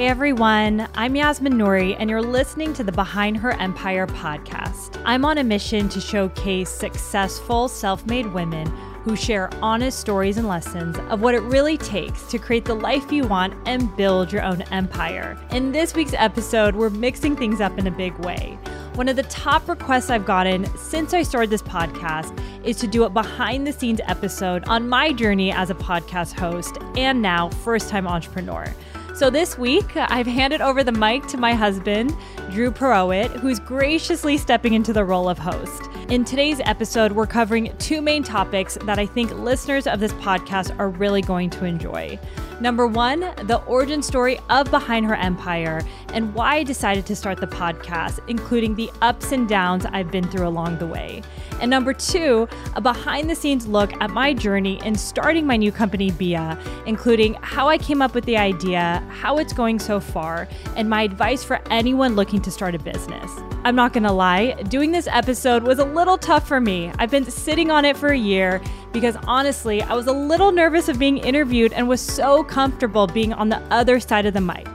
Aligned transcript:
Hey 0.00 0.08
everyone, 0.08 0.88
I'm 0.94 1.14
Yasmin 1.14 1.52
Nouri, 1.52 1.94
and 1.98 2.08
you're 2.08 2.22
listening 2.22 2.72
to 2.72 2.82
the 2.82 2.90
Behind 2.90 3.36
Her 3.36 3.50
Empire 3.60 4.06
podcast. 4.06 4.98
I'm 5.04 5.26
on 5.26 5.36
a 5.36 5.44
mission 5.44 5.90
to 5.90 6.00
showcase 6.00 6.70
successful 6.70 7.68
self 7.68 8.06
made 8.06 8.24
women 8.32 8.66
who 9.02 9.14
share 9.14 9.50
honest 9.60 10.00
stories 10.00 10.38
and 10.38 10.48
lessons 10.48 10.96
of 11.10 11.20
what 11.20 11.34
it 11.34 11.42
really 11.42 11.76
takes 11.76 12.22
to 12.30 12.38
create 12.38 12.64
the 12.64 12.72
life 12.72 13.12
you 13.12 13.24
want 13.24 13.52
and 13.68 13.94
build 13.94 14.32
your 14.32 14.42
own 14.42 14.62
empire. 14.72 15.38
In 15.50 15.70
this 15.70 15.92
week's 15.94 16.14
episode, 16.14 16.74
we're 16.74 16.88
mixing 16.88 17.36
things 17.36 17.60
up 17.60 17.78
in 17.78 17.86
a 17.86 17.90
big 17.90 18.14
way. 18.20 18.58
One 18.94 19.06
of 19.06 19.16
the 19.16 19.22
top 19.24 19.68
requests 19.68 20.08
I've 20.08 20.24
gotten 20.24 20.64
since 20.78 21.12
I 21.12 21.22
started 21.22 21.50
this 21.50 21.62
podcast 21.62 22.34
is 22.64 22.78
to 22.78 22.86
do 22.86 23.04
a 23.04 23.10
behind 23.10 23.66
the 23.66 23.72
scenes 23.74 24.00
episode 24.06 24.64
on 24.64 24.88
my 24.88 25.12
journey 25.12 25.52
as 25.52 25.68
a 25.68 25.74
podcast 25.74 26.38
host 26.38 26.78
and 26.96 27.20
now 27.20 27.50
first 27.50 27.90
time 27.90 28.06
entrepreneur. 28.06 28.74
So 29.12 29.28
this 29.28 29.58
week, 29.58 29.96
I've 29.96 30.26
handed 30.26 30.62
over 30.62 30.82
the 30.82 30.92
mic 30.92 31.26
to 31.26 31.36
my 31.36 31.52
husband, 31.52 32.10
Dhru 32.50 32.70
Purohit, 32.70 33.30
who's 33.40 33.60
graciously 33.60 34.38
stepping 34.38 34.72
into 34.72 34.92
the 34.92 35.04
role 35.04 35.28
of 35.28 35.36
host. 35.36 35.90
In 36.08 36.24
today's 36.24 36.60
episode, 36.64 37.12
we're 37.12 37.26
covering 37.26 37.76
two 37.78 38.00
main 38.00 38.22
topics 38.22 38.78
that 38.84 38.98
I 38.98 39.06
think 39.06 39.30
listeners 39.32 39.86
of 39.86 40.00
this 40.00 40.12
podcast 40.14 40.76
are 40.78 40.88
really 40.88 41.22
going 41.22 41.50
to 41.50 41.66
enjoy. 41.66 42.18
Number 42.60 42.86
one, 42.86 43.20
the 43.44 43.62
origin 43.66 44.02
story 44.02 44.38
of 44.50 44.70
Behind 44.70 45.06
Her 45.06 45.14
Empire 45.14 45.82
and 46.12 46.34
why 46.34 46.56
I 46.56 46.62
decided 46.62 47.06
to 47.06 47.16
start 47.16 47.38
the 47.40 47.46
podcast, 47.46 48.20
including 48.28 48.74
the 48.74 48.90
ups 49.00 49.32
and 49.32 49.48
downs 49.48 49.86
I've 49.86 50.10
been 50.10 50.28
through 50.28 50.46
along 50.46 50.78
the 50.78 50.86
way. 50.86 51.22
And 51.60 51.70
number 51.70 51.92
two, 51.94 52.48
a 52.74 52.80
behind 52.80 53.30
the 53.30 53.34
scenes 53.34 53.66
look 53.66 53.92
at 54.00 54.10
my 54.10 54.34
journey 54.34 54.80
in 54.84 54.94
starting 54.94 55.46
my 55.46 55.56
new 55.56 55.72
company, 55.72 56.10
Bia, 56.10 56.58
including 56.86 57.34
how 57.40 57.68
I 57.68 57.78
came 57.78 58.02
up 58.02 58.14
with 58.14 58.24
the 58.24 58.36
idea, 58.36 58.99
how 59.08 59.38
it's 59.38 59.52
going 59.52 59.78
so 59.78 60.00
far, 60.00 60.48
and 60.76 60.88
my 60.88 61.02
advice 61.02 61.42
for 61.42 61.60
anyone 61.70 62.14
looking 62.14 62.40
to 62.42 62.50
start 62.50 62.74
a 62.74 62.78
business. 62.78 63.30
I'm 63.64 63.74
not 63.74 63.92
gonna 63.92 64.12
lie, 64.12 64.52
doing 64.68 64.92
this 64.92 65.06
episode 65.06 65.62
was 65.62 65.78
a 65.78 65.84
little 65.84 66.18
tough 66.18 66.48
for 66.48 66.60
me. 66.60 66.90
I've 66.98 67.10
been 67.10 67.30
sitting 67.30 67.70
on 67.70 67.84
it 67.84 67.96
for 67.96 68.08
a 68.08 68.18
year 68.18 68.60
because 68.92 69.16
honestly, 69.26 69.82
I 69.82 69.94
was 69.94 70.06
a 70.06 70.12
little 70.12 70.52
nervous 70.52 70.88
of 70.88 70.98
being 70.98 71.18
interviewed 71.18 71.72
and 71.72 71.88
was 71.88 72.00
so 72.00 72.42
comfortable 72.42 73.06
being 73.06 73.32
on 73.32 73.48
the 73.48 73.60
other 73.72 74.00
side 74.00 74.26
of 74.26 74.34
the 74.34 74.40
mic. 74.40 74.66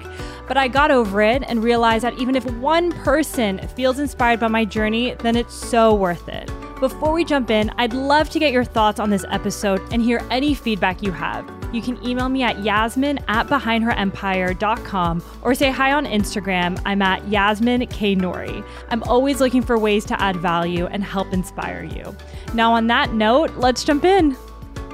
But 0.47 0.57
I 0.57 0.67
got 0.67 0.91
over 0.91 1.21
it 1.21 1.43
and 1.47 1.63
realized 1.63 2.03
that 2.03 2.17
even 2.19 2.35
if 2.35 2.45
one 2.57 2.91
person 3.03 3.59
feels 3.69 3.99
inspired 3.99 4.39
by 4.39 4.47
my 4.47 4.65
journey, 4.65 5.15
then 5.19 5.35
it's 5.35 5.53
so 5.53 5.93
worth 5.93 6.27
it. 6.29 6.49
Before 6.79 7.13
we 7.13 7.23
jump 7.23 7.49
in, 7.49 7.71
I'd 7.77 7.93
love 7.93 8.29
to 8.31 8.39
get 8.39 8.51
your 8.51 8.65
thoughts 8.65 8.99
on 8.99 9.09
this 9.09 9.25
episode 9.31 9.81
and 9.93 10.01
hear 10.01 10.21
any 10.29 10.53
feedback 10.53 11.01
you 11.01 11.11
have. 11.11 11.49
You 11.73 11.81
can 11.81 12.01
email 12.05 12.29
me 12.29 12.43
at 12.43 12.63
yasmin 12.63 13.19
at 13.27 13.47
behindherempire.com 13.47 15.23
or 15.41 15.55
say 15.55 15.71
hi 15.71 15.93
on 15.93 16.05
Instagram. 16.05 16.81
I'm 16.85 17.01
at 17.01 17.27
Yasmin 17.27 17.87
K. 17.87 18.15
Nouri. 18.15 18.65
I'm 18.89 19.03
always 19.03 19.39
looking 19.41 19.61
for 19.61 19.77
ways 19.77 20.05
to 20.05 20.21
add 20.21 20.37
value 20.37 20.85
and 20.85 21.03
help 21.03 21.33
inspire 21.33 21.83
you. 21.83 22.15
Now, 22.53 22.71
on 22.73 22.87
that 22.87 23.13
note, 23.13 23.51
let's 23.57 23.83
jump 23.83 24.05
in. 24.05 24.37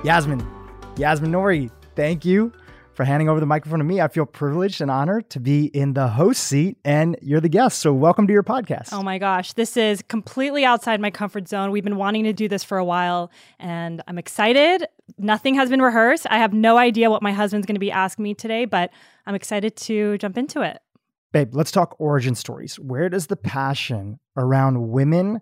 Yasmin, 0.04 0.46
Yasmin 0.98 1.32
Nouri, 1.32 1.70
thank 1.96 2.26
you 2.26 2.52
for 2.94 3.06
handing 3.06 3.30
over 3.30 3.40
the 3.40 3.46
microphone 3.46 3.80
to 3.80 3.86
me. 3.86 4.02
I 4.02 4.08
feel 4.08 4.26
privileged 4.26 4.82
and 4.82 4.92
honored 4.92 5.30
to 5.32 5.40
be 5.40 5.66
in 5.66 5.94
the 5.94 6.08
host 6.08 6.44
seat 6.44 6.78
and 6.84 7.18
you're 7.22 7.40
the 7.40 7.50
guest. 7.50 7.80
So, 7.80 7.94
welcome 7.94 8.28
to 8.28 8.34
your 8.34 8.44
podcast. 8.44 8.90
Oh 8.92 9.04
my 9.04 9.18
gosh, 9.18 9.54
this 9.54 9.78
is 9.78 10.02
completely 10.04 10.66
outside 10.66 11.00
my 11.00 11.12
comfort 11.12 11.48
zone. 11.48 11.72
We've 11.72 11.84
been 11.84 11.98
wanting 11.98 12.24
to 12.26 12.34
do 12.34 12.48
this 12.48 12.64
for 12.64 12.78
a 12.78 12.86
while 12.86 13.32
and 13.60 14.02
I'm 14.08 14.18
excited. 14.18 14.88
Nothing 15.18 15.56
has 15.56 15.70
been 15.70 15.82
rehearsed. 15.82 16.28
I 16.30 16.38
have 16.38 16.54
no 16.54 16.78
idea 16.78 17.10
what 17.10 17.22
my 17.22 17.32
husband's 17.32 17.66
going 17.66 17.76
to 17.76 17.80
be 17.80 17.92
asking 17.92 18.24
me 18.24 18.34
today, 18.34 18.66
but 18.66 18.92
I'm 19.26 19.36
excited 19.36 19.76
to 19.78 20.18
jump 20.18 20.38
into 20.38 20.62
it. 20.62 20.80
Babe, 21.32 21.56
let's 21.56 21.72
talk 21.72 21.96
origin 21.98 22.36
stories. 22.36 22.78
Where 22.78 23.08
does 23.08 23.28
the 23.28 23.38
passion 23.38 24.20
around 24.36 24.90
women 24.90 25.40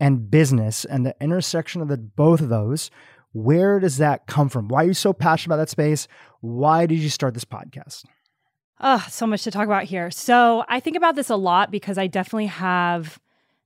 and 0.00 0.30
business 0.30 0.84
and 0.84 1.04
the 1.04 1.14
intersection 1.20 1.82
of 1.82 1.88
the 1.88 1.96
both 1.96 2.40
of 2.40 2.48
those 2.48 2.90
where 3.36 3.78
does 3.78 3.98
that 3.98 4.26
come 4.26 4.48
from? 4.48 4.66
Why 4.66 4.84
are 4.84 4.86
you 4.86 4.94
so 4.94 5.12
passionate 5.12 5.52
about 5.54 5.62
that 5.62 5.68
space? 5.68 6.08
Why 6.40 6.86
did 6.86 6.98
you 7.00 7.10
start 7.10 7.34
this 7.34 7.44
podcast? 7.44 8.06
Oh, 8.80 9.06
so 9.10 9.26
much 9.26 9.42
to 9.44 9.50
talk 9.50 9.66
about 9.66 9.84
here. 9.84 10.10
So 10.10 10.64
I 10.70 10.80
think 10.80 10.96
about 10.96 11.16
this 11.16 11.28
a 11.28 11.36
lot 11.36 11.70
because 11.70 11.98
I 11.98 12.06
definitely 12.06 12.46
have 12.46 13.18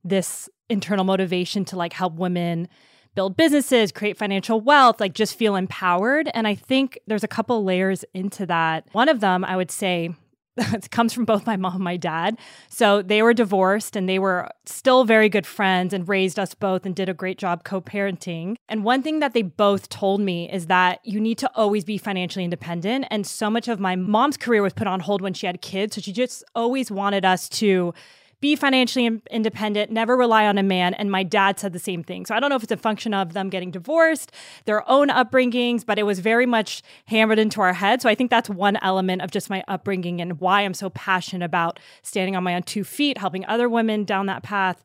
this 0.03 0.49
internal 0.69 1.05
motivation 1.05 1.65
to 1.67 1.77
like 1.77 1.93
help 1.93 2.15
women 2.15 2.69
build 3.15 3.37
businesses, 3.37 3.93
create 3.93 4.17
financial 4.17 4.61
wealth, 4.61 4.99
like 4.99 5.15
just 5.15 5.37
feel 5.37 5.55
empowered. 5.55 6.29
And 6.35 6.49
I 6.49 6.57
think 6.57 6.99
there's 7.07 7.25
a 7.25 7.29
couple 7.29 7.63
layers 7.63 8.05
into 8.13 8.47
that. 8.47 8.89
One 8.91 9.09
of 9.09 9.21
them, 9.21 9.45
I 9.45 9.57
would 9.57 9.71
say, 9.71 10.11
it 10.57 10.91
comes 10.91 11.13
from 11.13 11.25
both 11.25 11.47
my 11.47 11.57
mom 11.57 11.77
and 11.77 11.85
my 11.85 11.97
dad. 11.97 12.39
So 12.69 13.03
they 13.03 13.23
were 13.23 13.33
divorced 13.33 13.97
and 13.97 14.09
they 14.09 14.19
were 14.19 14.49
still 14.67 15.05
very 15.05 15.29
good 15.29 15.47
friends 15.47 15.93
and 15.93 16.09
raised 16.09 16.39
us 16.39 16.55
both 16.55 16.85
and 16.85 16.95
did 16.95 17.09
a 17.09 17.15
great 17.15 17.39
job 17.39 17.65
co 17.65 17.81
parenting. 17.81 18.57
And 18.69 18.85
one 18.85 19.03
thing 19.03 19.21
that 19.21 19.33
they 19.33 19.43
both 19.43 19.89
told 19.89 20.21
me 20.21 20.51
is 20.51 20.67
that 20.67 21.01
you 21.05 21.21
need 21.21 21.39
to 21.39 21.51
always 21.55 21.85
be 21.85 21.99
financially 21.99 22.45
independent. 22.45 23.07
And 23.11 23.27
so 23.27 23.49
much 23.49 23.69
of 23.69 23.81
my 23.81 23.97
mom's 23.97 24.37
career 24.37 24.63
was 24.63 24.73
put 24.73 24.87
on 24.87 25.01
hold 25.01 25.23
when 25.23 25.35
she 25.35 25.47
had 25.47 25.63
kids. 25.63 25.95
So 25.95 26.01
she 26.01 26.13
just 26.13 26.45
always 26.55 26.91
wanted 26.91 27.25
us 27.25 27.49
to 27.51 27.95
be 28.41 28.57
financially 28.57 29.21
independent, 29.31 29.91
never 29.91 30.17
rely 30.17 30.47
on 30.47 30.57
a 30.59 30.63
man. 30.63 30.95
And 30.95 31.11
my 31.11 31.23
dad 31.23 31.59
said 31.59 31.73
the 31.73 31.79
same 31.79 32.03
thing. 32.03 32.27
So 32.27 32.35
I 32.35 32.41
don't 32.41 32.51
know 32.51 32.57
if 32.57 32.63
it's 32.63 32.73
a 32.73 32.77
function 32.77 33.13
of 33.13 33.33
them 33.35 33.51
getting 33.51 33.71
divorced, 33.71 34.33
their 34.65 34.89
own 34.89 35.09
upbringings, 35.09 35.85
but 35.85 35.99
it 35.99 36.05
was 36.05 36.21
very 36.21 36.47
much 36.47 36.83
hammered 37.07 37.39
into 37.39 37.61
our 37.61 37.75
head. 37.75 38.01
So 38.01 38.09
I 38.09 38.15
think 38.15 38.31
that's 38.31 38.49
one 38.49 38.79
element 38.83 39.23
of 39.23 39.31
just 39.31 39.51
my 39.51 39.63
upbringing 39.69 40.21
and 40.21 40.41
why 40.41 40.63
I'm 40.63 40.75
so 40.75 40.91
passionate 40.91 41.45
about 41.45 41.79
standing 42.03 42.35
on 42.35 42.43
my 42.43 42.55
own 42.55 42.63
two 42.63 42.85
feet, 42.85 43.19
helping 43.19 43.45
other 43.47 43.69
women 43.69 44.05
down 44.05 44.27
that 44.27 44.43
path. 44.43 44.83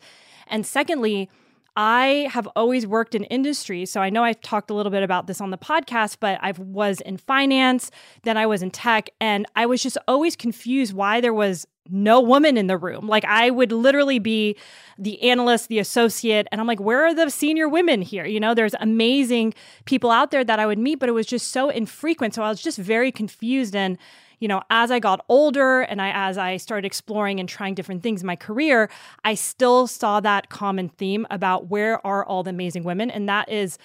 And 0.48 0.66
secondly, 0.66 1.30
I 1.78 2.30
have 2.32 2.48
always 2.56 2.88
worked 2.88 3.16
in 3.16 3.26
industry. 3.26 3.86
So 3.86 4.02
I 4.02 4.10
know 4.10 4.24
I've 4.24 4.40
talked 4.42 4.70
a 4.70 4.74
little 4.74 4.92
bit 4.92 5.04
about 5.04 5.28
this 5.28 5.42
on 5.42 5.50
the 5.50 5.58
podcast, 5.58 6.18
but 6.20 6.40
I 6.42 6.54
was 6.58 7.02
in 7.02 7.18
finance, 7.18 7.92
then 8.24 8.38
I 8.38 8.46
was 8.46 8.64
in 8.64 8.72
tech, 8.72 9.10
and 9.20 9.46
I 9.56 9.66
was 9.66 9.84
just 9.84 9.98
always 10.08 10.38
confused 10.38 10.94
why 10.94 11.20
there 11.20 11.34
was 11.34 11.68
no 11.90 12.19
woman 12.19 12.57
in 12.57 12.68
the 12.68 12.78
room. 12.78 13.07
Like 13.07 13.25
I 13.25 13.50
would 13.50 13.72
literally 13.72 14.19
be 14.19 14.57
the 14.97 15.22
analyst, 15.22 15.68
the 15.69 15.79
associate, 15.79 16.47
and 16.51 16.59
I'm 16.59 16.68
like, 16.68 16.79
where 16.79 17.06
are 17.06 17.13
the 17.13 17.29
senior 17.29 17.68
women 17.68 18.01
here? 18.01 18.25
You 18.25 18.40
know, 18.40 18.53
there's 18.53 18.73
amazing 18.79 19.53
people 19.85 20.12
out 20.12 20.31
there 20.31 20.44
that 20.44 20.59
I 20.59 20.66
would 20.66 20.79
meet, 20.79 21.00
but 21.00 21.09
it 21.09 21.13
was 21.13 21.28
just 21.28 21.51
so 21.51 21.69
infrequent. 21.69 22.34
So 22.34 22.44
I 22.44 22.50
was 22.50 22.62
just 22.62 22.78
very 22.78 23.12
confused. 23.12 23.75
And, 23.75 23.97
you 24.40 24.47
know, 24.47 24.62
as 24.69 24.91
I 24.91 25.00
got 25.00 25.24
older 25.29 25.81
and 25.81 26.01
I 26.01 26.12
as 26.13 26.38
I 26.38 26.57
started 26.57 26.85
exploring 26.85 27.40
and 27.40 27.47
trying 27.47 27.75
different 27.75 28.03
things 28.03 28.22
in 28.22 28.28
my 28.28 28.35
career, 28.35 28.90
I 29.24 29.35
still 29.35 29.88
saw 29.88 30.19
that 30.22 30.50
common 30.50 30.90
theme 30.90 31.28
about 31.29 31.68
where 31.68 32.06
are 32.06 32.25
all 32.25 32.44
the 32.44 32.50
amazing 32.50 32.84
women. 32.84 33.12
And 33.12 33.29
that 33.29 33.50
is 33.50 33.78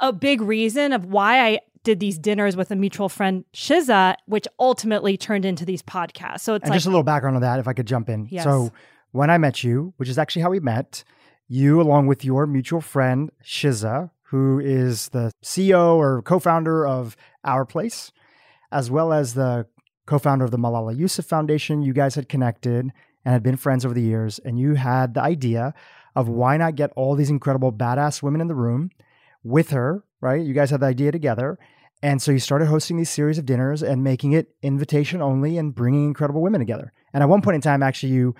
a 0.00 0.12
big 0.12 0.40
reason 0.40 0.92
of 0.92 1.06
why 1.06 1.40
I 1.46 1.60
did 1.82 2.00
these 2.00 2.18
dinners 2.18 2.56
with 2.56 2.70
a 2.70 2.76
mutual 2.76 3.08
friend, 3.08 3.44
Shiza, 3.54 4.16
which 4.26 4.46
ultimately 4.58 5.16
turned 5.16 5.44
into 5.44 5.64
these 5.64 5.82
podcasts. 5.82 6.40
So 6.40 6.54
it's 6.54 6.64
and 6.64 6.70
like, 6.70 6.76
just 6.76 6.86
a 6.86 6.90
little 6.90 7.02
background 7.02 7.36
on 7.36 7.42
that, 7.42 7.58
if 7.58 7.66
I 7.66 7.72
could 7.72 7.86
jump 7.86 8.08
in. 8.08 8.26
Yes. 8.30 8.44
So 8.44 8.70
when 9.12 9.30
I 9.30 9.38
met 9.38 9.64
you, 9.64 9.94
which 9.96 10.08
is 10.08 10.18
actually 10.18 10.42
how 10.42 10.50
we 10.50 10.60
met, 10.60 11.04
you 11.48 11.80
along 11.80 12.06
with 12.06 12.24
your 12.24 12.46
mutual 12.46 12.80
friend 12.80 13.30
Shiza, 13.44 14.10
who 14.24 14.60
is 14.60 15.08
the 15.08 15.32
CEO 15.42 15.96
or 15.96 16.22
co-founder 16.22 16.86
of 16.86 17.16
Our 17.44 17.64
Place, 17.64 18.12
as 18.70 18.90
well 18.90 19.12
as 19.12 19.34
the 19.34 19.66
co-founder 20.06 20.44
of 20.44 20.50
the 20.50 20.58
Malala 20.58 20.96
Yousafzai 20.96 21.24
Foundation, 21.24 21.82
you 21.82 21.92
guys 21.92 22.14
had 22.14 22.28
connected 22.28 22.92
and 23.24 23.32
had 23.32 23.42
been 23.42 23.56
friends 23.56 23.84
over 23.84 23.94
the 23.94 24.02
years, 24.02 24.38
and 24.38 24.58
you 24.58 24.74
had 24.74 25.14
the 25.14 25.22
idea 25.22 25.74
of 26.14 26.28
why 26.28 26.56
not 26.56 26.74
get 26.74 26.92
all 26.94 27.14
these 27.14 27.30
incredible 27.30 27.72
badass 27.72 28.22
women 28.22 28.40
in 28.40 28.48
the 28.48 28.54
room 28.54 28.90
with 29.42 29.70
her 29.70 30.04
right? 30.20 30.40
You 30.44 30.54
guys 30.54 30.70
had 30.70 30.80
the 30.80 30.86
idea 30.86 31.12
together. 31.12 31.58
And 32.02 32.22
so 32.22 32.32
you 32.32 32.38
started 32.38 32.66
hosting 32.66 32.96
these 32.96 33.10
series 33.10 33.36
of 33.36 33.44
dinners 33.44 33.82
and 33.82 34.02
making 34.02 34.32
it 34.32 34.54
invitation 34.62 35.20
only 35.20 35.58
and 35.58 35.74
bringing 35.74 36.06
incredible 36.06 36.40
women 36.40 36.58
together. 36.60 36.92
And 37.12 37.22
at 37.22 37.28
one 37.28 37.42
point 37.42 37.56
in 37.56 37.60
time, 37.60 37.82
actually, 37.82 38.12
you 38.12 38.34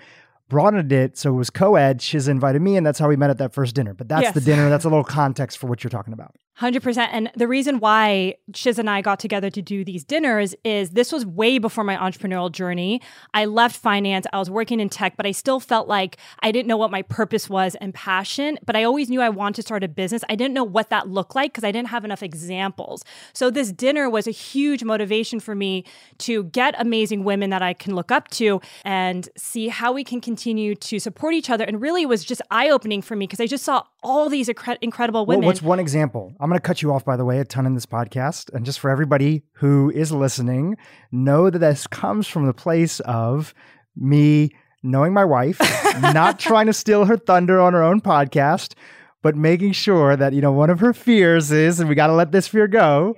broadened 0.49 0.91
it 0.91 1.17
so 1.17 1.31
it 1.33 1.37
was 1.37 1.49
co-ed. 1.49 2.01
She's 2.01 2.27
invited 2.27 2.61
me, 2.61 2.75
and 2.75 2.85
that's 2.85 2.97
how 2.99 3.07
we 3.07 3.15
met 3.15 3.29
at 3.29 3.37
that 3.37 3.53
first 3.53 3.75
dinner. 3.75 3.93
But 3.93 4.09
that's 4.09 4.23
Yes. 4.23 4.33
the 4.33 4.41
dinner. 4.41 4.69
That's 4.69 4.83
a 4.83 4.89
little 4.89 5.03
context 5.03 5.59
for 5.59 5.67
what 5.67 5.83
you're 5.83 5.89
talking 5.91 6.13
about. 6.13 6.35
100%. 6.59 7.09
And 7.11 7.31
the 7.35 7.47
reason 7.47 7.79
why 7.79 8.35
Shiz 8.53 8.77
and 8.77 8.89
I 8.89 9.01
got 9.01 9.19
together 9.19 9.49
to 9.49 9.61
do 9.61 9.83
these 9.83 10.03
dinners 10.03 10.53
is 10.63 10.91
this 10.91 11.11
was 11.11 11.25
way 11.25 11.57
before 11.57 11.83
my 11.83 11.95
entrepreneurial 11.95 12.51
journey. 12.51 13.01
I 13.33 13.45
left 13.45 13.75
finance, 13.75 14.27
I 14.31 14.37
was 14.37 14.49
working 14.49 14.79
in 14.79 14.89
tech, 14.89 15.17
but 15.17 15.25
I 15.25 15.31
still 15.31 15.59
felt 15.59 15.87
like 15.87 16.17
I 16.41 16.51
didn't 16.51 16.67
know 16.67 16.77
what 16.77 16.91
my 16.91 17.01
purpose 17.03 17.49
was 17.49 17.75
and 17.75 17.93
passion. 17.93 18.59
But 18.65 18.75
I 18.75 18.83
always 18.83 19.09
knew 19.09 19.21
I 19.21 19.29
wanted 19.29 19.55
to 19.55 19.61
start 19.63 19.83
a 19.83 19.87
business. 19.87 20.23
I 20.29 20.35
didn't 20.35 20.53
know 20.53 20.63
what 20.63 20.89
that 20.89 21.07
looked 21.07 21.35
like 21.35 21.53
because 21.53 21.63
I 21.63 21.71
didn't 21.71 21.87
have 21.89 22.05
enough 22.05 22.21
examples. 22.21 23.03
So 23.33 23.49
this 23.49 23.71
dinner 23.71 24.09
was 24.09 24.27
a 24.27 24.31
huge 24.31 24.83
motivation 24.83 25.39
for 25.39 25.55
me 25.55 25.85
to 26.19 26.43
get 26.45 26.75
amazing 26.77 27.23
women 27.23 27.49
that 27.49 27.61
I 27.61 27.73
can 27.73 27.95
look 27.95 28.11
up 28.11 28.27
to 28.31 28.61
and 28.83 29.27
see 29.37 29.69
how 29.69 29.93
we 29.93 30.03
can 30.03 30.21
continue 30.21 30.75
to 30.75 30.99
support 30.99 31.33
each 31.33 31.49
other. 31.49 31.63
And 31.63 31.81
really, 31.81 32.03
it 32.03 32.09
was 32.09 32.23
just 32.23 32.41
eye 32.51 32.69
opening 32.69 33.01
for 33.01 33.15
me 33.15 33.25
because 33.25 33.39
I 33.39 33.47
just 33.47 33.63
saw 33.63 33.83
all 34.03 34.29
these 34.29 34.47
incre- 34.49 34.77
incredible 34.81 35.25
Well, 35.25 35.37
women. 35.37 35.47
what's 35.47 35.61
one 35.61 35.79
example 35.79 36.33
I'm 36.41 36.49
going 36.49 36.57
to 36.57 36.67
cut 36.67 36.81
you 36.81 36.91
off, 36.91 37.05
by 37.05 37.17
the 37.17 37.23
way, 37.23 37.37
a 37.37 37.45
ton 37.45 37.67
in 37.67 37.75
this 37.75 37.85
podcast. 37.85 38.51
And 38.51 38.65
just 38.65 38.79
for 38.79 38.89
everybody 38.89 39.43
who 39.53 39.91
is 39.91 40.11
listening, 40.11 40.75
know 41.11 41.51
that 41.51 41.59
this 41.59 41.85
comes 41.85 42.27
from 42.27 42.47
the 42.47 42.53
place 42.53 42.99
of 43.01 43.53
me 43.95 44.49
knowing 44.81 45.13
my 45.13 45.23
wife, 45.23 45.59
not 46.01 46.39
trying 46.39 46.65
to 46.65 46.73
steal 46.73 47.05
her 47.05 47.15
thunder 47.15 47.61
on 47.61 47.73
her 47.73 47.83
own 47.83 48.01
podcast, 48.01 48.73
but 49.21 49.35
making 49.35 49.73
sure 49.73 50.15
that, 50.15 50.33
you 50.33 50.41
know, 50.41 50.51
one 50.51 50.71
of 50.71 50.79
her 50.79 50.93
fears 50.93 51.51
is, 51.51 51.79
and 51.79 51.87
we 51.87 51.93
got 51.93 52.07
to 52.07 52.13
let 52.13 52.31
this 52.31 52.47
fear 52.47 52.67
go. 52.67 53.15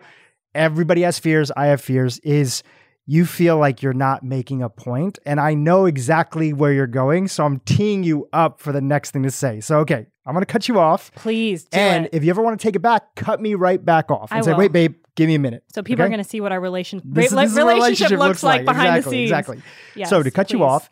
Everybody 0.54 1.04
has 1.04 1.18
fears. 1.18 1.50
I 1.56 1.68
have 1.68 1.80
fears, 1.80 2.20
is 2.20 2.62
you 3.06 3.26
feel 3.26 3.58
like 3.58 3.82
you're 3.82 3.94
not 3.94 4.24
making 4.24 4.62
a 4.62 4.70
point, 4.70 5.20
And 5.26 5.40
I 5.40 5.54
know 5.54 5.86
exactly 5.86 6.54
where 6.54 6.72
you're 6.72 6.88
going. 6.88 7.28
So 7.28 7.46
I'm 7.46 7.60
teeing 7.60 8.04
you 8.04 8.30
up 8.32 8.62
for 8.62 8.72
the 8.72 8.82
next 8.82 9.12
thing 9.12 9.24
to 9.24 9.32
say. 9.32 9.60
So, 9.60 9.80
okay, 9.80 10.08
I'm 10.26 10.34
going 10.34 10.46
to 10.46 10.52
cut 10.52 10.70
you 10.70 10.80
off. 10.80 11.12
Please. 11.16 11.68
and 11.74 12.06
it. 12.06 12.14
if 12.14 12.24
you 12.24 12.30
ever 12.30 12.42
want 12.42 12.60
to 12.60 12.64
take 12.66 12.76
it 12.76 12.82
back, 12.82 13.16
cut 13.16 13.42
me 13.42 13.56
right 13.56 13.84
back 13.84 14.10
off 14.10 14.32
and 14.32 14.40
I 14.40 14.42
say, 14.42 14.52
will. 14.52 14.60
wait, 14.60 14.72
babe, 14.72 14.96
give 15.16 15.28
me 15.28 15.36
a 15.36 15.40
minute. 15.40 15.64
So 15.74 15.84
people 15.84 16.04
okay? 16.04 16.08
are 16.08 16.10
going 16.10 16.24
to 16.24 16.30
see 16.30 16.40
what 16.40 16.54
our 16.54 16.62
relation, 16.62 17.02
This, 17.04 17.32
re- 17.34 17.44
this 17.44 17.52
is 17.52 17.58
what 17.58 17.76
relationship, 17.76 18.20
looks, 18.20 18.42
like, 18.42 18.64
behind 18.64 18.96
exactly, 18.96 19.02
the 19.02 19.10
scenes. 19.10 19.32
Exactly. 19.32 19.62
Yes, 19.96 20.10
so 20.10 20.24
to 20.24 20.32
cut 20.32 20.54
you 20.54 20.64
off, 20.64 20.90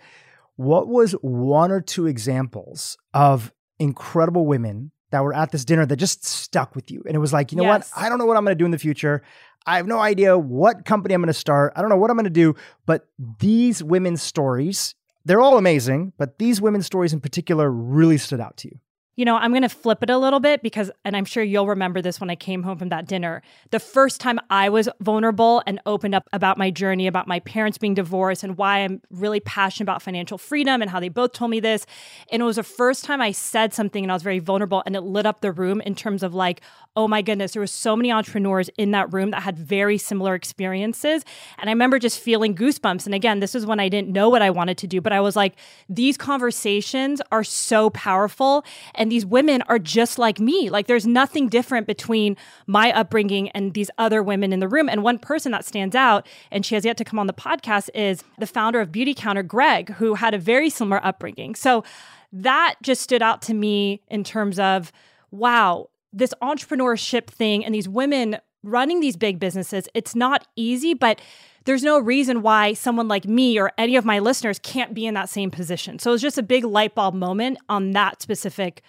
what 0.57 0.90
was 0.90 1.14
one 1.22 1.72
or 1.72 1.80
two 1.80 2.07
examples 2.07 2.98
of 3.14 3.54
incredible 3.80 4.46
women 4.46 4.91
that 5.12 5.24
were 5.24 5.34
at 5.34 5.52
this 5.52 5.63
dinner 5.66 5.86
that 5.86 5.96
just 5.98 6.25
stuck 6.25 6.75
with 6.75 6.90
you? 6.92 7.04
And 7.06 7.16
it 7.16 7.19
was 7.19 7.31
like, 7.31 7.52
you 7.52 7.58
know 7.58 7.63
Yes. 7.63 7.92
what? 7.96 8.04
I 8.04 8.10
don't 8.10 8.18
know 8.18 8.25
what 8.25 8.38
I'm 8.38 8.44
going 8.44 8.56
to 8.58 8.60
do 8.60 8.66
in 8.66 8.72
the 8.72 8.80
future. 8.80 9.22
I 9.66 9.78
have 9.78 9.86
no 9.88 10.00
idea 10.00 10.38
what 10.38 10.86
company 10.86 11.13
I'm 11.13 11.22
going 11.22 11.28
to 11.28 11.34
start. 11.34 11.74
I 11.75 11.81
don't 11.81 11.90
know 11.90 11.98
what 11.98 12.10
I'm 12.10 12.18
going 12.18 12.24
to 12.24 12.30
do. 12.31 12.56
But 12.86 13.08
these 13.40 13.84
women's 13.84 14.22
stories, 14.22 14.96
they're 15.24 15.42
all 15.42 15.58
amazing, 15.58 16.13
but 16.18 16.40
these 16.40 16.60
women's 16.60 16.88
stories 16.88 17.13
in 17.13 17.19
particular 17.19 17.69
really 17.72 18.18
stood 18.18 18.40
out 18.42 18.58
to 18.58 18.69
you. 18.69 18.80
You 19.18 19.25
know, 19.25 19.36
I'm 19.36 19.52
going 19.52 19.62
to 19.63 19.69
flip 19.69 20.02
it 20.04 20.10
a 20.10 20.18
little 20.18 20.40
bit 20.40 20.63
because, 20.63 20.90
and 21.04 21.18
I'm 21.18 21.25
sure 21.25 21.44
you'll 21.44 21.68
remember 21.68 22.02
this 22.02 22.22
when 22.22 22.30
I 22.30 22.36
came 22.36 22.63
home 22.63 22.78
from 22.78 22.90
that 22.90 23.08
dinner. 23.08 23.42
The 23.72 23.80
first 23.80 24.22
time 24.22 24.40
I 24.50 24.69
was 24.69 24.88
vulnerable 25.02 25.62
and 25.68 25.81
opened 25.86 26.16
up 26.16 26.30
about 26.31 26.58
my 26.58 26.72
journey, 26.72 27.08
about 27.08 27.28
my 27.28 27.42
parents 27.42 27.78
being 27.78 27.94
divorced, 27.94 28.44
and 28.44 28.58
why 28.58 28.80
I'm 28.80 29.02
really 29.10 29.42
passionate 29.42 29.84
about 29.84 30.02
financial 30.02 30.38
freedom 30.38 30.81
and 30.81 30.90
how 30.90 31.02
they 31.02 31.10
both 31.10 31.34
told 31.34 31.52
me 31.52 31.60
this. 31.60 31.86
And 32.31 32.42
it 32.42 32.46
was 32.46 32.56
the 32.56 32.63
first 32.63 33.04
time 33.04 33.22
I 33.22 33.31
said 33.34 33.74
something 33.74 34.04
and 34.04 34.12
I 34.12 34.16
was 34.16 34.24
very 34.24 34.40
vulnerable 34.40 34.81
and 34.86 34.96
it 34.96 35.02
lit 35.02 35.25
up 35.25 35.42
the 35.42 35.52
room 35.52 35.81
in 35.81 35.94
terms 35.94 36.24
of 36.24 36.34
like, 36.34 36.62
oh 36.96 37.07
my 37.07 37.22
goodness, 37.22 37.54
there 37.54 37.62
were 37.62 37.68
so 37.68 37.96
many 37.96 38.12
entrepreneurs 38.12 38.69
in 38.78 38.92
that 38.92 39.12
room 39.14 39.31
that 39.31 39.44
had 39.44 39.57
very 39.57 39.98
similar 39.98 40.36
experiences. 40.36 41.24
And 41.57 41.69
I 41.69 41.74
remember 41.74 42.00
just 42.00 42.19
feeling 42.19 42.56
goosebumps. 42.56 43.06
And 43.06 43.16
again, 43.16 43.40
this 43.40 43.56
is 43.56 43.66
when 43.66 43.80
I 43.80 43.90
didn't 43.90 44.10
know 44.10 44.30
what 44.30 44.42
I 44.42 44.50
wanted 44.50 44.78
to 44.80 44.88
do, 44.88 45.02
but 45.02 45.14
I 45.14 45.22
was 45.22 45.36
like, 45.36 45.56
these 45.90 46.18
conversations 46.18 47.22
are 47.31 47.44
so 47.44 47.90
powerful. 47.90 48.66
And 49.01 49.12
these 49.12 49.25
women 49.25 49.63
are 49.63 49.80
just 49.80 50.19
like 50.19 50.39
me. 50.39 50.69
Like 50.69 50.86
there's 50.86 51.07
nothing 51.07 51.50
different 51.50 51.88
between 51.88 52.38
my 52.68 52.92
upbringing 52.92 53.50
and 53.50 53.74
these 53.74 53.89
other 53.98 54.21
women 54.21 54.53
in 54.53 54.59
the 54.59 54.68
room. 54.68 54.88
And 54.88 55.01
one 55.01 55.18
person 55.18 55.51
that 55.53 55.65
stands 55.65 55.95
out, 55.95 56.27
and 56.51 56.63
she 56.63 56.75
has 56.75 56.86
yet 56.86 56.98
to 56.98 57.03
come 57.03 57.18
on 57.18 57.25
the 57.25 57.33
podcast, 57.33 57.89
is 57.95 58.24
the 58.38 58.45
founder 58.45 58.80
of 58.80 58.92
Beauty 58.92 59.15
Counter, 59.15 59.42
Gregg, 59.42 59.89
who 59.94 60.13
had 60.13 60.36
a 60.36 60.38
very 60.38 60.69
similar 60.69 61.03
upbringing. 61.03 61.56
So 61.56 61.83
that 62.31 62.75
just 62.83 63.01
stood 63.01 63.24
out 63.24 63.42
to 63.42 63.56
me 63.56 64.03
in 64.07 64.24
terms 64.24 64.59
of, 64.59 64.92
wow, 65.31 65.89
this 66.13 66.36
entrepreneurship 66.39 67.25
thing 67.25 67.65
and 67.65 67.74
these 67.74 67.89
women 67.89 68.38
running 68.63 69.00
these 69.00 69.18
big 69.18 69.40
businesses, 69.40 69.88
it's 69.94 70.16
not 70.16 70.48
easy, 70.56 70.94
but 70.94 71.22
there's 71.66 71.84
no 71.84 72.00
reason 72.00 72.42
why 72.42 72.74
someone 72.74 73.08
like 73.08 73.25
me 73.25 73.60
or 73.60 73.72
any 73.78 73.96
of 73.96 74.06
my 74.06 74.19
listeners 74.19 74.60
can't 74.60 74.94
be 74.94 75.06
in 75.06 75.13
that 75.13 75.30
same 75.30 75.52
position. 75.52 76.00
So 76.00 76.12
it 76.12 76.13
was 76.13 76.22
just 76.22 76.38
a 76.38 76.44
big 76.44 76.63
light 76.63 76.96
bulb 76.96 77.13
moment 77.13 77.60
on 77.69 77.92
that 77.92 78.22
specific 78.22 78.81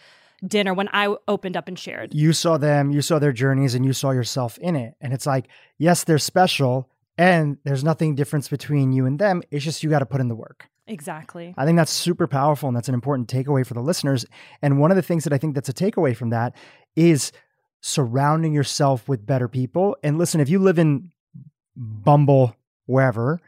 dinner 0.46 0.74
when 0.74 0.88
I 0.92 1.14
opened 1.28 1.56
up 1.56 1.68
and 1.68 1.78
shared. 1.78 2.14
You 2.14 2.32
saw 2.32 2.58
them, 2.58 2.90
you 2.90 3.02
saw 3.02 3.18
their 3.18 3.32
journeys, 3.32 3.74
and 3.74 3.84
you 3.84 3.92
saw 3.92 4.10
yourself 4.10 4.58
in 4.58 4.74
it. 4.74 4.94
And 5.00 5.12
it's 5.12 5.26
like, 5.26 5.48
yes, 5.78 6.04
they're 6.04 6.18
special, 6.18 6.88
and 7.18 7.58
there's 7.64 7.84
nothing 7.84 8.14
difference 8.14 8.48
between 8.48 8.92
you 8.92 9.06
and 9.06 9.18
them. 9.18 9.42
It's 9.50 9.64
just 9.64 9.82
you 9.82 9.90
got 9.90 10.00
to 10.00 10.06
put 10.06 10.20
in 10.20 10.28
the 10.28 10.34
work. 10.34 10.68
Exactly. 10.86 11.54
I 11.56 11.64
think 11.64 11.76
that's 11.76 11.92
super 11.92 12.26
powerful 12.26 12.68
and 12.68 12.76
that's 12.76 12.88
an 12.88 12.94
important 12.94 13.28
takeaway 13.28 13.64
for 13.64 13.74
the 13.74 13.80
listeners. 13.80 14.26
And 14.62 14.80
one 14.80 14.90
of 14.90 14.96
the 14.96 15.02
things 15.02 15.24
that 15.24 15.32
I 15.32 15.38
think 15.38 15.54
that's 15.54 15.68
a 15.68 15.72
takeaway 15.72 16.16
from 16.16 16.30
that 16.30 16.56
is 16.96 17.30
surrounding 17.82 18.54
yourself 18.54 19.08
with 19.08 19.26
better 19.26 19.48
people. 19.48 19.96
And 20.02 20.16
listen, 20.16 20.40
if 20.40 20.48
you 20.48 20.58
live 20.58 20.78
in 20.78 21.10
Bumble, 21.76 22.56
wherever, 22.86 23.40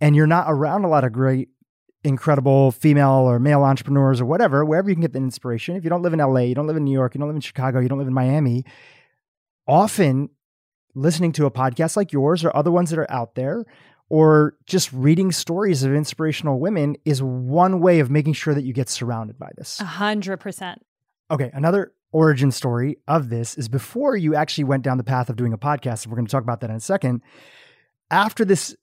and 0.00 0.14
you're 0.14 0.26
not 0.26 0.46
around 0.48 0.84
a 0.84 0.88
lot 0.88 1.04
of 1.04 1.12
great, 1.12 1.48
incredible 2.04 2.72
female 2.72 3.28
or 3.28 3.38
male 3.38 3.62
entrepreneurs 3.62 4.20
or 4.20 4.26
whatever, 4.26 4.64
wherever 4.64 4.88
you 4.88 4.94
can 4.94 5.02
get 5.02 5.12
the 5.12 5.18
inspiration, 5.18 5.76
if 5.76 5.84
you 5.84 5.90
don't 5.90 6.02
live 6.02 6.12
in 6.12 6.18
LA, 6.18 6.40
you 6.40 6.54
don't 6.54 6.66
live 6.66 6.76
in 6.76 6.84
New 6.84 6.92
York, 6.92 7.14
you 7.14 7.20
don't 7.20 7.28
live 7.28 7.36
in 7.36 7.40
Chicago, 7.40 7.80
you 7.80 7.88
don't 7.88 7.98
live 7.98 8.08
in 8.08 8.14
Miami, 8.14 8.64
often 9.66 10.30
listening 10.94 11.32
to 11.32 11.46
a 11.46 11.50
podcast 11.50 11.96
like 11.96 12.12
yours 12.12 12.44
or 12.44 12.54
other 12.56 12.72
ones 12.72 12.90
that 12.90 12.98
are 12.98 13.10
out 13.10 13.34
there 13.36 13.64
or 14.08 14.56
just 14.66 14.92
reading 14.92 15.30
stories 15.30 15.84
of 15.84 15.94
inspirational 15.94 16.58
women 16.58 16.96
is 17.04 17.22
one 17.22 17.80
way 17.80 18.00
of 18.00 18.10
making 18.10 18.32
sure 18.32 18.54
that 18.54 18.64
you 18.64 18.72
get 18.72 18.88
surrounded 18.88 19.38
by 19.38 19.50
this. 19.56 19.80
A 19.80 19.84
hundred 19.84 20.38
percent. 20.38 20.84
Okay, 21.30 21.50
another 21.52 21.92
origin 22.12 22.50
story 22.50 22.98
of 23.06 23.28
this 23.28 23.56
is 23.56 23.68
before 23.68 24.16
you 24.16 24.34
actually 24.34 24.64
went 24.64 24.82
down 24.82 24.98
the 24.98 25.04
path 25.04 25.28
of 25.28 25.36
doing 25.36 25.52
a 25.52 25.58
podcast, 25.58 26.04
and 26.04 26.12
we're 26.12 26.16
going 26.16 26.26
to 26.26 26.30
talk 26.30 26.42
about 26.42 26.60
that 26.60 26.70
in 26.70 26.76
a 26.76 26.80
second. 26.80 27.22
After 28.10 28.44
this 28.44 28.76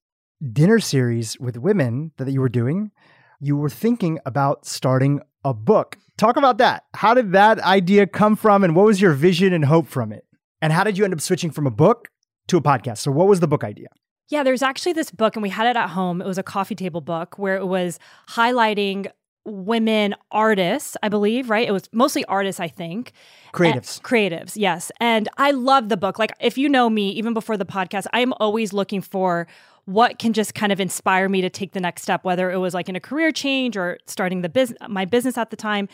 dinner 0.51 0.79
series 0.79 1.39
with 1.39 1.57
women 1.57 2.11
that 2.17 2.31
you 2.31 2.41
were 2.41 2.49
doing, 2.49 2.91
you 3.39 3.57
were 3.57 3.69
thinking 3.69 4.19
about 4.25 4.65
starting 4.65 5.21
a 5.43 5.53
book. 5.53 5.97
Talk 6.17 6.37
about 6.37 6.57
that. 6.59 6.83
How 6.93 7.13
did 7.13 7.31
that 7.33 7.59
idea 7.59 8.07
come 8.07 8.35
from, 8.35 8.63
and 8.63 8.75
what 8.75 8.85
was 8.85 9.01
your 9.01 9.13
vision 9.13 9.53
and 9.53 9.65
hope 9.65 9.87
from 9.87 10.11
it? 10.11 10.25
And 10.61 10.71
how 10.71 10.83
did 10.83 10.97
you 10.97 11.03
end 11.03 11.13
up 11.13 11.21
switching 11.21 11.51
from 11.51 11.67
a 11.67 11.71
book 11.71 12.09
to 12.47 12.57
a 12.57 12.61
podcast? 12.61 12.99
So, 12.99 13.11
what 13.11 13.27
was 13.27 13.39
the 13.39 13.47
book 13.47 13.63
idea? 13.63 13.87
Yeah, 14.29 14.43
there's 14.43 14.63
actually 14.63 14.93
this 14.93 15.11
book, 15.11 15.35
and 15.35 15.43
we 15.43 15.49
had 15.49 15.67
it 15.67 15.77
at 15.77 15.89
home. 15.89 16.21
It 16.21 16.27
was 16.27 16.37
a 16.37 16.43
coffee 16.43 16.75
table 16.75 17.01
book 17.01 17.37
where 17.37 17.57
it 17.57 17.65
was 17.65 17.99
highlighting 18.29 19.07
women 19.45 20.15
artists, 20.31 20.97
I 21.03 21.09
believe, 21.09 21.49
right? 21.49 21.67
It 21.67 21.71
was 21.71 21.87
mostly 21.91 22.25
artists, 22.25 22.59
I 22.59 22.67
think. 22.67 23.13
Creatives. 23.53 23.97
And- 23.97 24.03
creatives, 24.03 24.53
yes. 24.55 24.91
And 24.99 25.29
I 25.37 25.51
love 25.51 25.89
the 25.89 25.97
book. 25.97 26.19
Like, 26.19 26.31
if 26.39 26.57
you 26.57 26.67
know 26.67 26.89
me, 26.89 27.11
even 27.11 27.33
before 27.33 27.55
the 27.55 27.65
podcast, 27.65 28.07
I'm 28.11 28.33
always 28.33 28.73
looking 28.73 29.01
for 29.01 29.47
what 29.85 30.17
can 30.17 30.33
just 30.33 30.55
kind 30.55 30.71
of 30.71 30.79
inspire 30.79 31.29
me 31.29 31.41
to 31.41 31.49
take 31.49 31.73
the 31.73 31.79
next 31.79 32.01
step, 32.01 32.23
whether 32.23 32.51
it 32.51 32.57
was 32.57 32.73
like 32.73 32.89
in 32.89 32.95
a 32.95 32.99
career 32.99 33.31
change 33.31 33.77
or 33.77 33.99
starting 34.07 34.41
the 34.41 34.49
business, 34.49 34.79
my 34.89 35.05
business 35.05 35.37
at 35.37 35.51
the 35.51 35.55
time. 35.55 35.87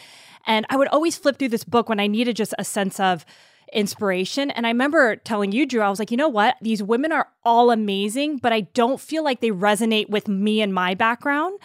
And 0.47 0.65
I 0.69 0.77
would 0.77 0.87
always 0.87 1.17
flip 1.17 1.37
through 1.37 1.49
this 1.49 1.65
book 1.65 1.89
when 1.89 1.99
I 1.99 2.07
needed 2.07 2.37
just 2.37 2.53
a 2.57 2.63
sense 2.63 3.01
of 3.01 3.25
inspiration. 3.73 4.51
And 4.51 4.65
I 4.65 4.69
remember 4.69 5.15
telling 5.17 5.51
you, 5.51 5.65
Drew, 5.65 5.81
I 5.81 5.89
was 5.89 5.99
like, 5.99 6.11
you 6.11 6.17
know 6.17 6.29
what? 6.29 6.55
These 6.61 6.83
women 6.83 7.11
are 7.11 7.27
all 7.43 7.71
amazing, 7.71 8.37
but 8.37 8.53
I 8.53 8.61
don't 8.61 8.99
feel 8.99 9.23
like 9.23 9.41
they 9.41 9.51
resonate 9.51 10.09
with 10.09 10.27
me 10.27 10.61
and 10.61 10.73
my 10.73 10.93
background. 10.93 11.59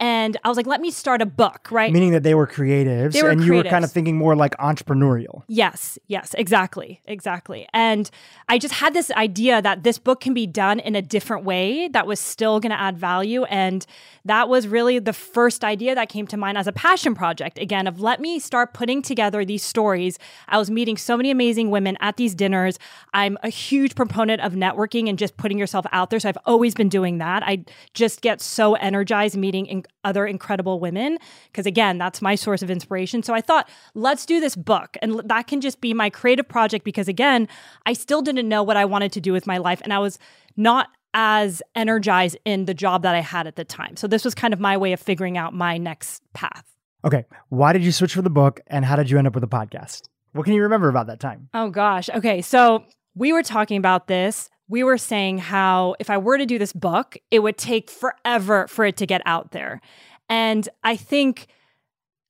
And 0.00 0.38
I 0.42 0.48
was 0.48 0.56
like, 0.56 0.66
let 0.66 0.80
me 0.80 0.90
start 0.90 1.20
a 1.20 1.26
book, 1.26 1.68
right? 1.70 1.92
Meaning 1.92 2.12
that 2.12 2.22
they 2.22 2.34
were 2.34 2.46
creatives 2.46 3.12
They 3.12 3.22
were 3.22 3.28
and 3.28 3.44
you 3.44 3.52
were 3.52 3.62
kind 3.62 3.84
of 3.84 3.92
thinking 3.92 4.16
more 4.16 4.34
like 4.34 4.56
entrepreneurial. 4.56 5.42
Yes, 5.46 5.98
yes, 6.06 6.34
exactly, 6.38 7.02
exactly. 7.04 7.68
And 7.74 8.10
I 8.48 8.58
just 8.58 8.74
had 8.74 8.94
this 8.94 9.10
idea 9.10 9.60
that 9.60 9.82
this 9.82 9.98
book 9.98 10.22
can 10.22 10.32
be 10.32 10.46
done 10.46 10.80
in 10.80 10.96
a 10.96 11.02
different 11.02 11.44
way 11.44 11.88
that 11.88 12.06
was 12.06 12.18
still 12.18 12.60
going 12.60 12.70
to 12.70 12.80
add 12.80 12.96
value. 12.96 13.44
And 13.44 13.84
that 14.24 14.48
was 14.48 14.66
really 14.66 14.98
the 14.98 15.12
first 15.12 15.64
idea 15.64 15.94
that 15.94 16.08
came 16.08 16.26
to 16.28 16.36
mind 16.38 16.56
as 16.56 16.66
a 16.66 16.72
passion 16.72 17.14
project. 17.14 17.58
Again, 17.58 17.86
of 17.86 18.00
let 18.00 18.20
me 18.20 18.38
start 18.38 18.72
putting 18.72 19.02
together 19.02 19.44
these 19.44 19.62
stories. 19.62 20.18
I 20.48 20.56
was 20.56 20.70
meeting 20.70 20.96
so 20.96 21.14
many 21.14 21.30
amazing 21.30 21.70
women 21.70 21.98
at 22.00 22.16
these 22.16 22.34
dinners. 22.34 22.78
I'm 23.12 23.36
a 23.42 23.50
huge 23.50 23.94
proponent 23.94 24.40
of 24.40 24.54
networking 24.54 25.10
and 25.10 25.18
just 25.18 25.36
putting 25.36 25.58
yourself 25.58 25.84
out 25.92 26.08
there. 26.08 26.20
So 26.20 26.30
I've 26.30 26.38
always 26.46 26.74
been 26.74 26.88
doing 26.88 27.18
that. 27.18 27.42
I 27.42 27.64
just 27.92 28.22
get 28.22 28.40
so 28.40 28.76
energized 28.76 29.36
meeting 29.36 29.66
in- 29.66 29.84
other 30.04 30.26
incredible 30.26 30.80
women 30.80 31.18
because, 31.46 31.66
again, 31.66 31.98
that's 31.98 32.22
my 32.22 32.34
source 32.34 32.62
of 32.62 32.70
inspiration. 32.70 33.22
So 33.22 33.34
I 33.34 33.40
thought, 33.40 33.68
let's 33.94 34.26
do 34.26 34.40
this 34.40 34.56
book. 34.56 34.96
And 35.02 35.20
that 35.24 35.46
can 35.46 35.60
just 35.60 35.80
be 35.80 35.94
my 35.94 36.10
creative 36.10 36.48
project 36.48 36.84
because, 36.84 37.08
again, 37.08 37.48
I 37.86 37.92
still 37.92 38.22
didn't 38.22 38.48
know 38.48 38.62
what 38.62 38.76
I 38.76 38.84
wanted 38.84 39.12
to 39.12 39.20
do 39.20 39.32
with 39.32 39.46
my 39.46 39.58
life. 39.58 39.80
And 39.82 39.92
I 39.92 39.98
was 39.98 40.18
not 40.56 40.88
as 41.12 41.62
energized 41.74 42.36
in 42.44 42.66
the 42.66 42.74
job 42.74 43.02
that 43.02 43.14
I 43.14 43.20
had 43.20 43.46
at 43.46 43.56
the 43.56 43.64
time. 43.64 43.96
So 43.96 44.06
this 44.06 44.24
was 44.24 44.34
kind 44.34 44.54
of 44.54 44.60
my 44.60 44.76
way 44.76 44.92
of 44.92 45.00
figuring 45.00 45.36
out 45.36 45.52
my 45.52 45.76
next 45.76 46.22
path. 46.34 46.64
Okay. 47.04 47.24
Why 47.48 47.72
did 47.72 47.84
you 47.84 47.92
switch 47.92 48.14
for 48.14 48.22
the 48.22 48.30
book 48.30 48.60
and 48.66 48.84
how 48.84 48.96
did 48.96 49.10
you 49.10 49.18
end 49.18 49.26
up 49.26 49.34
with 49.34 49.44
a 49.44 49.48
podcast? 49.48 50.02
What 50.32 50.44
can 50.44 50.54
you 50.54 50.62
remember 50.62 50.88
about 50.88 51.08
that 51.08 51.18
time? 51.18 51.48
Oh 51.54 51.70
gosh. 51.70 52.08
Okay. 52.10 52.42
So 52.42 52.84
we 53.14 53.32
were 53.32 53.42
talking 53.42 53.76
about 53.76 54.06
this. 54.06 54.50
We 54.70 54.84
were 54.84 54.98
saying 54.98 55.38
how 55.38 55.96
if 55.98 56.08
I 56.08 56.16
were 56.16 56.38
to 56.38 56.46
do 56.46 56.56
this 56.56 56.72
book, 56.72 57.18
it 57.32 57.40
would 57.40 57.58
take 57.58 57.90
forever 57.90 58.68
for 58.68 58.84
it 58.84 58.96
to 58.98 59.06
get 59.06 59.20
out 59.26 59.50
there. 59.50 59.80
And 60.28 60.68
I 60.84 60.94
think 60.94 61.48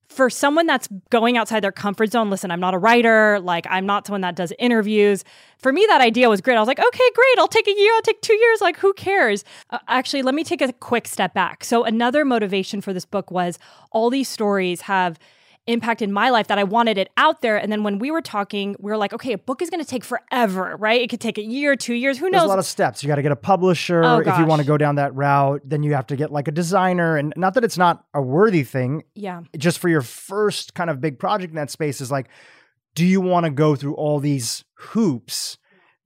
for 0.09 0.27
someone 0.29 0.65
that's 0.65 0.89
going 1.11 1.37
outside 1.37 1.61
their 1.61 1.71
comfort 1.71 2.11
zone, 2.11 2.31
listen, 2.31 2.49
I'm 2.49 2.59
not 2.59 2.73
a 2.73 2.79
writer, 2.79 3.39
like 3.39 3.67
I'm 3.69 3.85
not 3.85 4.07
someone 4.07 4.21
that 4.21 4.35
does 4.35 4.51
interviews. 4.57 5.23
For 5.59 5.71
me, 5.71 5.85
that 5.87 6.01
idea 6.01 6.29
was 6.29 6.41
great. 6.41 6.57
I 6.57 6.59
was 6.59 6.67
like, 6.67 6.79
okay, 6.79 7.09
great. 7.13 7.37
I'll 7.37 7.47
take 7.47 7.67
a 7.67 7.77
year, 7.77 7.93
I'll 7.93 8.01
take 8.01 8.21
two 8.21 8.35
years. 8.35 8.59
Like, 8.59 8.77
who 8.77 8.91
cares? 8.93 9.45
Uh, 9.69 9.77
actually, 9.87 10.23
let 10.23 10.33
me 10.35 10.43
take 10.43 10.61
a 10.61 10.73
quick 10.73 11.07
step 11.07 11.33
back. 11.35 11.63
So, 11.63 11.83
another 11.83 12.25
motivation 12.25 12.81
for 12.81 12.91
this 12.91 13.05
book 13.05 13.31
was 13.31 13.57
all 13.91 14.09
these 14.09 14.27
stories 14.27 14.81
have 14.81 15.17
impacted 15.67 16.09
my 16.09 16.29
life 16.29 16.47
that 16.47 16.57
I 16.57 16.63
wanted 16.63 16.97
it 16.97 17.09
out 17.17 17.41
there. 17.41 17.57
And 17.57 17.71
then 17.71 17.83
when 17.83 17.99
we 17.99 18.11
were 18.11 18.21
talking, 18.21 18.75
we 18.79 18.91
were 18.91 18.97
like, 18.97 19.13
okay, 19.13 19.33
a 19.33 19.37
book 19.37 19.61
is 19.61 19.69
going 19.69 19.83
to 19.83 19.89
take 19.89 20.03
forever, 20.03 20.75
right? 20.79 21.01
It 21.01 21.09
could 21.09 21.21
take 21.21 21.37
a 21.37 21.43
year, 21.43 21.75
two 21.75 21.93
years, 21.93 22.17
who 22.17 22.29
knows? 22.29 22.41
There's 22.41 22.45
a 22.45 22.47
lot 22.47 22.59
of 22.59 22.65
steps. 22.65 23.03
You 23.03 23.07
got 23.07 23.15
to 23.15 23.21
get 23.21 23.31
a 23.31 23.35
publisher. 23.35 24.03
Oh, 24.03 24.19
if 24.19 24.37
you 24.39 24.45
want 24.45 24.61
to 24.61 24.67
go 24.67 24.77
down 24.77 24.95
that 24.95 25.13
route, 25.13 25.61
then 25.63 25.83
you 25.83 25.93
have 25.93 26.07
to 26.07 26.15
get 26.15 26.31
like 26.31 26.47
a 26.47 26.51
designer. 26.51 27.15
And 27.15 27.33
not 27.37 27.53
that 27.53 27.63
it's 27.63 27.77
not 27.77 28.05
a 28.13 28.21
worthy 28.21 28.63
thing, 28.63 29.03
yeah. 29.13 29.41
just 29.57 29.79
for 29.79 29.89
your 29.89 30.01
first 30.01 30.73
kind 30.73 30.89
of 30.89 30.99
big 30.99 31.19
project 31.19 31.51
in 31.51 31.55
that 31.55 31.69
space 31.69 32.01
is 32.01 32.11
like, 32.11 32.27
do 32.95 33.05
you 33.05 33.21
want 33.21 33.45
to 33.45 33.51
go 33.51 33.75
through 33.75 33.93
all 33.95 34.19
these 34.19 34.63
hoops 34.73 35.57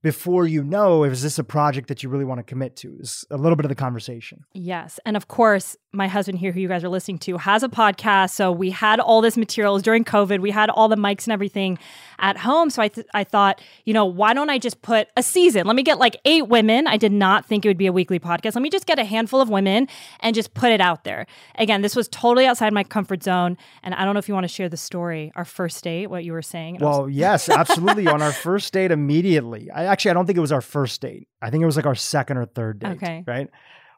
before 0.04 0.46
you 0.46 0.64
know 0.64 1.04
if 1.04 1.14
is 1.14 1.24
this 1.24 1.40
a 1.40 1.44
project 1.44 1.88
that 1.88 2.04
you 2.04 2.10
really 2.10 2.26
want 2.26 2.38
to 2.38 2.44
commit 2.44 2.76
to? 2.76 2.96
Is 3.00 3.26
a 3.32 3.38
little 3.38 3.56
bit 3.56 3.66
of 3.66 3.70
the 3.70 3.76
conversation. 3.76 4.42
Yes. 4.54 5.00
And 5.04 5.18
of 5.18 5.28
course, 5.28 5.76
my 5.96 6.08
husband 6.08 6.38
here, 6.40 6.52
who 6.52 6.60
you 6.60 6.68
guys 6.68 6.84
are 6.84 6.90
listening 6.90 7.18
to, 7.20 7.38
has 7.38 7.64
a 7.64 7.70
podcast. 7.70 8.32
So 8.32 8.52
we 8.52 8.70
had 8.72 9.00
all 9.00 9.22
this 9.22 9.38
materials 9.38 9.82
during 9.82 10.04
COVID. 10.04 10.40
We 10.40 10.52
had 10.52 10.70
all 10.70 10.88
the 10.88 10.96
mics 10.96 11.24
and 11.26 11.34
everything 11.34 11.78
at 12.20 12.38
home. 12.38 12.70
So 12.70 12.82
I, 12.82 12.88
th- 12.88 13.08
I 13.14 13.24
thought, 13.24 13.62
you 13.86 13.94
know, 13.94 14.06
why 14.06 14.34
don't 14.34 14.50
I 14.50 14.58
just 14.58 14.82
put 14.82 15.08
a 15.18 15.24
season? 15.24 15.66
Let 15.68 15.76
me 15.76 15.84
get 15.84 15.98
like 16.00 16.18
eight 16.26 16.48
women. 16.48 16.88
I 16.88 16.98
did 16.98 17.12
not 17.12 17.46
think 17.46 17.66
it 17.66 17.68
would 17.68 17.78
be 17.78 17.88
a 17.88 17.94
weekly 17.94 18.20
podcast. 18.20 18.56
Let 18.56 18.62
me 18.62 18.70
just 18.70 18.86
get 18.86 19.00
a 19.00 19.04
handful 19.06 19.42
of 19.42 19.50
women 19.50 19.88
and 20.22 20.34
just 20.36 20.54
put 20.54 20.72
it 20.72 20.82
out 20.82 21.04
there. 21.04 21.26
Again, 21.58 21.82
this 21.82 21.96
was 21.96 22.08
totally 22.08 22.46
outside 22.46 22.72
my 22.74 22.84
comfort 22.84 23.24
zone. 23.24 23.58
And 23.84 23.94
I 23.94 24.06
don't 24.06 24.14
know 24.14 24.20
if 24.20 24.28
you 24.28 24.34
want 24.34 24.46
to 24.46 24.50
share 24.54 24.70
the 24.70 24.78
story, 24.78 25.32
our 25.36 25.46
first 25.46 25.84
date, 25.84 26.08
what 26.08 26.24
you 26.24 26.34
were 26.34 26.42
saying. 26.42 26.82
I 26.82 26.86
was- 26.86 26.98
Well, 27.00 27.10
yes, 27.10 27.50
absolutely. 27.50 28.08
On 28.08 28.22
our 28.22 28.32
first 28.32 28.72
date, 28.74 28.92
immediately. 28.92 29.70
I 29.72 29.86
actually, 29.86 30.12
I 30.12 30.14
don't 30.14 30.26
think 30.26 30.38
it 30.38 30.42
was 30.42 30.52
our 30.52 30.62
first 30.62 31.02
date. 31.02 31.28
I 31.42 31.50
think 31.50 31.62
it 31.64 31.66
was 31.66 31.76
like 31.76 31.86
our 31.86 31.96
second 31.96 32.38
or 32.38 32.46
third 32.46 32.80
date. 32.80 32.92
Okay. 32.94 33.24
Right. 33.28 33.50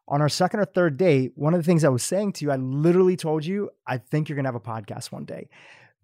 On 0.08 0.22
our 0.22 0.30
second 0.30 0.62
or 0.62 0.66
third 0.66 0.98
date, 0.98 1.34
one 1.36 1.54
of 1.54 1.60
the 1.60 1.66
things 1.66 1.84
I 1.84 1.90
was 1.90 2.04
saying 2.04 2.34
to 2.34 2.46
you, 2.46 2.52
I 2.52 2.56
literally 2.56 3.18
told 3.18 3.46
you, 3.46 3.70
I 3.86 3.98
think 3.98 4.30
you're 4.30 4.36
going 4.36 4.46
to 4.46 4.52
have 4.52 4.56
a 4.56 4.60
podcast 4.60 5.12
one 5.12 5.26
day 5.26 5.50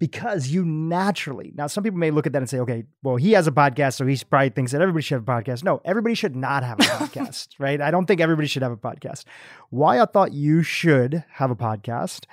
because 0.04 0.50
you 0.50 0.66
naturally, 0.66 1.54
now 1.56 1.68
some 1.68 1.84
people 1.84 2.00
may 2.00 2.12
look 2.12 2.28
at 2.28 2.34
that 2.34 2.40
and 2.40 2.50
say, 2.50 2.60
okay, 2.60 2.84
well, 3.04 3.16
he 3.16 3.32
has 3.32 3.48
a 3.48 3.52
podcast, 3.52 3.94
so 3.94 4.06
he 4.06 4.18
probably 4.30 4.50
thinks 4.50 4.74
that 4.74 4.82
everybody 4.82 5.02
should 5.02 5.16
have 5.16 5.24
a 5.24 5.32
podcast. 5.32 5.64
No, 5.64 5.82
everybody 5.86 6.16
should 6.16 6.36
not 6.36 6.64
have 6.64 6.80
a 6.80 6.84
podcast, 7.00 7.50
right? 7.60 7.80
I 7.80 7.92
don't 7.92 8.06
think 8.06 8.20
everybody 8.20 8.48
should 8.48 8.64
have 8.64 8.74
a 8.74 8.78
podcast. 8.78 9.24
Why 9.70 10.02
I 10.02 10.06
thought 10.06 10.34
you 10.34 10.64
should 10.64 11.24
have 11.32 11.52
a 11.52 11.56
podcast 11.56 12.26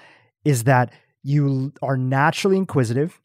is 0.45 0.65
that 0.65 0.93
you 1.23 1.73
are 1.83 1.97
naturally 1.97 2.57
inquisitive. 2.57 3.21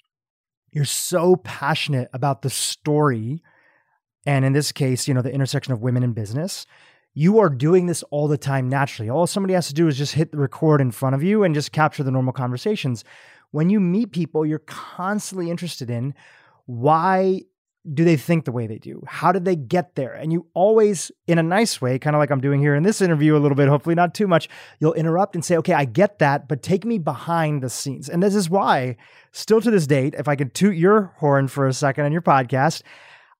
You're 0.71 0.85
so 0.85 1.37
passionate 1.37 2.09
about 2.13 2.41
the 2.41 2.49
story. 2.49 3.41
And 4.25 4.43
in 4.43 4.53
this 4.53 4.71
case, 4.71 5.07
you 5.07 5.13
know, 5.13 5.21
the 5.21 5.33
intersection 5.33 5.73
of 5.73 5.81
women 5.81 6.03
in 6.03 6.13
business. 6.13 6.65
You 7.17 7.39
are 7.39 7.49
doing 7.49 7.85
this 7.85 8.03
all 8.11 8.27
the 8.27 8.37
time 8.37 8.67
naturally. 8.67 9.09
All 9.09 9.25
somebody 9.25 9.53
has 9.53 9.67
to 9.67 9.73
do 9.73 9.87
is 9.87 9.97
just 9.97 10.13
hit 10.13 10.31
the 10.31 10.37
record 10.37 10.81
in 10.81 10.91
front 10.91 11.15
of 11.15 11.23
you 11.23 11.43
and 11.43 11.55
just 11.55 11.71
capture 11.71 12.03
the 12.03 12.11
normal 12.11 12.33
conversations. 12.33 13.05
When 13.51 13.69
you 13.69 13.79
meet 13.79 14.11
people, 14.11 14.45
you're 14.45 14.59
constantly 14.59 15.49
interested 15.49 15.89
in 15.89 16.13
why 16.65 17.43
do 17.93 18.03
they 18.03 18.17
think 18.17 18.43
the 18.43 18.51
way 18.51 18.67
they 18.67 18.79
do? 18.79 19.01
How 19.07 19.31
did 19.31 19.45
they 19.45 19.55
get 19.55 19.95
there? 19.95 20.13
And 20.13 20.33
you 20.33 20.47
always, 20.53 21.09
in 21.25 21.37
a 21.37 21.43
nice 21.43 21.79
way, 21.79 21.99
kind 21.99 22.15
of 22.15 22.19
like 22.19 22.31
I'm 22.31 22.41
doing 22.41 22.59
here 22.59 22.75
in 22.75 22.83
this 22.83 22.99
interview 22.99 23.37
a 23.37 23.39
little 23.39 23.55
bit, 23.55 23.69
hopefully 23.69 23.95
not 23.95 24.13
too 24.13 24.27
much, 24.27 24.49
you'll 24.79 24.93
interrupt 24.93 25.35
and 25.35 25.45
say, 25.45 25.55
okay, 25.57 25.73
I 25.73 25.85
get 25.85 26.19
that, 26.19 26.49
but 26.49 26.63
take 26.63 26.83
me 26.83 26.97
behind 26.97 27.61
the 27.61 27.69
scenes. 27.69 28.09
And 28.09 28.21
this 28.21 28.35
is 28.35 28.49
why, 28.49 28.97
still 29.31 29.61
to 29.61 29.71
this 29.71 29.87
date, 29.87 30.15
if 30.17 30.27
I 30.27 30.35
could 30.35 30.53
toot 30.53 30.75
your 30.75 31.13
horn 31.17 31.47
for 31.47 31.67
a 31.67 31.73
second 31.73 32.05
on 32.05 32.11
your 32.11 32.23
podcast, 32.23 32.81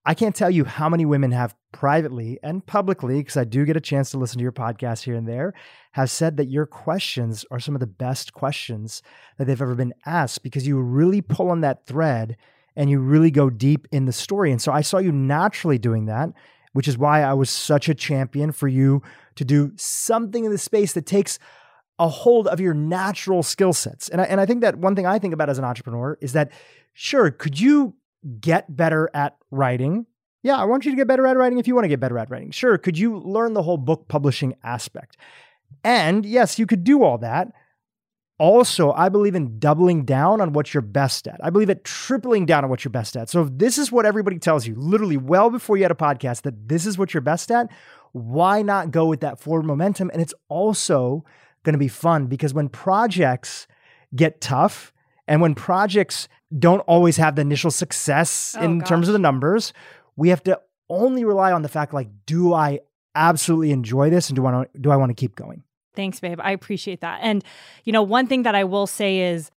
I 0.06 0.14
can't 0.14 0.36
tell 0.36 0.52
you 0.52 0.64
how 0.64 0.88
many 0.88 1.06
women 1.06 1.32
have 1.32 1.56
privately 1.76 2.40
and 2.42 2.66
publicly, 2.66 3.18
because 3.18 3.36
I 3.36 3.44
do 3.44 3.66
get 3.66 3.76
a 3.76 3.82
chance 3.82 4.10
to 4.12 4.18
listen 4.18 4.38
to 4.38 4.44
your 4.44 4.54
podcast 4.54 5.04
here 5.04 5.16
and 5.16 5.28
there, 5.28 5.54
have 5.92 6.10
said 6.10 6.38
that 6.38 6.50
your 6.50 6.66
questions 6.66 7.44
are 7.52 7.60
some 7.60 7.76
of 7.76 7.82
the 7.82 7.86
best 7.86 8.32
questions 8.32 9.04
that 9.38 9.44
they've 9.44 9.62
ever 9.62 9.76
been 9.76 9.94
asked 10.06 10.42
because 10.42 10.66
you 10.66 10.80
really 10.80 11.22
pull 11.22 11.50
on 11.50 11.60
that 11.62 11.86
thread 11.86 12.38
and 12.78 12.90
you 12.90 13.02
really 13.02 13.30
go 13.30 13.50
deep 13.50 13.90
in 13.92 14.06
the 14.06 14.14
story. 14.14 14.54
And 14.54 14.62
so 14.62 14.72
I 14.72 14.80
saw 14.80 15.00
you 15.00 15.12
naturally 15.12 15.78
doing 15.78 16.06
that, 16.06 16.30
which 16.72 16.88
is 16.88 16.98
why 16.98 17.24
I 17.24 17.34
was 17.34 17.50
such 17.50 17.90
a 17.90 17.94
champion 17.94 18.54
for 18.54 18.70
you 18.70 19.02
to 19.36 19.44
do 19.44 19.74
something 19.76 20.46
in 20.46 20.52
the 20.52 20.58
space 20.58 20.94
that 20.94 21.06
takes 21.06 21.40
a 22.00 22.08
hold 22.08 22.48
of 22.48 22.62
your 22.62 22.74
natural 22.74 23.44
skill 23.44 23.74
sets. 23.74 24.08
And 24.08 24.22
I, 24.22 24.24
and 24.24 24.40
I 24.40 24.46
think 24.46 24.62
that 24.62 24.78
one 24.78 24.96
thing 24.96 25.06
I 25.06 25.20
think 25.20 25.34
about 25.34 25.50
as 25.50 25.58
an 25.58 25.66
entrepreneur 25.66 26.18
is 26.22 26.32
that, 26.32 26.54
sure, 26.94 27.32
could 27.32 27.60
you 27.60 27.96
get 28.40 28.74
better 28.74 29.10
at 29.14 29.36
writing? 29.52 30.06
Yeah, 30.46 30.58
I 30.58 30.66
want 30.66 30.86
you 30.86 30.92
to 30.92 30.96
get 30.96 31.08
better 31.08 31.26
at 31.26 31.38
writing 31.38 31.58
if 31.58 31.68
you 31.68 31.74
want 31.74 31.86
to 31.86 31.90
get 31.90 32.00
better 32.00 32.20
at 32.20 32.30
writing. 32.30 32.52
Sure, 32.52 32.78
could 32.78 33.00
you 33.00 33.18
learn 33.18 33.54
the 33.54 33.64
whole 33.64 33.78
book 33.78 34.08
publishing 34.08 34.54
aspect? 34.64 35.18
And 35.84 36.24
yes, 36.24 36.60
you 36.60 36.68
could 36.68 36.84
do 36.84 37.04
all 37.04 37.18
that. 37.18 37.48
Also, 38.38 38.92
I 38.92 39.10
believe 39.10 39.34
in 39.34 39.58
doubling 39.58 40.06
down 40.06 40.42
on 40.42 40.54
what 40.54 40.72
you're 40.72 40.82
best 40.82 41.28
at. 41.28 41.40
I 41.44 41.50
believe 41.50 41.72
at 41.72 41.84
tripling 41.84 42.46
down 42.46 42.64
on 42.64 42.70
what 42.70 42.86
you're 42.86 42.92
best 42.92 43.18
at. 43.18 43.28
So 43.28 43.42
if 43.42 43.50
this 43.54 43.80
is 43.80 43.92
what 43.92 44.06
everybody 44.06 44.38
tells 44.38 44.68
you, 44.68 44.76
literally 44.76 45.18
well 45.18 45.50
before 45.50 45.78
you 45.78 45.84
had 45.84 45.92
a 45.92 45.96
podcast, 45.96 46.44
that 46.44 46.68
this 46.70 46.86
is 46.86 46.96
what 46.96 47.12
you're 47.12 47.22
best 47.22 47.50
at, 47.50 47.72
why 48.12 48.62
not 48.62 48.92
go 48.92 49.08
with 49.08 49.22
that 49.22 49.40
forward 49.40 49.66
momentum? 49.66 50.12
And 50.14 50.22
it's 50.22 50.34
also 50.48 51.26
going 51.64 51.74
to 51.74 51.80
be 51.80 51.88
fun 51.88 52.28
because 52.28 52.54
when 52.54 52.70
projects 52.70 53.66
get 54.16 54.42
tough 54.42 54.94
and 55.28 55.42
when 55.42 55.56
projects 55.56 56.28
don't 56.60 56.82
always 56.82 57.18
have 57.18 57.36
the 57.36 57.42
initial 57.42 57.72
success 57.72 58.56
Oh, 58.60 58.64
in 58.64 58.78
gosh. 58.78 58.90
terms 58.90 59.08
of 59.10 59.14
the 59.14 59.20
numbers, 59.20 59.74
we 60.16 60.30
have 60.30 60.44
to 60.44 60.60
only 60.90 61.26
rely 61.26 61.52
on 61.52 61.62
the 61.62 61.70
fact 61.70 61.94
like, 61.94 62.10
do 62.26 62.54
I 62.54 62.80
absolutely 63.16 63.72
enjoy 63.72 64.10
this 64.10 64.30
and 64.30 64.36
do 64.36 64.46
I 64.46 64.66
do 64.80 64.92
I 64.92 64.96
want 64.98 65.10
to 65.10 65.14
keep 65.14 65.36
going? 65.36 65.64
Thanks, 65.96 66.20
babe. 66.20 66.40
I 66.44 66.52
appreciate 66.52 67.02
that. 67.02 67.20
And, 67.22 67.44
you 67.86 67.94
know, 67.94 68.04
one 68.04 68.28
thing 68.28 68.44
that 68.44 68.54
I 68.54 68.66
will 68.66 68.86
say 68.86 69.20
is 69.20 69.50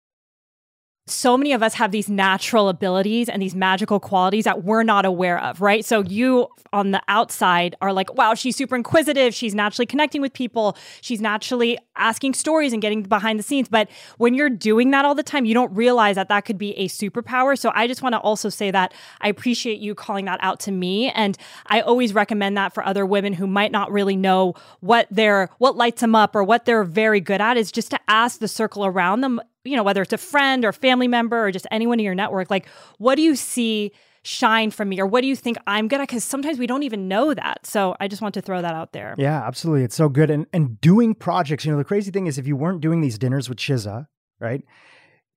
so 1.10 1.36
many 1.36 1.52
of 1.52 1.62
us 1.62 1.74
have 1.74 1.90
these 1.90 2.08
natural 2.08 2.68
abilities 2.68 3.28
and 3.28 3.40
these 3.42 3.54
magical 3.54 4.00
qualities 4.00 4.44
that 4.44 4.64
we're 4.64 4.82
not 4.82 5.04
aware 5.04 5.38
of, 5.42 5.60
right? 5.60 5.84
So 5.84 6.02
you 6.02 6.48
on 6.72 6.90
the 6.90 7.02
outside 7.08 7.76
are 7.80 7.92
like, 7.92 8.14
wow, 8.14 8.34
she's 8.34 8.56
super 8.56 8.76
inquisitive. 8.76 9.34
She's 9.34 9.54
naturally 9.54 9.86
connecting 9.86 10.20
with 10.20 10.32
people. 10.32 10.76
She's 11.00 11.20
naturally 11.20 11.78
asking 11.96 12.34
stories 12.34 12.72
and 12.72 12.82
getting 12.82 13.02
behind 13.02 13.38
the 13.38 13.42
scenes. 13.42 13.68
But 13.68 13.88
when 14.18 14.34
you're 14.34 14.50
doing 14.50 14.90
that 14.90 15.04
all 15.04 15.14
the 15.14 15.22
time, 15.22 15.44
you 15.44 15.54
don't 15.54 15.72
realize 15.74 16.16
that 16.16 16.28
that 16.28 16.44
could 16.44 16.58
be 16.58 16.76
a 16.78 16.88
superpower. 16.88 17.58
So 17.58 17.72
I 17.74 17.86
just 17.86 18.02
want 18.02 18.14
to 18.14 18.20
also 18.20 18.48
say 18.48 18.70
that 18.70 18.92
I 19.20 19.28
appreciate 19.28 19.78
you 19.78 19.94
calling 19.94 20.26
that 20.26 20.38
out 20.42 20.60
to 20.60 20.72
me. 20.72 21.10
And 21.10 21.36
I 21.66 21.80
always 21.80 22.14
recommend 22.14 22.56
that 22.56 22.74
for 22.74 22.84
other 22.84 23.06
women 23.06 23.32
who 23.32 23.46
might 23.46 23.72
not 23.72 23.90
really 23.90 24.16
know 24.16 24.54
what 24.80 25.06
they're, 25.10 25.50
what 25.58 25.76
lights 25.76 26.00
them 26.00 26.14
up 26.14 26.36
or 26.36 26.44
what 26.44 26.64
they're 26.64 26.84
very 26.84 27.20
good 27.20 27.40
at 27.40 27.56
is 27.56 27.72
just 27.72 27.90
to 27.90 28.00
ask 28.08 28.40
the 28.40 28.48
circle 28.48 28.84
around 28.84 29.20
them 29.22 29.40
you 29.64 29.76
know, 29.76 29.82
whether 29.82 30.02
it's 30.02 30.12
a 30.12 30.18
friend 30.18 30.64
or 30.64 30.72
family 30.72 31.08
member 31.08 31.46
or 31.46 31.50
just 31.50 31.66
anyone 31.70 31.98
in 31.98 32.04
your 32.04 32.14
network, 32.14 32.50
like, 32.50 32.68
what 32.98 33.16
do 33.16 33.22
you 33.22 33.36
see 33.36 33.92
shine 34.22 34.70
from 34.70 34.88
me 34.88 35.00
or 35.00 35.06
what 35.06 35.22
do 35.22 35.26
you 35.26 35.36
think 35.36 35.56
I'm 35.66 35.88
good 35.88 36.00
at? 36.00 36.08
Because 36.08 36.24
sometimes 36.24 36.58
we 36.58 36.66
don't 36.66 36.82
even 36.82 37.08
know 37.08 37.34
that. 37.34 37.66
So 37.66 37.96
I 38.00 38.08
just 38.08 38.20
want 38.20 38.34
to 38.34 38.40
throw 38.40 38.60
that 38.60 38.74
out 38.74 38.92
there. 38.92 39.14
Yeah, 39.18 39.46
absolutely. 39.46 39.84
It's 39.84 39.96
so 39.96 40.08
good. 40.08 40.30
And 40.30 40.46
and 40.52 40.80
doing 40.80 41.14
projects, 41.14 41.64
you 41.64 41.72
know, 41.72 41.78
the 41.78 41.84
crazy 41.84 42.10
thing 42.10 42.26
is 42.26 42.38
if 42.38 42.46
you 42.46 42.56
weren't 42.56 42.80
doing 42.80 43.00
these 43.00 43.18
dinners 43.18 43.48
with 43.48 43.58
Shiza, 43.58 44.06
right? 44.40 44.62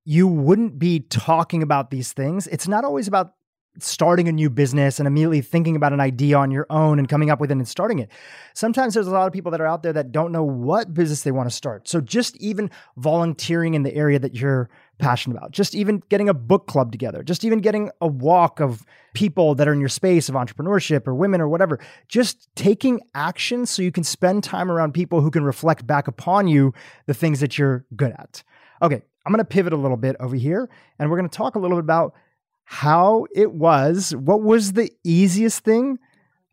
You 0.04 0.28
wouldn't 0.28 0.80
be 0.80 1.00
talking 1.00 1.62
about 1.62 1.92
these 1.92 2.12
things. 2.12 2.48
It's 2.48 2.68
not 2.68 2.84
always 2.84 3.08
about 3.08 3.34
starting 3.80 4.28
a 4.28 4.32
new 4.32 4.50
business 4.50 5.00
and 5.00 5.08
immediately 5.08 5.42
thinking 5.42 5.76
about 5.76 5.94
an 5.94 6.00
idea 6.00 6.38
on 6.38 6.52
your 6.52 6.68
own 6.70 7.00
and 7.00 7.08
coming 7.08 7.30
up 7.30 7.40
with 7.40 7.52
it 7.52 7.58
and 7.58 7.68
starting 7.68 8.00
it. 8.00 8.10
Sometimes 8.54 8.94
there's 8.94 9.08
a 9.08 9.12
lot 9.12 9.28
of 9.28 9.34
people 9.34 9.52
that 9.52 9.62
are 9.62 9.66
out 9.66 9.82
there 9.82 9.94
that 9.94 10.12
don't 10.12 10.32
know 10.32 10.44
what 10.44 10.94
business 10.94 11.24
they 11.24 11.32
want 11.32 11.50
to 11.50 11.56
start. 11.56 11.88
So 11.88 12.02
just 12.02 12.36
even 12.38 12.70
volunteering 12.98 13.74
in 13.74 13.84
the 13.84 13.94
area 13.96 14.20
that 14.20 14.36
you're 14.36 14.70
passionate 15.00 15.38
about, 15.38 15.52
just 15.52 15.74
even 15.74 16.04
getting 16.10 16.28
a 16.28 16.34
book 16.34 16.68
club 16.68 16.92
together, 16.92 17.24
just 17.24 17.46
even 17.46 17.60
getting 17.60 17.90
a 18.02 18.08
walk 18.08 18.60
of 18.60 18.86
people 19.14 19.56
that 19.56 19.68
are 19.68 19.74
in 19.74 19.80
your 19.80 19.90
space 19.90 20.28
of 20.28 20.36
entrepreneurship 20.36 21.08
or 21.08 21.16
women 21.16 21.40
or 21.40 21.48
whatever, 21.48 21.80
just 22.08 22.50
taking 22.56 23.00
action 23.16 23.66
so 23.66 23.82
you 23.82 23.92
can 23.92 24.04
spend 24.04 24.44
time 24.44 24.70
around 24.70 24.94
people 24.94 25.22
who 25.22 25.32
can 25.32 25.44
reflect 25.44 25.88
back 25.88 26.08
upon 26.08 26.48
you 26.48 26.74
the 27.08 27.14
things 27.14 27.40
that 27.40 27.58
you're 27.58 27.86
good 27.96 28.12
at. 28.12 28.44
Okay, 28.82 29.02
I'm 29.26 29.32
going 29.32 29.40
to 29.40 29.46
pivot 29.46 29.74
a 29.74 29.78
little 29.78 29.98
bit 29.98 30.16
over 30.20 30.36
here 30.36 30.70
and 31.00 31.10
we're 31.10 31.18
going 31.18 31.30
to 31.30 31.36
talk 31.36 31.56
a 31.56 31.60
little 31.60 31.78
bit 31.78 31.84
about 31.84 32.14
how 32.72 33.26
it 33.36 33.52
was, 33.52 34.16
what 34.16 34.42
was 34.42 34.72
the 34.72 34.90
easiest 35.04 35.62
thing 35.62 36.00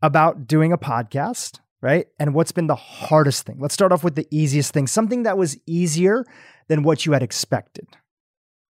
about 0.03 0.49
doing 0.49 0.73
a 0.73 0.77
podcast, 0.77 1.61
right? 1.81 2.09
And 2.19 2.35
what's 2.35 2.51
been 2.51 2.67
the 2.67 2.75
hardest 2.75 3.47
thing? 3.47 3.59
Let's 3.61 3.73
start 3.73 3.93
off 3.93 4.03
with 4.03 4.17
the 4.17 4.27
easiest 4.33 4.75
thing, 4.75 4.89
something 4.89 5.23
that 5.23 5.39
was 5.39 5.57
easier 5.65 6.25
than 6.67 6.83
what 6.83 7.07
you 7.07 7.13
had 7.13 7.23
expected. 7.23 7.87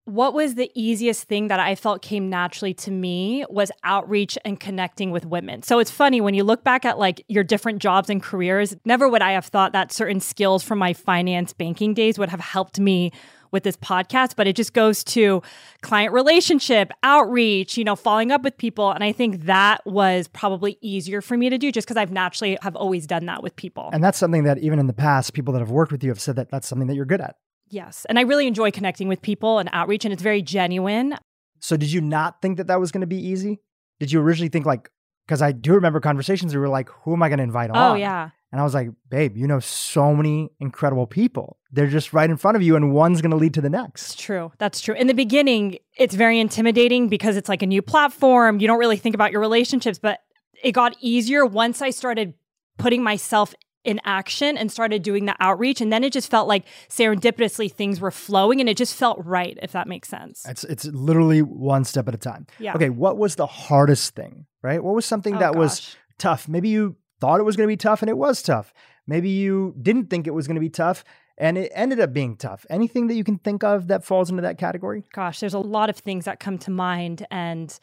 What 0.05 0.33
was 0.33 0.55
the 0.55 0.71
easiest 0.73 1.25
thing 1.25 1.50
that 1.50 1.59
I 1.59 1.75
felt 1.75 2.01
came 2.01 2.29
naturally 2.29 2.73
to 2.75 2.91
me 2.91 3.45
was 3.50 3.73
outreach 3.83 4.38
and 4.45 4.57
connecting 4.57 5.12
with 5.12 5.25
women. 5.25 5.63
So 5.63 5.79
it's 5.79 5.91
funny 5.91 6.21
when 6.21 6.35
you 6.35 6.45
look 6.45 6.63
back 6.63 6.85
at 6.85 6.97
like 6.97 7.25
your 7.27 7.43
different 7.43 7.81
jobs 7.81 8.09
and 8.09 8.23
careers, 8.23 8.73
never 8.85 9.09
would 9.09 9.21
I 9.21 9.31
have 9.31 9.47
thought 9.47 9.73
that 9.73 9.91
certain 9.91 10.21
skills 10.21 10.63
from 10.63 10.79
my 10.79 10.93
finance 10.93 11.51
banking 11.51 11.93
days 11.93 12.17
would 12.17 12.29
have 12.29 12.39
helped 12.39 12.79
me 12.79 13.12
with 13.53 13.63
this 13.63 13.77
podcast, 13.77 14.36
but 14.36 14.48
it 14.48 14.55
just 14.55 14.74
goes 14.74 15.03
to 15.05 15.41
client 15.81 16.12
relationship, 16.12 16.91
outreach, 17.03 17.77
you 17.77 17.86
know, 17.86 17.95
following 17.95 18.31
up 18.31 18.43
with 18.43 18.57
people. 18.57 18.91
And 18.91 19.03
I 19.03 19.13
think 19.13 19.43
that 19.43 19.86
was 19.86 20.27
probably 20.27 20.77
easier 20.81 21.22
for 21.22 21.38
me 21.38 21.50
to 21.50 21.57
do 21.57 21.72
just 21.72 21.88
because 21.88 21.98
I've 21.98 22.12
naturally 22.12 22.57
have 22.62 22.75
always 22.75 23.07
done 23.07 23.27
that 23.27 23.41
with 23.41 23.55
people. 23.55 23.89
And 23.93 24.03
that's 24.03 24.17
something 24.17 24.43
that 24.43 24.57
even 24.57 24.79
in 24.79 24.88
the 24.88 24.93
past, 24.93 25.33
people 25.33 25.53
that 25.53 25.60
have 25.60 25.72
worked 25.72 25.91
with 25.91 26.03
you 26.03 26.10
have 26.10 26.19
said 26.19 26.36
that 26.36 26.50
that's 26.50 26.67
something 26.67 26.88
that 26.88 26.95
you're 26.95 27.05
good 27.05 27.22
at. 27.22 27.38
Yes. 27.69 28.05
And 28.10 28.19
I 28.19 28.24
really 28.24 28.48
enjoy 28.48 28.72
connecting 28.72 29.07
with 29.07 29.22
people 29.22 29.60
and 29.60 29.69
outreach, 29.72 30.05
and 30.05 30.13
it's 30.13 30.22
very 30.22 30.41
genuine. 30.41 31.15
So, 31.60 31.77
did 31.77 31.91
you 31.91 32.01
not 32.01 32.41
think 32.41 32.57
that 32.57 32.67
that 32.67 32.79
was 32.79 32.91
going 32.91 33.01
to 33.01 33.07
be 33.07 33.17
easy? 33.17 33.62
Did 34.00 34.12
you 34.12 34.19
originally 34.22 34.50
think, 34.50 34.65
like, 34.65 34.89
because 35.25 35.41
I 35.41 35.53
do 35.53 35.74
remember 35.74 36.00
conversations 36.00 36.53
where 36.53 36.62
we 36.62 36.67
were 36.67 36.72
like, 36.72 36.89
who 37.03 37.13
am 37.13 37.24
I 37.24 37.29
going 37.29 37.38
to 37.38 37.43
invite 37.43 37.72
oh, 37.74 37.79
on? 37.79 37.91
Oh, 37.91 37.95
yeah. 37.95 38.29
And 38.53 38.62
I 38.62 38.63
was 38.63 38.75
like, 38.75 38.89
babe, 39.10 39.36
you 39.36 39.48
know 39.48 39.60
so 39.60 40.13
many 40.15 40.51
incredible 40.60 41.07
people. 41.07 41.57
They're 41.72 41.88
just 41.88 42.13
right 42.13 42.29
in 42.29 42.38
front 42.38 42.55
of 42.55 42.62
you, 42.62 42.75
and 42.75 42.93
one's 42.93 43.19
going 43.19 43.31
to 43.31 43.36
lead 43.36 43.55
to 43.55 43.62
the 43.62 43.69
next. 43.69 44.13
It's 44.13 44.22
true. 44.22 44.51
That's 44.60 44.79
true. 44.79 44.93
In 44.93 45.07
the 45.07 45.15
beginning, 45.15 45.79
it's 45.98 46.13
very 46.13 46.39
intimidating 46.39 47.10
because 47.10 47.36
it's 47.36 47.50
like 47.50 47.63
a 47.63 47.65
new 47.65 47.81
platform. 47.81 48.60
You 48.60 48.67
don't 48.67 48.77
really 48.77 48.98
think 48.98 49.15
about 49.15 49.31
your 49.31 49.41
relationships, 49.41 49.98
but 49.98 50.19
it 50.63 50.74
got 50.74 50.95
easier 51.01 51.48
once 51.48 51.81
I 51.81 51.89
started 51.89 52.36
putting 52.77 53.01
myself 53.01 53.55
in 53.83 54.00
action 54.05 54.55
and 54.55 54.72
started 54.72 55.01
doing 55.01 55.25
the 55.25 55.36
outreach. 55.39 55.81
And 55.81 55.91
then 55.91 56.03
it 56.03 56.13
just 56.13 56.29
felt 56.29 56.48
like 56.48 56.65
serendipitously 56.89 57.72
things 57.72 58.00
were 58.00 58.12
flowing 58.12 58.60
and 58.60 58.69
it 58.69 58.77
just 58.77 58.95
felt 58.95 59.19
right, 59.25 59.57
if 59.63 59.72
that 59.72 59.88
makes 59.88 60.10
sense. 60.10 60.45
It's 60.48 60.63
it's 60.63 60.86
literally 60.86 61.41
one 61.41 61.86
step 61.86 62.07
at 62.07 62.13
a 62.13 62.19
time. 62.19 62.45
Yeah. 62.60 62.75
Okay, 62.75 62.89
what 62.89 63.17
was 63.17 63.36
the 63.36 63.48
hardest 63.48 64.13
thing? 64.15 64.45
Right? 64.62 64.81
What 64.81 64.93
was 64.93 65.05
something 65.05 65.38
Oh, 65.38 65.39
that 65.39 65.55
was 65.55 65.95
tough? 66.19 66.48
Maybe 66.48 66.69
you 66.69 66.95
thought 67.24 67.39
it 67.39 67.44
was 67.44 67.56
going 67.56 67.70
to 67.70 67.72
be 67.72 67.77
tough, 67.77 68.01
and 68.01 68.10
it 68.10 68.18
was 68.18 68.42
tough. 68.42 68.74
Maybe 69.08 69.30
you 69.30 69.74
didn't 69.82 70.10
think 70.10 70.27
it 70.27 70.34
was 70.34 70.46
going 70.46 70.56
to 70.56 70.60
be 70.62 70.68
tough, 70.70 71.06
and 71.38 71.58
it 71.58 71.72
ended 71.74 72.01
up 72.01 72.12
being 72.12 72.36
tough. 72.36 72.65
Anything 72.70 73.08
that 73.08 73.13
you 73.13 73.24
can 73.24 73.38
think 73.38 73.63
of 73.63 73.88
that 73.88 74.03
falls 74.03 74.30
into 74.30 74.42
that 74.42 74.58
category? 74.58 75.06
Gosh, 75.13 75.39
there's 75.39 75.53
a 75.53 75.60
lot 75.60 75.89
of 75.89 75.96
things 75.96 76.25
that 76.25 76.42
come 76.42 76.58
to 76.58 76.70
mind. 76.70 77.25
And 77.32 77.80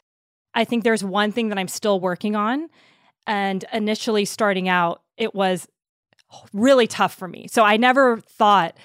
I 0.53 0.65
think 0.65 0.85
there's 0.85 1.03
one 1.03 1.33
thing 1.33 1.49
that 1.49 1.57
I'm 1.57 1.69
still 1.69 2.01
working 2.01 2.37
on. 2.37 2.69
And 3.27 3.65
initially 3.73 4.27
starting 4.27 4.69
out, 4.69 5.01
it 5.17 5.35
was 5.35 5.67
really 6.53 6.87
tough 6.87 7.15
for 7.15 7.27
me. 7.27 7.47
So 7.49 7.65
I 7.65 7.79
never 7.79 8.19
thought 8.19 8.77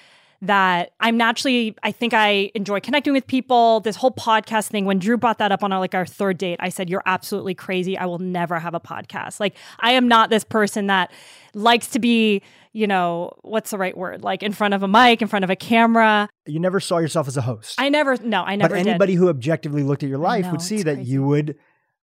that 0.42 0.92
I'm 1.00 1.16
naturally, 1.16 1.76
I 1.82 1.92
think 1.92 2.14
I 2.14 2.50
enjoy 2.54 2.80
connecting 2.80 3.12
with 3.12 3.26
people. 3.26 3.80
This 3.80 3.96
whole 3.96 4.10
podcast 4.10 4.68
thing, 4.68 4.84
when 4.84 4.98
Drew 4.98 5.16
brought 5.16 5.38
that 5.38 5.52
up 5.52 5.62
on 5.62 5.72
our, 5.72 5.80
like 5.80 5.94
our 5.94 6.06
third 6.06 6.38
date, 6.38 6.58
I 6.60 6.68
said, 6.68 6.90
You're 6.90 7.02
absolutely 7.06 7.54
crazy. 7.54 7.96
I 7.96 8.06
will 8.06 8.18
never 8.18 8.58
have 8.58 8.74
a 8.74 8.80
podcast. 8.80 9.40
Like, 9.40 9.56
I 9.80 9.92
am 9.92 10.08
not 10.08 10.30
this 10.30 10.44
person 10.44 10.86
that 10.86 11.12
likes 11.54 11.88
to 11.88 11.98
be, 11.98 12.42
you 12.72 12.86
know, 12.86 13.32
what's 13.42 13.70
the 13.70 13.78
right 13.78 13.96
word? 13.96 14.22
Like 14.22 14.42
in 14.42 14.52
front 14.52 14.74
of 14.74 14.82
a 14.82 14.88
mic, 14.88 15.22
in 15.22 15.28
front 15.28 15.44
of 15.44 15.50
a 15.50 15.56
camera. 15.56 16.28
You 16.46 16.60
never 16.60 16.80
saw 16.80 16.98
yourself 16.98 17.28
as 17.28 17.36
a 17.36 17.42
host. 17.42 17.74
I 17.78 17.88
never, 17.88 18.16
no, 18.16 18.42
I 18.42 18.56
never 18.56 18.74
but 18.74 18.78
did. 18.78 18.88
anybody 18.88 19.14
who 19.14 19.28
objectively 19.28 19.82
looked 19.82 20.02
at 20.02 20.08
your 20.08 20.18
life 20.18 20.44
know, 20.44 20.52
would 20.52 20.62
see 20.62 20.82
that 20.82 20.96
crazy. 20.96 21.10
you 21.10 21.22
would 21.22 21.56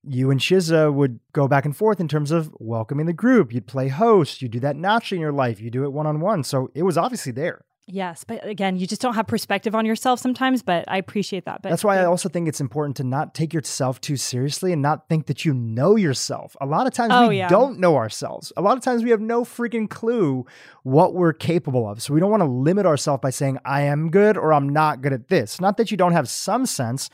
you 0.04 0.32
and 0.32 0.40
Shiza 0.40 0.94
would 0.94 1.20
go 1.32 1.48
back 1.48 1.66
and 1.66 1.75
forth 1.75 2.00
in 2.00 2.08
terms 2.08 2.32
of 2.32 2.54
welcoming 2.60 3.06
the 3.06 3.13
group. 3.13 3.54
You'd 3.54 3.68
play 3.68 3.88
host. 3.88 4.42
You 4.42 4.50
do 4.50 4.60
that 4.60 4.75
naturally 4.75 5.18
in 5.18 5.22
your 5.22 5.32
life. 5.32 5.62
You 5.62 5.72
do 5.72 5.86
it 5.86 5.94
one 5.94 6.06
on 6.06 6.20
one. 6.20 6.44
So 6.44 6.70
it 6.75 6.84
was 6.84 6.98
obviously 6.98 7.32
there. 7.32 7.63
Yes, 7.86 8.24
but 8.24 8.48
again, 8.48 8.78
you 8.78 8.88
just 8.88 9.02
don't 9.02 9.16
have 9.16 9.28
perspective 9.28 9.75
on 9.75 9.86
yourself 9.86 10.18
sometimes. 10.20 10.63
But 10.63 10.86
I 10.88 10.98
appreciate 10.98 11.44
that. 11.46 11.62
But 11.62 11.70
That's 11.70 11.84
why 11.84 12.00
I 12.00 12.06
also 12.06 12.30
think 12.30 12.48
it's 12.48 12.62
important 12.62 12.96
to 12.98 13.04
not 13.04 13.34
take 13.34 13.54
yourself 13.54 14.00
too 14.00 14.16
seriously 14.16 14.72
and 14.72 14.82
not 14.82 15.10
think 15.10 15.25
that 15.25 15.44
you 15.44 15.54
know 15.54 15.98
yourself. 15.98 16.56
A 16.62 16.66
lot 16.66 16.88
of 16.88 16.94
times 16.94 17.12
Oh, 17.13 17.28
we 17.28 17.40
yeah. 17.40 17.50
don't 17.50 17.80
know 17.80 17.98
ourselves. 17.98 18.54
A 18.56 18.62
lot 18.62 18.78
of 18.78 18.84
times 18.84 19.04
we 19.04 19.10
have 19.10 19.20
no 19.20 19.44
freaking 19.44 19.90
clue 19.90 20.46
what 20.84 21.13
we're 21.13 21.34
capable 21.34 21.90
of. 21.90 22.02
So 22.02 22.13
we 22.13 22.22
don't 22.22 22.32
want 22.32 22.42
to 22.42 22.50
limit 22.50 22.86
ourselves 22.86 23.20
by 23.22 23.32
saying, 23.32 23.58
I 23.66 23.82
am 23.82 24.10
good 24.10 24.38
or 24.38 24.54
I'm 24.54 24.70
not 24.70 25.02
good 25.02 25.12
at 25.12 25.28
this. 25.28 25.60
Not 25.60 25.75
that 25.75 25.92
you 25.92 25.98
don't 25.98 26.13
have 26.13 26.30
some 26.30 26.66
sense, 26.66 27.10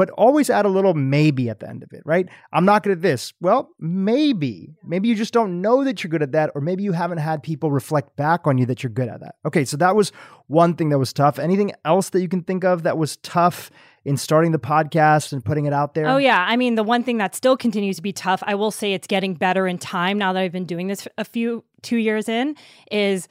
but 0.00 0.08
always 0.12 0.48
add 0.48 0.64
a 0.64 0.68
little 0.70 0.94
maybe 0.94 1.50
at 1.50 1.60
the 1.60 1.68
end 1.68 1.82
of 1.82 1.92
it, 1.92 2.00
right? 2.06 2.26
I'm 2.54 2.64
not 2.64 2.84
good 2.84 2.92
at 2.92 3.02
this. 3.02 3.34
Well, 3.38 3.68
maybe. 3.78 4.70
Maybe 4.82 5.08
you 5.08 5.14
just 5.14 5.34
don't 5.34 5.60
know 5.60 5.84
that 5.84 6.02
you're 6.02 6.08
good 6.08 6.22
at 6.22 6.32
that, 6.32 6.52
or 6.54 6.62
maybe 6.62 6.82
you 6.82 6.92
haven't 6.92 7.18
had 7.18 7.42
people 7.42 7.70
reflect 7.70 8.16
back 8.16 8.46
on 8.46 8.56
you 8.56 8.64
that 8.64 8.82
you're 8.82 8.88
good 8.88 9.10
at 9.10 9.20
that. 9.20 9.34
Okay, 9.44 9.66
so 9.66 9.76
that 9.76 9.94
was 9.94 10.10
one 10.46 10.74
thing 10.74 10.88
that 10.88 10.98
was 10.98 11.12
tough. 11.12 11.38
Anything 11.38 11.72
else 11.84 12.08
that 12.08 12.22
you 12.22 12.28
can 12.28 12.42
think 12.42 12.64
of 12.64 12.84
that 12.84 12.96
was 12.96 13.18
tough 13.18 13.70
in 14.06 14.16
starting 14.16 14.52
the 14.52 14.58
podcast 14.58 15.34
and 15.34 15.44
putting 15.44 15.66
it 15.66 15.74
out 15.74 15.92
there? 15.92 16.08
Oh 16.08 16.16
yeah, 16.16 16.46
I 16.48 16.56
mean 16.56 16.76
the 16.76 16.82
one 16.82 17.02
thing 17.02 17.18
that 17.18 17.34
still 17.34 17.58
continues 17.58 17.96
to 17.96 18.02
be 18.02 18.14
tough. 18.14 18.42
I 18.46 18.54
will 18.54 18.70
say 18.70 18.94
it's 18.94 19.06
getting 19.06 19.34
better 19.34 19.66
in 19.66 19.76
time 19.76 20.16
now 20.16 20.32
that 20.32 20.40
I've 20.40 20.50
been 20.50 20.64
doing 20.64 20.86
this 20.86 21.06
a 21.18 21.26
few 21.26 21.62
two 21.82 21.98
years 21.98 22.26
in. 22.26 22.56
Is 22.90 23.28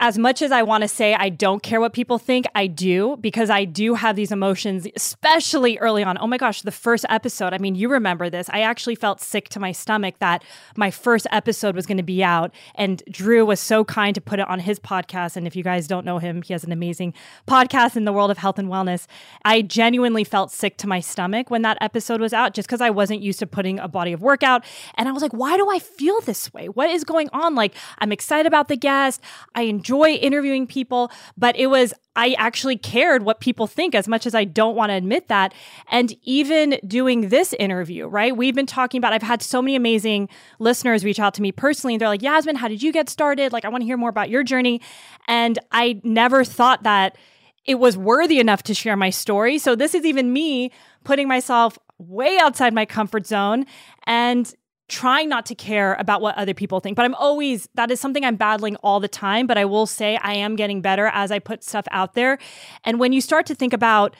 as 0.00 0.16
much 0.16 0.42
as 0.42 0.52
I 0.52 0.62
want 0.62 0.82
to 0.82 0.88
say 0.88 1.14
I 1.14 1.28
don't 1.28 1.60
care 1.60 1.80
what 1.80 1.92
people 1.92 2.18
think, 2.18 2.46
I 2.54 2.68
do 2.68 3.16
because 3.20 3.50
I 3.50 3.64
do 3.64 3.94
have 3.94 4.14
these 4.14 4.30
emotions, 4.30 4.86
especially 4.94 5.76
early 5.78 6.04
on. 6.04 6.16
Oh 6.20 6.28
my 6.28 6.36
gosh, 6.36 6.62
the 6.62 6.70
first 6.70 7.04
episode. 7.08 7.52
I 7.52 7.58
mean, 7.58 7.74
you 7.74 7.88
remember 7.88 8.30
this. 8.30 8.48
I 8.52 8.60
actually 8.60 8.94
felt 8.94 9.20
sick 9.20 9.48
to 9.50 9.60
my 9.60 9.72
stomach 9.72 10.14
that 10.20 10.44
my 10.76 10.92
first 10.92 11.26
episode 11.32 11.74
was 11.74 11.84
going 11.84 11.96
to 11.96 12.04
be 12.04 12.22
out. 12.22 12.54
And 12.76 13.02
Drew 13.10 13.44
was 13.44 13.58
so 13.58 13.84
kind 13.84 14.14
to 14.14 14.20
put 14.20 14.38
it 14.38 14.48
on 14.48 14.60
his 14.60 14.78
podcast. 14.78 15.36
And 15.36 15.48
if 15.48 15.56
you 15.56 15.64
guys 15.64 15.88
don't 15.88 16.06
know 16.06 16.18
him, 16.18 16.42
he 16.42 16.52
has 16.52 16.62
an 16.62 16.70
amazing 16.70 17.12
podcast 17.48 17.96
in 17.96 18.04
the 18.04 18.12
world 18.12 18.30
of 18.30 18.38
health 18.38 18.60
and 18.60 18.68
wellness. 18.68 19.08
I 19.44 19.62
genuinely 19.62 20.22
felt 20.22 20.52
sick 20.52 20.76
to 20.78 20.86
my 20.86 21.00
stomach 21.00 21.50
when 21.50 21.62
that 21.62 21.76
episode 21.80 22.20
was 22.20 22.32
out 22.32 22.54
just 22.54 22.68
because 22.68 22.80
I 22.80 22.90
wasn't 22.90 23.20
used 23.20 23.40
to 23.40 23.48
putting 23.48 23.80
a 23.80 23.88
body 23.88 24.12
of 24.12 24.22
work 24.22 24.44
out. 24.44 24.64
And 24.94 25.08
I 25.08 25.12
was 25.12 25.22
like, 25.22 25.32
why 25.32 25.56
do 25.56 25.68
I 25.68 25.80
feel 25.80 26.20
this 26.20 26.54
way? 26.54 26.68
What 26.68 26.88
is 26.88 27.02
going 27.02 27.28
on? 27.32 27.56
Like, 27.56 27.74
I'm 27.98 28.12
excited 28.12 28.46
about 28.46 28.68
the 28.68 28.76
guest. 28.76 29.20
I 29.56 29.62
enjoy 29.62 29.87
interviewing 29.96 30.66
people, 30.66 31.10
but 31.36 31.56
it 31.56 31.68
was, 31.68 31.94
I 32.16 32.34
actually 32.38 32.76
cared 32.76 33.22
what 33.22 33.40
people 33.40 33.66
think 33.66 33.94
as 33.94 34.08
much 34.08 34.26
as 34.26 34.34
I 34.34 34.44
don't 34.44 34.74
want 34.74 34.90
to 34.90 34.94
admit 34.94 35.28
that. 35.28 35.54
And 35.90 36.14
even 36.22 36.78
doing 36.86 37.28
this 37.28 37.52
interview, 37.54 38.06
right? 38.06 38.36
We've 38.36 38.54
been 38.54 38.66
talking 38.66 38.98
about, 38.98 39.12
I've 39.12 39.22
had 39.22 39.42
so 39.42 39.62
many 39.62 39.76
amazing 39.76 40.28
listeners 40.58 41.04
reach 41.04 41.20
out 41.20 41.34
to 41.34 41.42
me 41.42 41.52
personally. 41.52 41.94
And 41.94 42.00
they're 42.00 42.08
like, 42.08 42.22
Yasmin, 42.22 42.56
how 42.56 42.68
did 42.68 42.82
you 42.82 42.92
get 42.92 43.08
started? 43.08 43.52
Like, 43.52 43.64
I 43.64 43.68
want 43.68 43.82
to 43.82 43.86
hear 43.86 43.96
more 43.96 44.10
about 44.10 44.30
your 44.30 44.42
journey. 44.42 44.80
And 45.26 45.58
I 45.72 46.00
never 46.02 46.44
thought 46.44 46.82
that 46.82 47.16
it 47.64 47.76
was 47.76 47.96
worthy 47.96 48.40
enough 48.40 48.62
to 48.64 48.74
share 48.74 48.96
my 48.96 49.10
story. 49.10 49.58
So 49.58 49.76
this 49.76 49.94
is 49.94 50.04
even 50.04 50.32
me 50.32 50.72
putting 51.04 51.28
myself 51.28 51.78
way 51.98 52.38
outside 52.38 52.72
my 52.72 52.86
comfort 52.86 53.26
zone 53.26 53.66
and 54.04 54.54
trying 54.88 55.28
not 55.28 55.46
to 55.46 55.54
care 55.54 55.94
about 55.98 56.20
what 56.20 56.34
other 56.36 56.54
people 56.54 56.80
think. 56.80 56.96
But 56.96 57.04
I'm 57.04 57.14
always, 57.14 57.68
that 57.74 57.90
is 57.90 58.00
something 58.00 58.24
I'm 58.24 58.36
battling 58.36 58.76
all 58.76 59.00
the 59.00 59.08
time. 59.08 59.46
But 59.46 59.58
I 59.58 59.64
will 59.64 59.86
say 59.86 60.16
I 60.22 60.34
am 60.34 60.56
getting 60.56 60.80
better 60.80 61.06
as 61.12 61.30
I 61.30 61.38
put 61.38 61.62
stuff 61.62 61.86
out 61.90 62.14
there. 62.14 62.38
And 62.84 62.98
when 62.98 63.12
you 63.12 63.20
start 63.20 63.46
to 63.46 63.54
think 63.54 63.72
about, 63.72 64.16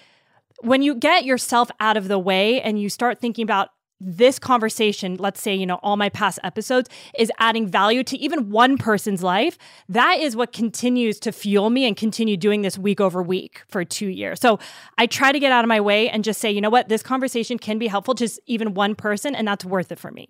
when 0.61 0.83
you 0.83 0.94
get 0.94 1.24
yourself 1.24 1.70
out 1.81 1.96
of 1.96 2.09
the 2.09 2.18
way 2.18 2.61
and 2.61 2.81
you 2.81 2.88
start 2.88 3.18
thinking 3.18 3.42
about 3.42 3.70
this 4.00 4.38
conversation, 4.38 5.16
let's 5.16 5.40
say, 5.40 5.54
you 5.54 5.66
know, 5.66 5.81
all 5.83 5.96
my 5.96 6.09
past 6.09 6.38
episodes 6.44 6.88
is 7.18 7.33
adding 7.38 7.66
value 7.66 8.04
to 8.04 8.16
even 8.18 8.48
one 8.50 8.78
person's 8.78 9.24
life. 9.24 9.59
That 9.88 10.18
is 10.20 10.37
what 10.37 10.52
continues 10.52 11.18
to 11.20 11.33
fuel 11.33 11.68
me 11.68 11.85
and 11.85 11.96
continue 11.96 12.37
doing 12.37 12.62
this 12.62 12.78
week 12.78 13.00
over 13.00 13.22
week 13.22 13.62
for 13.66 13.85
two 13.85 14.07
years. 14.07 14.40
So 14.40 14.61
I 14.98 15.07
try 15.07 15.33
to 15.33 15.40
get 15.40 15.50
out 15.50 15.64
of 15.64 15.68
my 15.68 15.81
way 15.81 16.09
and 16.09 16.22
just 16.22 16.40
say, 16.40 16.50
you 16.50 16.61
know 16.61 16.70
what, 16.70 16.88
this 16.88 17.02
conversation 17.02 17.59
can 17.59 17.78
be 17.78 17.88
helpful 17.88 18.14
to 18.16 18.28
even 18.46 18.74
one 18.74 18.94
person, 18.94 19.35
and 19.35 19.48
that's 19.48 19.64
worth 19.64 19.90
it 19.90 19.98
for 19.98 20.12
me. 20.12 20.28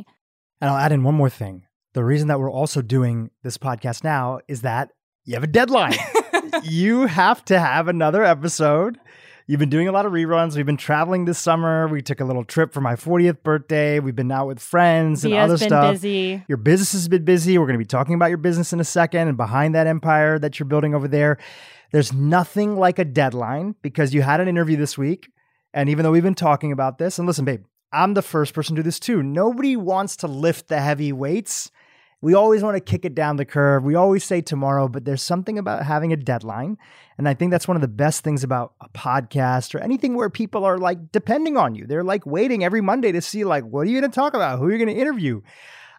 And 0.61 0.71
I'll 0.71 0.77
add 0.77 0.92
in 0.92 1.05
one 1.05 1.14
more 1.14 1.31
thing. 1.31 1.64
The 1.94 2.05
reason 2.05 2.29
that 2.29 2.38
we're 2.38 2.51
also 2.51 2.83
doing 2.83 3.31
this 3.42 3.59
podcast 3.59 4.05
now 4.05 4.40
is 4.49 4.62
that 4.62 4.90
you 5.25 5.35
have 5.35 5.44
a 5.44 5.49
deadline. 5.49 5.94
you 6.62 7.07
have 7.07 7.44
to 7.47 7.59
have 7.59 7.88
another 7.88 8.25
episode. 8.25 8.99
You've 9.47 9.61
been 9.61 9.71
doing 9.71 9.88
a 9.88 9.92
lot 9.92 10.05
of 10.05 10.12
reruns. 10.12 10.57
We've 10.57 10.66
been 10.66 10.77
traveling 10.77 11.25
this 11.25 11.38
summer. 11.38 11.88
We 11.88 12.03
took 12.03 12.21
a 12.21 12.25
little 12.25 12.44
trip 12.44 12.75
for 12.75 12.83
my 12.83 12.97
40th 12.97 13.42
birthday. 13.42 13.99
We've 13.99 14.14
been 14.14 14.31
out 14.31 14.47
with 14.47 14.61
friends 14.61 15.25
and 15.25 15.33
other 15.33 15.57
been 15.57 15.68
stuff. 15.68 15.94
busy. 15.94 16.44
Your 16.49 16.59
business 16.59 16.92
has 16.92 17.09
been 17.09 17.25
busy. 17.25 17.57
We're 17.57 17.64
going 17.64 17.79
to 17.79 17.83
be 17.83 17.87
talking 17.87 18.14
about 18.14 18.27
your 18.27 18.37
business 18.37 18.75
in 18.75 18.81
a 18.81 18.85
second 18.85 19.29
and 19.29 19.38
behind 19.38 19.75
that 19.75 19.87
empire 19.87 20.38
that 20.38 20.59
you're 20.59 20.66
building 20.66 20.94
over 20.94 21.09
there. 21.09 21.38
There's 21.92 22.12
nothing 22.12 22.77
like 22.77 22.99
a 22.99 23.05
deadline 23.07 23.75
because 23.81 24.12
you 24.12 24.21
had 24.21 24.40
an 24.40 24.49
interview 24.49 24.77
this 24.77 24.99
week. 24.99 25.31
And 25.73 25.88
even 25.88 26.03
though 26.03 26.12
we've 26.12 26.23
been 26.23 26.35
talking 26.35 26.71
about 26.71 26.99
this, 26.99 27.18
and 27.18 27.27
listen, 27.27 27.47
babe, 27.47 27.64
I'm 27.92 28.14
the 28.14 28.22
first 28.22 28.55
person 28.55 28.77
to 28.77 28.83
do 28.83 28.85
this 28.85 29.01
too. 29.01 29.22
Nobody 29.22 29.77
wants 29.77 30.16
to 30.18 30.27
lift 30.27 30.68
the 30.68 30.81
heavy 30.81 31.12
weights. 31.12 31.70
We 32.20 32.35
always 32.35 32.64
want 32.64 32.77
to 32.77 32.81
kick 32.81 33.05
it 33.05 33.14
down 33.14 33.37
the 33.37 33.44
curve. 33.44 33.85
We 33.85 33.94
always 33.94 34.24
say 34.24 34.40
tomorrow, 34.40 34.88
but 34.88 35.05
there's 35.05 35.22
something 35.22 35.57
about 35.57 35.85
having 35.85 36.12
a 36.12 36.16
deadline. 36.16 36.77
And 37.16 37.29
I 37.29 37.35
think 37.35 37.53
that's 37.53 37.68
one 37.68 37.77
of 37.77 37.81
the 37.81 37.88
best 37.88 38.24
things 38.24 38.42
about 38.42 38.72
a 38.81 38.88
podcast 38.88 39.74
or 39.74 39.79
anything 39.79 40.16
where 40.16 40.29
people 40.29 40.64
are 40.64 40.79
like 40.79 41.12
depending 41.12 41.57
on 41.57 41.77
you. 41.77 41.87
They're 41.87 42.03
like 42.03 42.27
waiting 42.27 42.64
every 42.64 42.81
Monday 42.81 43.12
to 43.12 43.22
see, 43.22 43.44
like, 43.44 43.64
what 43.64 43.83
are 43.83 43.90
you 43.90 44.01
going 44.01 44.11
to 44.11 44.14
talk 44.14 44.35
about? 44.35 44.59
Who 44.59 44.64
are 44.66 44.72
you 44.72 44.79
going 44.79 44.94
to 44.94 45.01
interview? 45.01 45.42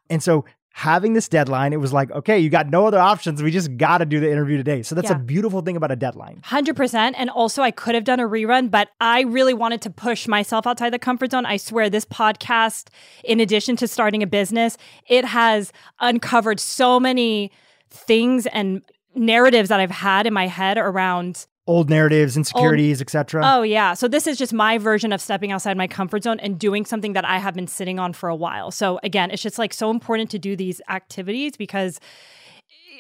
And 0.10 0.21
so 0.21 0.43
having 0.79 1.11
this 1.11 1.27
deadline, 1.27 1.73
it 1.73 1.77
was 1.81 1.91
like, 1.91 2.09
okay, 2.11 2.39
you 2.39 2.49
got 2.49 2.69
no 2.69 2.87
other 2.87 2.99
options. 2.99 3.43
We 3.43 3.51
just 3.51 3.75
got 3.75 3.97
to 3.97 4.05
do 4.05 4.21
the 4.21 4.31
interview 4.31 4.55
today. 4.55 4.81
So 4.81 4.95
that's 4.95 5.09
Yeah. 5.09 5.17
a 5.17 5.19
beautiful 5.19 5.61
thing 5.61 5.75
about 5.75 5.91
a 5.91 5.95
deadline. 5.97 6.39
100%. 6.41 7.15
And 7.17 7.29
also, 7.29 7.61
I 7.61 7.69
could 7.71 7.95
have 7.95 8.05
done 8.05 8.21
a 8.21 8.27
rerun, 8.27 8.71
but 8.71 8.87
I 9.01 9.23
really 9.23 9.53
wanted 9.53 9.81
to 9.81 9.89
push 9.89 10.25
myself 10.25 10.65
outside 10.65 10.91
the 10.91 10.99
comfort 10.99 11.31
zone. 11.31 11.45
I 11.45 11.57
swear, 11.57 11.89
this 11.89 12.05
podcast, 12.05 12.87
in 13.25 13.41
addition 13.41 13.75
to 13.75 13.89
starting 13.89 14.23
a 14.23 14.27
business, 14.27 14.77
it 15.07 15.25
has 15.25 15.73
uncovered 15.99 16.61
so 16.61 16.97
many 16.97 17.51
things 17.89 18.45
and 18.47 18.81
narratives 19.15 19.67
that 19.67 19.81
I've 19.81 19.91
had 19.91 20.27
in 20.27 20.33
my 20.33 20.47
head 20.47 20.77
around 20.77 21.45
Old 21.69 21.88
narratives, 21.88 22.36
insecurities, 22.36 22.99
etc. 22.99 23.43
Oh, 23.45 23.62
yeah. 23.62 23.93
So 23.93 24.08
this 24.08 24.25
is 24.25 24.39
just 24.39 24.53
my 24.53 24.79
version 24.79 25.13
of 25.13 25.21
stepping 25.21 25.51
outside 25.51 25.77
my 25.77 25.86
comfort 25.86 26.23
zone 26.23 26.39
and 26.39 26.58
doing 26.58 26.84
something 26.84 27.13
that 27.13 27.25
I 27.25 27.38
have 27.38 27.53
been 27.53 27.67
sitting 27.67 27.99
on 27.99 28.13
for 28.13 28.27
a 28.27 28.36
while. 28.36 28.71
So 28.71 28.99
again, 29.03 29.29
it's 29.29 29.43
just 29.43 29.60
like 29.60 29.71
so 29.71 29.91
important 29.91 30.32
to 30.32 30.39
do 30.39 30.55
these 30.55 30.82
activities 30.89 31.58
because 31.58 31.99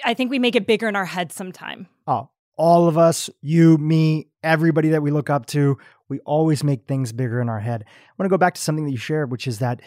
I 0.05 0.13
think 0.13 0.29
we 0.29 0.37
make 0.37 0.55
it 0.55 0.67
bigger 0.67 0.87
in 0.87 0.95
our 0.95 1.05
heads 1.05 1.33
sometime. 1.33 1.87
Oh, 2.05 2.29
all 2.57 2.87
of 2.87 2.95
us, 2.95 3.27
you, 3.41 3.79
me, 3.79 4.27
everybody 4.43 4.89
that 4.89 5.01
we 5.01 5.09
look 5.09 5.31
up 5.31 5.47
to, 5.47 5.79
we 6.07 6.19
always 6.19 6.63
make 6.63 6.85
things 6.85 7.11
bigger 7.11 7.41
in 7.41 7.49
our 7.49 7.59
head. 7.59 7.83
I 7.87 8.13
want 8.19 8.27
to 8.27 8.29
go 8.29 8.37
back 8.37 8.53
to 8.53 8.61
something 8.61 8.85
that 8.85 8.91
you 8.91 8.97
shared, 8.97 9.31
which 9.31 9.47
is 9.47 9.57
that, 9.59 9.81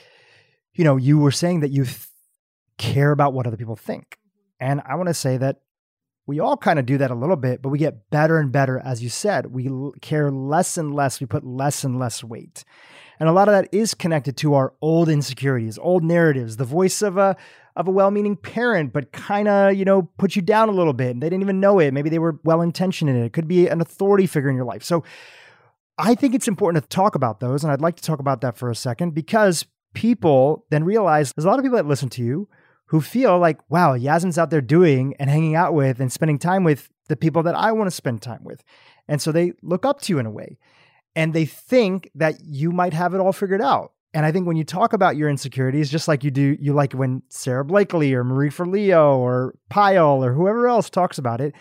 you 0.73 0.83
know, 0.83 0.97
you 0.97 1.18
were 1.18 1.31
saying 1.31 1.61
that 1.61 1.71
you 1.71 1.85
th- 1.85 2.09
care 2.79 3.12
about 3.12 3.33
what 3.33 3.47
other 3.47 3.57
people 3.57 3.77
think. 3.77 4.18
And 4.59 4.83
I 4.85 4.97
want 4.97 5.07
to 5.07 5.14
say 5.14 5.37
that 5.37 5.61
we 6.27 6.39
all 6.39 6.57
kind 6.57 6.79
of 6.79 6.87
do 6.87 6.99
that 6.99 7.11
a 7.11 7.17
little 7.17 7.37
bit, 7.37 7.63
but 7.63 7.71
we 7.71 7.79
get 7.79 8.11
better 8.11 8.39
and 8.39 8.53
better. 8.53 8.79
As 8.79 9.03
you 9.03 9.09
said, 9.09 9.47
we 9.47 9.69
care 10.01 10.31
less 10.31 10.77
and 10.77 10.95
less, 10.95 11.21
we 11.21 11.27
put 11.27 11.45
less 11.45 11.85
and 11.85 11.99
less 11.99 12.23
weight. 12.23 12.65
And 13.19 13.29
a 13.29 13.33
lot 13.33 13.49
of 13.49 13.53
that 13.53 13.69
is 13.73 13.95
connected 13.95 14.37
to 14.39 14.55
our 14.55 14.75
old 14.81 15.09
insecurities, 15.09 15.79
old 15.79 16.05
narratives, 16.05 16.57
the 16.57 16.65
voice 16.65 17.03
of 17.03 17.17
a 17.17 17.37
of 17.75 17.89
a 17.89 17.91
well-meaning 17.91 18.37
parent, 18.37 18.93
but 18.93 19.13
kind 19.13 19.49
of, 19.49 19.75
you 19.75 19.85
know, 19.85 20.03
put 20.19 20.37
you 20.37 20.43
down 20.43 20.69
a 20.69 20.73
little 20.73 20.93
bit 20.93 21.11
and 21.11 21.23
they 21.23 21.31
didn't 21.31 21.43
even 21.43 21.61
know 21.61 21.79
it. 21.79 21.95
Maybe 21.95 22.11
they 22.11 22.19
were 22.19 22.39
well-intentioned 22.45 23.09
in 23.09 23.17
it. 23.17 23.25
It 23.25 23.33
could 23.33 23.49
be 23.49 23.67
an 23.67 23.81
authority 23.81 24.27
figure 24.27 24.51
in 24.51 24.57
your 24.57 24.65
life. 24.67 24.83
So 24.83 25.05
I 25.97 26.15
think 26.15 26.35
it's 26.35 26.49
important 26.49 26.83
to 26.83 26.89
talk 26.89 27.15
about 27.15 27.41
those. 27.41 27.65
And 27.65 27.73
I'd 27.73 27.81
like 27.81 27.97
to 27.97 28.03
talk 28.03 28.19
about 28.19 28.43
that 28.43 28.57
for 28.57 28.71
a 28.71 28.75
second 28.75 29.15
because 29.15 29.65
people 29.95 30.67
then 30.71 30.85
realize 30.85 31.33
there's 31.33 31.45
a 31.45 31.49
lot 31.49 31.59
of 31.59 31.65
people 31.65 31.77
that 31.77 31.87
listen 31.87 32.09
to 32.11 32.23
you 32.23 32.49
who 32.92 33.00
feel 33.00 33.38
like, 33.38 33.59
wow, 33.70 33.94
Yasmin's 33.94 34.37
out 34.37 34.50
there 34.50 34.61
doing 34.61 35.14
and 35.18 35.31
hanging 35.31 35.55
out 35.55 35.72
with 35.72 35.98
and 35.98 36.12
spending 36.12 36.38
time 36.38 36.62
with 36.62 36.90
the 37.09 37.16
people 37.16 37.42
that 37.42 37.55
I 37.55 37.72
want 37.72 37.87
to 37.87 37.90
spend 37.90 38.20
time 38.20 38.44
with. 38.44 38.62
And 39.09 39.20
so 39.20 39.33
they 39.33 39.55
look 39.62 39.87
up 39.87 40.02
to 40.02 40.12
you 40.12 40.18
in 40.18 40.26
a 40.26 40.31
way 40.31 40.59
and 41.16 41.33
they 41.33 41.46
think 41.46 42.11
that 42.14 42.44
you 42.44 42.70
might 42.70 42.92
have 42.92 43.14
it 43.14 43.18
all 43.18 43.33
figured 43.33 43.62
out. 43.62 43.92
And 44.12 44.26
I 44.26 44.31
think 44.31 44.46
when 44.46 44.59
you 44.59 44.64
talk 44.64 44.92
about 44.92 45.16
your 45.16 45.31
insecurities, 45.31 45.90
just 45.90 46.07
like 46.07 46.22
you 46.22 46.31
do, 46.31 46.55
you 46.61 46.74
like 46.74 46.92
when 46.92 47.22
Sara 47.31 47.64
Blakely 47.64 48.12
or 48.12 48.24
Marie 48.24 48.50
Forleo 48.50 49.16
or 49.16 49.55
Payal 49.70 50.22
or 50.22 50.35
whoever 50.35 50.68
else 50.68 50.90
talks 50.90 51.16
about 51.16 51.40
it. 51.40 51.55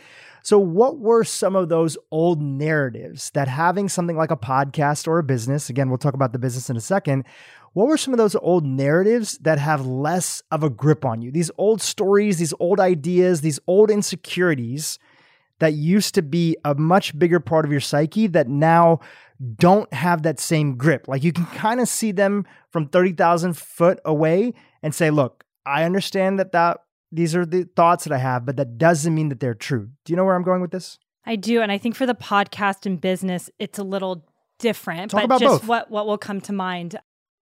So, 0.44 0.60
what 0.60 0.98
were 0.98 1.24
some 1.24 1.56
of 1.56 1.70
those 1.70 1.98
old 2.10 2.42
narratives 2.42 3.30
that 3.30 3.48
having 3.48 3.88
something 3.88 4.18
like 4.18 4.32
a 4.32 4.38
podcast 4.38 5.08
or 5.08 5.20
a 5.20 5.24
business, 5.24 5.70
again, 5.70 5.88
we'll 5.88 6.00
talk 6.00 6.16
about 6.16 6.34
the 6.34 6.40
business 6.40 6.70
in 6.70 6.76
a 6.76 6.82
second, 6.82 7.26
what 7.74 7.88
were 7.88 7.98
some 7.98 8.14
of 8.14 8.18
those 8.18 8.36
old 8.36 8.66
narratives 8.66 9.38
that 9.40 9.60
have 9.60 9.86
less 9.86 10.44
of 10.52 10.64
a 10.64 10.70
grip 10.70 11.06
on 11.06 11.22
you? 11.22 11.32
These 11.32 11.52
old 11.58 11.82
stories, 11.82 12.38
these 12.38 12.54
old 12.60 12.80
ideas, 12.80 13.42
these 13.42 13.60
old 13.68 13.90
insecurities 13.90 15.00
that 15.60 15.74
used 15.74 16.16
to 16.16 16.22
be 16.22 16.58
a 16.66 16.76
much 16.76 17.18
bigger 17.18 17.40
part 17.40 17.66
of 17.66 17.72
your 17.72 17.80
psyche 17.80 18.28
that 18.28 18.50
now 18.50 19.00
don't 19.56 19.92
have 19.94 20.24
that 20.24 20.40
same 20.40 20.76
grip. 20.76 21.08
Like 21.08 21.24
you 21.24 21.32
can 21.32 21.46
kind 21.48 21.80
of 21.80 21.88
see 21.88 22.12
them 22.12 22.46
from 22.72 22.88
30,000 22.88 23.56
foot 23.56 24.00
away 24.04 24.54
and 24.84 24.94
say, 24.94 25.10
look, 25.10 25.46
I 25.66 25.84
understand 25.84 26.40
that, 26.40 26.52
that 26.52 26.80
these 27.12 27.36
are 27.36 27.46
the 27.46 27.64
thoughts 27.76 28.04
that 28.06 28.14
I 28.14 28.18
have, 28.18 28.46
but 28.46 28.58
that 28.58 28.78
doesn't 28.78 29.14
mean 29.14 29.30
that 29.30 29.40
they're 29.40 29.54
true. 29.54 29.90
Do 30.04 30.12
you 30.12 30.18
know 30.18 30.26
where 30.26 30.36
I'm 30.36 30.44
going 30.44 30.62
with 30.62 30.72
this? 30.72 30.98
I 31.26 31.36
do. 31.36 31.62
And 31.62 31.72
I 31.72 31.78
think 31.78 31.96
for 31.96 32.06
the 32.06 32.16
podcast 32.16 32.86
and 32.86 33.00
business, 33.00 33.50
it's 33.60 33.78
a 33.78 33.84
little 33.84 34.26
different, 34.60 35.12
Talk 35.12 35.20
but 35.20 35.26
about 35.26 35.40
just 35.40 35.62
both. 35.62 35.68
what, 35.68 35.92
what 35.92 36.08
will 36.08 36.18
come 36.18 36.42
to 36.42 36.54
mind. 36.54 37.00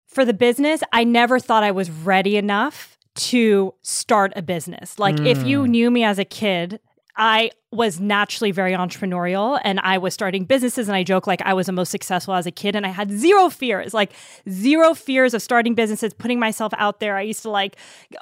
For 0.09 0.25
the 0.25 0.33
business, 0.33 0.81
I 0.91 1.03
never 1.03 1.39
thought 1.39 1.63
I 1.63 1.69
was 1.71 1.89
ready 1.91 2.35
enough 2.35 2.97
to 3.15 3.75
start 3.83 4.33
a 4.35 4.41
business. 4.41 4.97
Like 4.97 5.19
if 5.23 5.45
you 5.45 5.63
Mm. 5.63 5.69
knew 5.69 5.91
me 5.91 6.03
as 6.03 6.17
a 6.17 6.25
kid, 6.25 6.79
I 7.15 7.51
was 7.71 7.99
naturally 7.99 8.49
very 8.51 8.71
entrepreneurial 8.71 9.59
and 9.63 9.79
I 9.81 9.99
was 9.99 10.13
starting 10.15 10.45
businesses 10.45 10.87
and 10.87 10.95
I 10.95 11.03
joke 11.03 11.27
like 11.27 11.41
I 11.43 11.53
was 11.53 11.67
the 11.67 11.73
most 11.73 11.91
successful 11.91 12.33
as 12.33 12.47
a 12.47 12.51
kid 12.51 12.75
and 12.75 12.85
I 12.87 12.89
had 12.89 13.11
zero 13.11 13.49
fears, 13.49 13.93
like 13.93 14.13
zero 14.49 14.95
fears 14.95 15.35
of 15.35 15.43
starting 15.43 15.75
businesses, 15.75 16.13
putting 16.13 16.39
myself 16.39 16.73
out 16.77 16.99
there. 17.01 17.15
I 17.17 17.21
used 17.21 17.43
to 17.43 17.51
like 17.51 17.75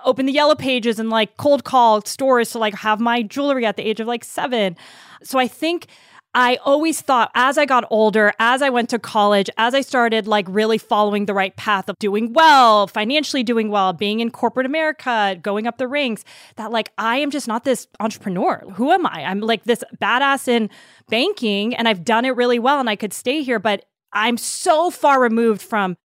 open 0.03 0.25
the 0.25 0.33
yellow 0.33 0.55
pages 0.55 0.99
and 0.99 1.09
like 1.09 1.37
cold 1.37 1.63
call 1.63 2.01
stores 2.01 2.49
to 2.51 2.57
like 2.59 2.75
have 2.75 2.99
my 2.99 3.21
jewelry 3.21 3.65
at 3.65 3.77
the 3.77 3.87
age 3.87 4.01
of 4.01 4.07
like 4.07 4.25
7. 4.25 4.75
So 5.23 5.39
I 5.39 5.47
think 5.47 5.87
I 6.37 6.57
always 6.57 7.01
thought 7.01 7.31
as 7.33 7.57
I 7.57 7.65
got 7.65 7.83
older, 7.89 8.31
as 8.37 8.61
I 8.61 8.69
went 8.69 8.91
to 8.91 8.99
college, 8.99 9.49
as 9.57 9.73
I 9.73 9.81
started 9.81 10.27
like 10.27 10.45
really 10.47 10.77
following 10.77 11.25
the 11.25 11.33
right 11.33 11.55
path 11.55 11.89
of 11.89 11.97
doing 11.97 12.31
well, 12.31 12.85
financially 12.85 13.41
doing 13.41 13.71
well, 13.71 13.91
being 13.91 14.19
in 14.19 14.29
corporate 14.29 14.67
America, 14.67 15.35
going 15.41 15.65
up 15.65 15.79
the 15.79 15.87
ranks, 15.87 16.23
that 16.57 16.71
like 16.71 16.91
I 16.95 17.17
am 17.17 17.31
just 17.31 17.47
not 17.47 17.63
this 17.63 17.87
entrepreneur. 17.99 18.63
Who 18.75 18.91
am 18.91 19.07
I? 19.07 19.23
I'm 19.23 19.39
like 19.39 19.63
this 19.63 19.83
badass 19.99 20.47
in 20.47 20.69
banking 21.09 21.73
and 21.75 21.87
I've 21.87 22.05
done 22.05 22.23
it 22.23 22.35
really 22.35 22.59
well 22.59 22.79
and 22.79 22.87
I 22.87 22.95
could 22.95 23.13
stay 23.13 23.41
here, 23.41 23.57
but 23.57 23.85
I'm 24.13 24.37
so 24.37 24.91
far 24.91 25.19
removed 25.19 25.63
from 25.63 25.97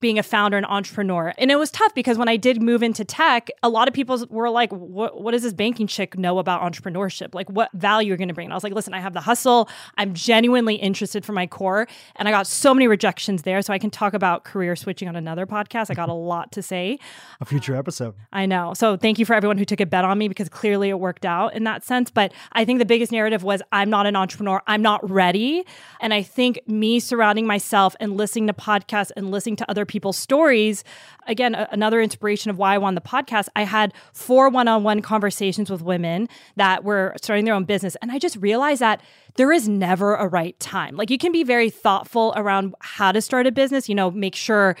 being 0.00 0.18
a 0.18 0.22
founder 0.22 0.56
and 0.56 0.66
entrepreneur. 0.66 1.32
And 1.38 1.50
it 1.50 1.56
was 1.56 1.70
tough 1.70 1.94
because 1.94 2.18
when 2.18 2.28
I 2.28 2.36
did 2.36 2.62
move 2.62 2.82
into 2.82 3.04
tech, 3.04 3.50
a 3.62 3.68
lot 3.68 3.86
of 3.86 3.94
people 3.94 4.26
were 4.30 4.50
like, 4.50 4.72
what, 4.72 5.20
what 5.20 5.32
does 5.32 5.42
this 5.42 5.52
banking 5.52 5.86
chick 5.86 6.18
know 6.18 6.38
about 6.38 6.62
entrepreneurship? 6.62 7.34
Like, 7.34 7.48
what 7.50 7.70
value 7.72 8.08
you're 8.08 8.16
going 8.16 8.28
to 8.28 8.34
bring? 8.34 8.46
And 8.46 8.52
I 8.52 8.56
was 8.56 8.64
like, 8.64 8.72
listen, 8.72 8.94
I 8.94 9.00
have 9.00 9.12
the 9.12 9.20
hustle. 9.20 9.68
I'm 9.98 10.14
genuinely 10.14 10.76
interested 10.76 11.24
for 11.24 11.32
my 11.32 11.46
core. 11.46 11.86
And 12.16 12.26
I 12.26 12.30
got 12.30 12.46
so 12.46 12.72
many 12.74 12.88
rejections 12.88 13.42
there. 13.42 13.62
So 13.62 13.72
I 13.72 13.78
can 13.78 13.90
talk 13.90 14.14
about 14.14 14.44
career 14.44 14.74
switching 14.74 15.08
on 15.08 15.16
another 15.16 15.46
podcast. 15.46 15.90
I 15.90 15.94
got 15.94 16.08
a 16.08 16.14
lot 16.14 16.52
to 16.52 16.62
say. 16.62 16.98
A 17.40 17.44
future 17.44 17.76
episode. 17.76 18.14
I 18.32 18.46
know. 18.46 18.74
So 18.74 18.96
thank 18.96 19.18
you 19.18 19.26
for 19.26 19.34
everyone 19.34 19.58
who 19.58 19.64
took 19.64 19.80
a 19.80 19.86
bet 19.86 20.04
on 20.04 20.16
me 20.18 20.28
because 20.28 20.48
clearly 20.48 20.88
it 20.88 20.98
worked 20.98 21.24
out 21.26 21.54
in 21.54 21.64
that 21.64 21.84
sense. 21.84 22.10
But 22.10 22.32
I 22.52 22.64
think 22.64 22.78
the 22.78 22.84
biggest 22.84 23.12
narrative 23.12 23.42
was 23.42 23.62
I'm 23.70 23.90
not 23.90 24.06
an 24.06 24.16
entrepreneur. 24.16 24.62
I'm 24.66 24.82
not 24.82 25.08
ready. 25.08 25.64
And 26.00 26.14
I 26.14 26.22
think 26.22 26.60
me 26.66 27.00
surrounding 27.00 27.46
myself 27.46 27.94
and 28.00 28.16
listening 28.16 28.46
to 28.46 28.52
podcasts 28.54 29.10
and 29.16 29.30
listening 29.30 29.56
to 29.56 29.70
other 29.70 29.84
people's 29.90 30.16
stories, 30.16 30.84
again, 31.26 31.54
a- 31.54 31.68
another 31.70 32.00
inspiration 32.00 32.50
of 32.50 32.56
why 32.56 32.74
I 32.74 32.78
wanted 32.78 33.02
the 33.02 33.08
podcast. 33.08 33.48
I 33.54 33.64
had 33.64 33.92
four 34.12 34.48
one 34.48 34.68
on 34.68 34.82
one 34.84 35.02
conversations 35.02 35.68
with 35.68 35.82
women 35.82 36.28
that 36.56 36.84
were 36.84 37.14
starting 37.20 37.44
their 37.44 37.54
own 37.54 37.64
business. 37.64 37.96
And 38.00 38.10
I 38.10 38.18
just 38.18 38.36
realized 38.36 38.80
that 38.80 39.02
there 39.36 39.52
is 39.52 39.68
never 39.68 40.14
a 40.14 40.26
right 40.28 40.58
time. 40.60 40.96
Like 40.96 41.10
you 41.10 41.18
can 41.18 41.32
be 41.32 41.44
very 41.44 41.70
thoughtful 41.70 42.32
around 42.36 42.74
how 42.80 43.12
to 43.12 43.20
start 43.20 43.46
a 43.46 43.52
business, 43.52 43.88
you 43.88 43.94
know, 43.94 44.10
make 44.10 44.34
sure 44.34 44.76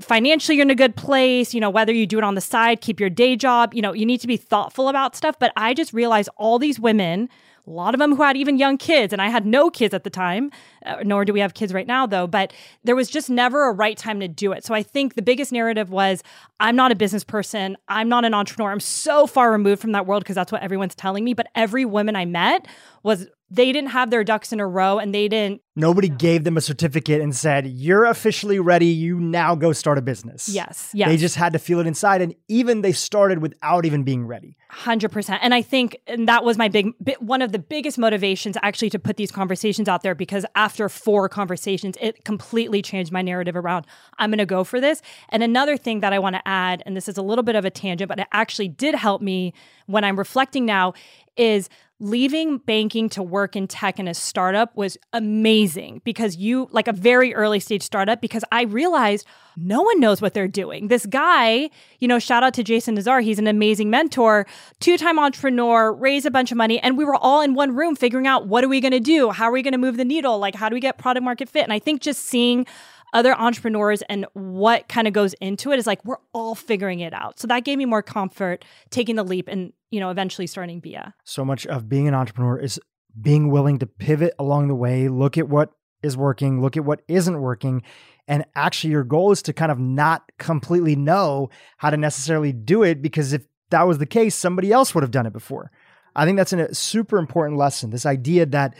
financially 0.00 0.56
you're 0.56 0.64
in 0.64 0.70
a 0.70 0.74
good 0.74 0.96
place, 0.96 1.54
you 1.54 1.60
know, 1.60 1.70
whether 1.70 1.92
you 1.92 2.06
do 2.06 2.18
it 2.18 2.24
on 2.24 2.34
the 2.34 2.40
side, 2.40 2.80
keep 2.80 3.00
your 3.00 3.10
day 3.10 3.36
job, 3.36 3.74
you 3.74 3.82
know, 3.82 3.92
you 3.92 4.06
need 4.06 4.20
to 4.20 4.26
be 4.26 4.36
thoughtful 4.36 4.88
about 4.88 5.16
stuff. 5.16 5.38
But 5.38 5.52
I 5.56 5.74
just 5.74 5.92
realized 5.92 6.28
all 6.36 6.58
these 6.58 6.78
women, 6.78 7.28
a 7.68 7.72
lot 7.72 7.94
of 7.94 7.98
them 7.98 8.16
who 8.16 8.22
had 8.22 8.36
even 8.36 8.56
young 8.56 8.78
kids, 8.78 9.12
and 9.12 9.20
I 9.20 9.28
had 9.28 9.44
no 9.44 9.68
kids 9.68 9.92
at 9.92 10.04
the 10.04 10.10
time, 10.10 10.50
uh, 10.86 10.96
nor 11.04 11.24
do 11.24 11.32
we 11.32 11.40
have 11.40 11.52
kids 11.52 11.74
right 11.74 11.86
now, 11.86 12.06
though, 12.06 12.26
but 12.26 12.52
there 12.82 12.96
was 12.96 13.10
just 13.10 13.28
never 13.28 13.68
a 13.68 13.72
right 13.72 13.96
time 13.96 14.20
to 14.20 14.28
do 14.28 14.52
it. 14.52 14.64
So 14.64 14.74
I 14.74 14.82
think 14.82 15.14
the 15.14 15.22
biggest 15.22 15.52
narrative 15.52 15.90
was 15.90 16.22
I'm 16.60 16.76
not 16.76 16.92
a 16.92 16.96
business 16.96 17.24
person, 17.24 17.76
I'm 17.88 18.08
not 18.08 18.24
an 18.24 18.32
entrepreneur, 18.32 18.72
I'm 18.72 18.80
so 18.80 19.26
far 19.26 19.52
removed 19.52 19.82
from 19.82 19.92
that 19.92 20.06
world 20.06 20.24
because 20.24 20.34
that's 20.34 20.50
what 20.50 20.62
everyone's 20.62 20.94
telling 20.94 21.24
me. 21.24 21.34
But 21.34 21.48
every 21.54 21.84
woman 21.84 22.16
I 22.16 22.24
met 22.24 22.66
was 23.02 23.28
they 23.50 23.72
didn't 23.72 23.90
have 23.90 24.10
their 24.10 24.24
ducks 24.24 24.52
in 24.52 24.60
a 24.60 24.66
row 24.66 24.98
and 24.98 25.14
they 25.14 25.28
didn't 25.28 25.62
Nobody 25.78 26.08
gave 26.08 26.42
them 26.42 26.56
a 26.56 26.60
certificate 26.60 27.20
and 27.20 27.36
said, 27.36 27.64
You're 27.68 28.04
officially 28.04 28.58
ready. 28.58 28.86
You 28.86 29.20
now 29.20 29.54
go 29.54 29.72
start 29.72 29.96
a 29.96 30.02
business. 30.02 30.48
yes 30.48 30.90
yes 30.92 31.08
They 31.08 31.16
just 31.16 31.36
had 31.36 31.52
to 31.52 31.60
feel 31.60 31.78
it 31.78 31.86
inside. 31.86 32.20
And 32.20 32.34
even 32.48 32.82
they 32.82 32.90
started 32.90 33.40
without 33.40 33.86
even 33.86 34.02
being 34.02 34.26
ready. 34.26 34.56
Hundred 34.70 35.12
percent, 35.12 35.40
and 35.42 35.54
I 35.54 35.62
think 35.62 35.96
and 36.08 36.28
that 36.28 36.44
was 36.44 36.58
my 36.58 36.68
big 36.68 36.92
one 37.20 37.42
of 37.42 37.52
the 37.52 37.58
biggest 37.60 37.96
motivations 37.96 38.56
actually 38.60 38.90
to 38.90 38.98
put 38.98 39.16
these 39.16 39.30
conversations 39.30 39.88
out 39.88 40.02
there 40.02 40.16
because 40.16 40.44
after 40.56 40.88
four 40.88 41.28
conversations, 41.28 41.96
it 42.00 42.24
completely 42.24 42.82
changed 42.82 43.12
my 43.12 43.22
narrative 43.22 43.54
around 43.54 43.86
I'm 44.18 44.30
going 44.30 44.38
to 44.38 44.46
go 44.46 44.64
for 44.64 44.80
this. 44.80 45.00
And 45.28 45.42
another 45.44 45.76
thing 45.76 46.00
that 46.00 46.12
I 46.12 46.18
want 46.18 46.34
to 46.34 46.46
add, 46.46 46.82
and 46.86 46.96
this 46.96 47.08
is 47.08 47.16
a 47.16 47.22
little 47.22 47.44
bit 47.44 47.54
of 47.54 47.64
a 47.64 47.70
tangent, 47.70 48.08
but 48.08 48.18
it 48.18 48.26
actually 48.32 48.68
did 48.68 48.96
help 48.96 49.22
me 49.22 49.54
when 49.86 50.02
I'm 50.04 50.18
reflecting 50.18 50.66
now, 50.66 50.92
is 51.36 51.68
leaving 52.00 52.58
banking 52.58 53.08
to 53.08 53.22
work 53.22 53.56
in 53.56 53.66
tech 53.66 53.98
in 53.98 54.06
a 54.06 54.14
startup 54.14 54.76
was 54.76 54.96
amazing 55.12 56.00
because 56.04 56.36
you 56.36 56.68
like 56.70 56.86
a 56.86 56.92
very 56.92 57.34
early 57.34 57.58
stage 57.58 57.82
startup 57.82 58.20
because 58.20 58.44
I 58.52 58.62
realized 58.62 59.26
no 59.56 59.82
one 59.82 59.98
knows 59.98 60.22
what 60.22 60.32
they're 60.32 60.46
doing. 60.46 60.86
This 60.86 61.06
guy, 61.06 61.70
you 61.98 62.06
know, 62.06 62.20
shout 62.20 62.44
out 62.44 62.54
to 62.54 62.62
Jason 62.62 62.94
Nazar, 62.94 63.20
he's 63.20 63.40
an 63.40 63.48
amazing 63.48 63.90
mentor, 63.90 64.46
two-time 64.78 65.18
entrepreneur, 65.18 65.92
raised 65.92 66.24
a 66.24 66.30
bunch 66.30 66.52
of 66.52 66.56
money 66.56 66.78
and 66.78 66.96
we 66.96 67.04
were 67.04 67.16
all 67.16 67.40
in 67.40 67.54
one 67.54 67.74
room 67.74 67.96
figuring 67.96 68.28
out 68.28 68.46
what 68.46 68.62
are 68.62 68.68
we 68.68 68.80
going 68.80 68.92
to 68.92 69.00
do? 69.00 69.30
How 69.30 69.46
are 69.46 69.52
we 69.52 69.62
going 69.62 69.72
to 69.72 69.78
move 69.78 69.96
the 69.96 70.04
needle? 70.04 70.38
Like 70.38 70.54
how 70.54 70.68
do 70.68 70.74
we 70.74 70.80
get 70.80 70.98
product 70.98 71.24
market 71.24 71.48
fit? 71.48 71.64
And 71.64 71.72
I 71.72 71.80
think 71.80 72.00
just 72.00 72.26
seeing 72.26 72.64
other 73.12 73.34
entrepreneurs 73.34 74.02
and 74.02 74.26
what 74.34 74.88
kind 74.88 75.06
of 75.06 75.14
goes 75.14 75.34
into 75.34 75.72
it 75.72 75.78
is 75.78 75.86
like 75.86 76.04
we're 76.04 76.18
all 76.32 76.54
figuring 76.54 77.00
it 77.00 77.12
out. 77.12 77.38
So 77.38 77.46
that 77.48 77.64
gave 77.64 77.78
me 77.78 77.84
more 77.84 78.02
comfort 78.02 78.64
taking 78.90 79.16
the 79.16 79.24
leap 79.24 79.48
and, 79.48 79.72
you 79.90 80.00
know, 80.00 80.10
eventually 80.10 80.46
starting 80.46 80.80
Bia. 80.80 81.14
So 81.24 81.44
much 81.44 81.66
of 81.66 81.88
being 81.88 82.08
an 82.08 82.14
entrepreneur 82.14 82.58
is 82.58 82.80
being 83.20 83.50
willing 83.50 83.78
to 83.78 83.86
pivot 83.86 84.34
along 84.38 84.68
the 84.68 84.74
way, 84.74 85.08
look 85.08 85.38
at 85.38 85.48
what 85.48 85.72
is 86.02 86.16
working, 86.16 86.60
look 86.60 86.76
at 86.76 86.84
what 86.84 87.02
isn't 87.08 87.40
working. 87.40 87.82
And 88.26 88.44
actually, 88.54 88.90
your 88.90 89.04
goal 89.04 89.32
is 89.32 89.42
to 89.42 89.52
kind 89.52 89.72
of 89.72 89.78
not 89.78 90.30
completely 90.38 90.94
know 90.94 91.48
how 91.78 91.90
to 91.90 91.96
necessarily 91.96 92.52
do 92.52 92.82
it 92.82 93.00
because 93.00 93.32
if 93.32 93.46
that 93.70 93.86
was 93.86 93.98
the 93.98 94.06
case, 94.06 94.34
somebody 94.34 94.70
else 94.70 94.94
would 94.94 95.02
have 95.02 95.10
done 95.10 95.26
it 95.26 95.32
before. 95.32 95.70
I 96.14 96.24
think 96.24 96.36
that's 96.36 96.52
a 96.52 96.74
super 96.74 97.18
important 97.18 97.58
lesson. 97.58 97.90
This 97.90 98.06
idea 98.06 98.44
that 98.46 98.74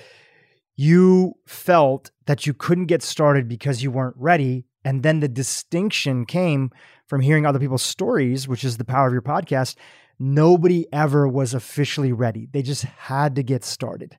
you 0.78 1.34
felt 1.44 2.12
that 2.26 2.46
you 2.46 2.54
couldn't 2.54 2.86
get 2.86 3.02
started 3.02 3.48
because 3.48 3.82
you 3.82 3.90
weren't 3.90 4.14
ready. 4.16 4.64
And 4.84 5.02
then 5.02 5.18
the 5.18 5.26
distinction 5.26 6.24
came 6.24 6.70
from 7.08 7.20
hearing 7.20 7.44
other 7.44 7.58
people's 7.58 7.82
stories, 7.82 8.46
which 8.46 8.62
is 8.62 8.76
the 8.76 8.84
power 8.84 9.08
of 9.08 9.12
your 9.12 9.20
podcast. 9.20 9.74
Nobody 10.20 10.86
ever 10.92 11.26
was 11.26 11.52
officially 11.52 12.12
ready. 12.12 12.46
They 12.52 12.62
just 12.62 12.84
had 12.84 13.34
to 13.34 13.42
get 13.42 13.64
started. 13.64 14.18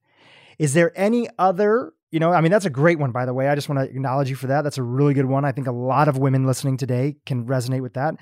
Is 0.57 0.73
there 0.73 0.91
any 0.99 1.29
other, 1.39 1.93
you 2.11 2.19
know, 2.19 2.33
I 2.33 2.41
mean, 2.41 2.51
that's 2.51 2.65
a 2.65 2.69
great 2.69 2.99
one, 2.99 3.13
by 3.13 3.25
the 3.25 3.33
way. 3.33 3.47
I 3.47 3.55
just 3.55 3.69
want 3.69 3.79
to 3.79 3.89
acknowledge 3.89 4.29
you 4.29 4.35
for 4.35 4.47
that. 4.47 4.63
That's 4.63 4.77
a 4.77 4.83
really 4.83 5.13
good 5.13 5.27
one. 5.27 5.45
I 5.45 5.53
think 5.53 5.67
a 5.67 5.71
lot 5.71 6.09
of 6.09 6.17
women 6.17 6.45
listening 6.45 6.75
today 6.75 7.15
can 7.25 7.45
resonate 7.45 7.81
with 7.81 7.93
that. 7.93 8.15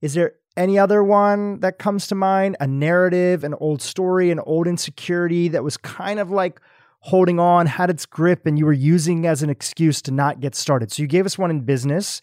Is 0.00 0.14
there 0.14 0.34
any 0.56 0.78
other 0.78 1.02
one 1.02 1.58
that 1.58 1.80
comes 1.80 2.06
to 2.06 2.14
mind? 2.14 2.56
A 2.60 2.68
narrative, 2.68 3.42
an 3.42 3.54
old 3.54 3.82
story, 3.82 4.30
an 4.30 4.38
old 4.38 4.68
insecurity 4.68 5.48
that 5.48 5.64
was 5.64 5.76
kind 5.76 6.20
of 6.20 6.30
like 6.30 6.60
holding 7.00 7.38
on, 7.40 7.66
had 7.66 7.90
its 7.90 8.06
grip, 8.06 8.46
and 8.46 8.58
you 8.58 8.66
were 8.66 8.72
using 8.72 9.26
as 9.26 9.42
an 9.42 9.50
excuse 9.50 10.00
to 10.02 10.10
not 10.10 10.40
get 10.40 10.54
started? 10.54 10.92
So 10.92 11.02
you 11.02 11.08
gave 11.08 11.26
us 11.26 11.38
one 11.38 11.50
in 11.50 11.60
business. 11.60 12.20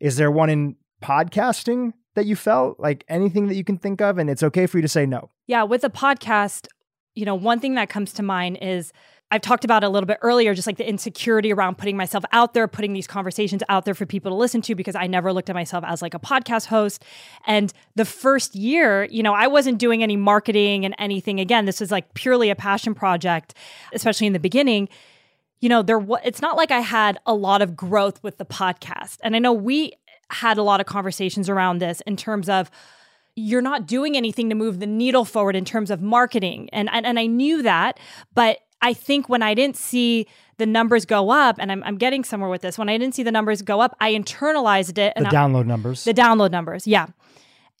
Is 0.00 0.16
there 0.16 0.30
one 0.30 0.50
in 0.50 0.76
podcasting 1.02 1.92
that 2.14 2.26
you 2.26 2.36
felt 2.36 2.78
like 2.78 3.04
anything 3.08 3.48
that 3.48 3.54
you 3.54 3.64
can 3.64 3.76
think 3.76 4.00
of? 4.00 4.18
And 4.18 4.28
it's 4.28 4.42
okay 4.42 4.66
for 4.66 4.78
you 4.78 4.82
to 4.82 4.88
say 4.88 5.06
no. 5.06 5.30
Yeah, 5.46 5.62
with 5.62 5.84
a 5.84 5.90
podcast, 5.90 6.68
you 7.14 7.24
know, 7.24 7.34
one 7.34 7.60
thing 7.60 7.74
that 7.74 7.88
comes 7.88 8.12
to 8.14 8.22
mind 8.22 8.58
is 8.60 8.92
I've 9.30 9.42
talked 9.42 9.64
about 9.64 9.84
a 9.84 9.88
little 9.90 10.06
bit 10.06 10.18
earlier, 10.22 10.54
just 10.54 10.66
like 10.66 10.78
the 10.78 10.88
insecurity 10.88 11.52
around 11.52 11.76
putting 11.76 11.98
myself 11.98 12.24
out 12.32 12.54
there, 12.54 12.66
putting 12.66 12.94
these 12.94 13.06
conversations 13.06 13.62
out 13.68 13.84
there 13.84 13.94
for 13.94 14.06
people 14.06 14.30
to 14.30 14.34
listen 14.34 14.62
to, 14.62 14.74
because 14.74 14.94
I 14.94 15.06
never 15.06 15.32
looked 15.32 15.50
at 15.50 15.54
myself 15.54 15.84
as 15.86 16.00
like 16.00 16.14
a 16.14 16.18
podcast 16.18 16.66
host. 16.66 17.04
And 17.46 17.72
the 17.94 18.06
first 18.06 18.54
year, 18.54 19.04
you 19.04 19.22
know, 19.22 19.34
I 19.34 19.46
wasn't 19.46 19.78
doing 19.78 20.02
any 20.02 20.16
marketing 20.16 20.86
and 20.86 20.94
anything. 20.98 21.40
Again, 21.40 21.66
this 21.66 21.80
was 21.80 21.90
like 21.90 22.14
purely 22.14 22.48
a 22.48 22.56
passion 22.56 22.94
project, 22.94 23.52
especially 23.92 24.26
in 24.26 24.32
the 24.32 24.38
beginning. 24.38 24.88
You 25.60 25.68
know, 25.68 25.82
there 25.82 25.98
was, 25.98 26.20
it's 26.24 26.40
not 26.40 26.56
like 26.56 26.70
I 26.70 26.80
had 26.80 27.18
a 27.26 27.34
lot 27.34 27.60
of 27.60 27.76
growth 27.76 28.22
with 28.22 28.38
the 28.38 28.46
podcast. 28.46 29.18
And 29.22 29.36
I 29.36 29.40
know 29.40 29.52
we 29.52 29.92
had 30.30 30.56
a 30.56 30.62
lot 30.62 30.80
of 30.80 30.86
conversations 30.86 31.50
around 31.50 31.78
this 31.78 32.00
in 32.02 32.16
terms 32.16 32.48
of, 32.48 32.70
you're 33.40 33.62
not 33.62 33.86
doing 33.86 34.16
anything 34.16 34.48
to 34.48 34.56
move 34.56 34.80
the 34.80 34.86
needle 34.86 35.24
forward 35.24 35.54
in 35.54 35.64
terms 35.64 35.92
of 35.92 36.02
marketing. 36.02 36.68
And, 36.72 36.88
and, 36.90 37.06
and 37.06 37.20
I 37.20 37.26
knew 37.26 37.62
that, 37.62 38.00
but 38.34 38.58
I 38.80 38.92
think 38.94 39.28
when 39.28 39.42
I 39.42 39.54
didn't 39.54 39.76
see 39.76 40.26
the 40.58 40.66
numbers 40.66 41.04
go 41.04 41.30
up, 41.30 41.56
and 41.58 41.70
I'm, 41.70 41.82
I'm 41.84 41.96
getting 41.96 42.24
somewhere 42.24 42.50
with 42.50 42.62
this, 42.62 42.78
when 42.78 42.88
I 42.88 42.98
didn't 42.98 43.14
see 43.14 43.22
the 43.22 43.32
numbers 43.32 43.62
go 43.62 43.80
up, 43.80 43.96
I 44.00 44.12
internalized 44.12 44.98
it. 44.98 45.12
And 45.16 45.24
the 45.24 45.30
I, 45.30 45.32
download 45.32 45.66
numbers. 45.66 46.04
The 46.04 46.14
download 46.14 46.50
numbers, 46.50 46.86
yeah. 46.86 47.06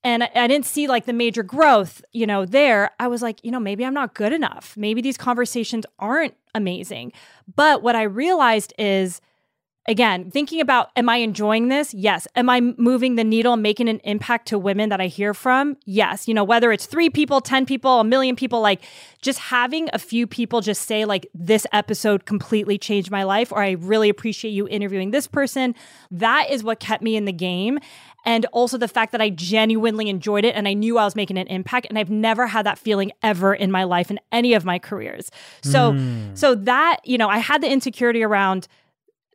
And 0.04 0.22
I, 0.22 0.30
I 0.34 0.46
didn't 0.46 0.66
see 0.66 0.86
like 0.86 1.06
the 1.06 1.12
major 1.12 1.42
growth, 1.42 2.02
you 2.12 2.26
know, 2.26 2.44
there. 2.44 2.92
I 3.00 3.08
was 3.08 3.20
like, 3.20 3.44
you 3.44 3.50
know, 3.50 3.60
maybe 3.60 3.84
I'm 3.84 3.94
not 3.94 4.14
good 4.14 4.32
enough. 4.32 4.76
Maybe 4.76 5.00
these 5.00 5.16
conversations 5.16 5.84
aren't 5.98 6.34
amazing. 6.54 7.12
But 7.54 7.82
what 7.82 7.96
I 7.96 8.02
realized 8.02 8.72
is 8.78 9.20
again, 9.88 10.30
thinking 10.30 10.60
about, 10.60 10.90
am 10.94 11.08
I 11.08 11.16
enjoying 11.16 11.68
this? 11.68 11.94
Yes. 11.94 12.28
Am 12.36 12.50
I 12.50 12.60
moving 12.60 13.16
the 13.16 13.24
needle 13.24 13.56
making 13.56 13.88
an 13.88 14.00
impact 14.04 14.46
to 14.48 14.58
women 14.58 14.90
that 14.90 15.00
I 15.00 15.06
hear 15.06 15.32
from? 15.32 15.78
Yes. 15.86 16.28
You 16.28 16.34
know, 16.34 16.44
whether 16.44 16.70
it's 16.70 16.84
three 16.84 17.08
people, 17.08 17.40
10 17.40 17.64
people, 17.64 17.98
a 17.98 18.04
million 18.04 18.36
people, 18.36 18.60
like 18.60 18.82
just 19.22 19.38
having 19.38 19.88
a 19.94 19.98
few 19.98 20.26
people 20.26 20.60
just 20.60 20.82
say, 20.82 21.06
like, 21.06 21.26
this 21.34 21.66
episode 21.72 22.26
completely 22.26 22.76
changed 22.76 23.10
my 23.10 23.22
life, 23.22 23.50
or 23.50 23.62
I 23.62 23.72
really 23.72 24.10
appreciate 24.10 24.50
you 24.50 24.68
interviewing 24.68 25.10
this 25.10 25.26
person. 25.26 25.74
That 26.10 26.50
is 26.50 26.62
what 26.62 26.78
kept 26.78 27.02
me 27.02 27.16
in 27.16 27.24
the 27.24 27.32
game. 27.32 27.78
And 28.26 28.44
also 28.52 28.76
the 28.76 28.88
fact 28.88 29.12
that 29.12 29.22
I 29.22 29.30
genuinely 29.30 30.10
enjoyed 30.10 30.44
it 30.44 30.54
and 30.54 30.68
I 30.68 30.74
knew 30.74 30.98
I 30.98 31.04
was 31.04 31.16
making 31.16 31.38
an 31.38 31.46
impact. 31.46 31.86
And 31.88 31.98
I've 31.98 32.10
never 32.10 32.46
had 32.46 32.66
that 32.66 32.78
feeling 32.78 33.10
ever 33.22 33.54
in 33.54 33.70
my 33.70 33.84
life 33.84 34.10
in 34.10 34.20
any 34.30 34.52
of 34.52 34.66
my 34.66 34.78
careers. 34.78 35.30
So, 35.62 35.92
mm. 35.92 36.36
so 36.36 36.54
that, 36.54 36.98
you 37.04 37.16
know, 37.16 37.28
I 37.28 37.38
had 37.38 37.62
the 37.62 37.70
insecurity 37.70 38.22
around 38.22 38.68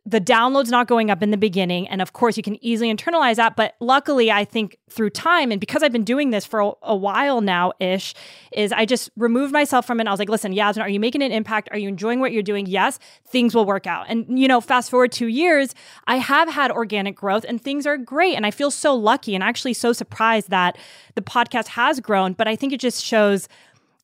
the 0.06 0.20
downloads 0.20 0.68
not 0.68 0.86
going 0.86 1.10
up 1.10 1.22
in 1.22 1.30
the 1.30 1.36
beginning. 1.38 1.88
And 1.88 2.02
of 2.02 2.12
course, 2.12 2.36
you 2.36 2.42
can 2.42 2.62
easily 2.62 2.94
internalize 2.94 3.36
that. 3.36 3.56
But 3.56 3.74
luckily, 3.80 4.30
I 4.30 4.44
think 4.44 4.76
through 4.90 5.10
time, 5.10 5.50
and 5.50 5.58
because 5.58 5.82
I've 5.82 5.92
been 5.92 6.04
doing 6.04 6.28
this 6.28 6.44
for 6.44 6.60
a, 6.60 6.72
a 6.82 6.94
while 6.94 7.40
now 7.40 7.72
ish, 7.80 8.14
is 8.52 8.70
I 8.70 8.84
just 8.84 9.10
removed 9.16 9.52
myself 9.52 9.86
from 9.86 10.00
it. 10.00 10.06
I 10.06 10.10
was 10.10 10.18
like, 10.18 10.28
listen, 10.28 10.52
Yasmin, 10.52 10.84
are 10.84 10.90
you 10.90 11.00
making 11.00 11.22
an 11.22 11.32
impact? 11.32 11.70
Are 11.72 11.78
you 11.78 11.88
enjoying 11.88 12.20
what 12.20 12.32
you're 12.32 12.42
doing? 12.42 12.66
Yes, 12.66 12.98
things 13.26 13.54
will 13.54 13.64
work 13.64 13.86
out. 13.86 14.04
And, 14.10 14.38
you 14.38 14.46
know, 14.46 14.60
fast 14.60 14.90
forward 14.90 15.10
two 15.10 15.28
years, 15.28 15.74
I 16.06 16.16
have 16.16 16.50
had 16.50 16.70
organic 16.70 17.16
growth 17.16 17.46
and 17.48 17.60
things 17.60 17.86
are 17.86 17.96
great. 17.96 18.34
And 18.34 18.44
I 18.44 18.50
feel 18.50 18.70
so 18.70 18.94
lucky 18.94 19.34
and 19.34 19.42
actually 19.42 19.72
so 19.72 19.94
surprised 19.94 20.50
that 20.50 20.76
the 21.14 21.22
podcast 21.22 21.68
has 21.68 21.98
grown. 22.00 22.34
But 22.34 22.46
I 22.46 22.56
think 22.56 22.74
it 22.74 22.80
just 22.80 23.02
shows 23.02 23.48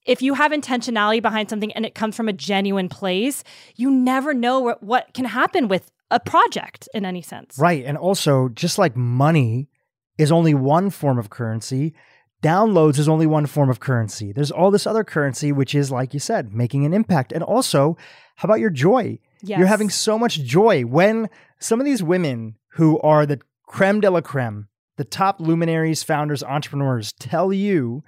if 0.07 0.23
you 0.23 0.35
have 0.35 0.53
intentionality 0.53 1.21
behind 1.21 1.51
something 1.51 1.73
and 1.73 1.85
it 1.85 1.95
comes 1.95 2.17
from 2.17 2.29
a 2.29 2.33
genuine 2.33 2.89
place, 2.89 3.45
you 3.77 3.91
never 3.91 4.33
know 4.35 4.61
what, 4.61 4.83
what 4.83 5.13
can 5.15 5.27
happen 5.27 5.69
with 5.69 5.91
a 6.11 6.21
project 6.21 6.89
in 6.95 7.05
any 7.05 7.23
sense. 7.23 7.57
Right. 7.59 7.85
And 7.85 7.97
also, 7.97 8.49
just 8.49 8.79
like 8.79 8.97
money 8.97 9.69
is 10.19 10.33
only 10.33 10.55
one 10.55 10.91
form 10.91 11.19
of 11.19 11.31
currency, 11.31 11.95
downloads 12.43 12.99
is 12.99 13.09
only 13.09 13.27
one 13.27 13.47
form 13.47 13.71
of 13.71 13.81
currency. 13.81 14.33
There's 14.33 14.51
all 14.51 14.71
this 14.71 14.87
other 14.87 15.05
currency, 15.05 15.53
which 15.53 15.75
is, 15.75 15.91
like 15.91 16.15
you 16.15 16.21
said, 16.21 16.53
making 16.53 16.85
an 16.85 16.95
impact. 16.95 17.33
And 17.33 17.45
also, 17.45 17.97
how 18.37 18.47
about 18.47 18.61
your 18.61 18.71
joy? 18.71 19.19
Yes. 19.43 19.59
You're 19.59 19.69
having 19.69 19.91
so 19.91 20.19
much 20.19 20.41
joy 20.41 20.83
when 20.83 21.29
some 21.59 21.81
of 21.81 21.87
these 21.87 22.03
women 22.03 22.57
who 22.75 22.99
are 23.01 23.27
the 23.27 23.41
creme 23.67 24.01
de 24.01 24.11
la 24.11 24.21
creme, 24.21 24.69
the 24.97 25.05
top 25.05 25.41
luminaries, 25.41 26.03
founders, 26.03 26.43
entrepreneurs 26.43 27.13
tell 27.13 27.53
you 27.53 28.03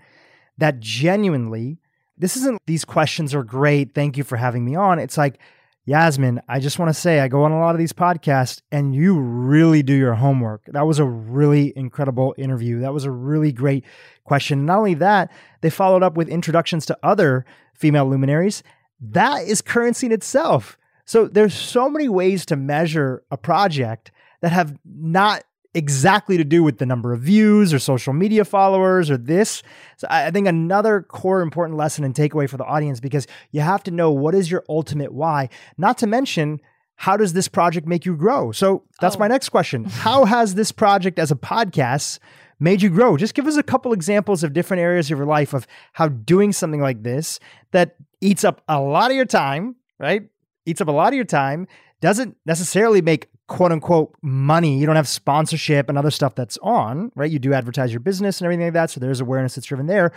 that 0.59 0.81
genuinely 0.81 1.79
this 2.23 2.37
isn't 2.37 2.61
these 2.67 2.85
questions 2.85 3.35
are 3.35 3.43
great. 3.43 3.95
Thank 3.95 4.17
you 4.17 4.23
for 4.23 4.37
having 4.37 4.65
me 4.65 4.77
on. 4.77 5.01
It's 5.01 5.19
like, 5.19 5.41
Yasmin, 5.87 6.41
I 6.49 6.61
just 6.61 6.79
want 6.79 6.89
to 6.89 7.01
say 7.01 7.19
I 7.19 7.27
go 7.27 7.43
on 7.43 7.51
a 7.51 7.59
lot 7.59 7.75
of 7.75 7.81
these 7.81 7.93
podcasts 7.93 8.63
and 8.71 8.95
you 8.95 9.19
really 9.19 9.83
do 9.83 9.93
your 9.93 10.15
homework. 10.15 10.65
That 10.67 10.87
was 10.87 11.01
a 11.01 11.05
really 11.05 11.73
incredible 11.75 12.33
interview. 12.39 12.79
That 12.79 12.95
was 12.95 13.05
a 13.05 13.11
really 13.11 13.51
great 13.51 13.85
question. 14.23 14.65
Not 14.65 14.79
only 14.79 14.95
that, 14.95 15.33
they 15.63 15.71
followed 15.71 16.05
up 16.05 16.17
with 16.17 16.29
introductions 16.29 16.87
to 16.87 16.99
other 17.03 17.45
female 17.75 18.09
luminaries. 18.09 18.63
That 19.01 19.43
is 19.43 19.61
currency 19.61 20.07
in 20.07 20.13
itself. 20.13 20.79
So 21.05 21.27
there's 21.27 21.55
so 21.55 21.91
many 21.91 22.09
ways 22.09 22.47
to 22.47 22.55
measure 22.55 23.25
a 23.33 23.37
project 23.37 24.13
that 24.43 24.53
have 24.53 24.79
not 24.85 25.43
exactly 25.75 26.37
to 26.37 26.45
do 26.45 26.63
with 26.63 26.79
the 26.79 26.87
number 26.87 27.13
of 27.13 27.21
views 27.21 27.73
or 27.73 27.79
social 27.79 28.13
media 28.13 28.45
followers 28.45 29.11
or 29.11 29.17
this. 29.17 29.63
So 29.97 30.07
I 30.11 30.31
think 30.31 30.47
another 30.47 31.03
core 31.03 31.41
important 31.41 31.79
lesson 31.79 32.05
and 32.05 32.15
takeaway 32.15 32.49
for 32.49 32.59
the 32.59 32.65
audience 32.65 33.01
because 33.01 33.27
you 33.53 33.63
have 33.63 33.83
to 33.85 33.91
know 33.91 34.11
what 34.11 34.35
is 34.35 34.51
your 34.51 34.65
ultimate 34.69 35.13
why, 35.13 35.49
not 35.79 35.99
to 35.99 36.07
mention 36.07 36.61
how 36.97 37.17
does 37.17 37.33
this 37.33 37.49
project 37.49 37.87
make 37.87 38.05
you 38.05 38.15
grow? 38.15 38.53
So 38.53 38.85
that's 39.01 39.17
oh. 39.17 39.19
my 39.19 39.29
next 39.29 39.49
question. 39.49 39.85
How 39.91 40.25
has 40.25 40.55
this 40.55 40.71
project 40.71 41.19
as 41.19 41.33
a 41.33 41.35
podcast 41.35 42.21
made 42.61 42.81
you 42.81 42.91
grow? 42.91 43.17
Just 43.17 43.35
give 43.35 43.47
us 43.49 43.57
a 43.57 43.63
couple 43.63 43.93
examples 43.93 44.45
of 44.45 44.53
different 44.53 44.83
areas 44.83 45.11
of 45.11 45.19
your 45.19 45.27
life 45.27 45.53
of 45.53 45.67
how 45.95 46.09
doing 46.09 46.53
something 46.53 46.81
like 46.81 47.03
this 47.03 47.41
that 47.73 47.97
eats 48.21 48.45
up 48.45 48.63
a 48.69 48.79
lot 48.79 49.11
of 49.11 49.17
your 49.17 49.25
time, 49.25 49.75
right? 49.99 50.29
Eats 50.65 50.81
up 50.81 50.87
a 50.87 50.93
lot 50.93 51.09
of 51.09 51.15
your 51.15 51.25
time, 51.25 51.67
doesn't 52.01 52.37
necessarily 52.47 53.03
make 53.03 53.32
quote 53.53 53.71
unquote 53.71 54.15
money. 54.23 54.79
You 54.79 54.87
don't 54.87 54.97
have 54.97 55.07
sponsorship 55.07 55.91
and 55.91 55.99
other 55.99 56.11
stuff 56.11 56.35
that's 56.35 56.57
on, 56.63 57.13
right? 57.15 57.31
You 57.31 57.39
do 57.39 57.53
advertise 57.53 57.93
your 57.93 58.01
business 58.01 58.41
and 58.41 58.47
everything 58.47 58.65
like 58.65 58.73
that. 58.73 58.91
So 58.91 58.99
there's 58.99 59.21
awareness 59.21 59.55
that's 59.55 59.67
driven 59.67 59.87
there. 59.87 60.13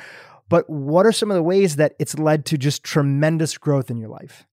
But 0.48 0.70
what 0.70 1.06
are 1.06 1.12
some 1.12 1.32
of 1.32 1.36
the 1.36 1.44
ways 1.44 1.76
that 1.76 1.96
it's 2.00 2.18
led 2.18 2.46
to 2.46 2.58
just 2.58 2.84
tremendous 2.84 3.58
growth 3.58 3.92
in 3.92 3.98
your 3.98 4.10
life? 4.10 4.46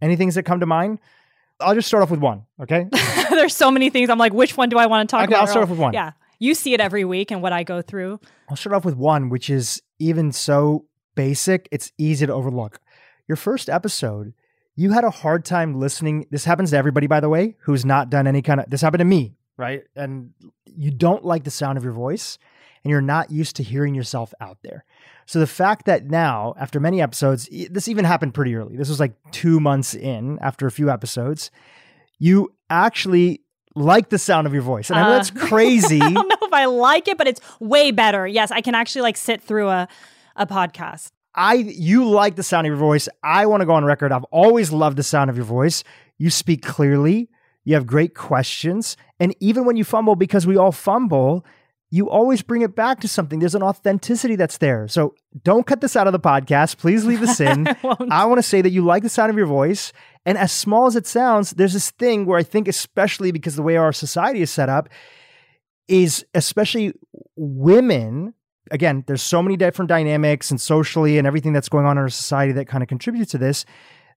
Any 0.00 0.16
things 0.16 0.34
that 0.34 0.42
come 0.42 0.58
to 0.60 0.66
mind? 0.66 0.98
I'll 1.60 1.76
just 1.76 1.86
start 1.86 2.02
off 2.02 2.10
with 2.10 2.18
one, 2.18 2.44
okay? 2.60 2.88
there's 3.30 3.54
so 3.54 3.70
many 3.70 3.88
things. 3.88 4.10
I'm 4.10 4.18
like, 4.18 4.32
which 4.32 4.56
one 4.56 4.68
do 4.68 4.78
I 4.78 4.86
want 4.86 5.08
to 5.08 5.12
talk 5.12 5.24
okay, 5.24 5.34
about? 5.34 5.42
I'll 5.42 5.46
start 5.46 5.62
off 5.62 5.70
with 5.70 5.78
one. 5.78 5.92
Yeah. 5.92 6.12
You 6.40 6.54
see 6.54 6.74
it 6.74 6.80
every 6.80 7.04
week 7.04 7.30
and 7.30 7.40
what 7.40 7.52
I 7.52 7.62
go 7.62 7.82
through. 7.82 8.18
I'll 8.48 8.56
start 8.56 8.74
off 8.74 8.84
with 8.84 8.96
one, 8.96 9.28
which 9.28 9.48
is 9.48 9.80
even 10.00 10.32
so 10.32 10.86
basic, 11.14 11.68
it's 11.70 11.92
easy 11.98 12.26
to 12.26 12.32
overlook. 12.32 12.80
Your 13.28 13.36
first 13.36 13.68
episode 13.68 14.32
you 14.74 14.90
had 14.92 15.04
a 15.04 15.10
hard 15.10 15.44
time 15.44 15.78
listening. 15.78 16.26
This 16.30 16.44
happens 16.44 16.70
to 16.70 16.76
everybody, 16.76 17.06
by 17.06 17.20
the 17.20 17.28
way, 17.28 17.56
who's 17.60 17.84
not 17.84 18.10
done 18.10 18.26
any 18.26 18.42
kind 18.42 18.60
of, 18.60 18.70
this 18.70 18.80
happened 18.80 19.00
to 19.00 19.04
me, 19.04 19.34
right? 19.56 19.82
And 19.94 20.30
you 20.64 20.90
don't 20.90 21.24
like 21.24 21.44
the 21.44 21.50
sound 21.50 21.78
of 21.78 21.84
your 21.84 21.92
voice 21.92 22.38
and 22.84 22.90
you're 22.90 23.00
not 23.00 23.30
used 23.30 23.56
to 23.56 23.62
hearing 23.62 23.94
yourself 23.94 24.32
out 24.40 24.58
there. 24.62 24.84
So 25.26 25.38
the 25.38 25.46
fact 25.46 25.86
that 25.86 26.06
now, 26.06 26.54
after 26.58 26.80
many 26.80 27.00
episodes, 27.00 27.48
this 27.70 27.88
even 27.88 28.04
happened 28.04 28.34
pretty 28.34 28.54
early. 28.56 28.76
This 28.76 28.88
was 28.88 28.98
like 28.98 29.14
two 29.30 29.60
months 29.60 29.94
in 29.94 30.38
after 30.40 30.66
a 30.66 30.70
few 30.70 30.90
episodes, 30.90 31.50
you 32.18 32.52
actually 32.70 33.42
like 33.74 34.08
the 34.10 34.18
sound 34.18 34.46
of 34.46 34.52
your 34.52 34.62
voice. 34.62 34.90
And 34.90 34.98
I 34.98 35.02
know 35.02 35.10
uh, 35.10 35.16
that's 35.16 35.30
crazy. 35.30 36.00
I 36.02 36.10
don't 36.10 36.28
know 36.28 36.36
if 36.42 36.52
I 36.52 36.66
like 36.66 37.08
it, 37.08 37.18
but 37.18 37.26
it's 37.26 37.40
way 37.60 37.90
better. 37.90 38.26
Yes, 38.26 38.50
I 38.50 38.60
can 38.60 38.74
actually 38.74 39.02
like 39.02 39.16
sit 39.16 39.42
through 39.42 39.68
a, 39.68 39.88
a 40.36 40.46
podcast. 40.46 41.12
I 41.34 41.54
you 41.54 42.08
like 42.08 42.36
the 42.36 42.42
sound 42.42 42.66
of 42.66 42.70
your 42.70 42.76
voice. 42.76 43.08
I 43.22 43.46
want 43.46 43.60
to 43.62 43.66
go 43.66 43.72
on 43.74 43.84
record. 43.84 44.12
I've 44.12 44.24
always 44.24 44.72
loved 44.72 44.96
the 44.96 45.02
sound 45.02 45.30
of 45.30 45.36
your 45.36 45.46
voice. 45.46 45.82
You 46.18 46.30
speak 46.30 46.62
clearly. 46.62 47.28
You 47.64 47.74
have 47.74 47.86
great 47.86 48.14
questions. 48.14 48.96
And 49.20 49.34
even 49.40 49.64
when 49.64 49.76
you 49.76 49.84
fumble, 49.84 50.16
because 50.16 50.46
we 50.46 50.56
all 50.56 50.72
fumble, 50.72 51.46
you 51.90 52.08
always 52.08 52.42
bring 52.42 52.62
it 52.62 52.74
back 52.74 53.00
to 53.00 53.08
something. 53.08 53.38
There's 53.38 53.54
an 53.54 53.62
authenticity 53.62 54.34
that's 54.34 54.58
there. 54.58 54.88
So 54.88 55.14
don't 55.44 55.66
cut 55.66 55.80
this 55.80 55.94
out 55.94 56.06
of 56.06 56.12
the 56.12 56.20
podcast. 56.20 56.78
Please 56.78 57.04
leave 57.04 57.20
this 57.20 57.38
in. 57.40 57.68
I, 57.68 57.96
I 58.10 58.24
want 58.24 58.38
to 58.38 58.42
say 58.42 58.62
that 58.62 58.70
you 58.70 58.82
like 58.82 59.02
the 59.02 59.08
sound 59.08 59.30
of 59.30 59.36
your 59.36 59.46
voice. 59.46 59.92
And 60.24 60.38
as 60.38 60.52
small 60.52 60.86
as 60.86 60.96
it 60.96 61.06
sounds, 61.06 61.50
there's 61.50 61.74
this 61.74 61.90
thing 61.90 62.26
where 62.26 62.38
I 62.38 62.42
think, 62.42 62.66
especially 62.66 63.30
because 63.30 63.56
the 63.56 63.62
way 63.62 63.76
our 63.76 63.92
society 63.92 64.42
is 64.42 64.50
set 64.50 64.68
up, 64.68 64.88
is 65.86 66.24
especially 66.34 66.94
women 67.36 68.34
again, 68.72 69.04
there's 69.06 69.22
so 69.22 69.42
many 69.42 69.56
different 69.56 69.88
dynamics 69.88 70.50
and 70.50 70.60
socially 70.60 71.18
and 71.18 71.26
everything 71.26 71.52
that's 71.52 71.68
going 71.68 71.86
on 71.86 71.92
in 71.92 72.02
our 72.02 72.08
society 72.08 72.52
that 72.54 72.66
kind 72.66 72.82
of 72.82 72.88
contributes 72.88 73.30
to 73.32 73.38
this. 73.38 73.64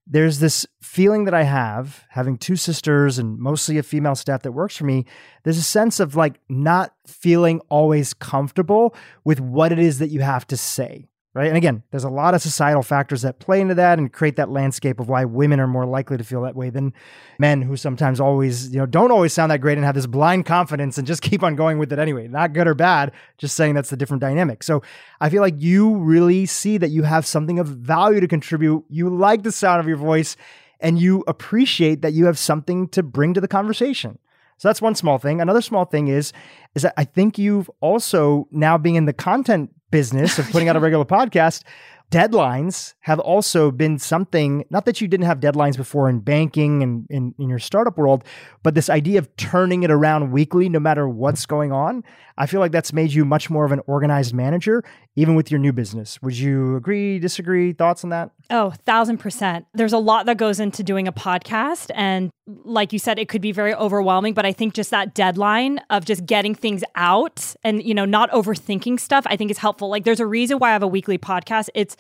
there's 0.08 0.38
this 0.38 0.68
feeling 0.82 1.26
that 1.26 1.34
I 1.34 1.44
have 1.44 2.04
having 2.10 2.38
two 2.38 2.56
sisters 2.56 3.18
and 3.18 3.40
mostly 3.40 3.80
a 3.80 3.84
female 3.84 4.14
staff 4.16 4.44
that 4.44 4.52
works 4.52 4.78
for 4.78 4.86
me. 4.86 5.06
There's 5.44 5.58
a 5.58 5.64
sense 5.64 6.00
of 6.00 6.16
like 6.16 6.40
not 6.48 6.94
feeling 7.08 7.60
always 7.70 8.14
comfortable 8.14 8.96
with 9.24 9.40
what 9.40 9.72
it 9.72 9.80
is 9.80 9.98
that 10.00 10.10
you 10.10 10.20
have 10.22 10.46
to 10.48 10.58
say 10.58 11.08
right? 11.36 11.48
And 11.48 11.58
again, 11.58 11.84
there's 11.92 12.06
a 12.06 12.10
lot 12.10 12.34
of 12.34 12.42
societal 12.42 12.82
factors 12.82 13.22
that 13.24 13.40
play 13.40 13.60
into 13.60 13.76
that 13.76 14.00
and 14.00 14.12
create 14.12 14.38
that 14.38 14.50
landscape 14.50 15.02
of 15.02 15.10
why 15.10 15.26
women 15.26 15.60
are 15.60 15.68
more 15.68 15.86
likely 15.86 16.16
to 16.16 16.24
feel 16.24 16.42
that 16.44 16.56
way 16.56 16.70
than 16.70 16.94
men 17.38 17.62
who 17.62 17.76
sometimes 17.76 18.22
always, 18.22 18.74
you 18.74 18.80
know, 18.80 18.86
don't 18.86 19.12
always 19.12 19.34
sound 19.34 19.52
that 19.52 19.60
great 19.60 19.78
and 19.78 19.86
have 19.86 19.96
this 19.96 20.08
blind 20.08 20.46
confidence 20.46 20.98
and 20.98 21.06
just 21.06 21.22
keep 21.30 21.44
on 21.44 21.56
going 21.56 21.78
with 21.78 21.92
it 21.92 22.00
anyway. 22.00 22.30
Not 22.30 22.54
good 22.54 22.68
or 22.68 22.74
bad, 22.74 23.12
just 23.38 23.58
saying 23.58 23.76
that's 23.76 23.90
the 23.90 23.98
different 23.98 24.22
dynamic. 24.22 24.64
So 24.64 24.82
I 25.20 25.30
feel 25.30 25.42
like 25.42 25.56
you 25.58 25.98
really 25.98 26.46
see 26.46 26.78
that 26.78 26.90
you 26.90 27.04
have 27.04 27.26
something 27.26 27.60
of 27.60 27.68
value 27.68 28.22
to 28.22 28.28
contribute. 28.30 28.86
You 28.90 29.10
like 29.10 29.44
the 29.44 29.52
sound 29.52 29.82
of 29.82 29.88
your 29.90 29.98
voice 29.98 30.38
and 30.80 30.98
you 30.98 31.26
appreciate 31.28 32.02
that 32.02 32.14
you 32.14 32.28
have 32.28 32.40
something 32.40 32.88
to 32.90 33.04
bring 33.04 33.34
to 33.34 33.42
the 33.42 33.48
conversation. 33.50 34.20
So 34.58 34.70
that's 34.70 34.82
one 34.82 34.96
small 34.96 35.18
thing. 35.18 35.42
Another 35.42 35.62
small 35.62 35.84
thing 35.84 36.08
is 36.08 36.32
is 36.76 36.84
that 36.84 36.94
I 36.96 37.04
think 37.04 37.38
you've 37.38 37.70
also 37.82 38.48
now 38.52 38.78
being 38.78 38.96
in 38.96 39.04
the 39.04 39.12
content 39.12 39.75
business 39.92 40.40
of 40.40 40.50
putting 40.52 40.70
out 40.70 40.76
a 40.76 40.80
regular 40.86 41.06
podcast, 41.06 41.64
deadlines 42.16 42.94
have 43.02 43.20
also 43.20 43.72
been 43.72 44.00
something, 44.00 44.64
not 44.70 44.86
that 44.86 45.02
you 45.02 45.08
didn't 45.08 45.26
have 45.26 45.42
deadlines 45.42 45.76
before 45.76 46.10
in 46.10 46.22
banking 46.22 46.82
and 46.82 47.06
in, 47.10 47.36
in 47.38 47.50
your 47.50 47.60
startup 47.60 47.98
world, 47.98 48.24
but 48.64 48.74
this 48.74 48.90
idea 48.90 49.20
of 49.20 49.36
turning 49.36 49.84
it 49.84 49.92
around 49.92 50.32
weekly, 50.32 50.70
no 50.70 50.80
matter 50.80 51.10
what's 51.10 51.46
going 51.46 51.74
on. 51.74 52.06
I 52.38 52.48
feel 52.48 52.60
like 52.60 52.74
that's 52.74 52.92
made 52.92 53.14
you 53.14 53.24
much 53.24 53.50
more 53.50 53.64
of 53.64 53.72
an 53.72 53.80
organized 53.88 54.34
manager, 54.34 54.84
even 55.16 55.36
with 55.36 55.52
your 55.52 55.60
new 55.60 55.72
business. 55.72 56.22
Would 56.22 56.38
you 56.38 56.76
agree, 56.76 57.18
disagree? 57.18 57.72
Thoughts 57.72 58.04
on 58.04 58.10
that? 58.10 58.32
Oh, 58.50 58.72
thousand 58.86 59.20
percent. 59.20 59.66
There's 59.74 59.94
a 59.94 59.98
lot 59.98 60.26
that 60.26 60.38
goes 60.38 60.60
into 60.60 60.84
doing 60.84 61.08
a 61.08 61.14
podcast. 61.14 61.92
And 61.96 62.30
like 62.46 62.92
you 62.92 63.00
said, 63.00 63.20
it 63.20 63.30
could 63.30 63.42
be 63.42 63.54
very 63.54 63.74
overwhelming, 63.74 64.34
but 64.34 64.46
I 64.46 64.52
think 64.52 64.74
just 64.74 64.90
that 64.92 65.16
deadline 65.16 65.80
of 65.90 66.04
just 66.04 66.26
getting 66.26 66.54
things 66.54 66.84
out 66.96 67.56
and, 67.64 67.82
you 67.82 67.94
know, 67.94 68.04
not 68.04 68.30
overthinking 68.32 69.00
stuff, 69.00 69.26
I 69.28 69.38
think 69.38 69.50
is 69.50 69.58
helpful. 69.58 69.90
Like 69.90 70.04
there's 70.04 70.20
a 70.20 70.28
reason 70.28 70.60
why 70.60 70.72
I 70.72 70.74
have 70.74 70.84
a 70.84 70.88
weekly 70.88 71.18
podcast. 71.18 71.70
It's, 71.74 71.96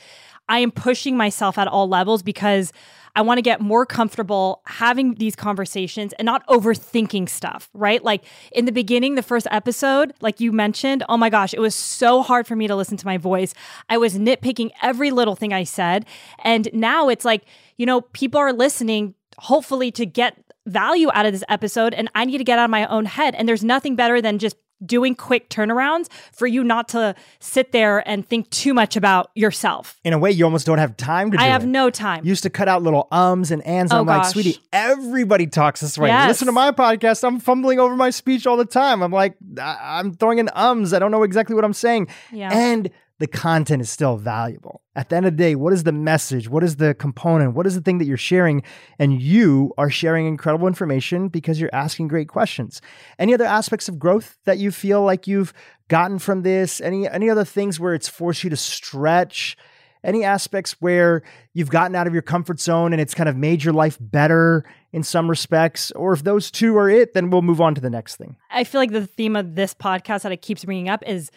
I 0.47 0.59
am 0.59 0.71
pushing 0.71 1.17
myself 1.17 1.57
at 1.57 1.67
all 1.67 1.87
levels 1.87 2.21
because 2.21 2.71
I 3.15 3.21
want 3.21 3.37
to 3.37 3.41
get 3.41 3.61
more 3.61 3.85
comfortable 3.85 4.61
having 4.65 5.15
these 5.15 5.35
conversations 5.35 6.13
and 6.13 6.25
not 6.25 6.45
overthinking 6.47 7.29
stuff, 7.29 7.69
right? 7.73 8.03
Like 8.03 8.25
in 8.51 8.65
the 8.65 8.71
beginning, 8.71 9.15
the 9.15 9.23
first 9.23 9.47
episode, 9.51 10.13
like 10.19 10.39
you 10.39 10.51
mentioned, 10.51 11.03
oh 11.07 11.15
my 11.15 11.29
gosh, 11.29 11.53
it 11.53 11.59
was 11.59 11.73
so 11.73 12.21
hard 12.21 12.45
for 12.45 12.55
me 12.55 12.67
to 12.67 12.75
listen 12.75 12.97
to 12.97 13.05
my 13.05 13.17
voice. 13.17 13.53
I 13.89 13.97
was 13.97 14.17
nitpicking 14.17 14.71
every 14.81 15.11
little 15.11 15.35
thing 15.35 15.53
I 15.53 15.63
said. 15.63 16.05
And 16.43 16.67
now 16.73 17.07
it's 17.07 17.23
like, 17.23 17.45
you 17.77 17.85
know, 17.85 18.01
people 18.01 18.39
are 18.39 18.51
listening, 18.51 19.15
hopefully, 19.37 19.91
to 19.91 20.05
get 20.05 20.37
value 20.67 21.09
out 21.13 21.25
of 21.25 21.31
this 21.31 21.43
episode 21.47 21.93
and 21.93 22.09
I 22.15 22.25
need 22.25 22.39
to 22.39 22.43
get 22.43 22.59
out 22.59 22.65
of 22.65 22.71
my 22.71 22.85
own 22.87 23.05
head. 23.05 23.35
And 23.35 23.47
there's 23.47 23.63
nothing 23.63 23.95
better 23.95 24.21
than 24.21 24.39
just 24.39 24.57
doing 24.85 25.15
quick 25.15 25.49
turnarounds 25.49 26.07
for 26.33 26.47
you 26.47 26.63
not 26.63 26.87
to 26.89 27.15
sit 27.39 27.71
there 27.71 28.07
and 28.07 28.27
think 28.27 28.49
too 28.49 28.73
much 28.73 28.95
about 28.95 29.29
yourself. 29.35 29.99
In 30.03 30.13
a 30.13 30.17
way, 30.17 30.31
you 30.31 30.43
almost 30.45 30.65
don't 30.65 30.77
have 30.77 30.97
time 30.97 31.31
to 31.31 31.37
do 31.37 31.43
I 31.43 31.47
have 31.47 31.63
it. 31.63 31.67
no 31.67 31.89
time. 31.89 32.23
You 32.25 32.29
used 32.29 32.43
to 32.43 32.49
cut 32.49 32.67
out 32.67 32.83
little 32.83 33.07
ums 33.11 33.51
and 33.51 33.65
ands. 33.65 33.93
Oh, 33.93 33.99
I'm 33.99 34.05
like, 34.05 34.25
sweetie, 34.25 34.57
everybody 34.73 35.47
talks 35.47 35.81
this 35.81 35.97
way. 35.97 36.09
Yes. 36.09 36.27
Listen 36.27 36.47
to 36.47 36.51
my 36.51 36.71
podcast. 36.71 37.23
I'm 37.23 37.39
fumbling 37.39 37.79
over 37.79 37.95
my 37.95 38.09
speech 38.09 38.45
all 38.47 38.57
the 38.57 38.65
time. 38.65 39.01
I'm 39.01 39.11
like, 39.11 39.35
I- 39.59 39.99
I'm 39.99 40.13
throwing 40.13 40.39
in 40.39 40.49
ums. 40.53 40.93
I 40.93 40.99
don't 40.99 41.11
know 41.11 41.23
exactly 41.23 41.55
what 41.55 41.63
I'm 41.65 41.73
saying. 41.73 42.07
Yeah. 42.31 42.49
And 42.53 42.89
the 43.19 43.27
content 43.27 43.81
is 43.81 43.89
still 43.89 44.17
valuable. 44.17 44.81
At 44.95 45.09
the 45.09 45.15
end 45.15 45.25
of 45.25 45.33
the 45.33 45.37
day, 45.37 45.55
what 45.55 45.71
is 45.71 45.83
the 45.83 45.91
message? 45.91 46.49
What 46.49 46.63
is 46.63 46.75
the 46.75 46.93
component? 46.93 47.53
What 47.53 47.65
is 47.65 47.75
the 47.75 47.81
thing 47.81 47.97
that 47.99 48.05
you're 48.05 48.17
sharing? 48.17 48.61
And 48.99 49.21
you 49.21 49.73
are 49.77 49.89
sharing 49.89 50.27
incredible 50.27 50.67
information 50.67 51.29
because 51.29 51.59
you're 51.59 51.73
asking 51.73 52.09
great 52.09 52.27
questions. 52.27 52.81
Any 53.17 53.33
other 53.33 53.45
aspects 53.45 53.87
of 53.87 53.99
growth 53.99 54.37
that 54.45 54.57
you 54.57 54.71
feel 54.71 55.01
like 55.01 55.27
you've 55.27 55.53
gotten 55.87 56.19
from 56.19 56.41
this? 56.41 56.81
Any 56.81 57.07
any 57.07 57.29
other 57.29 57.45
things 57.45 57.79
where 57.79 57.93
it's 57.93 58.09
forced 58.09 58.43
you 58.43 58.49
to 58.49 58.57
stretch? 58.57 59.55
Any 60.03 60.23
aspects 60.23 60.73
where 60.73 61.23
you've 61.53 61.71
gotten 61.71 61.95
out 61.95 62.05
of 62.05 62.13
your 62.13 62.21
comfort 62.21 62.59
zone 62.59 62.93
and 62.93 63.01
it's 63.01 63.15
kind 63.15 63.27
of 63.27 63.35
made 63.35 63.63
your 63.63 63.73
life 63.73 63.97
better 63.99 64.63
in 64.93 65.01
some 65.01 65.27
respects? 65.27 65.89
Or 65.91 66.13
if 66.13 66.23
those 66.23 66.51
two 66.51 66.77
are 66.77 66.89
it, 66.89 67.13
then 67.13 67.31
we'll 67.31 67.41
move 67.41 67.59
on 67.59 67.73
to 67.73 67.81
the 67.81 67.89
next 67.89 68.17
thing. 68.17 68.37
I 68.51 68.65
feel 68.65 68.79
like 68.79 68.91
the 68.91 69.07
theme 69.07 69.35
of 69.35 69.55
this 69.55 69.73
podcast 69.73 70.21
that 70.21 70.31
it 70.31 70.43
keeps 70.43 70.63
bringing 70.63 70.89
up 70.89 71.03
is 71.07 71.31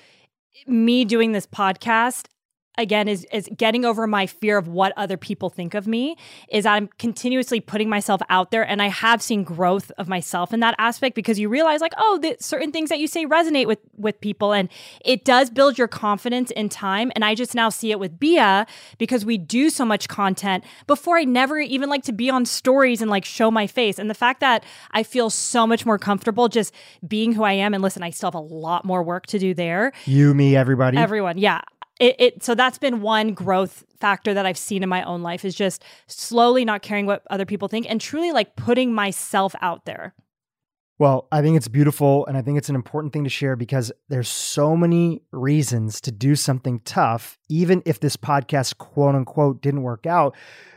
me 0.66 1.04
doing 1.04 1.32
this 1.32 1.46
podcast 1.46 2.26
again 2.78 3.08
is 3.08 3.26
is 3.32 3.48
getting 3.54 3.84
over 3.84 4.06
my 4.06 4.26
fear 4.26 4.56
of 4.56 4.68
what 4.68 4.92
other 4.96 5.16
people 5.16 5.50
think 5.50 5.74
of 5.74 5.86
me 5.86 6.16
is 6.48 6.64
I'm 6.64 6.88
continuously 6.98 7.60
putting 7.60 7.90
myself 7.90 8.22
out 8.30 8.50
there 8.50 8.66
and 8.66 8.80
I 8.80 8.88
have 8.88 9.20
seen 9.20 9.44
growth 9.44 9.90
of 9.98 10.08
myself 10.08 10.54
in 10.54 10.60
that 10.60 10.74
aspect 10.78 11.14
because 11.14 11.38
you 11.38 11.48
realize 11.48 11.80
like 11.80 11.92
oh 11.98 12.18
the 12.22 12.36
certain 12.40 12.72
things 12.72 12.88
that 12.88 13.00
you 13.00 13.08
say 13.08 13.26
resonate 13.26 13.66
with 13.66 13.80
with 13.96 14.20
people 14.20 14.52
and 14.52 14.68
it 15.04 15.24
does 15.24 15.50
build 15.50 15.76
your 15.76 15.88
confidence 15.88 16.50
in 16.52 16.68
time 16.68 17.10
and 17.14 17.24
I 17.24 17.34
just 17.34 17.54
now 17.54 17.68
see 17.68 17.90
it 17.90 17.98
with 17.98 18.18
Bia 18.18 18.66
because 18.96 19.24
we 19.24 19.36
do 19.36 19.68
so 19.68 19.84
much 19.84 20.08
content. 20.08 20.64
Before 20.86 21.18
I 21.18 21.24
never 21.24 21.58
even 21.58 21.90
like 21.90 22.04
to 22.04 22.12
be 22.12 22.30
on 22.30 22.46
stories 22.46 23.02
and 23.02 23.10
like 23.10 23.24
show 23.24 23.50
my 23.50 23.66
face 23.66 23.98
and 23.98 24.08
the 24.08 24.14
fact 24.14 24.40
that 24.40 24.64
I 24.92 25.02
feel 25.02 25.30
so 25.30 25.66
much 25.66 25.84
more 25.84 25.98
comfortable 25.98 26.48
just 26.48 26.72
being 27.06 27.32
who 27.32 27.42
I 27.42 27.52
am 27.52 27.74
and 27.74 27.82
listen 27.82 28.04
I 28.04 28.10
still 28.10 28.28
have 28.28 28.34
a 28.34 28.40
lot 28.40 28.84
more 28.84 29.02
work 29.02 29.26
to 29.26 29.38
do 29.38 29.52
there. 29.52 29.92
You, 30.04 30.32
me, 30.32 30.54
everybody. 30.54 30.96
everyone 30.96 31.38
yeah 31.38 31.62
it, 31.98 32.16
it 32.18 32.42
so 32.42 32.54
that's 32.54 32.78
been 32.78 33.00
one 33.00 33.34
growth 33.34 33.84
factor 33.98 34.34
that 34.34 34.46
i've 34.46 34.58
seen 34.58 34.82
in 34.82 34.88
my 34.88 35.02
own 35.02 35.22
life 35.22 35.44
is 35.44 35.54
just 35.54 35.84
slowly 36.06 36.64
not 36.64 36.82
caring 36.82 37.06
what 37.06 37.22
other 37.30 37.46
people 37.46 37.68
think 37.68 37.86
and 37.88 38.00
truly 38.00 38.32
like 38.32 38.56
putting 38.56 38.92
myself 38.92 39.54
out 39.60 39.84
there 39.84 40.14
Well, 41.00 41.28
I 41.30 41.42
think 41.42 41.56
it's 41.56 41.68
beautiful 41.68 42.26
and 42.26 42.36
I 42.36 42.42
think 42.42 42.58
it's 42.58 42.68
an 42.68 42.74
important 42.74 43.12
thing 43.12 43.22
to 43.22 43.30
share 43.30 43.54
because 43.54 43.92
there's 44.08 44.28
so 44.28 44.76
many 44.76 45.22
reasons 45.30 46.00
to 46.00 46.10
do 46.10 46.34
something 46.34 46.80
tough 46.84 47.38
even 47.48 47.82
if 47.86 48.00
this 48.00 48.16
podcast 48.16 48.78
quote 48.78 49.14
unquote 49.14 49.62
didn't 49.62 49.82
work 49.82 50.06
out. 50.06 50.34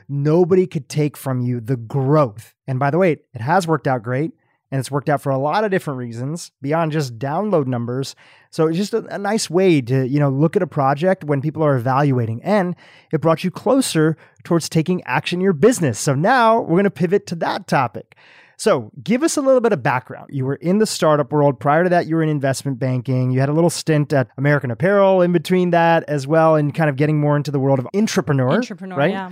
Nobody 0.07 0.67
could 0.67 0.89
take 0.89 1.17
from 1.17 1.41
you 1.41 1.59
the 1.59 1.77
growth. 1.77 2.53
And 2.67 2.77
by 2.77 2.91
the 2.91 2.99
way, 2.99 3.13
it 3.33 3.41
has 3.41 3.67
worked 3.67 3.87
out 3.87 4.03
great 4.03 4.33
and 4.71 4.79
it's 4.79 4.89
worked 4.89 5.09
out 5.09 5.21
for 5.21 5.31
a 5.31 5.37
lot 5.37 5.63
of 5.63 5.71
different 5.71 5.97
reasons 5.97 6.51
beyond 6.61 6.93
just 6.93 7.19
download 7.19 7.67
numbers. 7.67 8.15
So 8.49 8.67
it's 8.67 8.77
just 8.77 8.93
a, 8.93 9.05
a 9.13 9.17
nice 9.17 9.49
way 9.49 9.81
to, 9.81 10.07
you 10.07 10.19
know, 10.19 10.29
look 10.29 10.55
at 10.55 10.61
a 10.61 10.67
project 10.67 11.23
when 11.25 11.41
people 11.41 11.63
are 11.63 11.75
evaluating 11.75 12.41
and 12.43 12.75
it 13.11 13.21
brought 13.21 13.43
you 13.43 13.51
closer 13.51 14.17
towards 14.43 14.69
taking 14.69 15.03
action 15.03 15.39
in 15.39 15.43
your 15.43 15.53
business. 15.53 15.99
So 15.99 16.15
now 16.15 16.61
we're 16.61 16.75
going 16.75 16.83
to 16.85 16.91
pivot 16.91 17.27
to 17.27 17.35
that 17.35 17.67
topic. 17.67 18.15
So, 18.57 18.91
give 19.01 19.23
us 19.23 19.37
a 19.37 19.41
little 19.41 19.59
bit 19.59 19.73
of 19.73 19.81
background. 19.81 20.29
You 20.31 20.45
were 20.45 20.53
in 20.53 20.77
the 20.77 20.85
startup 20.85 21.31
world. 21.31 21.59
Prior 21.59 21.83
to 21.83 21.89
that, 21.89 22.05
you 22.05 22.15
were 22.15 22.21
in 22.21 22.29
investment 22.29 22.77
banking. 22.77 23.31
You 23.31 23.39
had 23.39 23.49
a 23.49 23.53
little 23.53 23.71
stint 23.71 24.13
at 24.13 24.27
American 24.37 24.69
Apparel 24.69 25.23
in 25.23 25.31
between 25.31 25.71
that 25.71 26.03
as 26.07 26.27
well, 26.27 26.55
and 26.55 26.71
kind 26.71 26.87
of 26.87 26.95
getting 26.95 27.19
more 27.19 27.35
into 27.35 27.49
the 27.49 27.59
world 27.59 27.79
of 27.79 27.87
entrepreneur. 27.95 28.51
entrepreneur 28.51 28.95
right? 28.95 29.09
yeah 29.09 29.31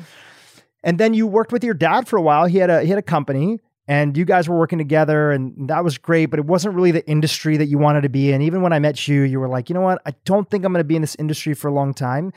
And 0.84 0.98
then 0.98 1.14
you 1.14 1.28
worked 1.28 1.52
with 1.52 1.64
your 1.64 1.76
dad 1.76 2.08
for 2.08 2.18
a 2.18 2.24
while. 2.24 2.46
He 2.46 2.58
had 2.58 2.72
a 2.72 2.82
he 2.82 2.90
had 2.90 2.98
a 2.98 3.04
company, 3.04 3.60
and 3.90 4.16
you 4.16 4.24
guys 4.24 4.48
were 4.48 4.56
working 4.56 4.78
together, 4.78 5.32
and 5.32 5.68
that 5.68 5.84
was 5.84 5.98
great. 5.98 6.28
But 6.28 6.38
it 6.38 6.46
wasn't 6.46 6.76
really 6.76 6.92
the 6.92 7.06
industry 7.10 7.58
that 7.58 7.66
you 7.66 7.80
wanted 7.80 8.02
to 8.02 8.10
be 8.10 8.32
in. 8.32 8.44
Even 8.44 8.62
when 8.62 8.72
I 8.72 8.78
met 8.78 9.08
you, 9.08 9.24
you 9.24 9.40
were 9.40 9.50
like, 9.50 9.68
you 9.68 9.74
know 9.74 9.82
what? 9.82 10.00
I 10.06 10.14
don't 10.26 10.48
think 10.50 10.64
I'm 10.64 10.72
going 10.72 10.80
to 10.82 10.88
be 10.88 10.96
in 10.96 11.02
this 11.02 11.16
industry 11.16 11.56
for 11.56 11.68
a 11.68 11.74
long 11.74 11.96
time. 11.96 12.32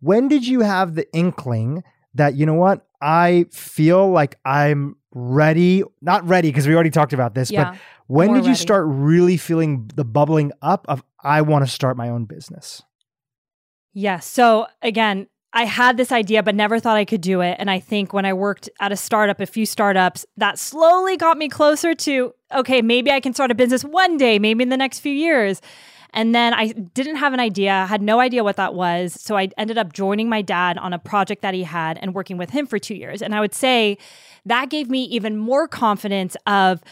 When 0.00 0.28
did 0.28 0.46
you 0.46 0.60
have 0.60 0.94
the 0.94 1.12
inkling 1.12 1.82
that 2.14 2.36
you 2.36 2.46
know 2.46 2.54
what? 2.54 2.86
I 3.00 3.46
feel 3.50 4.10
like 4.10 4.38
I'm 4.44 4.96
ready. 5.12 5.82
Not 6.00 6.26
ready 6.26 6.50
because 6.50 6.68
we 6.68 6.74
already 6.74 6.90
talked 6.90 7.12
about 7.12 7.34
this, 7.34 7.50
yeah 7.50 7.72
but 7.72 7.80
when 8.06 8.34
did 8.34 8.44
you 8.44 8.50
ready. 8.50 8.60
start 8.60 8.84
really 8.86 9.36
feeling 9.36 9.90
the 9.94 10.04
bubbling 10.04 10.52
up 10.60 10.84
of 10.88 11.02
I 11.24 11.42
want 11.42 11.64
to 11.64 11.70
start 11.70 11.96
my 11.96 12.10
own 12.10 12.26
business? 12.26 12.82
Yeah. 13.92 14.20
So 14.20 14.66
again, 14.82 15.26
I 15.54 15.64
had 15.64 15.96
this 15.96 16.12
idea, 16.12 16.42
but 16.42 16.54
never 16.54 16.80
thought 16.80 16.96
I 16.96 17.04
could 17.04 17.20
do 17.20 17.42
it. 17.42 17.56
And 17.58 17.70
I 17.70 17.78
think 17.78 18.12
when 18.12 18.24
I 18.24 18.32
worked 18.32 18.70
at 18.80 18.90
a 18.90 18.96
startup, 18.96 19.40
a 19.40 19.46
few 19.46 19.66
startups, 19.66 20.24
that 20.36 20.58
slowly 20.58 21.16
got 21.16 21.36
me 21.36 21.48
closer 21.48 21.94
to, 21.94 22.34
okay, 22.54 22.80
maybe 22.80 23.10
I 23.10 23.20
can 23.20 23.34
start 23.34 23.50
a 23.50 23.54
business 23.54 23.84
one 23.84 24.16
day, 24.16 24.38
maybe 24.38 24.62
in 24.62 24.70
the 24.70 24.76
next 24.76 25.00
few 25.00 25.12
years. 25.12 25.60
And 26.14 26.34
then 26.34 26.54
I 26.54 26.68
didn't 26.68 27.16
have 27.16 27.32
an 27.32 27.40
idea, 27.40 27.86
had 27.86 28.02
no 28.02 28.20
idea 28.20 28.44
what 28.44 28.56
that 28.56 28.74
was. 28.74 29.14
So 29.20 29.36
I 29.36 29.48
ended 29.56 29.78
up 29.78 29.92
joining 29.92 30.28
my 30.28 30.42
dad 30.42 30.78
on 30.78 30.92
a 30.92 30.98
project 30.98 31.42
that 31.42 31.54
he 31.54 31.62
had 31.62 31.98
and 31.98 32.14
working 32.14 32.38
with 32.38 32.50
him 32.50 32.66
for 32.66 32.78
two 32.78 32.94
years. 32.94 33.22
And 33.22 33.34
I 33.34 33.40
would 33.40 33.54
say 33.54 33.98
that 34.46 34.70
gave 34.70 34.90
me 34.90 35.04
even 35.04 35.36
more 35.36 35.68
confidence 35.68 36.36
of, 36.46 36.82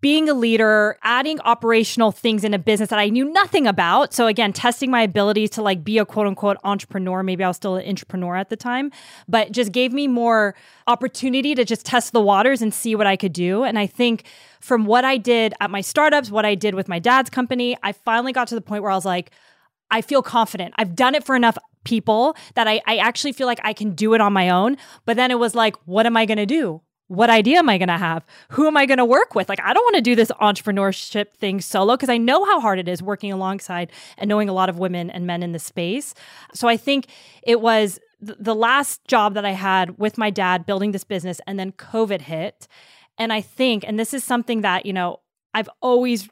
being 0.00 0.28
a 0.28 0.34
leader, 0.34 0.96
adding 1.02 1.40
operational 1.40 2.10
things 2.10 2.44
in 2.44 2.54
a 2.54 2.58
business 2.58 2.88
that 2.88 2.98
I 2.98 3.08
knew 3.08 3.24
nothing 3.24 3.66
about. 3.66 4.14
So 4.14 4.26
again, 4.26 4.52
testing 4.52 4.90
my 4.90 5.02
abilities 5.02 5.50
to 5.50 5.62
like 5.62 5.84
be 5.84 5.98
a 5.98 6.06
quote 6.06 6.26
unquote 6.26 6.56
entrepreneur. 6.64 7.22
Maybe 7.22 7.44
I 7.44 7.48
was 7.48 7.56
still 7.56 7.76
an 7.76 7.86
entrepreneur 7.86 8.36
at 8.36 8.48
the 8.48 8.56
time, 8.56 8.90
but 9.28 9.52
just 9.52 9.72
gave 9.72 9.92
me 9.92 10.08
more 10.08 10.54
opportunity 10.86 11.54
to 11.54 11.64
just 11.64 11.84
test 11.84 12.12
the 12.12 12.20
waters 12.20 12.62
and 12.62 12.72
see 12.72 12.94
what 12.94 13.06
I 13.06 13.16
could 13.16 13.32
do. 13.32 13.64
And 13.64 13.78
I 13.78 13.86
think 13.86 14.24
from 14.60 14.86
what 14.86 15.04
I 15.04 15.16
did 15.16 15.54
at 15.60 15.70
my 15.70 15.80
startups, 15.80 16.30
what 16.30 16.44
I 16.44 16.54
did 16.54 16.74
with 16.74 16.88
my 16.88 16.98
dad's 16.98 17.30
company, 17.30 17.76
I 17.82 17.92
finally 17.92 18.32
got 18.32 18.48
to 18.48 18.54
the 18.54 18.60
point 18.60 18.82
where 18.82 18.92
I 18.92 18.94
was 18.94 19.04
like, 19.04 19.30
I 19.90 20.02
feel 20.02 20.22
confident. 20.22 20.74
I've 20.78 20.94
done 20.94 21.14
it 21.14 21.24
for 21.24 21.34
enough 21.34 21.58
people 21.84 22.36
that 22.54 22.68
I, 22.68 22.80
I 22.86 22.98
actually 22.98 23.32
feel 23.32 23.46
like 23.46 23.60
I 23.64 23.72
can 23.72 23.94
do 23.94 24.14
it 24.14 24.20
on 24.20 24.32
my 24.32 24.50
own. 24.50 24.76
But 25.04 25.16
then 25.16 25.30
it 25.30 25.38
was 25.38 25.54
like, 25.54 25.76
what 25.84 26.06
am 26.06 26.16
I 26.16 26.26
going 26.26 26.38
to 26.38 26.46
do? 26.46 26.82
What 27.10 27.28
idea 27.28 27.58
am 27.58 27.68
I 27.68 27.76
going 27.76 27.88
to 27.88 27.98
have? 27.98 28.24
Who 28.50 28.68
am 28.68 28.76
I 28.76 28.86
going 28.86 28.98
to 28.98 29.04
work 29.04 29.34
with? 29.34 29.48
Like, 29.48 29.58
I 29.60 29.72
don't 29.72 29.82
want 29.82 29.96
to 29.96 30.00
do 30.00 30.14
this 30.14 30.30
entrepreneurship 30.40 31.32
thing 31.32 31.60
solo 31.60 31.96
because 31.96 32.08
I 32.08 32.18
know 32.18 32.44
how 32.44 32.60
hard 32.60 32.78
it 32.78 32.86
is 32.86 33.02
working 33.02 33.32
alongside 33.32 33.90
and 34.16 34.28
knowing 34.28 34.48
a 34.48 34.52
lot 34.52 34.68
of 34.68 34.78
women 34.78 35.10
and 35.10 35.26
men 35.26 35.42
in 35.42 35.50
the 35.50 35.58
space. 35.58 36.14
So 36.54 36.68
I 36.68 36.76
think 36.76 37.08
it 37.42 37.60
was 37.60 37.98
th- 38.24 38.38
the 38.38 38.54
last 38.54 39.04
job 39.08 39.34
that 39.34 39.44
I 39.44 39.50
had 39.50 39.98
with 39.98 40.18
my 40.18 40.30
dad 40.30 40.64
building 40.66 40.92
this 40.92 41.02
business, 41.02 41.40
and 41.48 41.58
then 41.58 41.72
COVID 41.72 42.20
hit. 42.20 42.68
And 43.18 43.32
I 43.32 43.40
think, 43.40 43.82
and 43.84 43.98
this 43.98 44.14
is 44.14 44.22
something 44.22 44.60
that, 44.60 44.86
you 44.86 44.92
know, 44.92 45.18
I've 45.52 45.68
always 45.82 46.28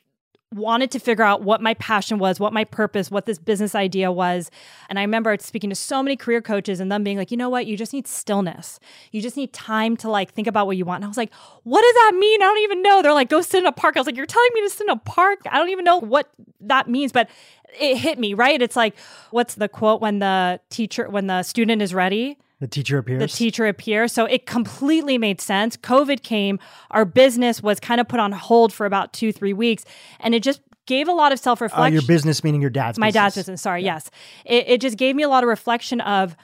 wanted 0.54 0.90
to 0.90 0.98
figure 0.98 1.24
out 1.24 1.42
what 1.42 1.60
my 1.60 1.74
passion 1.74 2.18
was, 2.18 2.40
what 2.40 2.52
my 2.52 2.64
purpose, 2.64 3.10
what 3.10 3.26
this 3.26 3.38
business 3.38 3.74
idea 3.74 4.10
was. 4.10 4.50
And 4.88 4.98
I 4.98 5.02
remember 5.02 5.36
speaking 5.40 5.68
to 5.70 5.76
so 5.76 6.02
many 6.02 6.16
career 6.16 6.40
coaches 6.40 6.80
and 6.80 6.90
them 6.90 7.04
being 7.04 7.18
like, 7.18 7.30
you 7.30 7.36
know 7.36 7.50
what, 7.50 7.66
you 7.66 7.76
just 7.76 7.92
need 7.92 8.06
stillness. 8.06 8.80
You 9.12 9.20
just 9.20 9.36
need 9.36 9.52
time 9.52 9.96
to 9.98 10.10
like 10.10 10.32
think 10.32 10.46
about 10.46 10.66
what 10.66 10.76
you 10.76 10.86
want. 10.86 10.98
And 10.98 11.04
I 11.04 11.08
was 11.08 11.18
like, 11.18 11.32
what 11.64 11.82
does 11.82 11.94
that 11.94 12.18
mean? 12.18 12.42
I 12.42 12.46
don't 12.46 12.58
even 12.58 12.82
know. 12.82 13.02
They're 13.02 13.12
like, 13.12 13.28
go 13.28 13.42
sit 13.42 13.58
in 13.58 13.66
a 13.66 13.72
park. 13.72 13.96
I 13.96 14.00
was 14.00 14.06
like, 14.06 14.16
you're 14.16 14.26
telling 14.26 14.50
me 14.54 14.62
to 14.62 14.70
sit 14.70 14.86
in 14.86 14.90
a 14.90 14.96
park? 14.96 15.40
I 15.50 15.58
don't 15.58 15.68
even 15.68 15.84
know 15.84 15.98
what 15.98 16.30
that 16.60 16.88
means, 16.88 17.12
but 17.12 17.28
it 17.78 17.98
hit 17.98 18.18
me, 18.18 18.32
right? 18.32 18.60
It's 18.62 18.76
like, 18.76 18.96
what's 19.30 19.54
the 19.54 19.68
quote 19.68 20.00
when 20.00 20.18
the 20.20 20.60
teacher, 20.70 21.10
when 21.10 21.26
the 21.26 21.42
student 21.42 21.82
is 21.82 21.92
ready? 21.92 22.38
The 22.60 22.66
teacher 22.66 22.98
appears. 22.98 23.20
The 23.20 23.28
teacher 23.28 23.66
appears. 23.66 24.12
So 24.12 24.24
it 24.24 24.46
completely 24.46 25.16
made 25.18 25.40
sense. 25.40 25.76
COVID 25.76 26.22
came. 26.22 26.58
Our 26.90 27.04
business 27.04 27.62
was 27.62 27.78
kind 27.78 28.00
of 28.00 28.08
put 28.08 28.18
on 28.20 28.32
hold 28.32 28.72
for 28.72 28.84
about 28.86 29.12
two, 29.12 29.32
three 29.32 29.52
weeks. 29.52 29.84
And 30.20 30.34
it 30.34 30.42
just 30.42 30.60
gave 30.86 31.06
a 31.06 31.12
lot 31.12 31.30
of 31.32 31.38
self 31.38 31.60
reflection. 31.60 31.84
Uh, 31.96 32.00
your 32.00 32.06
business 32.06 32.42
meaning 32.42 32.60
your 32.60 32.70
dad's 32.70 32.98
My 32.98 33.08
business. 33.08 33.22
dad's 33.22 33.34
business. 33.36 33.62
Sorry. 33.62 33.84
Yeah. 33.84 33.94
Yes. 33.94 34.10
It, 34.44 34.64
it 34.68 34.80
just 34.80 34.96
gave 34.96 35.14
me 35.14 35.22
a 35.22 35.28
lot 35.28 35.44
of 35.44 35.48
reflection 35.48 36.00
of, 36.00 36.36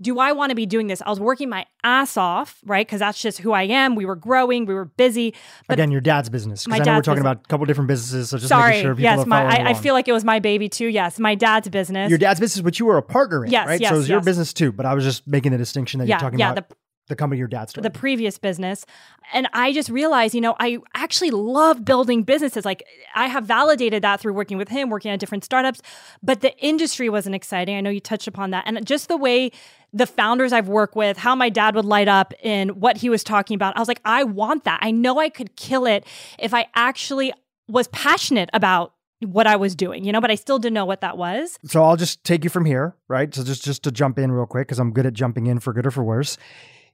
do 0.00 0.18
I 0.18 0.32
want 0.32 0.50
to 0.50 0.56
be 0.56 0.66
doing 0.66 0.86
this? 0.86 1.02
I 1.02 1.10
was 1.10 1.20
working 1.20 1.48
my 1.48 1.66
ass 1.84 2.16
off, 2.16 2.58
right? 2.64 2.86
Because 2.86 3.00
that's 3.00 3.20
just 3.20 3.38
who 3.38 3.52
I 3.52 3.64
am. 3.64 3.94
We 3.94 4.06
were 4.06 4.16
growing, 4.16 4.64
we 4.66 4.74
were 4.74 4.86
busy. 4.86 5.34
But 5.68 5.74
Again, 5.74 5.90
your 5.90 6.00
dad's 6.00 6.30
business. 6.30 6.66
My 6.66 6.76
I 6.76 6.78
know 6.78 6.96
we're 6.96 7.02
talking 7.02 7.22
business. 7.22 7.32
about 7.32 7.44
a 7.44 7.48
couple 7.48 7.66
different 7.66 7.88
businesses, 7.88 8.30
so 8.30 8.38
just 8.38 8.48
sorry, 8.48 8.70
making 8.70 8.82
sure 8.82 8.94
people 8.94 9.02
yes, 9.02 9.18
are 9.20 9.26
my 9.26 9.44
I, 9.44 9.70
I 9.70 9.74
feel 9.74 9.94
like 9.94 10.08
it 10.08 10.12
was 10.12 10.24
my 10.24 10.38
baby 10.38 10.68
too. 10.68 10.86
Yes, 10.86 11.18
my 11.18 11.34
dad's 11.34 11.68
business. 11.68 12.08
your 12.08 12.18
dad's 12.18 12.40
business, 12.40 12.62
which 12.64 12.80
you 12.80 12.86
were 12.86 12.96
a 12.96 13.02
partner 13.02 13.44
in, 13.44 13.50
Yes, 13.50 13.66
right? 13.66 13.80
yes, 13.80 13.90
so 13.90 13.94
it 13.96 13.98
was 13.98 14.08
your 14.08 14.20
business 14.20 14.52
too. 14.52 14.72
But 14.72 14.86
I 14.86 14.94
was 14.94 15.04
just 15.04 15.26
making 15.26 15.52
the 15.52 15.58
distinction 15.58 15.98
that 16.00 16.08
yeah, 16.08 16.16
you're 16.16 16.20
talking 16.20 16.38
yeah, 16.38 16.52
about 16.52 16.68
the 16.68 16.76
the 17.10 17.16
company 17.16 17.38
your 17.38 17.48
dad 17.48 17.68
started. 17.68 17.92
the 17.92 17.98
previous 17.98 18.38
business. 18.38 18.86
And 19.34 19.46
I 19.52 19.72
just 19.72 19.90
realized, 19.90 20.34
you 20.34 20.40
know, 20.40 20.56
I 20.58 20.78
actually 20.94 21.30
love 21.30 21.84
building 21.84 22.22
businesses. 22.22 22.64
Like 22.64 22.82
I 23.14 23.26
have 23.26 23.44
validated 23.44 24.02
that 24.02 24.20
through 24.20 24.32
working 24.32 24.56
with 24.56 24.68
him, 24.68 24.88
working 24.88 25.10
on 25.10 25.18
different 25.18 25.44
startups, 25.44 25.82
but 26.22 26.40
the 26.40 26.56
industry 26.58 27.10
wasn't 27.10 27.34
exciting. 27.34 27.76
I 27.76 27.82
know 27.82 27.90
you 27.90 28.00
touched 28.00 28.26
upon 28.26 28.50
that. 28.52 28.64
And 28.66 28.86
just 28.86 29.08
the 29.08 29.18
way 29.18 29.50
the 29.92 30.06
founders 30.06 30.52
I've 30.52 30.68
worked 30.68 30.96
with, 30.96 31.18
how 31.18 31.34
my 31.34 31.50
dad 31.50 31.74
would 31.74 31.84
light 31.84 32.08
up 32.08 32.32
in 32.42 32.70
what 32.70 32.96
he 32.96 33.10
was 33.10 33.22
talking 33.22 33.54
about, 33.54 33.76
I 33.76 33.80
was 33.80 33.88
like, 33.88 34.00
I 34.04 34.24
want 34.24 34.64
that. 34.64 34.78
I 34.82 34.90
know 34.90 35.18
I 35.18 35.28
could 35.28 35.56
kill 35.56 35.84
it 35.84 36.06
if 36.38 36.54
I 36.54 36.66
actually 36.74 37.32
was 37.68 37.88
passionate 37.88 38.48
about 38.52 38.94
what 39.20 39.46
I 39.46 39.56
was 39.56 39.74
doing, 39.74 40.04
you 40.04 40.12
know, 40.12 40.20
but 40.20 40.30
I 40.30 40.34
still 40.34 40.58
didn't 40.58 40.74
know 40.74 40.86
what 40.86 41.02
that 41.02 41.18
was. 41.18 41.58
so 41.64 41.84
I'll 41.84 41.96
just 41.96 42.24
take 42.24 42.42
you 42.42 42.50
from 42.50 42.64
here, 42.64 42.96
right? 43.06 43.34
So 43.34 43.44
just 43.44 43.62
just 43.62 43.82
to 43.84 43.90
jump 43.90 44.18
in 44.18 44.32
real 44.32 44.46
quick, 44.46 44.68
because 44.68 44.78
I'm 44.78 44.92
good 44.92 45.06
at 45.06 45.12
jumping 45.12 45.46
in 45.46 45.60
for 45.60 45.72
good 45.72 45.86
or 45.86 45.90
for 45.90 46.02
worse. 46.02 46.38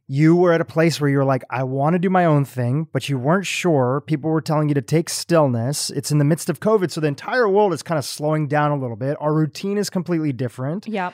You 0.09 0.37
were 0.37 0.53
at 0.53 0.61
a 0.61 0.65
place 0.65 1.01
where 1.01 1.11
you 1.11 1.17
were 1.19 1.25
like, 1.25 1.43
I 1.51 1.65
want 1.65 1.95
to 1.95 1.99
do 1.99 2.09
my 2.09 2.25
own 2.25 2.45
thing, 2.45 2.87
but 2.93 3.09
you 3.09 3.19
weren't 3.19 3.45
sure. 3.47 4.03
People 4.07 4.31
were 4.31 4.41
telling 4.41 4.69
you 4.69 4.75
to 4.77 4.83
take 4.83 5.09
stillness. 5.09 5.91
It's 5.91 6.13
in 6.13 6.19
the 6.19 6.25
midst 6.25 6.49
of 6.49 6.61
COVID, 6.61 6.93
so 6.93 7.01
the 7.01 7.09
entire 7.09 7.49
world 7.49 7.73
is 7.73 7.83
kind 7.83 7.99
of 7.99 8.05
slowing 8.05 8.47
down 8.47 8.71
a 8.71 8.77
little 8.77 8.95
bit. 8.97 9.17
Our 9.21 9.35
routine 9.35 9.79
is 9.79 9.91
completely 9.91 10.33
different. 10.33 10.87
Yeah. 10.87 11.11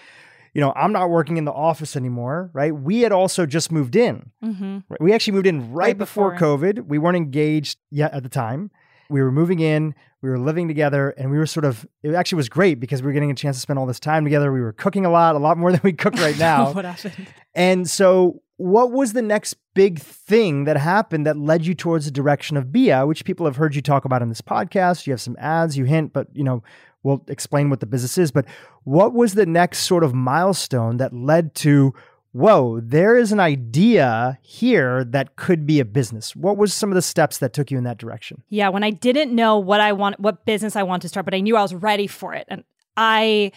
You 0.52 0.60
know, 0.60 0.74
I'm 0.76 0.92
not 0.92 1.08
working 1.08 1.38
in 1.38 1.46
the 1.46 1.52
office 1.52 1.96
anymore, 1.96 2.50
right? 2.52 2.74
We 2.74 3.00
had 3.00 3.12
also 3.12 3.46
just 3.46 3.72
moved 3.72 3.96
in. 3.96 4.30
Mm-hmm. 4.44 4.78
We 5.00 5.14
actually 5.14 5.32
moved 5.32 5.46
in 5.46 5.72
right, 5.72 5.86
Right 5.86 5.98
before, 5.98 6.32
before. 6.32 6.58
COVID. 6.58 6.86
We 6.86 6.98
weren't 6.98 7.16
engaged 7.16 7.78
yet 7.90 8.12
at 8.12 8.22
the 8.22 8.28
time. 8.28 8.70
We 9.08 9.22
were 9.22 9.32
moving 9.32 9.60
in, 9.60 9.94
we 10.20 10.28
were 10.28 10.38
living 10.38 10.68
together, 10.68 11.10
and 11.16 11.30
we 11.30 11.38
were 11.38 11.46
sort 11.46 11.64
of, 11.64 11.86
it 12.02 12.14
actually 12.14 12.36
was 12.36 12.48
great 12.50 12.80
because 12.80 13.00
we 13.02 13.06
were 13.06 13.12
getting 13.14 13.30
a 13.30 13.34
chance 13.34 13.56
to 13.56 13.60
spend 13.60 13.78
all 13.78 13.86
this 13.86 14.00
time 14.00 14.24
together. 14.24 14.52
We 14.52 14.60
were 14.60 14.72
cooking 14.72 15.06
a 15.06 15.10
lot, 15.10 15.34
a 15.34 15.38
lot 15.38 15.56
more 15.56 15.70
than 15.72 15.80
we 15.82 15.94
cook 15.94 16.14
right 16.16 16.38
now. 16.38 16.72
what 16.72 16.84
happened? 16.84 17.26
and 17.54 17.88
so, 17.88 18.42
what 18.62 18.92
was 18.92 19.12
the 19.12 19.22
next 19.22 19.54
big 19.74 19.98
thing 19.98 20.64
that 20.64 20.76
happened 20.76 21.26
that 21.26 21.36
led 21.36 21.66
you 21.66 21.74
towards 21.74 22.04
the 22.04 22.12
direction 22.12 22.56
of 22.56 22.70
Bia, 22.70 23.04
which 23.06 23.24
people 23.24 23.44
have 23.46 23.56
heard 23.56 23.74
you 23.74 23.82
talk 23.82 24.04
about 24.04 24.22
in 24.22 24.28
this 24.28 24.40
podcast? 24.40 25.04
You 25.04 25.12
have 25.12 25.20
some 25.20 25.36
ads, 25.40 25.76
you 25.76 25.84
hint, 25.84 26.12
but 26.12 26.28
you 26.32 26.44
know, 26.44 26.62
we'll 27.02 27.24
explain 27.26 27.70
what 27.70 27.80
the 27.80 27.86
business 27.86 28.16
is. 28.18 28.30
But 28.30 28.46
what 28.84 29.14
was 29.14 29.34
the 29.34 29.46
next 29.46 29.80
sort 29.80 30.04
of 30.04 30.14
milestone 30.14 30.98
that 30.98 31.12
led 31.12 31.56
to 31.56 31.92
whoa, 32.30 32.80
there 32.80 33.16
is 33.16 33.30
an 33.30 33.40
idea 33.40 34.38
here 34.40 35.04
that 35.04 35.36
could 35.36 35.66
be 35.66 35.80
a 35.80 35.84
business. 35.84 36.34
What 36.34 36.56
was 36.56 36.72
some 36.72 36.90
of 36.90 36.94
the 36.94 37.02
steps 37.02 37.38
that 37.38 37.52
took 37.52 37.70
you 37.70 37.76
in 37.76 37.84
that 37.84 37.98
direction? 37.98 38.42
Yeah, 38.48 38.70
when 38.70 38.82
I 38.82 38.90
didn't 38.90 39.34
know 39.34 39.58
what 39.58 39.80
I 39.80 39.92
want, 39.92 40.18
what 40.18 40.46
business 40.46 40.74
I 40.74 40.82
wanted 40.82 41.02
to 41.02 41.08
start, 41.08 41.26
but 41.26 41.34
I 41.34 41.40
knew 41.40 41.56
I 41.56 41.62
was 41.62 41.74
ready 41.74 42.06
for 42.06 42.32
it. 42.32 42.46
And 42.48 42.64
I 42.96 43.52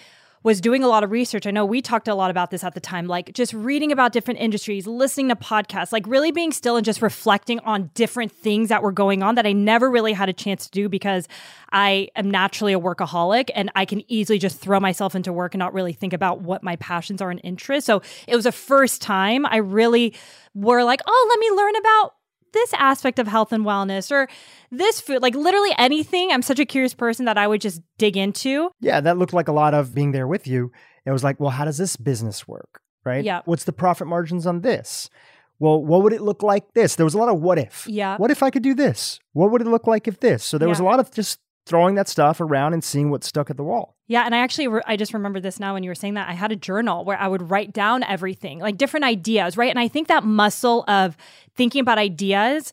was 0.45 0.61
doing 0.61 0.83
a 0.83 0.87
lot 0.87 1.03
of 1.03 1.09
research. 1.09 1.47
I 1.47 1.51
know 1.51 1.65
we 1.65 1.81
talked 1.81 2.07
a 2.07 2.13
lot 2.13 2.29
about 2.29 2.51
this 2.51 2.63
at 2.63 2.75
the 2.75 2.79
time, 2.79 3.07
like 3.07 3.33
just 3.33 3.51
reading 3.51 3.91
about 3.91 4.13
different 4.13 4.39
industries, 4.39 4.85
listening 4.85 5.29
to 5.29 5.35
podcasts, 5.35 5.91
like 5.91 6.05
really 6.05 6.29
being 6.29 6.51
still 6.51 6.77
and 6.77 6.85
just 6.85 7.01
reflecting 7.01 7.57
on 7.61 7.89
different 7.95 8.31
things 8.31 8.69
that 8.69 8.83
were 8.83 8.91
going 8.91 9.23
on 9.23 9.33
that 9.35 9.47
I 9.47 9.53
never 9.53 9.89
really 9.89 10.13
had 10.13 10.29
a 10.29 10.33
chance 10.33 10.65
to 10.65 10.71
do 10.71 10.87
because 10.87 11.27
I 11.71 12.09
am 12.15 12.29
naturally 12.29 12.73
a 12.73 12.79
workaholic 12.79 13.49
and 13.55 13.71
I 13.75 13.85
can 13.85 14.03
easily 14.07 14.37
just 14.37 14.59
throw 14.59 14.79
myself 14.79 15.15
into 15.15 15.33
work 15.33 15.55
and 15.55 15.59
not 15.59 15.73
really 15.73 15.93
think 15.93 16.13
about 16.13 16.41
what 16.41 16.61
my 16.61 16.75
passions 16.75 17.23
are 17.23 17.31
and 17.31 17.41
interests. 17.43 17.87
So 17.87 18.03
it 18.27 18.35
was 18.35 18.45
a 18.45 18.51
first 18.51 19.01
time 19.01 19.47
I 19.47 19.57
really 19.57 20.13
were 20.53 20.83
like, 20.83 21.01
oh, 21.07 21.27
let 21.27 21.39
me 21.39 21.57
learn 21.57 21.75
about 21.75 22.13
this 22.55 22.73
aspect 22.73 23.19
of 23.19 23.27
health 23.27 23.51
and 23.51 23.63
wellness 23.63 24.09
or 24.09 24.27
this 24.71 24.99
food, 24.99 25.21
like 25.21 25.35
literally 25.35 25.71
anything. 25.77 26.31
I'm 26.31 26.41
such 26.41 26.59
a 26.59 26.65
curious 26.65 26.95
person 26.95 27.25
that 27.25 27.37
I 27.37 27.47
would 27.47 27.61
just 27.61 27.81
dig 27.99 28.17
into. 28.17 28.71
Yeah, 28.79 28.99
that 29.01 29.19
looked 29.19 29.33
like 29.33 29.47
a 29.47 29.53
lot 29.53 29.75
of 29.75 29.93
being 29.93 30.11
there 30.11 30.27
with 30.27 30.47
you. 30.47 30.71
It 31.05 31.11
was 31.11 31.23
like, 31.23 31.39
well, 31.39 31.51
how 31.51 31.65
does 31.65 31.77
this 31.77 31.95
business 31.95 32.47
work? 32.47 32.81
Right? 33.03 33.23
Yeah. 33.23 33.41
What's 33.45 33.65
the 33.65 33.73
profit 33.73 34.07
margins 34.07 34.47
on 34.47 34.61
this? 34.61 35.11
Well, 35.59 35.81
what 35.81 36.01
would 36.01 36.13
it 36.13 36.21
look 36.21 36.41
like 36.41 36.73
this? 36.73 36.95
There 36.95 37.05
was 37.05 37.13
a 37.13 37.19
lot 37.19 37.29
of 37.29 37.39
what 37.39 37.59
if. 37.59 37.85
Yeah. 37.87 38.17
What 38.17 38.31
if 38.31 38.41
I 38.41 38.49
could 38.49 38.63
do 38.63 38.73
this? 38.73 39.19
What 39.33 39.51
would 39.51 39.61
it 39.61 39.67
look 39.67 39.85
like 39.85 40.07
if 40.07 40.19
this? 40.19 40.43
So 40.43 40.57
there 40.57 40.67
was 40.67 40.79
a 40.79 40.83
lot 40.83 40.99
of 40.99 41.11
just 41.11 41.39
throwing 41.65 41.95
that 41.95 42.07
stuff 42.07 42.39
around 42.39 42.73
and 42.73 42.83
seeing 42.83 43.09
what 43.09 43.23
stuck 43.23 43.49
at 43.49 43.57
the 43.57 43.63
wall. 43.63 43.95
Yeah, 44.07 44.23
and 44.23 44.35
I 44.35 44.39
actually 44.39 44.67
re- 44.67 44.81
I 44.85 44.97
just 44.97 45.13
remember 45.13 45.39
this 45.39 45.59
now 45.59 45.73
when 45.73 45.83
you 45.83 45.89
were 45.89 45.95
saying 45.95 46.13
that 46.13 46.29
I 46.29 46.33
had 46.33 46.51
a 46.51 46.55
journal 46.55 47.03
where 47.05 47.17
I 47.17 47.27
would 47.27 47.49
write 47.49 47.73
down 47.73 48.03
everything, 48.03 48.59
like 48.59 48.77
different 48.77 49.03
ideas, 49.03 49.57
right? 49.57 49.69
And 49.69 49.79
I 49.79 49.87
think 49.87 50.07
that 50.07 50.23
muscle 50.23 50.83
of 50.87 51.17
thinking 51.55 51.81
about 51.81 51.97
ideas 51.97 52.71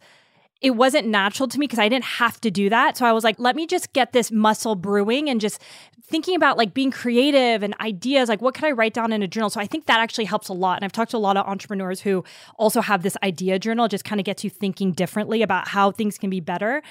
it 0.62 0.76
wasn't 0.76 1.09
natural 1.09 1.49
to 1.49 1.59
me 1.59 1.64
because 1.64 1.80
I 1.80 1.88
didn't 1.88 2.05
have 2.05 2.40
to 2.40 2.51
do 2.51 2.70
that. 2.70 2.97
So 2.97 3.05
I 3.05 3.12
was 3.12 3.24
like, 3.24 3.38
let 3.38 3.57
me 3.57 3.66
just 3.66 3.93
get 3.93 4.12
this 4.12 4.30
muscle 4.30 4.76
brewing 4.76 5.28
and 5.28 5.40
just 5.40 5.61
thinking 6.05 6.36
about 6.36 6.57
like 6.57 6.72
being 6.72 6.93
creative 6.93 7.64
and 7.64 7.74
ideas. 7.80 8.28
Like, 8.28 8.40
what 8.40 8.55
could 8.55 8.64
I 8.64 8.70
write 8.70 8.95
down 8.95 9.12
in 9.12 9.22
a 9.22 9.28
journal? 9.28 9.51
So 9.51 9.61
I 9.61 9.66
think 9.66 9.86
that 9.86 9.99
actually 9.99 10.26
helps 10.26 10.49
a 10.49 10.53
lot. 10.53 10.78
And 10.78 10.84
I've 10.84 10.93
talked 10.93 11.11
to 11.11 11.16
a 11.16 11.18
lot 11.18 11.36
of 11.36 11.47
entrepreneurs 11.47 12.01
who 12.01 12.22
also 12.57 12.80
have 12.80 13.03
this 13.03 13.16
idea 13.24 13.59
journal, 13.59 13.88
just 13.88 14.05
kind 14.05 14.20
of 14.20 14.24
gets 14.24 14.45
you 14.45 14.51
thinking 14.51 14.93
differently 14.93 15.43
about 15.43 15.68
how 15.68 15.90
things 15.90 16.16
can 16.16 16.30
be 16.30 16.40
better. 16.40 16.82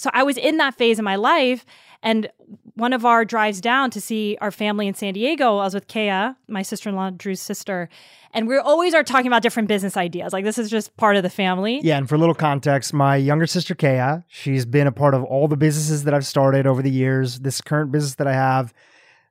So 0.00 0.10
I 0.12 0.22
was 0.22 0.36
in 0.36 0.56
that 0.56 0.74
phase 0.74 0.98
in 0.98 1.04
my 1.04 1.16
life. 1.16 1.64
And 2.02 2.30
one 2.76 2.94
of 2.94 3.04
our 3.04 3.26
drives 3.26 3.60
down 3.60 3.90
to 3.90 4.00
see 4.00 4.38
our 4.40 4.50
family 4.50 4.88
in 4.88 4.94
San 4.94 5.12
Diego, 5.12 5.58
I 5.58 5.64
was 5.64 5.74
with 5.74 5.86
Kaya, 5.86 6.36
my 6.48 6.62
sister 6.62 6.88
in 6.88 6.96
law, 6.96 7.10
Dhru's 7.10 7.40
sister. 7.40 7.90
And 8.32 8.48
we 8.48 8.56
always 8.56 8.94
are 8.94 9.02
talking 9.02 9.26
about 9.26 9.42
different 9.42 9.68
business 9.68 9.98
ideas. 9.98 10.32
Like, 10.32 10.44
this 10.44 10.56
is 10.56 10.70
just 10.70 10.96
part 10.96 11.16
of 11.16 11.22
the 11.22 11.28
family. 11.28 11.80
Yeah, 11.82 11.98
and 11.98 12.08
for 12.08 12.14
a 12.14 12.18
little 12.18 12.34
context, 12.34 12.94
my 12.94 13.16
younger 13.16 13.46
sister 13.46 13.74
Kaya, 13.74 14.24
she's 14.28 14.64
been 14.64 14.86
a 14.86 14.92
part 14.92 15.14
of 15.14 15.24
all 15.24 15.46
the 15.46 15.58
businesses 15.58 16.04
that 16.04 16.14
I've 16.14 16.26
started 16.26 16.66
over 16.66 16.80
the 16.80 16.90
years. 16.90 17.40
This 17.40 17.60
current 17.60 17.92
business 17.92 18.14
that 18.14 18.26
I 18.26 18.32
have, 18.32 18.72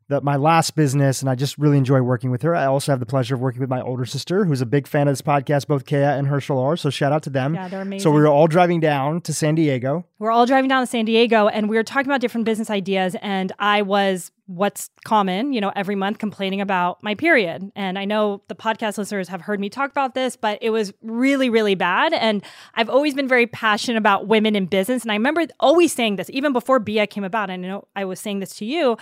the, 0.09 0.21
my 0.21 0.35
last 0.35 0.75
business, 0.75 1.21
and 1.21 1.29
I 1.29 1.35
just 1.35 1.57
really 1.57 1.77
enjoy 1.77 2.01
working 2.01 2.31
with 2.31 2.41
her. 2.41 2.55
I 2.55 2.65
also 2.65 2.91
have 2.91 2.99
the 2.99 3.05
pleasure 3.05 3.35
of 3.35 3.41
working 3.41 3.61
with 3.61 3.69
my 3.69 3.81
older 3.81 4.05
sister, 4.05 4.43
who's 4.43 4.59
a 4.59 4.65
big 4.65 4.87
fan 4.87 5.07
of 5.07 5.13
this 5.13 5.21
podcast. 5.21 5.67
Both 5.67 5.85
Kaya 5.85 6.17
and 6.17 6.27
Herschel 6.27 6.59
are, 6.59 6.75
so 6.75 6.89
shout 6.89 7.11
out 7.11 7.23
to 7.23 7.29
them. 7.29 7.55
Yeah, 7.55 7.67
they're 7.67 7.81
amazing. 7.81 8.03
So 8.03 8.11
we 8.11 8.19
were 8.19 8.27
all 8.27 8.47
driving 8.47 8.79
down 8.79 9.21
to 9.21 9.33
San 9.33 9.55
Diego. 9.55 10.05
We're 10.17 10.31
all 10.31 10.45
driving 10.45 10.67
down 10.67 10.81
to 10.81 10.87
San 10.87 11.05
Diego 11.05 11.47
and 11.47 11.69
we 11.69 11.77
were 11.77 11.83
talking 11.83 12.07
about 12.07 12.21
different 12.21 12.45
business 12.45 12.69
ideas. 12.69 13.15
And 13.21 13.51
I 13.59 13.83
was 13.83 14.31
what's 14.47 14.89
common, 15.05 15.53
you 15.53 15.61
know, 15.61 15.71
every 15.75 15.93
month 15.93 16.17
complaining 16.17 16.59
about 16.59 17.03
my 17.03 17.13
period. 17.13 17.71
And 17.75 17.99
I 17.99 18.05
know 18.05 18.41
the 18.47 18.55
podcast 18.55 18.97
listeners 18.97 19.27
have 19.27 19.41
heard 19.41 19.59
me 19.59 19.69
talk 19.69 19.91
about 19.91 20.15
this, 20.15 20.35
but 20.35 20.57
it 20.63 20.71
was 20.71 20.91
really, 21.03 21.51
really 21.51 21.75
bad. 21.75 22.13
And 22.13 22.43
I've 22.73 22.89
always 22.89 23.13
been 23.13 23.27
very 23.27 23.45
passionate 23.45 23.99
about 23.99 24.27
women 24.27 24.55
in 24.55 24.65
business. 24.65 25.03
And 25.03 25.11
I 25.11 25.15
remember 25.15 25.45
always 25.59 25.93
saying 25.93 26.15
this, 26.15 26.31
even 26.31 26.51
before 26.51 26.79
BIA 26.79 27.05
came 27.05 27.23
about. 27.23 27.51
And 27.51 27.63
I 27.63 27.69
know 27.69 27.87
I 27.95 28.05
was 28.05 28.19
saying 28.19 28.39
this 28.39 28.55
to 28.55 28.65
you. 28.65 28.97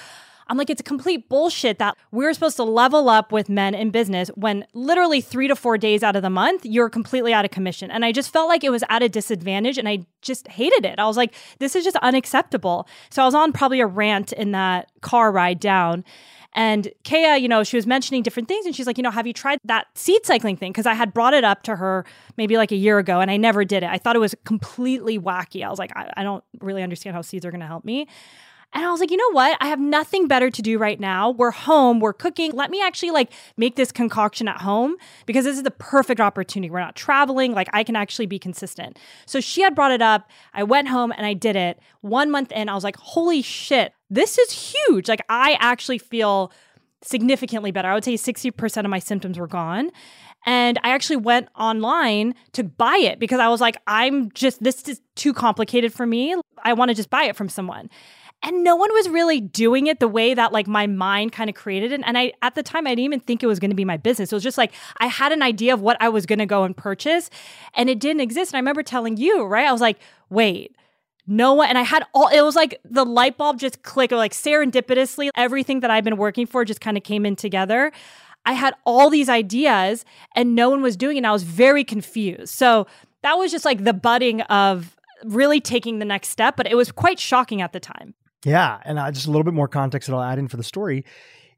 I'm 0.49 0.57
like, 0.57 0.69
it's 0.69 0.81
a 0.81 0.83
complete 0.83 1.29
bullshit 1.29 1.79
that 1.79 1.97
we're 2.11 2.33
supposed 2.33 2.57
to 2.57 2.63
level 2.63 3.09
up 3.09 3.31
with 3.31 3.49
men 3.49 3.73
in 3.73 3.91
business 3.91 4.29
when 4.35 4.65
literally 4.73 5.21
three 5.21 5.47
to 5.47 5.55
four 5.55 5.77
days 5.77 6.03
out 6.03 6.15
of 6.15 6.21
the 6.21 6.29
month, 6.29 6.65
you're 6.65 6.89
completely 6.89 7.33
out 7.33 7.45
of 7.45 7.51
commission. 7.51 7.91
And 7.91 8.05
I 8.05 8.11
just 8.11 8.31
felt 8.31 8.47
like 8.47 8.63
it 8.63 8.69
was 8.69 8.83
at 8.89 9.03
a 9.03 9.09
disadvantage 9.09 9.77
and 9.77 9.87
I 9.87 10.05
just 10.21 10.47
hated 10.47 10.85
it. 10.85 10.99
I 10.99 11.05
was 11.05 11.17
like, 11.17 11.33
this 11.59 11.75
is 11.75 11.83
just 11.83 11.97
unacceptable. 11.97 12.87
So 13.09 13.21
I 13.21 13.25
was 13.25 13.35
on 13.35 13.51
probably 13.51 13.79
a 13.79 13.87
rant 13.87 14.33
in 14.33 14.51
that 14.51 14.91
car 15.01 15.31
ride 15.31 15.59
down. 15.59 16.03
And 16.53 16.91
Kaya, 17.03 17.37
you 17.37 17.47
know, 17.47 17.63
she 17.63 17.75
was 17.75 17.85
mentioning 17.85 18.23
different 18.23 18.47
things 18.47 18.65
and 18.65 18.75
she's 18.75 18.87
like, 18.87 18.97
you 18.97 19.03
know, 19.03 19.11
have 19.11 19.27
you 19.27 19.33
tried 19.33 19.59
that 19.65 19.85
seed 19.95 20.25
cycling 20.25 20.57
thing? 20.57 20.71
Because 20.71 20.87
I 20.87 20.95
had 20.95 21.13
brought 21.13 21.35
it 21.35 21.43
up 21.43 21.61
to 21.63 21.75
her 21.75 22.03
maybe 22.35 22.57
like 22.57 22.71
a 22.71 22.75
year 22.75 22.97
ago 22.97 23.19
and 23.19 23.29
I 23.29 23.37
never 23.37 23.63
did 23.63 23.83
it. 23.83 23.89
I 23.89 23.99
thought 23.99 24.15
it 24.15 24.19
was 24.19 24.33
completely 24.43 25.19
wacky. 25.19 25.63
I 25.63 25.69
was 25.69 25.77
like, 25.77 25.95
I, 25.95 26.11
I 26.17 26.23
don't 26.23 26.43
really 26.59 26.81
understand 26.81 27.15
how 27.15 27.21
seeds 27.21 27.45
are 27.45 27.51
going 27.51 27.61
to 27.61 27.67
help 27.67 27.85
me. 27.85 28.07
And 28.73 28.85
I 28.85 28.91
was 28.91 28.99
like, 28.99 29.11
you 29.11 29.17
know 29.17 29.31
what? 29.31 29.57
I 29.59 29.67
have 29.67 29.79
nothing 29.79 30.27
better 30.27 30.51
to 30.51 30.61
do 30.61 30.77
right 30.77 30.99
now. 30.99 31.31
We're 31.31 31.51
home, 31.51 31.99
we're 31.99 32.13
cooking. 32.13 32.51
Let 32.51 32.69
me 32.69 32.81
actually 32.81 33.11
like 33.11 33.31
make 33.55 33.75
this 33.75 33.91
concoction 33.91 34.47
at 34.47 34.61
home 34.61 34.97
because 35.25 35.45
this 35.45 35.57
is 35.57 35.63
the 35.63 35.71
perfect 35.71 36.19
opportunity. 36.19 36.69
We're 36.69 36.81
not 36.81 36.95
traveling, 36.95 37.53
like 37.53 37.69
I 37.73 37.83
can 37.83 37.95
actually 37.95 38.27
be 38.27 38.37
consistent. 38.37 38.99
So 39.25 39.39
she 39.39 39.61
had 39.61 39.73
brought 39.73 39.91
it 39.91 40.01
up. 40.01 40.29
I 40.53 40.63
went 40.63 40.89
home 40.89 41.11
and 41.15 41.25
I 41.25 41.33
did 41.33 41.55
it. 41.55 41.79
1 42.01 42.29
month 42.29 42.51
in, 42.51 42.69
I 42.69 42.75
was 42.75 42.83
like, 42.83 42.97
"Holy 42.97 43.41
shit. 43.41 43.93
This 44.09 44.37
is 44.37 44.51
huge." 44.51 45.07
Like 45.07 45.21
I 45.29 45.57
actually 45.59 45.97
feel 45.97 46.51
significantly 47.01 47.71
better. 47.71 47.87
I 47.87 47.93
would 47.93 48.03
say 48.03 48.15
60% 48.15 48.83
of 48.83 48.89
my 48.89 48.99
symptoms 48.99 49.39
were 49.39 49.47
gone. 49.47 49.91
And 50.45 50.79
I 50.83 50.89
actually 50.89 51.17
went 51.17 51.49
online 51.55 52.33
to 52.53 52.63
buy 52.63 52.97
it 53.01 53.19
because 53.19 53.39
I 53.39 53.49
was 53.49 53.59
like, 53.59 53.77
I'm 53.85 54.31
just, 54.31 54.63
this 54.63 54.87
is 54.87 55.01
too 55.15 55.33
complicated 55.33 55.93
for 55.93 56.05
me. 56.05 56.35
I 56.63 56.73
want 56.73 56.89
to 56.89 56.95
just 56.95 57.09
buy 57.09 57.23
it 57.23 57.35
from 57.35 57.49
someone 57.49 57.89
and 58.43 58.63
no 58.63 58.75
one 58.75 58.93
was 58.93 59.09
really 59.09 59.41
doing 59.41 59.87
it 59.87 59.99
the 59.99 60.07
way 60.07 60.33
that 60.33 60.53
like 60.53 60.67
my 60.67 60.87
mind 60.87 61.31
kind 61.31 61.49
of 61.49 61.55
created 61.55 61.91
it 61.91 62.01
and 62.05 62.17
i 62.17 62.31
at 62.41 62.55
the 62.55 62.63
time 62.63 62.85
i 62.87 62.91
didn't 62.91 63.05
even 63.05 63.19
think 63.19 63.43
it 63.43 63.47
was 63.47 63.59
going 63.59 63.71
to 63.71 63.75
be 63.75 63.85
my 63.85 63.97
business. 63.97 64.31
It 64.31 64.35
was 64.35 64.43
just 64.43 64.57
like 64.57 64.73
i 64.97 65.07
had 65.07 65.31
an 65.31 65.41
idea 65.41 65.73
of 65.73 65.81
what 65.81 65.97
i 65.99 66.09
was 66.09 66.25
going 66.25 66.39
to 66.39 66.45
go 66.45 66.63
and 66.63 66.75
purchase 66.75 67.29
and 67.73 67.89
it 67.89 67.99
didn't 67.99 68.21
exist 68.21 68.51
and 68.51 68.57
i 68.57 68.59
remember 68.59 68.83
telling 68.83 69.17
you 69.17 69.43
right? 69.45 69.67
I 69.67 69.71
was 69.71 69.81
like 69.81 69.99
wait 70.29 70.75
no 71.25 71.53
one 71.53 71.69
and 71.69 71.77
i 71.77 71.83
had 71.83 72.03
all 72.13 72.27
it 72.27 72.41
was 72.41 72.55
like 72.55 72.79
the 72.85 73.05
light 73.05 73.37
bulb 73.37 73.59
just 73.59 73.83
clicked 73.83 74.13
like 74.13 74.33
serendipitously 74.33 75.29
everything 75.35 75.81
that 75.81 75.91
i've 75.91 76.03
been 76.03 76.17
working 76.17 76.45
for 76.45 76.63
just 76.63 76.81
kind 76.81 76.97
of 76.97 77.03
came 77.03 77.25
in 77.25 77.35
together. 77.35 77.91
I 78.45 78.53
had 78.53 78.75
all 78.85 79.09
these 79.09 79.27
ideas 79.27 80.05
and 80.33 80.55
no 80.55 80.69
one 80.69 80.81
was 80.81 80.95
doing 80.95 81.17
it 81.17 81.19
and 81.19 81.27
i 81.27 81.31
was 81.31 81.43
very 81.43 81.83
confused. 81.83 82.53
So 82.53 82.87
that 83.23 83.33
was 83.33 83.51
just 83.51 83.65
like 83.65 83.83
the 83.83 83.93
budding 83.93 84.41
of 84.43 84.95
really 85.25 85.59
taking 85.59 85.99
the 85.99 86.05
next 86.05 86.29
step 86.29 86.55
but 86.55 86.67
it 86.67 86.75
was 86.75 86.91
quite 86.91 87.19
shocking 87.19 87.61
at 87.61 87.73
the 87.73 87.79
time 87.79 88.13
yeah. 88.45 88.79
And 88.85 88.99
uh, 88.99 89.11
just 89.11 89.27
a 89.27 89.31
little 89.31 89.43
bit 89.43 89.53
more 89.53 89.67
context 89.67 90.07
that 90.07 90.15
I'll 90.15 90.23
add 90.23 90.39
in 90.39 90.47
for 90.47 90.57
the 90.57 90.63
story 90.63 91.05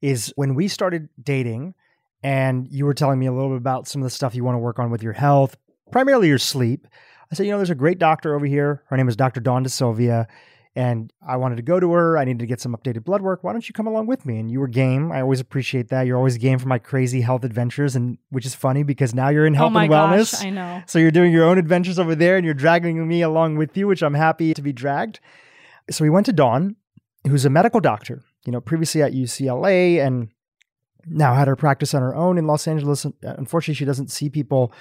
is 0.01 0.33
when 0.35 0.55
we 0.55 0.67
started 0.67 1.09
dating 1.21 1.75
and 2.23 2.67
you 2.69 2.85
were 2.85 2.93
telling 2.93 3.19
me 3.19 3.25
a 3.25 3.33
little 3.33 3.49
bit 3.49 3.57
about 3.57 3.87
some 3.87 4.01
of 4.01 4.05
the 4.05 4.09
stuff 4.09 4.35
you 4.35 4.43
want 4.43 4.55
to 4.55 4.59
work 4.59 4.79
on 4.79 4.91
with 4.91 5.03
your 5.03 5.13
health, 5.13 5.57
primarily 5.91 6.27
your 6.27 6.37
sleep. 6.37 6.87
I 7.31 7.35
said, 7.35 7.45
you 7.45 7.51
know, 7.51 7.57
there's 7.57 7.69
a 7.69 7.75
great 7.75 7.99
doctor 7.99 8.35
over 8.35 8.45
here. 8.45 8.83
Her 8.87 8.97
name 8.97 9.07
is 9.07 9.15
Dr. 9.15 9.39
Dawn 9.39 9.63
DeSylvia. 9.63 10.27
And 10.75 11.11
I 11.27 11.37
wanted 11.37 11.57
to 11.57 11.61
go 11.61 11.79
to 11.79 11.91
her. 11.93 12.17
I 12.17 12.25
needed 12.25 12.39
to 12.39 12.45
get 12.45 12.61
some 12.61 12.75
updated 12.75 13.03
blood 13.03 13.21
work. 13.21 13.43
Why 13.43 13.51
don't 13.51 13.67
you 13.67 13.73
come 13.73 13.87
along 13.87 14.05
with 14.07 14.25
me? 14.25 14.39
And 14.39 14.51
you 14.51 14.59
were 14.59 14.67
game. 14.67 15.11
I 15.11 15.21
always 15.21 15.39
appreciate 15.39 15.89
that. 15.89 16.05
You're 16.05 16.15
always 16.15 16.37
game 16.37 16.59
for 16.59 16.67
my 16.67 16.77
crazy 16.77 17.21
health 17.21 17.43
adventures, 17.43 17.95
and 17.95 18.17
which 18.29 18.45
is 18.45 18.55
funny 18.55 18.83
because 18.83 19.13
now 19.13 19.29
you're 19.29 19.47
in 19.47 19.55
health 19.55 19.73
oh 19.75 19.79
and 19.79 19.91
wellness. 19.91 20.31
Gosh, 20.33 20.45
I 20.45 20.49
know. 20.51 20.83
So 20.85 20.99
you're 20.99 21.11
doing 21.11 21.33
your 21.33 21.43
own 21.43 21.57
adventures 21.57 21.97
over 21.99 22.15
there, 22.15 22.37
and 22.37 22.45
you're 22.45 22.53
dragging 22.53 23.05
me 23.07 23.21
along 23.21 23.57
with 23.57 23.75
you, 23.75 23.87
which 23.87 24.03
I'm 24.03 24.13
happy 24.13 24.53
to 24.53 24.61
be 24.61 24.71
dragged. 24.71 25.19
So 25.91 26.03
we 26.03 26.09
went 26.09 26.25
to 26.27 26.33
Dawn, 26.33 26.75
who's 27.27 27.45
a 27.45 27.49
medical 27.49 27.79
doctor, 27.79 28.23
you 28.45 28.51
know, 28.51 28.61
previously 28.61 29.01
at 29.01 29.13
UCLA 29.13 30.05
and 30.05 30.29
now 31.05 31.33
had 31.33 31.47
her 31.47 31.55
practice 31.55 31.93
on 31.93 32.01
her 32.01 32.15
own 32.15 32.37
in 32.37 32.47
Los 32.47 32.67
Angeles. 32.67 33.05
Uh, 33.05 33.11
unfortunately, 33.21 33.75
she 33.75 33.85
doesn't 33.85 34.11
see 34.11 34.29
people 34.29 34.73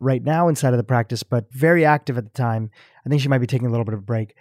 right 0.00 0.22
now 0.22 0.48
inside 0.48 0.74
of 0.74 0.78
the 0.78 0.84
practice, 0.84 1.22
but 1.22 1.52
very 1.52 1.84
active 1.84 2.18
at 2.18 2.24
the 2.24 2.30
time. 2.30 2.70
I 3.04 3.08
think 3.08 3.22
she 3.22 3.28
might 3.28 3.38
be 3.38 3.46
taking 3.46 3.66
a 3.66 3.70
little 3.70 3.84
bit 3.84 3.94
of 3.94 4.00
a 4.00 4.02
break. 4.02 4.34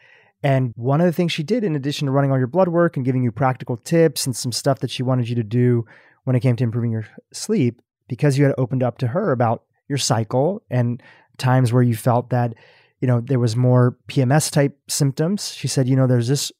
And 0.43 0.73
one 0.75 1.01
of 1.01 1.05
the 1.05 1.13
things 1.13 1.31
she 1.31 1.43
did, 1.43 1.63
in 1.63 1.75
addition 1.75 2.05
to 2.05 2.11
running 2.11 2.31
all 2.31 2.37
your 2.37 2.47
blood 2.47 2.67
work 2.67 2.97
and 2.97 3.05
giving 3.05 3.23
you 3.23 3.31
practical 3.31 3.77
tips 3.77 4.25
and 4.25 4.35
some 4.35 4.51
stuff 4.51 4.79
that 4.79 4.91
she 4.91 5.03
wanted 5.03 5.29
you 5.29 5.35
to 5.35 5.43
do 5.43 5.85
when 6.23 6.35
it 6.35 6.41
came 6.41 6.55
to 6.55 6.63
improving 6.63 6.91
your 6.91 7.07
sleep, 7.33 7.81
because 8.07 8.37
you 8.37 8.45
had 8.45 8.55
opened 8.57 8.83
up 8.83 8.97
to 8.99 9.07
her 9.07 9.31
about 9.31 9.63
your 9.87 9.97
cycle 9.97 10.61
and 10.69 11.01
times 11.37 11.71
where 11.71 11.83
you 11.83 11.95
felt 11.95 12.29
that, 12.29 12.53
you 12.99 13.07
know, 13.07 13.21
there 13.21 13.39
was 13.39 13.55
more 13.55 13.97
PMS 14.07 14.51
type 14.51 14.77
symptoms. 14.87 15.53
She 15.53 15.67
said, 15.67 15.87
you 15.87 15.95
know, 15.95 16.07
there's 16.07 16.27
this 16.27 16.51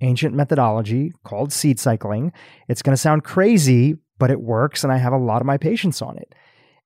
ancient 0.00 0.34
methodology 0.34 1.12
called 1.24 1.52
seed 1.52 1.78
cycling. 1.78 2.32
It's 2.68 2.82
going 2.82 2.94
to 2.94 3.00
sound 3.00 3.24
crazy, 3.24 3.96
but 4.18 4.30
it 4.30 4.40
works. 4.40 4.82
And 4.84 4.92
I 4.92 4.96
have 4.96 5.12
a 5.12 5.18
lot 5.18 5.42
of 5.42 5.46
my 5.46 5.58
patients 5.58 6.00
on 6.00 6.16
it. 6.16 6.34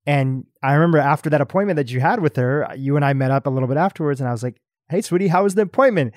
And 0.06 0.44
I 0.62 0.72
remember 0.74 0.98
after 0.98 1.30
that 1.30 1.40
appointment 1.40 1.76
that 1.76 1.90
you 1.90 2.00
had 2.00 2.20
with 2.20 2.36
her, 2.36 2.68
you 2.76 2.96
and 2.96 3.04
I 3.04 3.12
met 3.12 3.30
up 3.30 3.46
a 3.46 3.50
little 3.50 3.68
bit 3.68 3.76
afterwards, 3.78 4.20
and 4.20 4.28
I 4.28 4.32
was 4.32 4.42
like, 4.42 4.56
Hey, 4.90 5.00
sweetie, 5.00 5.28
how 5.28 5.44
was 5.44 5.54
the 5.54 5.62
appointment? 5.62 6.12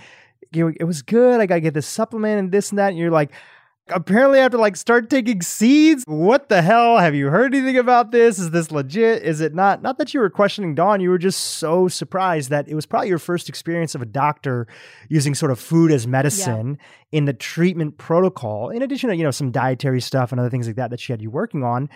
It 0.52 0.86
was 0.86 1.02
good. 1.02 1.40
I 1.40 1.46
got 1.46 1.56
to 1.56 1.62
get 1.62 1.74
this 1.74 1.88
supplement 1.88 2.40
and 2.40 2.52
this 2.52 2.70
and 2.70 2.80
that. 2.80 2.90
And 2.90 2.98
you're 2.98 3.12
like, 3.12 3.32
apparently 3.90 4.40
I 4.40 4.44
have 4.44 4.52
to 4.52 4.58
like 4.58 4.76
start 4.76 5.10
taking 5.10 5.42
seeds. 5.42 6.04
What 6.08 6.50
the 6.50 6.62
hell? 6.62 6.98
Have 6.98 7.16
you 7.16 7.30
heard 7.30 7.54
anything 7.54 7.78
about 7.78 8.12
this? 8.12 8.40
Is 8.40 8.52
this 8.52 8.72
legit? 8.72 9.24
Is 9.24 9.42
it 9.42 9.54
not? 9.54 9.82
Not 9.82 9.98
that 9.98 10.14
you 10.14 10.20
were 10.20 10.30
questioning 10.30 10.76
Dawn, 10.76 11.02
you 11.02 11.10
were 11.10 11.18
just 11.18 11.40
so 11.40 11.88
surprised 11.88 12.50
that 12.50 12.68
it 12.68 12.76
was 12.76 12.86
probably 12.86 13.10
your 13.10 13.20
first 13.20 13.50
experience 13.50 13.96
of 13.96 14.02
a 14.02 14.06
doctor 14.06 14.68
using 15.10 15.36
sort 15.36 15.52
of 15.52 15.60
food 15.60 15.92
as 15.92 16.08
medicine 16.08 16.78
yeah. 16.80 17.18
in 17.18 17.26
the 17.26 17.34
treatment 17.34 17.98
protocol, 17.98 18.70
in 18.70 18.82
addition 18.82 19.10
to, 19.10 19.16
you 19.16 19.24
know, 19.24 19.32
some 19.32 19.52
dietary 19.52 20.02
stuff 20.02 20.32
and 20.32 20.40
other 20.40 20.50
things 20.50 20.68
like 20.68 20.76
that 20.76 20.90
that 20.90 21.00
she 21.00 21.14
had 21.14 21.22
you 21.22 21.30
working 21.30 21.64
on. 21.64 21.90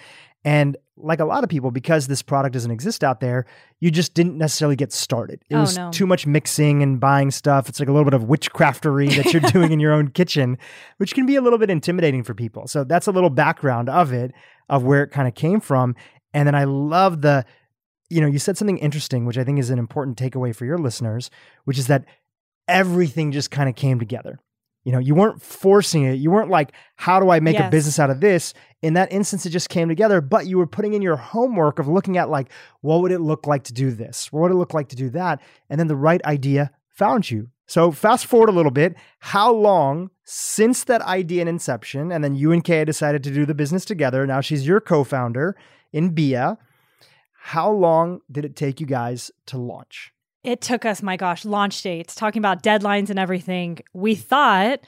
And 0.44 0.78
like 0.98 1.20
a 1.20 1.26
lot 1.26 1.44
of 1.44 1.50
people, 1.50 1.72
because 1.72 2.08
this 2.08 2.22
product 2.22 2.54
doesn't 2.54 2.72
exist 2.72 3.04
out 3.04 3.20
there, 3.20 3.46
you 3.80 3.92
just 3.92 4.14
didn't 4.14 4.38
necessarily 4.38 4.76
get 4.76 4.92
started. 4.92 5.44
It 5.50 5.56
oh, 5.56 5.62
was 5.62 5.78
no. 5.78 5.92
too 5.92 6.08
much 6.08 6.26
mixing 6.26 6.82
and 6.82 7.00
buying 7.00 7.32
stuff. 7.32 7.70
It's 7.70 7.80
like 7.80 7.89
a 7.89 7.92
little 7.92 8.10
bit 8.10 8.14
of 8.14 8.24
witchcraftery 8.24 9.16
that 9.18 9.34
you're 9.34 9.42
doing 9.52 9.72
in 9.72 9.80
your 9.80 9.94
own 9.94 10.10
kitchen, 10.10 10.58
which 10.98 11.14
can 11.14 11.26
be 11.26 11.36
a 11.36 11.42
little 11.42 11.60
bit 11.60 11.70
intimidating 11.70 12.24
for 12.24 12.34
people. 12.34 12.68
So 12.68 12.84
that's 12.84 13.08
a 13.08 13.12
little 13.12 13.30
background 13.30 13.89
of 13.89 14.12
it, 14.12 14.32
of 14.70 14.84
where 14.84 15.04
it 15.04 15.12
kind 15.12 15.28
of 15.28 15.36
came 15.36 15.60
from. 15.60 15.96
And 16.34 16.48
then 16.48 16.56
I 16.56 16.64
love 16.64 17.22
the, 17.22 17.46
you 18.10 18.22
know, 18.22 18.28
you 18.28 18.39
said 18.39 18.58
something 18.58 18.78
interesting, 18.78 19.26
which 19.26 19.38
I 19.38 19.44
think 19.44 19.60
is 19.60 19.70
an 19.70 19.80
important 19.80 20.18
takeaway 20.18 20.56
for 20.56 20.66
your 20.66 20.78
listeners, 20.78 21.30
which 21.66 21.78
is 21.78 21.88
that 21.88 22.06
everything 22.68 23.32
just 23.32 23.52
kind 23.52 23.70
of 23.70 23.76
came 23.76 24.00
together. 24.00 24.39
You 24.84 24.92
know, 24.92 25.00
you 25.00 25.14
weren't 25.14 25.42
forcing 25.42 26.04
it. 26.04 26.16
You 26.16 26.32
weren't 26.32 26.50
like, 26.50 26.72
how 26.96 27.20
do 27.20 27.30
I 27.30 27.40
make 27.40 27.58
yes. 27.58 27.68
a 27.68 27.70
business 27.70 28.00
out 28.00 28.10
of 28.10 28.20
this? 28.20 28.54
In 28.82 28.96
that 28.96 29.12
instance, 29.12 29.46
it 29.46 29.52
just 29.52 29.70
came 29.70 29.88
together, 29.90 30.22
but 30.22 30.48
you 30.48 30.58
were 30.58 30.66
putting 30.66 30.94
in 30.94 31.04
your 31.04 31.18
homework 31.18 31.78
of 31.78 31.88
looking 31.88 32.18
at 32.18 32.30
like, 32.30 32.50
what 32.82 33.02
would 33.02 33.12
it 33.12 33.20
look 33.20 33.46
like 33.46 33.64
to 33.66 33.74
do 33.74 33.92
this? 33.92 34.32
What 34.32 34.42
would 34.42 34.52
it 34.52 34.56
look 34.56 34.74
like 34.74 34.90
to 34.90 34.96
do 34.96 35.10
that? 35.12 35.40
And 35.70 35.80
then 35.80 35.88
the 35.88 35.96
right 35.96 36.24
idea 36.26 36.72
found 36.90 37.30
you. 37.30 37.50
So 37.68 37.92
fast 37.92 38.26
forward 38.26 38.50
a 38.50 38.54
little 38.54 38.72
bit. 38.72 38.96
How 39.20 39.54
long 39.54 40.10
since 40.24 40.84
that 40.86 41.02
idea 41.04 41.42
and 41.42 41.50
inception, 41.50 42.12
and 42.12 42.24
then 42.24 42.36
you 42.36 42.52
and 42.52 42.64
Kay 42.64 42.84
decided 42.84 43.24
to 43.24 43.32
do 43.32 43.46
the 43.46 43.54
business 43.54 43.86
together. 43.86 44.26
Now 44.26 44.42
she's 44.42 44.66
your 44.66 44.82
co-founder 44.82 45.56
in 45.94 46.10
Bia. 46.10 46.58
How 47.44 47.72
long 47.72 48.22
did 48.32 48.46
it 48.46 48.56
take 48.56 48.80
you 48.80 48.86
guys 48.86 49.32
to 49.48 49.58
launch? 49.58 50.12
It 50.44 50.62
took 50.62 50.86
us, 50.86 51.04
my 51.04 51.18
gosh, 51.18 51.46
launch 51.46 51.82
dates, 51.82 52.16
talking 52.16 52.39
about 52.39 52.64
deadlines 52.64 53.10
and 53.10 53.20
everything. 53.20 53.80
We 53.94 54.16
thought 54.16 54.80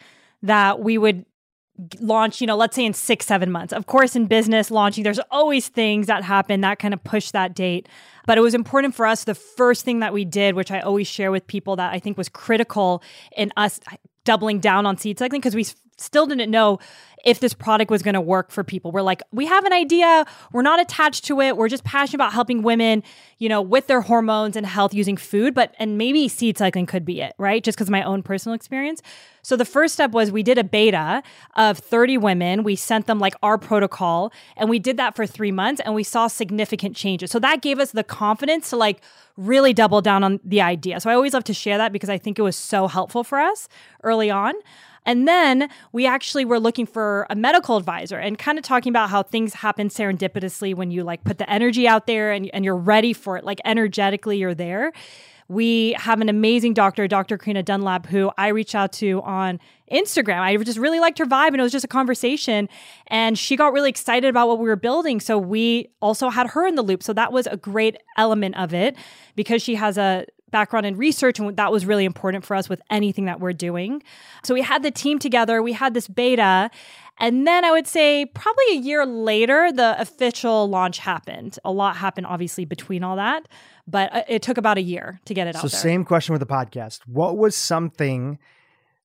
that 0.41 0.80
we 0.80 0.97
would 0.97 1.26
launch, 1.99 2.41
you 2.41 2.47
know, 2.47 2.56
let's 2.56 2.76
say 2.76 2.86
in 2.86 2.93
six, 2.93 3.26
seven 3.26 3.51
months. 3.51 3.74
Of 3.74 3.86
course, 3.86 4.16
in 4.16 4.26
business 4.28 4.72
launching, 4.72 5.04
there's 5.04 5.20
always 5.32 5.68
things 5.70 6.08
that 6.08 6.24
happen 6.24 6.62
that 6.62 6.80
kind 6.80 6.93
of 6.93 7.04
push 7.04 7.32
that 7.32 7.56
date. 7.56 7.88
But 8.26 8.38
it 8.38 8.41
was 8.41 8.54
important 8.54 8.95
for 8.95 9.06
us. 9.06 9.24
The 9.24 9.36
first 9.36 9.86
thing 9.86 9.99
that 9.99 10.14
we 10.14 10.26
did, 10.26 10.56
which 10.56 10.72
I 10.72 10.80
always 10.80 11.08
share 11.08 11.32
with 11.32 11.45
people 11.47 11.76
that 11.76 11.93
I 11.93 11.99
think 11.99 12.18
was 12.18 12.30
critical 12.30 13.04
in 13.36 13.51
us 13.58 13.80
doubling 14.24 14.60
down 14.60 14.86
on 14.86 14.97
seed 14.97 15.20
cycling, 15.20 15.41
because 15.41 15.56
we 15.56 15.66
still 15.98 16.26
didn't 16.26 16.52
know 16.52 16.80
if 17.24 17.39
this 17.39 17.54
product 17.54 17.89
was 17.89 18.02
going 18.02 18.14
to 18.14 18.22
work 18.22 18.52
for 18.52 18.64
people. 18.64 18.91
We're 18.91 19.02
like, 19.02 19.24
we 19.32 19.46
have 19.46 19.64
an 19.66 19.72
idea. 19.72 20.26
We're 20.52 20.62
not 20.62 20.82
attached 20.82 21.24
to 21.26 21.39
it. 21.39 21.56
We're 21.56 21.70
just 21.70 21.84
passionate 21.86 22.16
about 22.16 22.34
helping 22.34 22.64
women, 22.64 23.02
you 23.38 23.48
know, 23.48 23.62
with 23.62 23.88
their 23.88 24.02
hormones 24.02 24.58
and 24.58 24.66
health 24.66 24.94
using 24.94 25.16
food. 25.16 25.54
But, 25.54 25.74
and 25.80 25.98
maybe 25.98 26.28
seed 26.28 26.58
cycling 26.58 26.86
could 26.86 27.06
be 27.06 27.22
it, 27.22 27.34
right? 27.38 27.64
Just 27.64 27.78
because 27.78 27.89
my 27.89 28.04
own 28.04 28.24
personal 28.24 28.56
experience. 28.56 29.02
So 29.41 29.56
the 29.56 29.66
first 29.66 29.94
step 29.94 30.12
was 30.12 30.32
we 30.32 30.44
did 30.44 30.58
a 30.58 30.64
beta 30.64 31.24
of 31.56 31.78
30 31.78 32.18
women. 32.18 32.64
We 32.64 32.76
sent 32.76 33.08
them 33.08 33.20
like 33.20 33.36
our 33.41 33.58
protocol 33.58 34.32
and 34.58 34.70
we 34.70 34.80
did 34.80 34.98
that 34.98 35.16
for 35.16 35.26
three 35.26 35.52
months 35.52 35.82
and 35.84 35.94
we 35.94 36.04
saw 36.04 36.28
significant 36.28 36.96
changes. 36.96 37.32
So 37.32 37.39
that 37.39 37.62
gave 37.62 37.80
us 37.80 37.91
the 37.91 38.04
confidence 38.04 38.70
to 38.72 38.78
like 38.78 39.02
really 39.36 39.74
double 39.74 40.02
down 40.02 40.24
on 40.24 40.39
the 40.44 40.62
idea. 40.62 41.00
So 41.00 41.10
I 41.10 41.14
always 41.14 41.34
love 41.34 41.44
to 41.46 41.54
share 41.54 41.78
that 41.78 41.91
because 41.91 42.10
I 42.10 42.18
think 42.18 42.39
it 42.39 42.41
was 42.41 42.56
so 42.56 42.88
helpful 42.88 43.24
for 43.24 43.39
us 43.39 43.68
early 44.04 44.30
on. 44.30 44.54
And 45.06 45.28
then 45.28 45.70
we 45.91 46.06
actually 46.06 46.45
were 46.45 46.60
looking 46.60 46.86
for 46.86 47.28
a 47.30 47.36
medical 47.36 47.78
advisor 47.78 48.18
and 48.18 48.38
kind 48.38 48.58
of 48.58 48.64
talking 48.64 48.89
about 48.89 49.10
how 49.10 49.24
things 49.24 49.54
happen 49.54 49.89
serendipitously 49.89 50.76
when 50.76 50.91
you 50.91 51.04
like 51.04 51.24
put 51.24 51.38
the 51.38 51.49
energy 51.49 51.88
out 51.88 52.08
there 52.08 52.32
and, 52.32 52.49
and 52.54 52.64
you're 52.64 52.76
ready 52.76 53.14
for 53.14 53.38
it, 53.38 53.43
like 53.43 53.60
energetically 53.66 54.38
you're 54.38 54.56
there. 54.56 54.93
We 55.49 55.93
have 55.99 56.22
an 56.22 56.30
amazing 56.30 56.74
doctor, 56.74 57.08
Dr. 57.08 57.38
Karina 57.38 57.64
Dunlap, 57.64 58.08
who 58.08 58.32
I 58.38 58.47
reached 58.47 58.76
out 58.76 58.93
to 58.93 59.22
on 59.24 59.60
Instagram. 59.91 60.39
I 60.39 60.56
just 60.58 60.80
really 60.80 60.99
liked 60.99 61.20
her 61.20 61.26
vibe 61.26 61.49
and 61.49 61.60
it 61.60 61.62
was 61.62 61.72
just 61.72 61.86
a 61.86 61.89
conversation. 61.89 62.70
And 63.08 63.38
she 63.38 63.56
got 63.56 63.74
really 63.74 63.89
excited 63.89 64.30
about 64.30 64.47
what 64.47 64.58
we 64.60 64.66
were 64.66 64.76
building. 64.76 65.20
So 65.20 65.38
we 65.38 65.89
also 66.01 66.30
had 66.30 66.47
her 66.51 66.66
in 66.66 66.76
the 66.76 66.82
loop. 66.82 67.04
So 67.04 67.14
that 67.14 67.32
was 67.32 67.47
a 67.47 67.58
great 67.58 67.97
element 68.18 68.56
of 68.56 68.74
it 68.74 68.95
because 69.36 69.62
she 69.62 69.76
has 69.76 69.97
a 69.97 70.26
background 70.54 70.86
in 70.86 70.95
research, 70.95 71.39
and 71.39 71.58
that 71.58 71.72
was 71.72 71.86
really 71.86 72.06
important 72.06 72.45
for 72.45 72.56
us 72.56 72.70
with 72.70 72.82
anything 72.89 73.26
that 73.26 73.41
we're 73.41 73.51
doing. 73.51 74.01
So 74.45 74.54
we 74.54 74.62
had 74.62 74.84
the 74.84 74.91
team 74.91 75.20
together, 75.20 75.62
we 75.62 75.74
had 75.74 75.93
this 75.93 76.08
beta, 76.08 76.72
And 77.20 77.45
then 77.45 77.64
I 77.64 77.72
would 77.72 77.88
say 77.88 78.26
probably 78.26 78.64
a 78.72 78.76
year 78.76 79.06
later, 79.06 79.72
the 79.72 79.99
official 79.99 80.68
launch 80.68 80.97
happened. 80.99 81.60
A 81.64 81.72
lot 81.72 81.95
happened, 81.95 82.28
obviously, 82.28 82.66
between 82.66 83.04
all 83.04 83.16
that, 83.18 83.47
but 83.88 84.14
uh, 84.14 84.24
it 84.28 84.41
took 84.41 84.58
about 84.58 84.78
a 84.78 84.82
year 84.82 85.20
to 85.26 85.34
get 85.34 85.47
it 85.47 85.54
so 85.54 85.60
out 85.60 85.72
there. 85.72 85.80
same 85.80 86.06
question 86.06 86.34
with 86.34 86.39
the 86.39 86.47
podcast. 86.47 87.01
What 87.06 87.38
was 87.38 87.56
something 87.56 88.39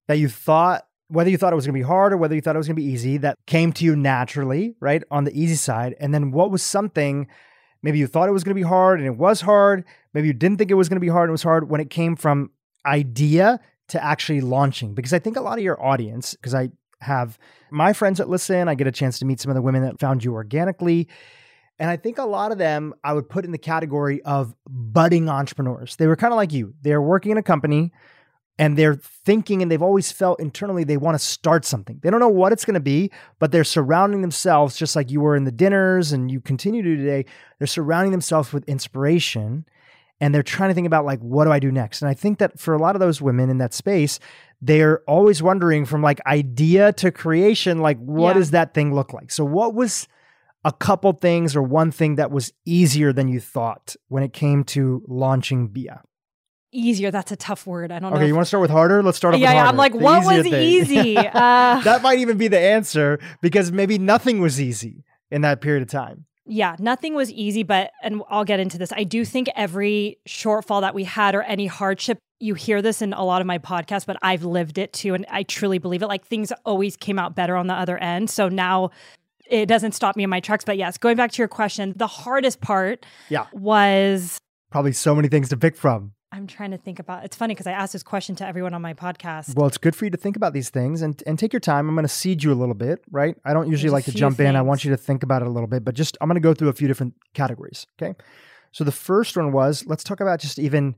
that 0.07 0.19
you 0.19 0.29
thought, 0.29 0.87
whether 1.09 1.29
you 1.29 1.37
thought 1.37 1.53
it 1.53 1.57
was 1.57 1.67
going 1.67 1.75
to 1.75 1.81
be 1.81 1.87
hard 1.87 2.13
or 2.13 2.17
whether 2.17 2.35
you 2.35 2.41
thought 2.41 2.57
it 2.57 2.59
was 2.59 2.67
going 2.67 2.77
to 2.77 2.83
be 2.83 2.89
easy, 2.89 3.19
that 3.19 3.37
came 3.47 3.73
to 3.75 3.85
you 3.85 3.95
naturally, 3.95 4.75
right, 4.81 5.03
on 5.11 5.25
the 5.25 5.39
easy 5.39 5.57
side? 5.57 5.95
And 6.01 6.15
then 6.15 6.31
what 6.31 6.51
was 6.51 6.63
something 6.63 7.29
maybe 7.83 7.99
you 7.99 8.07
thought 8.07 8.29
it 8.29 8.33
was 8.33 8.45
going 8.45 8.55
to 8.55 8.61
be 8.61 8.67
hard 8.67 8.99
and 9.01 9.07
it 9.07 9.17
was 9.17 9.41
hard? 9.41 9.85
Maybe 10.15 10.27
you 10.29 10.33
didn't 10.33 10.59
think 10.59 10.71
it 10.71 10.75
was 10.75 10.89
going 10.89 10.97
to 10.97 11.01
be 11.01 11.09
hard 11.09 11.29
and 11.29 11.31
it 11.31 11.33
was 11.33 11.43
hard 11.43 11.69
when 11.69 11.81
it 11.81 11.91
came 11.91 12.17
from 12.17 12.51
idea 12.87 13.61
to 13.89 14.03
actually 14.03 14.41
launching? 14.41 14.95
Because 14.95 15.13
I 15.13 15.19
think 15.19 15.37
a 15.37 15.41
lot 15.41 15.59
of 15.59 15.65
your 15.65 15.83
audience, 15.83 16.35
because 16.35 16.55
I 16.55 16.71
have 17.01 17.39
my 17.71 17.93
friends 17.93 18.19
that 18.19 18.29
listen, 18.29 18.69
I 18.69 18.75
get 18.75 18.87
a 18.87 18.93
chance 18.93 19.19
to 19.21 19.25
meet 19.25 19.41
some 19.41 19.51
of 19.51 19.55
the 19.55 19.63
women 19.63 19.83
that 19.83 20.01
found 20.01 20.25
you 20.25 20.33
organically. 20.33 21.09
And 21.79 21.89
I 21.89 21.97
think 21.97 22.19
a 22.19 22.25
lot 22.25 22.51
of 22.51 22.59
them 22.59 22.95
I 23.05 23.13
would 23.13 23.29
put 23.29 23.45
in 23.45 23.53
the 23.53 23.59
category 23.59 24.21
of 24.23 24.55
budding 24.69 25.29
entrepreneurs. 25.29 25.97
They 25.97 26.09
were 26.09 26.17
kind 26.17 26.33
of 26.33 26.37
like 26.37 26.53
you. 26.53 26.75
They're 26.83 27.03
working 27.03 27.33
in 27.33 27.39
a 27.39 27.43
company 27.43 27.93
and 28.59 28.77
they're 28.77 28.97
thinking 28.97 29.63
and 29.63 29.71
they've 29.71 29.83
always 29.83 30.11
felt 30.11 30.41
internally 30.41 30.83
they 30.85 30.97
want 30.97 31.15
to 31.15 31.25
start 31.25 31.65
something. 31.65 32.01
They 32.03 32.11
don't 32.11 32.21
know 32.21 32.29
what 32.29 32.53
it's 32.53 32.65
going 32.65 32.75
to 32.75 32.81
be, 32.81 33.11
but 33.39 33.53
they're 33.53 33.65
surrounding 33.65 34.21
themselves 34.21 34.77
just 34.77 34.97
like 34.97 35.11
you 35.11 35.21
were 35.21 35.37
in 35.37 35.45
the 35.45 35.53
dinners 35.53 36.13
and 36.13 36.31
you 36.31 36.41
continue 36.41 36.83
to 36.83 36.97
today. 36.97 37.25
They're 37.59 37.67
surrounding 37.67 38.11
themselves 38.11 38.53
with 38.53 38.65
inspiration 38.69 39.65
and 40.21 40.35
they're 40.35 40.43
trying 40.43 40.71
to 40.71 40.75
think 40.75 40.87
about 40.89 41.05
like 41.05 41.21
what 41.21 41.45
do 41.45 41.53
I 41.53 41.61
do 41.61 41.71
next? 41.71 42.03
And 42.03 42.09
I 42.09 42.15
think 42.15 42.39
that 42.39 42.59
for 42.59 42.75
a 42.75 42.79
lot 42.79 42.97
of 42.97 43.01
those 43.01 43.23
women 43.23 43.51
in 43.51 43.59
that 43.59 43.75
space, 43.75 44.19
they're 44.61 45.01
always 45.07 45.41
wondering 45.41 45.85
from 45.85 46.03
like 46.03 46.21
idea 46.27 46.93
to 46.95 47.13
creation 47.13 47.79
like 47.79 47.99
what 47.99 48.31
Yeah. 48.31 48.35
does 48.35 48.51
that 48.51 48.75
thing 48.75 48.93
look 48.93 49.13
like? 49.13 49.31
So 49.31 49.45
what 49.45 49.75
was 49.75 50.09
a 50.65 50.73
couple 50.73 51.13
things 51.13 51.55
or 51.55 51.63
one 51.63 51.93
thing 51.93 52.17
that 52.17 52.33
was 52.33 52.53
easier 52.65 53.13
than 53.13 53.29
you 53.29 53.39
thought 53.39 53.95
when 54.09 54.25
it 54.25 54.33
came 54.33 54.65
to 54.65 55.05
launching 55.07 55.69
Bia? 55.69 56.03
Easier, 56.71 57.11
that's 57.11 57.33
a 57.33 57.37
tough 57.37 57.67
word. 57.67 57.91
I 57.91 57.99
don't 57.99 58.11
know. 58.11 58.17
Okay, 58.17 58.27
you 58.27 58.35
want 58.35 58.45
to 58.45 58.49
start 58.49 58.61
with 58.61 58.71
harder? 58.71 59.03
Let's 59.03 59.17
start 59.17 59.35
off 59.35 59.41
yeah, 59.41 59.49
with 59.49 59.55
yeah, 59.55 59.63
harder. 59.65 59.71
I'm 59.71 59.77
like, 59.79 59.93
The 59.93 59.99
what 59.99 60.25
was 60.25 60.43
thing. 60.43 60.55
easy? 60.55 61.17
Uh, 61.39 61.81
that 61.83 62.03
might 62.03 62.19
even 62.19 62.37
be 62.37 62.49
the 62.49 62.59
answer 62.61 63.19
because 63.41 63.73
maybe 63.73 63.99
nothing 63.99 64.41
was 64.41 64.61
easy 64.61 65.05
in 65.31 65.41
that 65.43 65.61
period 65.61 65.83
of 65.83 65.89
time. 65.89 66.27
Yeah, 66.51 66.77
nothing 66.79 67.15
was 67.15 67.31
easy, 67.31 67.63
but, 67.63 67.91
and 68.03 68.23
I'll 68.31 68.45
get 68.45 68.59
into 68.61 68.79
this. 68.79 68.91
I 68.93 69.05
do 69.05 69.25
think 69.25 69.49
every 69.55 70.19
shortfall 70.27 70.81
that 70.81 70.95
we 70.95 71.05
had 71.05 71.35
or 71.35 71.43
any 71.43 71.67
hardship, 71.67 72.19
you 72.41 72.55
hear 72.55 72.81
this 72.81 73.03
in 73.03 73.13
a 73.13 73.23
lot 73.25 73.41
of 73.43 73.47
my 73.47 73.59
podcasts, 73.59 74.07
but 74.07 74.17
I've 74.23 74.45
lived 74.45 74.79
it 74.79 74.93
too. 74.95 75.13
And 75.15 75.27
I 75.31 75.43
truly 75.43 75.79
believe 75.79 76.03
it. 76.03 76.07
Like 76.07 76.25
things 76.27 76.53
always 76.65 76.97
came 76.97 77.19
out 77.19 77.35
better 77.35 77.55
on 77.57 77.67
the 77.67 77.75
other 77.75 77.99
end. 77.99 78.31
So 78.31 78.49
now 78.49 78.91
it 79.51 79.67
doesn't 79.67 79.93
stop 79.93 80.17
me 80.17 80.25
in 80.25 80.31
my 80.31 80.41
tracks. 80.41 80.65
But 80.65 80.79
yes, 80.79 80.97
going 80.99 81.17
back 81.17 81.33
to 81.33 81.39
your 81.39 81.49
question, 81.49 81.93
the 81.97 82.07
hardest 82.07 82.61
part 82.63 83.05
Yeah. 83.29 83.47
was 83.53 84.39
Probably 84.71 84.93
so 84.93 85.15
many 85.15 85.29
things 85.29 85.49
to 85.51 85.57
pick 85.57 85.77
from. 85.77 86.13
I'm 86.31 86.47
trying 86.47 86.73
to 86.73 86.79
think 86.79 86.99
about 86.99 87.25
it's 87.25 87.37
funny 87.37 87.55
because 87.55 87.67
I 87.67 87.73
asked 87.73 87.95
this 87.95 88.03
question 88.03 88.35
to 88.37 88.47
everyone 88.47 88.75
on 88.75 88.83
my 88.83 88.93
podcast. 88.93 89.55
Well, 89.57 89.67
it's 89.67 89.79
good 89.79 89.97
for 89.97 90.05
you 90.05 90.11
to 90.11 90.17
think 90.17 90.37
about 90.37 90.53
these 90.53 90.69
things 90.69 91.01
and, 91.01 91.21
and 91.27 91.39
take 91.39 91.53
your 91.53 91.61
time. 91.61 91.89
I'm 91.89 91.95
going 91.95 92.05
to 92.05 92.09
seed 92.09 92.43
you 92.43 92.53
a 92.53 92.55
little 92.55 92.75
bit, 92.75 93.03
right? 93.11 93.37
I 93.45 93.55
don't 93.55 93.69
usually 93.71 93.91
There's 93.91 93.93
like 93.93 94.05
to 94.07 94.13
jump 94.13 94.39
in. 94.41 94.55
I 94.55 94.61
want 94.61 94.85
you 94.85 94.91
to 94.91 94.97
think 94.97 95.23
about 95.23 95.41
it 95.41 95.49
a 95.49 95.51
little 95.51 95.67
bit, 95.69 95.85
but 95.85 95.95
just 95.95 96.19
I'm 96.21 96.29
going 96.29 96.35
to 96.35 96.41
go 96.41 96.53
through 96.53 96.69
a 96.69 96.75
few 96.75 96.87
different 96.87 97.15
categories. 97.33 97.87
Okay. 98.01 98.15
So 98.73 98.85
the 98.85 98.93
first 98.93 99.37
one 99.37 99.53
was 99.53 99.87
let's 99.87 100.05
talk 100.05 100.21
about 100.21 100.41
just 100.41 100.59
even 100.59 100.97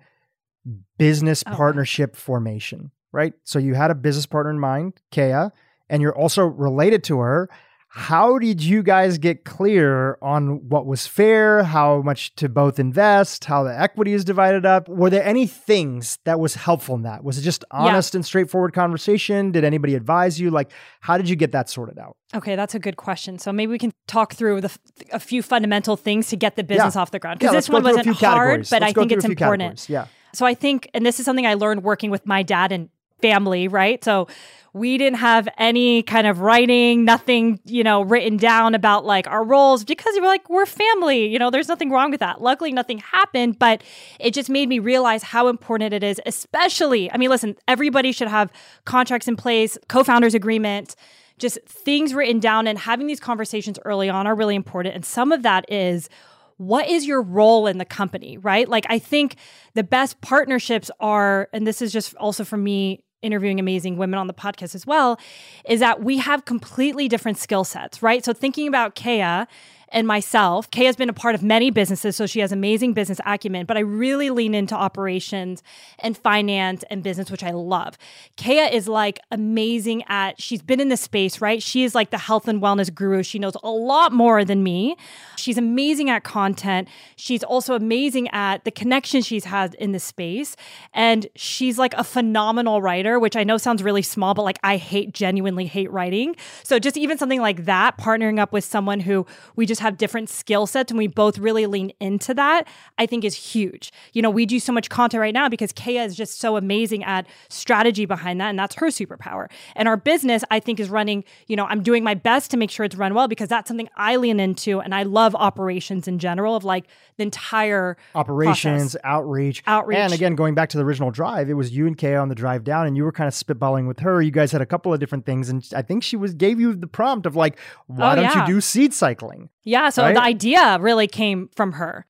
business 0.98 1.44
Okay. 1.46 1.56
partnership 1.56 2.16
formation, 2.16 2.90
right? 3.12 3.32
So 3.44 3.58
you 3.58 3.74
had 3.74 3.90
a 3.90 3.94
business 3.94 4.26
partner 4.26 4.50
in 4.50 4.58
mind, 4.58 5.00
Kaya, 5.14 5.52
and 5.88 6.02
you're 6.02 6.16
also 6.16 6.44
related 6.44 7.04
to 7.04 7.20
her. 7.20 7.48
How 7.92 8.38
did 8.38 8.62
you 8.62 8.84
guys 8.84 9.18
get 9.18 9.44
clear 9.44 10.16
on 10.22 10.68
what 10.68 10.86
was 10.86 11.08
fair, 11.08 11.64
how 11.64 12.02
much 12.02 12.32
to 12.36 12.48
both 12.48 12.78
invest, 12.78 13.46
how 13.46 13.64
the 13.64 13.76
equity 13.76 14.12
is 14.12 14.24
divided 14.24 14.64
up? 14.64 14.88
Were 14.88 15.10
there 15.10 15.24
any 15.24 15.48
things 15.48 16.16
that 16.24 16.38
was 16.38 16.54
helpful 16.54 16.94
in 16.94 17.02
that? 17.02 17.24
Was 17.24 17.36
it 17.36 17.42
just 17.42 17.64
honest 17.72 18.14
and 18.14 18.24
straightforward 18.24 18.74
conversation? 18.74 19.50
Did 19.50 19.64
anybody 19.64 19.96
advise 19.96 20.38
you? 20.38 20.50
Like, 20.50 20.70
how 21.00 21.16
did 21.16 21.28
you 21.28 21.34
get 21.34 21.50
that 21.50 21.68
sorted 21.68 21.98
out? 21.98 22.16
Okay, 22.32 22.54
that's 22.54 22.76
a 22.76 22.78
good 22.78 22.96
question. 22.96 23.40
So 23.40 23.52
maybe 23.52 23.72
we 23.72 23.78
can 23.78 23.92
talk 24.06 24.34
through 24.34 24.60
the 24.60 24.78
a 25.12 25.18
few 25.18 25.42
fundamental 25.42 25.96
things 25.96 26.28
to 26.28 26.36
get 26.36 26.54
the 26.54 26.62
business 26.62 26.94
off 26.94 27.10
the 27.10 27.18
ground 27.18 27.40
because 27.40 27.52
let's 27.52 27.66
this 27.66 27.72
one 27.72 27.82
wasn't 27.82 28.06
hard, 28.06 28.18
categories. 28.18 28.70
but 28.70 28.82
Let's 28.82 28.90
I 28.90 29.00
think 29.00 29.10
it's 29.10 29.24
important. 29.24 29.62
categories. 29.62 29.88
Yeah. 29.88 30.06
So 30.32 30.46
I 30.46 30.54
think, 30.54 30.88
and 30.94 31.04
this 31.04 31.18
is 31.18 31.24
something 31.24 31.44
I 31.44 31.54
learned 31.54 31.82
working 31.82 32.12
with 32.12 32.24
my 32.24 32.44
dad 32.44 32.70
and 32.70 32.88
family, 33.20 33.68
right? 33.68 34.02
So 34.04 34.26
we 34.72 34.98
didn't 34.98 35.18
have 35.18 35.48
any 35.58 36.02
kind 36.02 36.26
of 36.26 36.40
writing, 36.40 37.04
nothing, 37.04 37.58
you 37.64 37.82
know, 37.82 38.02
written 38.02 38.36
down 38.36 38.74
about 38.74 39.04
like 39.04 39.26
our 39.26 39.42
roles 39.42 39.84
because 39.84 40.14
we 40.14 40.20
were 40.20 40.26
like, 40.26 40.48
we're 40.48 40.66
family, 40.66 41.26
you 41.26 41.38
know, 41.38 41.50
there's 41.50 41.68
nothing 41.68 41.90
wrong 41.90 42.10
with 42.10 42.20
that. 42.20 42.40
Luckily, 42.40 42.72
nothing 42.72 42.98
happened, 42.98 43.58
but 43.58 43.82
it 44.20 44.32
just 44.32 44.48
made 44.48 44.68
me 44.68 44.78
realize 44.78 45.22
how 45.22 45.48
important 45.48 45.92
it 45.92 46.04
is, 46.04 46.20
especially, 46.24 47.10
I 47.10 47.16
mean, 47.16 47.30
listen, 47.30 47.56
everybody 47.66 48.12
should 48.12 48.28
have 48.28 48.52
contracts 48.84 49.26
in 49.26 49.36
place, 49.36 49.76
co 49.88 50.04
founders 50.04 50.34
agreement. 50.34 50.94
Just 51.38 51.58
things 51.66 52.12
written 52.12 52.38
down 52.38 52.66
and 52.66 52.78
having 52.78 53.06
these 53.06 53.18
conversations 53.18 53.78
early 53.86 54.10
on 54.10 54.26
are 54.26 54.34
really 54.34 54.54
important. 54.54 54.94
And 54.94 55.04
some 55.04 55.32
of 55.32 55.42
that 55.42 55.64
is 55.72 56.10
what 56.58 56.86
is 56.86 57.06
your 57.06 57.22
role 57.22 57.66
in 57.66 57.78
the 57.78 57.86
company, 57.86 58.36
right? 58.36 58.68
Like, 58.68 58.84
I 58.90 58.98
think 58.98 59.36
the 59.72 59.82
best 59.82 60.20
partnerships 60.20 60.90
are, 61.00 61.48
and 61.54 61.66
this 61.66 61.80
is 61.80 61.90
just 61.94 62.14
also 62.16 62.44
for 62.44 62.58
me 62.58 63.02
interviewing 63.22 63.60
amazing 63.60 63.96
women 63.96 64.18
on 64.18 64.26
the 64.26 64.34
podcast 64.34 64.74
as 64.74 64.86
well, 64.86 65.18
is 65.64 65.80
that 65.80 66.02
we 66.02 66.18
have 66.18 66.44
completely 66.44 67.08
different 67.08 67.38
skill 67.38 67.64
sets, 67.64 68.02
right? 68.02 68.24
So, 68.24 68.32
thinking 68.32 68.66
about 68.68 68.94
Kaya 68.94 69.46
and 69.92 70.06
myself, 70.06 70.70
Kaya 70.70 70.86
has 70.86 70.96
been 70.96 71.08
a 71.08 71.12
part 71.14 71.34
of 71.34 71.42
many 71.42 71.70
businesses, 71.70 72.16
so 72.16 72.26
she 72.26 72.40
has 72.40 72.52
amazing 72.52 72.92
business 72.92 73.20
acumen, 73.26 73.66
but 73.66 73.76
I 73.76 73.80
really 73.80 74.30
lean 74.30 74.54
into 74.54 74.74
operations 74.74 75.62
and 75.98 76.16
finance 76.16 76.84
and 76.90 77.02
business, 77.02 77.30
which 77.30 77.42
I 77.42 77.50
love. 77.50 77.98
Kaya 78.36 78.66
is 78.66 78.88
like 78.88 79.18
amazing 79.30 80.04
at, 80.08 80.40
she's 80.40 80.62
been 80.62 80.80
in 80.80 80.88
this 80.88 81.00
space, 81.00 81.40
right? 81.40 81.62
She 81.62 81.82
is 81.82 81.94
like 81.94 82.10
the 82.10 82.18
health 82.18 82.46
and 82.46 82.62
wellness 82.62 82.94
guru. 82.94 83.22
She 83.22 83.38
knows 83.38 83.56
a 83.62 83.70
lot 83.70 84.12
more 84.12 84.44
than 84.44 84.62
me. 84.62 84.96
She's 85.36 85.58
amazing 85.58 86.08
at 86.10 86.22
content. 86.22 86.88
She's 87.16 87.42
also 87.42 87.74
amazing 87.74 88.28
at 88.28 88.64
the 88.64 88.70
connections 88.70 89.26
she's 89.26 89.44
had 89.44 89.74
in 89.74 89.92
this 89.92 90.04
space. 90.04 90.56
And 90.94 91.26
she's 91.34 91.78
like 91.78 91.94
a 91.94 92.04
phenomenal 92.04 92.80
writer, 92.80 93.18
which 93.18 93.36
I 93.36 93.44
know 93.44 93.56
sounds 93.56 93.82
really 93.82 94.02
small, 94.02 94.34
but 94.34 94.42
like 94.42 94.58
I 94.62 94.76
hate, 94.76 95.12
genuinely 95.12 95.66
hate 95.66 95.90
writing. 95.90 96.36
So 96.62 96.78
just 96.78 96.96
even 96.96 97.18
something 97.18 97.40
like 97.40 97.64
that, 97.64 97.98
partnering 97.98 98.38
up 98.38 98.52
with 98.52 98.64
someone 98.64 99.00
who 99.00 99.26
we 99.56 99.66
just 99.66 99.79
have 99.80 99.96
different 99.98 100.28
skill 100.28 100.66
sets 100.66 100.90
and 100.90 100.98
we 100.98 101.06
both 101.06 101.38
really 101.38 101.66
lean 101.66 101.92
into 102.00 102.34
that, 102.34 102.66
I 102.98 103.06
think 103.06 103.24
is 103.24 103.34
huge. 103.34 103.92
You 104.12 104.22
know, 104.22 104.30
we 104.30 104.46
do 104.46 104.60
so 104.60 104.72
much 104.72 104.88
content 104.88 105.20
right 105.20 105.34
now 105.34 105.48
because 105.48 105.72
Kaya 105.72 106.04
is 106.04 106.16
just 106.16 106.38
so 106.40 106.56
amazing 106.56 107.02
at 107.04 107.26
strategy 107.48 108.04
behind 108.06 108.40
that. 108.40 108.48
And 108.50 108.58
that's 108.58 108.74
her 108.76 108.86
superpower. 108.88 109.48
And 109.74 109.88
our 109.88 109.96
business, 109.96 110.44
I 110.50 110.60
think, 110.60 110.80
is 110.80 110.88
running, 110.88 111.24
you 111.46 111.56
know, 111.56 111.64
I'm 111.66 111.82
doing 111.82 112.04
my 112.04 112.14
best 112.14 112.50
to 112.52 112.56
make 112.56 112.70
sure 112.70 112.84
it's 112.84 112.96
run 112.96 113.14
well 113.14 113.28
because 113.28 113.48
that's 113.48 113.68
something 113.68 113.88
I 113.96 114.16
lean 114.16 114.38
into. 114.40 114.80
And 114.80 114.94
I 114.94 115.02
love 115.02 115.34
operations 115.34 116.06
in 116.08 116.18
general 116.18 116.56
of 116.56 116.64
like 116.64 116.86
the 117.16 117.22
entire 117.24 117.96
Operations, 118.14 118.92
process. 118.92 118.96
outreach. 119.04 119.62
Outreach. 119.66 119.98
And 119.98 120.12
again, 120.12 120.34
going 120.34 120.54
back 120.54 120.68
to 120.70 120.76
the 120.78 120.84
original 120.84 121.10
drive, 121.10 121.50
it 121.50 121.54
was 121.54 121.70
you 121.72 121.86
and 121.86 121.96
Kaya 121.98 122.18
on 122.18 122.28
the 122.28 122.34
drive 122.34 122.64
down, 122.64 122.86
and 122.86 122.96
you 122.96 123.04
were 123.04 123.12
kind 123.12 123.28
of 123.28 123.34
spitballing 123.34 123.86
with 123.88 124.00
her. 124.00 124.20
You 124.22 124.30
guys 124.30 124.52
had 124.52 124.60
a 124.60 124.66
couple 124.66 124.92
of 124.92 125.00
different 125.00 125.26
things, 125.26 125.48
and 125.48 125.66
I 125.74 125.82
think 125.82 126.02
she 126.02 126.16
was 126.16 126.34
gave 126.34 126.60
you 126.60 126.74
the 126.74 126.86
prompt 126.86 127.26
of 127.26 127.36
like, 127.36 127.58
why 127.86 128.12
Oh, 128.12 128.16
don't 128.16 128.24
yeah. 128.24 128.46
you 128.46 128.54
do 128.54 128.60
seed 128.60 128.92
cycling? 128.94 129.48
Yeah, 129.64 129.90
so 129.90 130.02
Right? 130.02 130.14
the 130.14 130.22
idea 130.22 130.78
really 130.80 131.06
came 131.06 131.48
from 131.54 131.72
her. 131.72 132.06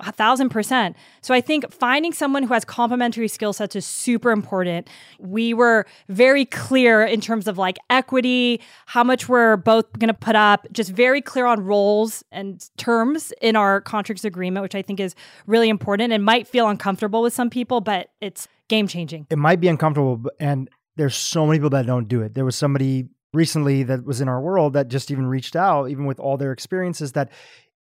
A 0.00 0.12
thousand 0.12 0.50
percent. 0.50 0.94
So 1.22 1.34
I 1.34 1.40
think 1.40 1.72
finding 1.72 2.12
someone 2.12 2.44
who 2.44 2.54
has 2.54 2.64
complementary 2.64 3.26
skill 3.26 3.52
sets 3.52 3.74
is 3.74 3.84
super 3.84 4.30
important. 4.30 4.88
We 5.18 5.52
were 5.52 5.86
very 6.08 6.44
clear 6.44 7.02
in 7.02 7.20
terms 7.20 7.48
of 7.48 7.58
like 7.58 7.78
equity, 7.90 8.60
how 8.86 9.02
much 9.02 9.28
we're 9.28 9.56
both 9.56 9.92
going 9.98 10.06
to 10.06 10.14
put 10.14 10.36
up, 10.36 10.68
just 10.70 10.90
very 10.92 11.20
clear 11.20 11.46
on 11.46 11.64
roles 11.64 12.22
and 12.30 12.64
terms 12.76 13.32
in 13.42 13.56
our 13.56 13.80
contracts 13.80 14.24
agreement, 14.24 14.62
which 14.62 14.76
I 14.76 14.82
think 14.82 15.00
is 15.00 15.16
really 15.48 15.68
important 15.68 16.12
and 16.12 16.24
might 16.24 16.46
feel 16.46 16.68
uncomfortable 16.68 17.20
with 17.20 17.32
some 17.32 17.50
people, 17.50 17.80
but 17.80 18.10
it's 18.20 18.46
game 18.68 18.86
changing. 18.86 19.26
It 19.30 19.38
might 19.38 19.58
be 19.58 19.66
uncomfortable, 19.66 20.22
and 20.38 20.70
there's 20.94 21.16
so 21.16 21.44
many 21.44 21.58
people 21.58 21.70
that 21.70 21.86
don't 21.86 22.06
do 22.06 22.22
it. 22.22 22.34
There 22.34 22.44
was 22.44 22.54
somebody 22.54 23.08
recently 23.32 23.82
that 23.84 24.04
was 24.04 24.20
in 24.20 24.28
our 24.28 24.40
world 24.40 24.72
that 24.72 24.88
just 24.88 25.10
even 25.10 25.26
reached 25.26 25.56
out, 25.56 25.90
even 25.90 26.06
with 26.06 26.18
all 26.20 26.36
their 26.36 26.52
experiences, 26.52 27.12
that 27.12 27.30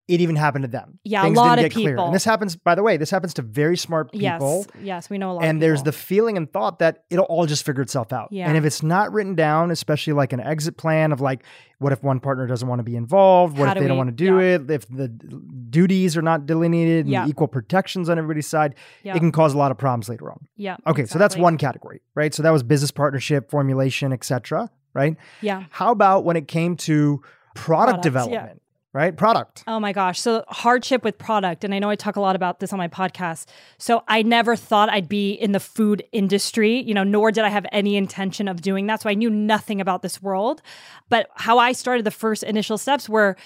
it 0.09 0.21
even 0.21 0.37
happened 0.37 0.63
to 0.63 0.69
them. 0.71 1.01
Yeah, 1.03 1.23
a 1.23 1.25
Things 1.25 1.37
lot 1.37 1.57
didn't 1.57 1.67
of 1.67 1.71
get 1.73 1.75
clear. 1.81 1.91
people. 1.95 2.05
And 2.07 2.15
this 2.15 2.25
happens, 2.25 2.55
by 2.55 2.77
the 2.77 2.83
way, 2.85 2.97
this 2.97 3.11
happens 3.11 3.35
to 3.35 3.43
very 3.43 3.77
smart 3.77 4.13
people. 4.13 4.65
Yes. 4.77 4.85
Yes, 4.85 5.11
we 5.11 5.19
know 5.19 5.33
a 5.33 5.35
lot. 5.35 5.45
and 5.45 5.61
there's 5.61 5.83
the 5.83 5.91
feeling 5.91 6.37
and 6.37 6.49
thought 6.53 6.79
that 6.79 7.03
it'll 7.11 7.25
all 7.25 7.45
just 7.45 7.67
figure 7.67 7.83
itself 7.83 8.13
out. 8.13 8.29
Yeah. 8.31 8.47
And 8.47 8.57
if 8.57 8.65
it's 8.65 8.85
not 8.85 9.13
written 9.13 9.35
down, 9.35 9.73
especially 9.73 10.13
like 10.13 10.33
an 10.33 10.39
exit 10.39 10.77
plan 10.77 11.11
of 11.11 11.21
like, 11.21 11.43
what 11.81 11.93
if 11.93 12.05
one 12.05 12.21
partner 12.21 12.47
doesn't 12.47 12.69
want 12.69 12.79
to 12.79 12.85
be 12.85 12.95
involved? 12.95 13.59
What 13.59 13.65
How 13.67 13.73
if 13.73 13.79
do 13.79 13.81
they 13.83 13.89
don't 13.89 13.97
want 13.97 14.11
to 14.11 14.15
do 14.15 14.39
yeah. 14.39 14.55
it? 14.55 14.71
If 14.71 14.87
the 14.89 15.09
duties 15.09 16.17
are 16.17 16.23
not 16.23 16.47
delineated 16.47 17.07
and 17.07 17.13
Yeah. 17.13 17.27
equal 17.27 17.49
protections 17.49 18.09
on 18.09 18.17
everybody's 18.17 18.47
side, 18.47 18.77
Yeah. 19.03 19.17
it 19.17 19.19
can 19.19 19.33
cause 19.33 19.55
a 19.55 19.59
lot 19.59 19.73
of 19.73 19.79
problems 19.79 20.09
later 20.09 20.31
on. 20.31 20.39
yeah. 20.57 20.77
Okay, 20.87 21.07
so 21.07 21.19
that's 21.19 21.37
one 21.37 21.59
category, 21.59 22.01
right? 22.15 22.33
So 22.33 22.45
that 22.45 22.51
was 22.51 22.63
business 22.63 22.93
partnership, 22.93 23.51
formulation, 23.51 24.13
etc. 24.13 24.71
right? 24.97 25.17
Yeah. 25.43 25.65
How 25.71 25.93
about 25.93 26.25
when 26.25 26.37
it 26.37 26.49
came 26.49 26.77
to 26.79 27.23
product, 27.55 27.57
Product, 27.57 27.97
yeah. 27.97 28.03
development, 28.03 28.63
right? 28.93 29.17
Product. 29.17 29.63
Oh 29.67 29.79
my 29.79 29.93
gosh. 29.93 30.21
So, 30.21 30.45
hardship 30.49 31.05
with 31.05 31.19
product. 31.19 31.65
And 31.65 31.75
I 31.75 31.79
know 31.79 31.91
I 31.91 31.97
talk 31.97 32.17
a 32.17 32.21
lot 32.21 32.35
about 32.35 32.61
this 32.61 32.73
on 32.73 32.79
my 32.79 32.89
podcast. 32.89 33.47
So, 33.79 34.03
I 34.09 34.23
never 34.23 34.57
thought 34.57 34.89
I'd 34.89 35.09
be 35.09 35.33
in 35.33 35.53
the 35.53 35.61
food 35.61 36.03
industry, 36.13 36.83
you 36.83 36.95
know, 36.95 37.05
nor 37.05 37.31
did 37.31 37.45
I 37.45 37.51
have 37.51 37.67
any 37.73 37.97
intention 37.97 38.49
of 38.49 38.63
doing 38.63 38.87
that. 38.87 39.03
So, 39.03 39.11
I 39.11 39.15
knew 39.15 39.31
nothing 39.31 39.81
about 39.81 40.03
this 40.03 40.23
world. 40.23 40.63
But 41.09 41.29
how 41.35 41.59
I 41.59 41.73
started 41.73 42.05
the 42.05 42.11
first 42.11 42.43
initial 42.43 42.79
steps 42.79 43.09
were 43.09 43.37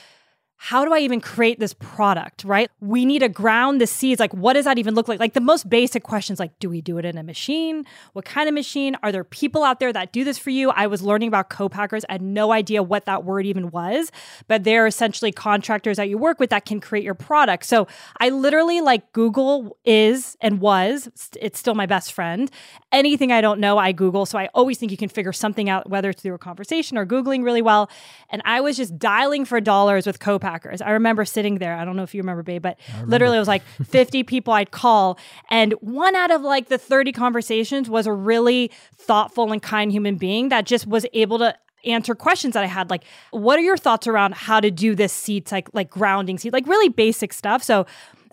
how 0.63 0.85
do 0.85 0.93
I 0.93 0.99
even 0.99 1.23
create 1.23 1.59
this 1.59 1.73
product, 1.73 2.45
right? 2.45 2.71
We 2.83 3.07
need 3.07 3.21
to 3.21 3.31
ground 3.31 3.81
the 3.81 3.87
seeds. 3.87 4.21
Like, 4.21 4.35
what 4.35 4.53
does 4.53 4.67
that 4.67 4.77
even 4.77 4.95
look 4.95 5.09
like? 5.09 5.19
Like, 5.19 5.33
the 5.33 5.41
most 5.41 5.71
basic 5.71 6.03
questions 6.03 6.39
like, 6.39 6.57
do 6.59 6.69
we 6.69 6.83
do 6.83 6.99
it 6.99 7.07
in 7.07 7.17
a 7.17 7.23
machine? 7.23 7.87
What 8.13 8.27
kind 8.27 8.47
of 8.47 8.55
machine? 8.55 8.95
Are 9.03 9.11
there 9.11 9.25
people 9.25 9.65
out 9.65 9.81
there 9.81 9.91
that 9.91 10.13
do 10.13 10.23
this 10.23 10.37
for 10.37 10.51
you? 10.51 10.69
I 10.73 10.87
was 10.87 11.01
learning 11.01 11.29
about 11.29 11.49
co-packers. 11.49 12.05
I 12.11 12.13
had 12.13 12.21
no 12.21 12.53
idea 12.53 12.83
what 12.83 13.07
that 13.07 13.25
word 13.25 13.47
even 13.47 13.71
was, 13.71 14.13
but 14.49 14.65
they're 14.65 14.87
essentially 14.87 15.33
contractors 15.33 15.97
that 15.97 16.11
you 16.11 16.19
work 16.19 16.39
with 16.39 16.51
that 16.51 16.67
can 16.67 16.79
create 16.79 17.07
your 17.07 17.15
product. 17.15 17.65
So 17.65 17.89
I 18.21 18.29
literally 18.29 18.83
like 18.83 19.15
Google 19.15 19.79
is 19.87 20.37
and 20.43 20.61
was, 20.61 21.09
it's 21.41 21.59
still 21.59 21.75
my 21.75 21.87
best 21.87 22.13
friend. 22.13 22.51
Anything 22.93 23.33
I 23.33 23.41
don't 23.41 23.61
know, 23.61 23.79
I 23.79 23.93
Google. 23.93 24.27
So 24.27 24.39
I 24.39 24.51
always 24.53 24.77
think 24.77 24.91
you 24.93 24.99
can 24.99 25.09
figure 25.09 25.33
something 25.33 25.71
out, 25.71 25.89
whether 25.89 26.11
it's 26.11 26.21
through 26.21 26.35
a 26.35 26.39
conversation 26.39 26.99
or 26.99 27.07
Googling 27.07 27.45
really 27.45 27.63
well. 27.63 27.89
And 28.29 28.43
I 28.45 28.61
was 28.61 28.77
just 28.77 28.99
dialing 28.99 29.47
for 29.47 29.59
dollars 29.59 30.07
with 30.07 30.19
co-packers. 30.51 30.83
I 30.83 30.91
remember 30.91 31.25
sitting 31.25 31.59
there. 31.59 31.75
I 31.75 31.85
don't 31.85 31.97
know 31.97 32.03
if 32.03 32.15
you 32.15 32.21
remember, 32.21 32.43
babe, 32.43 32.63
but 32.63 32.79
literally 33.05 33.37
it 33.37 33.41
was 33.41 33.49
like 33.49 33.63
50 33.85 34.23
people 34.25 34.53
I'd 34.53 34.71
call. 34.71 35.19
And 35.51 35.73
one 35.75 36.15
out 36.15 36.31
of 36.31 36.43
like 36.43 36.69
the 36.69 36.79
30 36.79 37.13
conversations 37.13 37.89
was 37.89 38.07
a 38.07 38.13
really 38.13 38.71
thoughtful 38.97 39.53
and 39.53 39.63
kind 39.63 39.93
human 39.93 40.17
being 40.17 40.49
that 40.49 40.67
just 40.67 40.87
was 40.87 41.07
able 41.13 41.39
to 41.39 41.55
answer 41.87 42.15
questions 42.15 42.53
that 42.53 42.63
I 42.63 42.67
had 42.67 42.91
like 42.91 43.05
what 43.31 43.59
are 43.59 43.63
your 43.63 43.79
thoughts 43.79 44.07
around 44.07 44.35
how 44.35 44.61
to 44.61 44.71
do 44.71 44.95
this 44.95 45.15
seats 45.15 45.51
like 45.51 45.67
like 45.73 45.89
grounding 45.89 46.37
seat 46.37 46.53
like 46.53 46.67
really 46.67 46.91
basic 46.91 47.33
stuff 47.33 47.63
so 47.63 47.87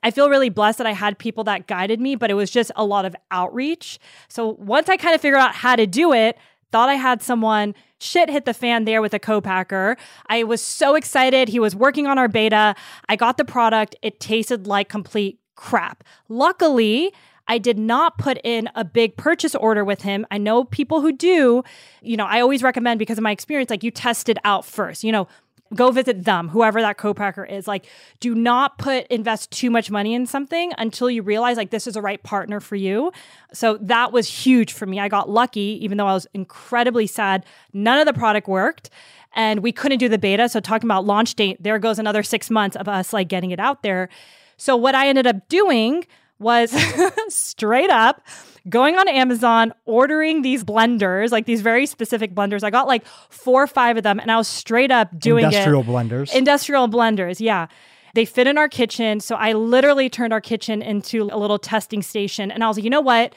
I 0.03 0.11
feel 0.11 0.29
really 0.29 0.49
blessed 0.49 0.79
that 0.79 0.87
I 0.87 0.91
had 0.91 1.17
people 1.17 1.45
that 1.45 1.65
guided 1.65 2.01
me 2.01 2.15
but 2.15 2.29
it 2.29 2.33
was 2.33 2.51
just 2.51 2.73
a 2.75 2.83
lot 2.83 3.05
of 3.05 3.15
outreach 3.31 3.99
so 4.27 4.57
once 4.59 4.89
I 4.89 4.97
kind 4.97 5.15
of 5.15 5.21
figured 5.21 5.39
out 5.39 5.55
how 5.55 5.77
to 5.77 5.87
do 5.87 6.11
it 6.11 6.37
thought 6.71 6.89
I 6.89 6.95
had 6.95 7.21
someone 7.21 7.75
shit 7.99 8.29
hit 8.29 8.45
the 8.45 8.53
fan 8.53 8.85
there 8.85 9.01
with 9.01 9.13
a 9.13 9.19
co-packer 9.19 9.97
I 10.27 10.43
was 10.43 10.61
so 10.61 10.95
excited 10.95 11.49
he 11.49 11.59
was 11.59 11.75
working 11.75 12.07
on 12.07 12.17
our 12.17 12.27
beta 12.27 12.75
I 13.09 13.15
got 13.15 13.37
the 13.37 13.45
product 13.45 13.95
it 14.01 14.19
tasted 14.19 14.67
like 14.67 14.89
complete 14.89 15.39
crap 15.55 16.03
luckily 16.29 17.11
I 17.47 17.57
did 17.57 17.79
not 17.79 18.17
put 18.17 18.39
in 18.43 18.69
a 18.75 18.83
big 18.83 19.15
purchase 19.15 19.55
order 19.55 19.85
with 19.85 20.01
him. 20.01 20.25
I 20.29 20.37
know 20.37 20.65
people 20.65 21.01
who 21.01 21.11
do. 21.11 21.63
You 22.01 22.17
know, 22.17 22.25
I 22.25 22.41
always 22.41 22.61
recommend 22.61 22.99
because 22.99 23.17
of 23.17 23.23
my 23.23 23.31
experience, 23.31 23.69
like 23.69 23.83
you 23.83 23.91
test 23.91 24.29
it 24.29 24.37
out 24.43 24.65
first. 24.65 25.03
You 25.03 25.11
know, 25.11 25.27
go 25.73 25.91
visit 25.91 26.25
them, 26.25 26.49
whoever 26.49 26.81
that 26.81 26.97
co-packer 26.97 27.45
is. 27.45 27.67
Like, 27.67 27.85
do 28.19 28.35
not 28.35 28.77
put 28.77 29.07
invest 29.07 29.51
too 29.51 29.69
much 29.69 29.91
money 29.91 30.13
in 30.13 30.25
something 30.25 30.73
until 30.77 31.09
you 31.09 31.21
realize 31.21 31.57
like 31.57 31.69
this 31.69 31.87
is 31.87 31.95
the 31.95 32.01
right 32.01 32.21
partner 32.23 32.59
for 32.59 32.75
you. 32.75 33.11
So 33.53 33.77
that 33.81 34.11
was 34.11 34.27
huge 34.27 34.73
for 34.73 34.85
me. 34.85 34.99
I 34.99 35.07
got 35.07 35.29
lucky, 35.29 35.79
even 35.81 35.97
though 35.97 36.07
I 36.07 36.13
was 36.13 36.27
incredibly 36.33 37.07
sad. 37.07 37.45
None 37.73 37.99
of 37.99 38.05
the 38.05 38.13
product 38.13 38.47
worked. 38.47 38.89
And 39.33 39.61
we 39.61 39.71
couldn't 39.71 39.99
do 39.99 40.09
the 40.09 40.17
beta. 40.17 40.49
So 40.49 40.59
talking 40.59 40.87
about 40.87 41.05
launch 41.05 41.35
date, 41.35 41.61
there 41.61 41.77
goes 41.79 41.99
another 41.99 42.23
six 42.23 42.49
months 42.49 42.75
of 42.75 42.87
us 42.87 43.13
like 43.13 43.27
getting 43.27 43.51
it 43.51 43.59
out 43.59 43.83
there. 43.83 44.09
So 44.57 44.75
what 44.75 44.95
I 44.95 45.07
ended 45.07 45.27
up 45.27 45.47
doing 45.47 46.05
was 46.39 46.73
straight 47.29 47.89
up 47.89 48.25
going 48.69 48.95
on 48.95 49.07
Amazon, 49.07 49.73
ordering 49.85 50.41
these 50.41 50.63
blenders, 50.63 51.31
like 51.31 51.45
these 51.45 51.61
very 51.61 51.85
specific 51.85 52.33
blenders. 52.35 52.63
I 52.63 52.69
got 52.69 52.87
like 52.87 53.05
four 53.29 53.63
or 53.63 53.67
five 53.67 53.97
of 53.97 54.03
them, 54.03 54.19
and 54.19 54.31
I 54.31 54.37
was 54.37 54.47
straight 54.47 54.91
up 54.91 55.17
doing 55.17 55.45
Industrial 55.45 55.81
it. 55.81 55.87
blenders. 55.87 56.33
Industrial 56.35 56.87
blenders, 56.87 57.39
yeah. 57.39 57.67
They 58.13 58.25
fit 58.25 58.47
in 58.47 58.57
our 58.57 58.67
kitchen. 58.67 59.19
So 59.19 59.35
I 59.35 59.53
literally 59.53 60.09
turned 60.09 60.33
our 60.33 60.41
kitchen 60.41 60.81
into 60.81 61.29
a 61.31 61.37
little 61.37 61.59
testing 61.59 62.01
station. 62.01 62.49
And 62.51 62.63
I 62.63 62.67
was 62.67 62.77
like, 62.77 62.83
you 62.83 62.89
know 62.89 63.01
what? 63.01 63.33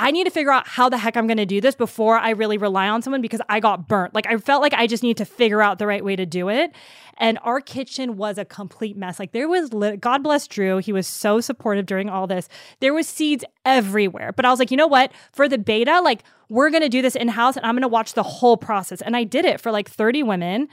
I 0.00 0.12
need 0.12 0.24
to 0.24 0.30
figure 0.30 0.50
out 0.50 0.66
how 0.66 0.88
the 0.88 0.96
heck 0.96 1.14
I'm 1.14 1.26
going 1.26 1.36
to 1.36 1.44
do 1.44 1.60
this 1.60 1.74
before 1.74 2.16
I 2.16 2.30
really 2.30 2.56
rely 2.56 2.88
on 2.88 3.02
someone 3.02 3.20
because 3.20 3.42
I 3.50 3.60
got 3.60 3.86
burnt. 3.86 4.14
Like 4.14 4.26
I 4.26 4.38
felt 4.38 4.62
like 4.62 4.72
I 4.72 4.86
just 4.86 5.02
need 5.02 5.18
to 5.18 5.26
figure 5.26 5.60
out 5.60 5.78
the 5.78 5.86
right 5.86 6.02
way 6.02 6.16
to 6.16 6.24
do 6.24 6.48
it. 6.48 6.72
And 7.18 7.38
our 7.42 7.60
kitchen 7.60 8.16
was 8.16 8.38
a 8.38 8.46
complete 8.46 8.96
mess. 8.96 9.18
Like 9.18 9.32
there 9.32 9.46
was, 9.46 9.74
li- 9.74 9.98
God 9.98 10.22
bless 10.22 10.48
Dhru. 10.48 10.82
He 10.82 10.90
was 10.90 11.06
so 11.06 11.42
supportive 11.42 11.84
during 11.84 12.08
all 12.08 12.26
this. 12.26 12.48
There 12.80 12.94
was 12.94 13.06
seeds 13.06 13.44
everywhere. 13.66 14.32
But 14.32 14.46
I 14.46 14.50
was 14.50 14.58
like, 14.58 14.70
you 14.70 14.76
know 14.78 14.86
what? 14.86 15.12
For 15.32 15.50
the 15.50 15.58
beta, 15.58 16.00
like 16.00 16.24
we're 16.48 16.70
going 16.70 16.82
to 16.82 16.88
do 16.88 17.02
this 17.02 17.14
in 17.14 17.28
house 17.28 17.58
and 17.58 17.66
I'm 17.66 17.74
going 17.74 17.82
to 17.82 17.88
watch 17.88 18.14
the 18.14 18.22
whole 18.22 18.56
process. 18.56 19.02
And 19.02 19.14
I 19.14 19.24
did 19.24 19.44
it 19.44 19.60
for 19.60 19.70
like 19.70 19.90
30 19.90 20.22
women. 20.22 20.68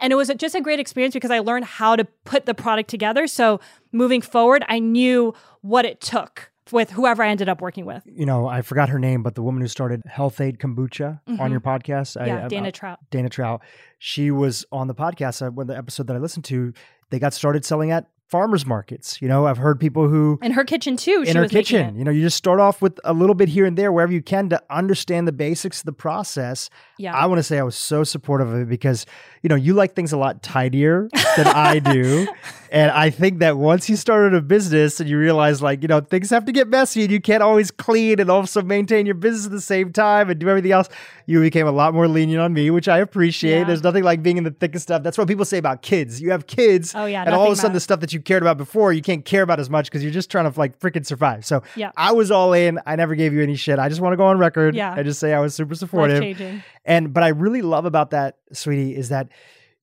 And 0.00 0.12
it 0.12 0.16
was 0.16 0.28
just 0.36 0.54
a 0.54 0.60
great 0.60 0.78
experience 0.78 1.14
because 1.14 1.32
I 1.32 1.40
learned 1.40 1.64
how 1.64 1.96
to 1.96 2.04
put 2.24 2.46
the 2.46 2.54
product 2.54 2.88
together. 2.88 3.26
So 3.26 3.58
moving 3.90 4.20
forward, 4.20 4.64
I 4.68 4.78
knew 4.78 5.34
what 5.62 5.84
it 5.84 6.00
took 6.00 6.52
with 6.72 6.90
whoever 6.90 7.22
I 7.22 7.28
ended 7.28 7.48
up 7.48 7.60
working 7.60 7.84
with. 7.86 8.02
you 8.06 8.26
know, 8.26 8.46
I 8.46 8.62
forgot 8.62 8.88
her 8.88 8.98
name, 8.98 9.22
but 9.22 9.34
the 9.34 9.42
woman 9.42 9.60
who 9.62 9.68
started 9.68 10.02
Health-Ade 10.06 10.58
Kombucha 10.58 11.20
on 11.40 11.50
your 11.50 11.60
podcast, 11.60 12.16
Mm-hmm. 12.16 12.26
Yeah, 12.26 12.44
I- 12.44 12.48
Dana 12.48 12.68
I- 12.68 12.70
Trout. 12.70 12.98
Daina 13.10 13.28
Trout, 13.30 13.62
she 13.98 14.30
was 14.30 14.64
on 14.72 14.86
the 14.88 14.94
podcast. 14.94 15.46
Uh, 15.46 15.50
when 15.50 15.66
the 15.66 15.76
episode 15.76 16.06
that 16.08 16.16
I 16.16 16.18
listened 16.18 16.44
to, 16.46 16.72
they 17.10 17.18
got 17.18 17.32
started 17.32 17.64
selling 17.64 17.90
at 17.90 18.06
farmers 18.28 18.66
markets. 18.66 19.20
You 19.22 19.28
know, 19.28 19.46
I've 19.46 19.56
heard 19.56 19.80
people 19.80 20.08
who 20.08 20.38
In 20.42 20.52
her 20.52 20.64
kitchen 20.64 20.96
too. 20.96 21.24
she 21.24 21.30
in 21.30 21.36
her 21.36 21.48
kitchen, 21.48 21.96
it. 21.96 21.98
you 21.98 22.04
know, 22.04 22.10
you 22.10 22.20
just 22.20 22.36
start 22.36 22.60
off 22.60 22.82
with 22.82 23.00
a 23.04 23.12
little 23.12 23.34
bit 23.34 23.48
here 23.48 23.64
and 23.64 23.76
there 23.76 23.90
wherever 23.90 24.12
you 24.12 24.22
can 24.22 24.48
to 24.50 24.62
understand 24.70 25.26
the 25.26 25.32
basics 25.32 25.80
of 25.80 25.86
the 25.86 25.92
process. 25.92 26.68
Yeah. 26.98 27.14
I 27.14 27.26
want 27.26 27.38
to 27.38 27.42
say 27.42 27.58
I 27.58 27.62
was 27.62 27.76
so 27.76 28.04
supportive 28.04 28.52
of 28.52 28.60
it 28.60 28.68
because, 28.68 29.06
you 29.42 29.48
know, 29.48 29.54
you 29.54 29.72
like 29.74 29.94
things 29.94 30.12
a 30.12 30.18
lot 30.18 30.42
tidier 30.42 31.08
than 31.36 31.46
I 31.46 31.78
do. 31.78 32.28
And 32.70 32.90
I 32.90 33.08
think 33.08 33.38
that 33.38 33.56
once 33.56 33.88
you 33.88 33.96
started 33.96 34.34
a 34.34 34.42
business 34.42 35.00
and 35.00 35.08
you 35.08 35.18
realize 35.18 35.62
like, 35.62 35.80
you 35.80 35.88
know, 35.88 36.00
things 36.00 36.28
have 36.28 36.44
to 36.44 36.52
get 36.52 36.68
messy 36.68 37.02
and 37.02 37.10
you 37.10 37.18
can't 37.18 37.42
always 37.42 37.70
clean 37.70 38.20
and 38.20 38.30
also 38.30 38.60
maintain 38.60 39.06
your 39.06 39.14
business 39.14 39.46
at 39.46 39.52
the 39.52 39.60
same 39.62 39.90
time 39.90 40.28
and 40.28 40.38
do 40.38 40.50
everything 40.50 40.72
else, 40.72 40.90
you 41.30 41.42
became 41.42 41.66
a 41.66 41.70
lot 41.72 41.92
more 41.92 42.08
lenient 42.08 42.40
on 42.40 42.54
me, 42.54 42.70
which 42.70 42.88
I 42.88 43.00
appreciate. 43.00 43.58
Yeah. 43.58 43.64
There's 43.64 43.82
nothing 43.82 44.02
like 44.02 44.22
being 44.22 44.38
in 44.38 44.44
the 44.44 44.50
thick 44.50 44.74
of 44.74 44.80
stuff. 44.80 45.02
That's 45.02 45.18
what 45.18 45.28
people 45.28 45.44
say 45.44 45.58
about 45.58 45.82
kids. 45.82 46.22
You 46.22 46.30
have 46.30 46.46
kids 46.46 46.94
Oh, 46.94 47.04
yeah, 47.04 47.22
and 47.22 47.34
all 47.34 47.44
of 47.48 47.52
a 47.52 47.56
sudden 47.56 47.74
the 47.74 47.80
stuff 47.80 48.00
that 48.00 48.14
you 48.14 48.20
cared 48.22 48.42
about 48.42 48.56
before, 48.56 48.94
you 48.94 49.02
can't 49.02 49.26
care 49.26 49.42
about 49.42 49.60
as 49.60 49.68
much 49.68 49.84
because 49.90 50.02
you're 50.02 50.10
just 50.10 50.30
trying 50.30 50.50
to 50.50 50.58
like 50.58 50.78
freaking 50.78 51.04
survive. 51.04 51.44
So 51.44 51.62
Yeah. 51.76 51.90
I 51.98 52.12
was 52.12 52.30
all 52.30 52.54
in. 52.54 52.80
I 52.86 52.96
never 52.96 53.14
gave 53.14 53.34
you 53.34 53.42
any 53.42 53.56
shit. 53.56 53.78
I 53.78 53.90
just 53.90 54.00
want 54.00 54.14
to 54.14 54.16
go 54.16 54.24
on 54.24 54.38
record 54.38 54.74
Yeah. 54.74 54.94
and 54.96 55.04
just 55.04 55.20
say 55.20 55.34
I 55.34 55.40
was 55.40 55.54
super 55.54 55.74
supportive. 55.74 56.62
And 56.86 57.12
but 57.12 57.22
I 57.22 57.28
really 57.28 57.60
love 57.60 57.84
about 57.84 58.10
that, 58.12 58.38
sweetie, 58.54 58.96
is 58.96 59.10
that 59.10 59.28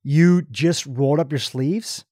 you 0.01 0.41
just 0.49 0.87
rolled 0.87 1.19
up 1.19 1.31
your 1.31 1.37
sleeves 1.37 2.05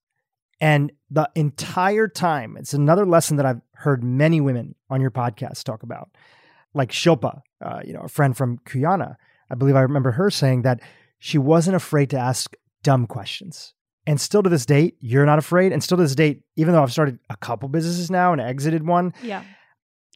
and 0.60 0.92
the 1.10 1.28
entire 1.34 2.06
time, 2.06 2.56
it's 2.56 2.72
another 2.72 3.04
lesson 3.04 3.36
that 3.38 3.46
I've 3.46 3.60
heard 3.72 4.04
many 4.04 4.40
women 4.40 4.76
on 4.88 5.00
your 5.00 5.10
podcast 5.10 5.64
talk 5.64 5.82
about. 5.82 6.08
Like 6.74 6.90
Shilpa, 6.90 7.40
uh, 7.64 7.80
you 7.84 7.92
know, 7.92 8.00
a 8.00 8.08
friend 8.08 8.36
from 8.36 8.58
Kuyana. 8.66 9.16
I 9.50 9.54
believe 9.54 9.76
I 9.76 9.80
remember 9.82 10.12
her 10.12 10.30
saying 10.30 10.62
that 10.62 10.80
she 11.18 11.38
wasn't 11.38 11.76
afraid 11.76 12.10
to 12.10 12.18
ask 12.18 12.54
dumb 12.82 13.06
questions. 13.06 13.72
And 14.06 14.20
still 14.20 14.42
to 14.42 14.50
this 14.50 14.66
date, 14.66 14.96
you're 15.00 15.24
not 15.24 15.38
afraid. 15.38 15.72
And 15.72 15.82
still 15.82 15.96
to 15.96 16.02
this 16.02 16.14
date, 16.14 16.42
even 16.56 16.74
though 16.74 16.82
I've 16.82 16.92
started 16.92 17.18
a 17.30 17.36
couple 17.36 17.68
businesses 17.68 18.10
now 18.10 18.32
and 18.32 18.40
exited 18.40 18.86
one, 18.86 19.14
Yeah. 19.22 19.42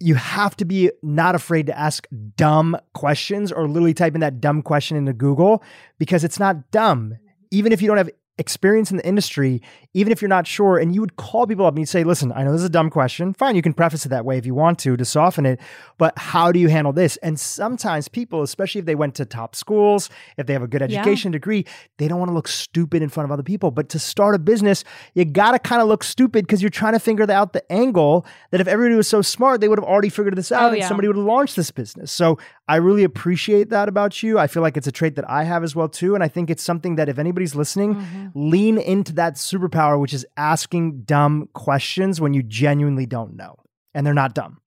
you 0.01 0.15
have 0.17 0.57
to 0.57 0.65
be 0.65 0.91
not 1.03 1.35
afraid 1.35 1.67
to 1.67 1.79
ask 1.79 2.07
dumb 2.37 2.77
questions 2.93 3.51
or 3.51 3.67
literally 3.67 3.95
type 3.95 4.15
in 4.15 4.21
that 4.21 4.41
dumb 4.41 4.61
question 4.63 4.97
into 4.97 5.13
Google 5.15 5.63
because 5.99 6.23
it's 6.25 6.39
not 6.39 6.71
dumb. 6.71 7.15
Even 7.51 7.73
if 7.73 7.81
you 7.81 7.89
don't 7.89 7.97
have 7.97 8.11
experience 8.37 8.91
in 8.91 8.99
the 8.99 9.07
industry, 9.07 9.63
even 9.95 10.13
if 10.13 10.21
you're 10.21 10.29
not 10.29 10.47
sure, 10.47 10.79
and 10.79 10.95
you 10.95 11.01
would 11.01 11.17
call 11.17 11.47
people 11.47 11.65
up 11.67 11.73
and 11.75 11.79
you'd 11.81 11.89
say, 11.89 12.05
listen, 12.05 12.31
I 12.33 12.43
know 12.45 12.53
this 12.53 12.61
is 12.61 12.67
a 12.67 12.71
dumb 12.71 12.91
question. 12.91 13.33
Fine, 13.33 13.57
you 13.57 13.63
can 13.63 13.73
preface 13.73 14.05
it 14.07 14.11
that 14.11 14.25
way 14.25 14.37
if 14.39 14.45
you 14.47 14.55
want 14.55 14.79
to 14.81 14.97
to 14.97 15.05
soften 15.05 15.47
it, 15.47 15.59
but 15.97 16.17
how 16.19 16.53
do 16.53 16.59
you 16.59 16.69
handle 16.69 16.93
this? 16.93 17.17
And 17.19 17.41
sometimes 17.41 18.07
people, 18.07 18.43
especially 18.43 18.81
if 18.81 18.85
they 18.85 18.95
went 18.95 19.15
to 19.17 19.25
top 19.25 19.57
schools, 19.57 20.11
if 20.37 20.47
they 20.47 20.53
have 20.53 20.63
a 20.63 20.69
good 20.69 20.83
Yeah. 20.83 20.99
education 21.01 21.33
degree, 21.33 21.65
they 21.97 22.07
don't 22.07 22.19
want 22.19 22.29
to 22.29 22.35
look 22.35 22.49
stupid 22.49 23.03
in 23.03 23.09
front 23.09 23.25
of 23.25 23.33
other 23.33 23.43
people. 23.43 23.71
But 23.71 23.89
to 23.91 23.99
start 23.99 24.35
a 24.35 24.39
business, 24.39 24.85
you 25.15 25.25
got 25.25 25.53
to 25.53 25.59
kind 25.59 25.81
of 25.83 25.89
look 25.89 26.05
stupid 26.05 26.47
because 26.47 26.63
you're 26.63 26.71
trying 26.71 26.93
to 26.93 27.01
figure 27.01 27.29
out 27.31 27.53
the 27.53 27.73
angle 27.73 28.27
that 28.51 28.61
if 28.61 28.69
everybody 28.69 28.95
was 28.97 29.09
so 29.09 29.23
smart, 29.23 29.61
they 29.61 29.69
would 29.69 29.79
have 29.79 29.89
already 29.89 30.11
figured 30.11 30.37
this 30.37 30.53
out 30.53 30.65
Oh, 30.65 30.69
and 30.69 30.79
yeah. 30.79 30.89
somebody 30.89 31.09
would 31.09 31.17
have 31.17 31.25
launched 31.25 31.57
this 31.57 31.71
business. 31.71 32.13
So 32.13 32.39
I 32.69 32.77
really 32.77 33.05
appreciate 33.05 33.71
that 33.71 33.89
about 33.89 34.23
you. 34.23 34.39
I 34.39 34.47
feel 34.47 34.63
like 34.63 34.77
it's 34.77 34.87
a 34.87 34.93
trait 34.93 35.17
that 35.17 35.29
I 35.29 35.45
have 35.45 35.65
as 35.65 35.75
well 35.75 35.89
too. 35.89 36.15
And 36.15 36.23
I 36.23 36.29
think 36.29 36.51
it's 36.51 36.63
something 36.63 36.97
that 36.97 37.09
if 37.09 37.19
anybody's 37.19 37.55
listening, 37.55 37.95
Mm-hmm. 37.95 38.27
lean 38.35 38.79
into 38.79 39.13
that 39.15 39.35
superpower, 39.35 39.78
which 39.99 40.13
is 40.13 40.27
asking 40.37 41.03
dumb 41.03 41.49
questions 41.55 42.21
when 42.21 42.35
you 42.35 42.43
genuinely 42.43 43.07
don't 43.07 43.37
know. 43.37 43.57
And 43.95 44.07
they're 44.07 44.15
not 44.15 44.35
dumb. 44.35 44.61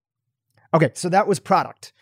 Okay, 0.73 0.91
so 0.93 1.09
that 1.09 1.27
was 1.27 1.39
product. 1.39 1.93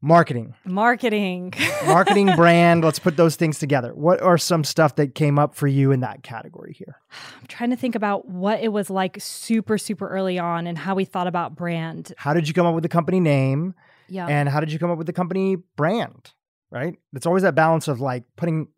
Marketing. 0.00 0.54
Marketing. 0.64 1.52
Marketing 1.86 2.34
brand, 2.36 2.84
let's 2.84 2.98
put 2.98 3.16
those 3.16 3.34
things 3.36 3.58
together. 3.58 3.94
What 3.94 4.20
are 4.20 4.38
some 4.38 4.62
stuff 4.62 4.96
that 4.96 5.14
came 5.14 5.38
up 5.38 5.54
for 5.54 5.66
you 5.66 5.90
in 5.90 6.00
that 6.00 6.22
category 6.22 6.72
here? 6.72 7.00
I'm 7.40 7.46
trying 7.48 7.70
to 7.70 7.76
think 7.76 7.94
about 7.94 8.28
what 8.28 8.60
it 8.60 8.68
was 8.68 8.90
like 8.90 9.16
super, 9.20 9.78
super 9.78 10.08
early 10.08 10.38
on 10.38 10.66
and 10.66 10.76
how 10.76 10.94
we 10.94 11.04
thought 11.04 11.26
about 11.26 11.56
brand. 11.56 12.12
How 12.18 12.34
did 12.34 12.46
you 12.46 12.54
come 12.54 12.66
up 12.66 12.74
with 12.74 12.82
the 12.82 12.88
company 12.88 13.20
name? 13.20 13.74
Yeah. 14.08 14.26
And 14.26 14.48
how 14.48 14.60
did 14.60 14.70
you 14.70 14.78
come 14.78 14.90
up 14.90 14.98
with 14.98 15.06
the 15.06 15.12
company 15.12 15.56
brand? 15.76 16.32
right? 16.70 16.98
It's 17.14 17.26
always 17.26 17.42
that 17.42 17.54
balance 17.54 17.88
of 17.88 18.00
like 18.00 18.24
putting 18.36 18.68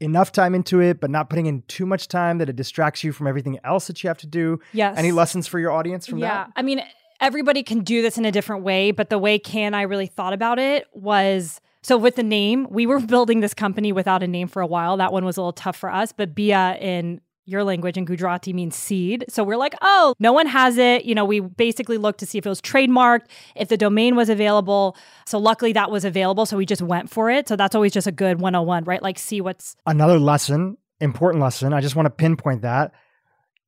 enough 0.00 0.32
time 0.32 0.54
into 0.54 0.80
it, 0.80 1.00
but 1.00 1.10
not 1.10 1.30
putting 1.30 1.46
in 1.46 1.62
too 1.68 1.86
much 1.86 2.08
time 2.08 2.38
that 2.38 2.48
it 2.48 2.56
distracts 2.56 3.04
you 3.04 3.12
from 3.12 3.26
everything 3.26 3.58
else 3.64 3.86
that 3.86 4.02
you 4.02 4.08
have 4.08 4.18
to 4.18 4.26
do. 4.26 4.58
Yes. 4.72 4.98
Any 4.98 5.12
lessons 5.12 5.46
for 5.46 5.58
your 5.58 5.70
audience 5.70 6.06
from 6.06 6.18
yeah. 6.18 6.28
that? 6.28 6.46
Yeah. 6.48 6.52
I 6.56 6.62
mean, 6.62 6.82
everybody 7.20 7.62
can 7.62 7.80
do 7.80 8.02
this 8.02 8.18
in 8.18 8.24
a 8.24 8.32
different 8.32 8.64
way, 8.64 8.90
but 8.90 9.10
the 9.10 9.18
way 9.18 9.40
and 9.54 9.76
I 9.76 9.82
really 9.82 10.06
thought 10.06 10.32
about 10.32 10.58
it 10.58 10.86
was 10.92 11.60
so 11.82 11.96
with 11.96 12.16
the 12.16 12.22
name, 12.22 12.66
we 12.70 12.86
were 12.86 13.00
building 13.06 13.40
this 13.40 13.54
company 13.54 13.92
without 13.92 14.22
a 14.22 14.26
name 14.26 14.48
for 14.48 14.62
a 14.62 14.66
while. 14.66 14.96
That 14.96 15.12
one 15.12 15.24
was 15.24 15.36
a 15.36 15.40
little 15.40 15.52
tough 15.52 15.76
for 15.76 15.90
us, 15.90 16.12
but 16.12 16.34
Bia 16.34 16.76
in 16.80 17.20
your 17.46 17.64
language 17.64 17.96
in 17.96 18.04
Gujarati 18.04 18.52
means 18.52 18.76
seed. 18.76 19.24
So 19.28 19.42
we're 19.42 19.56
like, 19.56 19.74
oh, 19.82 20.14
no 20.18 20.32
one 20.32 20.46
has 20.46 20.78
it. 20.78 21.04
You 21.04 21.14
know, 21.14 21.24
we 21.24 21.40
basically 21.40 21.98
looked 21.98 22.20
to 22.20 22.26
see 22.26 22.38
if 22.38 22.46
it 22.46 22.48
was 22.48 22.60
trademarked, 22.60 23.26
if 23.56 23.68
the 23.68 23.76
domain 23.76 24.14
was 24.14 24.28
available. 24.28 24.96
So 25.26 25.38
luckily 25.38 25.72
that 25.72 25.90
was 25.90 26.04
available. 26.04 26.46
So 26.46 26.56
we 26.56 26.66
just 26.66 26.82
went 26.82 27.10
for 27.10 27.30
it. 27.30 27.48
So 27.48 27.56
that's 27.56 27.74
always 27.74 27.92
just 27.92 28.06
a 28.06 28.12
good 28.12 28.40
101, 28.40 28.84
right? 28.84 29.02
Like, 29.02 29.18
see 29.18 29.40
what's 29.40 29.74
Another 29.86 30.18
lesson, 30.18 30.76
important 31.00 31.42
lesson. 31.42 31.72
I 31.72 31.80
just 31.80 31.96
want 31.96 32.06
to 32.06 32.10
pinpoint 32.10 32.62
that. 32.62 32.92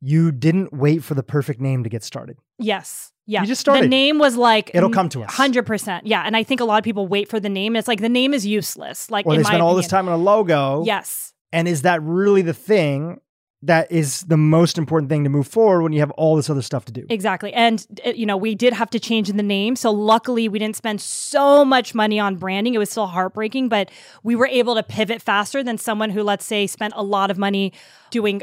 You 0.01 0.33
didn't 0.33 0.73
wait 0.73 1.03
for 1.05 1.15
the 1.15 1.23
perfect 1.23 1.61
name 1.61 1.85
to 1.85 1.89
get 1.89 2.03
started. 2.03 2.37
Yes. 2.59 3.13
Yeah. 3.27 3.43
You 3.43 3.47
just 3.47 3.61
started. 3.61 3.85
The 3.85 3.89
name 3.89 4.19
was 4.19 4.37
like 4.37 4.73
It'll 4.75 4.91
come 4.91 5.09
to 5.11 5.23
us. 5.23 5.33
100%. 5.33 6.03
Yeah. 6.05 6.23
And 6.25 6.37
I 6.37 6.43
think 6.43 6.61
a 6.61 6.65
lot 6.65 6.79
of 6.79 6.85
people 6.85 7.07
wait 7.07 7.29
for 7.29 7.39
the 7.39 7.49
name. 7.49 7.77
It's 7.77 7.87
like 7.87 8.01
the 8.01 8.09
name 8.09 8.35
is 8.35 8.45
useless. 8.45 9.11
Like, 9.11 9.27
Or 9.27 9.35
in 9.35 9.39
they 9.39 9.43
my 9.45 9.51
spend 9.51 9.63
all 9.63 9.75
this 9.75 9.87
time 9.87 10.09
on 10.09 10.15
a 10.15 10.23
logo. 10.23 10.85
Yes. 10.85 11.33
And 11.53 11.69
is 11.69 11.83
that 11.83 12.03
really 12.03 12.43
the 12.43 12.55
thing 12.55 13.21
that 13.63 13.91
is 13.93 14.23
the 14.23 14.37
most 14.37 14.77
important 14.77 15.09
thing 15.09 15.23
to 15.23 15.31
move 15.31 15.47
forward 15.47 15.83
when 15.83 15.93
you 15.93 16.01
have 16.01 16.11
all 16.13 16.35
this 16.35 16.51
other 16.51 16.63
stuff 16.63 16.85
to 16.87 16.93
do? 16.93 17.07
Exactly. 17.09 17.53
And, 17.55 17.87
uh, 18.05 18.11
you 18.11 18.27
know, 18.27 18.37
we 18.37 18.57
did 18.57 18.73
have 18.73 18.91
to 18.91 18.99
change 18.99 19.29
the 19.29 19.43
name. 19.43 19.77
So 19.77 19.93
luckily, 19.93 20.49
we 20.49 20.59
didn't 20.59 20.77
spend 20.77 21.01
so 21.01 21.65
much 21.65 21.95
money 21.95 22.19
on 22.19 22.37
branding. 22.37 22.75
It 22.75 22.79
was 22.79 22.91
still 22.91 23.07
heartbreaking, 23.07 23.69
but 23.69 23.91
we 24.25 24.35
were 24.35 24.49
able 24.49 24.75
to 24.75 24.83
pivot 24.83 25.23
faster 25.23 25.63
than 25.63 25.79
someone 25.79 26.11
who, 26.11 26.25
let's 26.25 26.45
say, 26.45 26.67
spent 26.67 26.93
a 26.97 27.05
lot 27.05 27.31
of 27.31 27.39
money 27.39 27.73
doing 28.11 28.43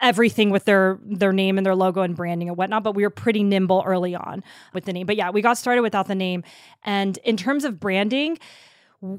everything 0.00 0.50
with 0.50 0.64
their 0.64 0.98
their 1.04 1.32
name 1.32 1.56
and 1.56 1.64
their 1.64 1.74
logo 1.74 2.02
and 2.02 2.16
branding 2.16 2.48
and 2.48 2.58
whatnot 2.58 2.82
but 2.82 2.96
we 2.96 3.04
were 3.04 3.10
pretty 3.10 3.44
nimble 3.44 3.82
early 3.86 4.14
on 4.14 4.42
with 4.72 4.84
the 4.86 4.92
name 4.92 5.06
but 5.06 5.14
yeah 5.14 5.30
we 5.30 5.40
got 5.40 5.56
started 5.56 5.82
without 5.82 6.08
the 6.08 6.16
name 6.16 6.42
and 6.82 7.16
in 7.18 7.36
terms 7.36 7.64
of 7.64 7.78
branding 7.78 8.36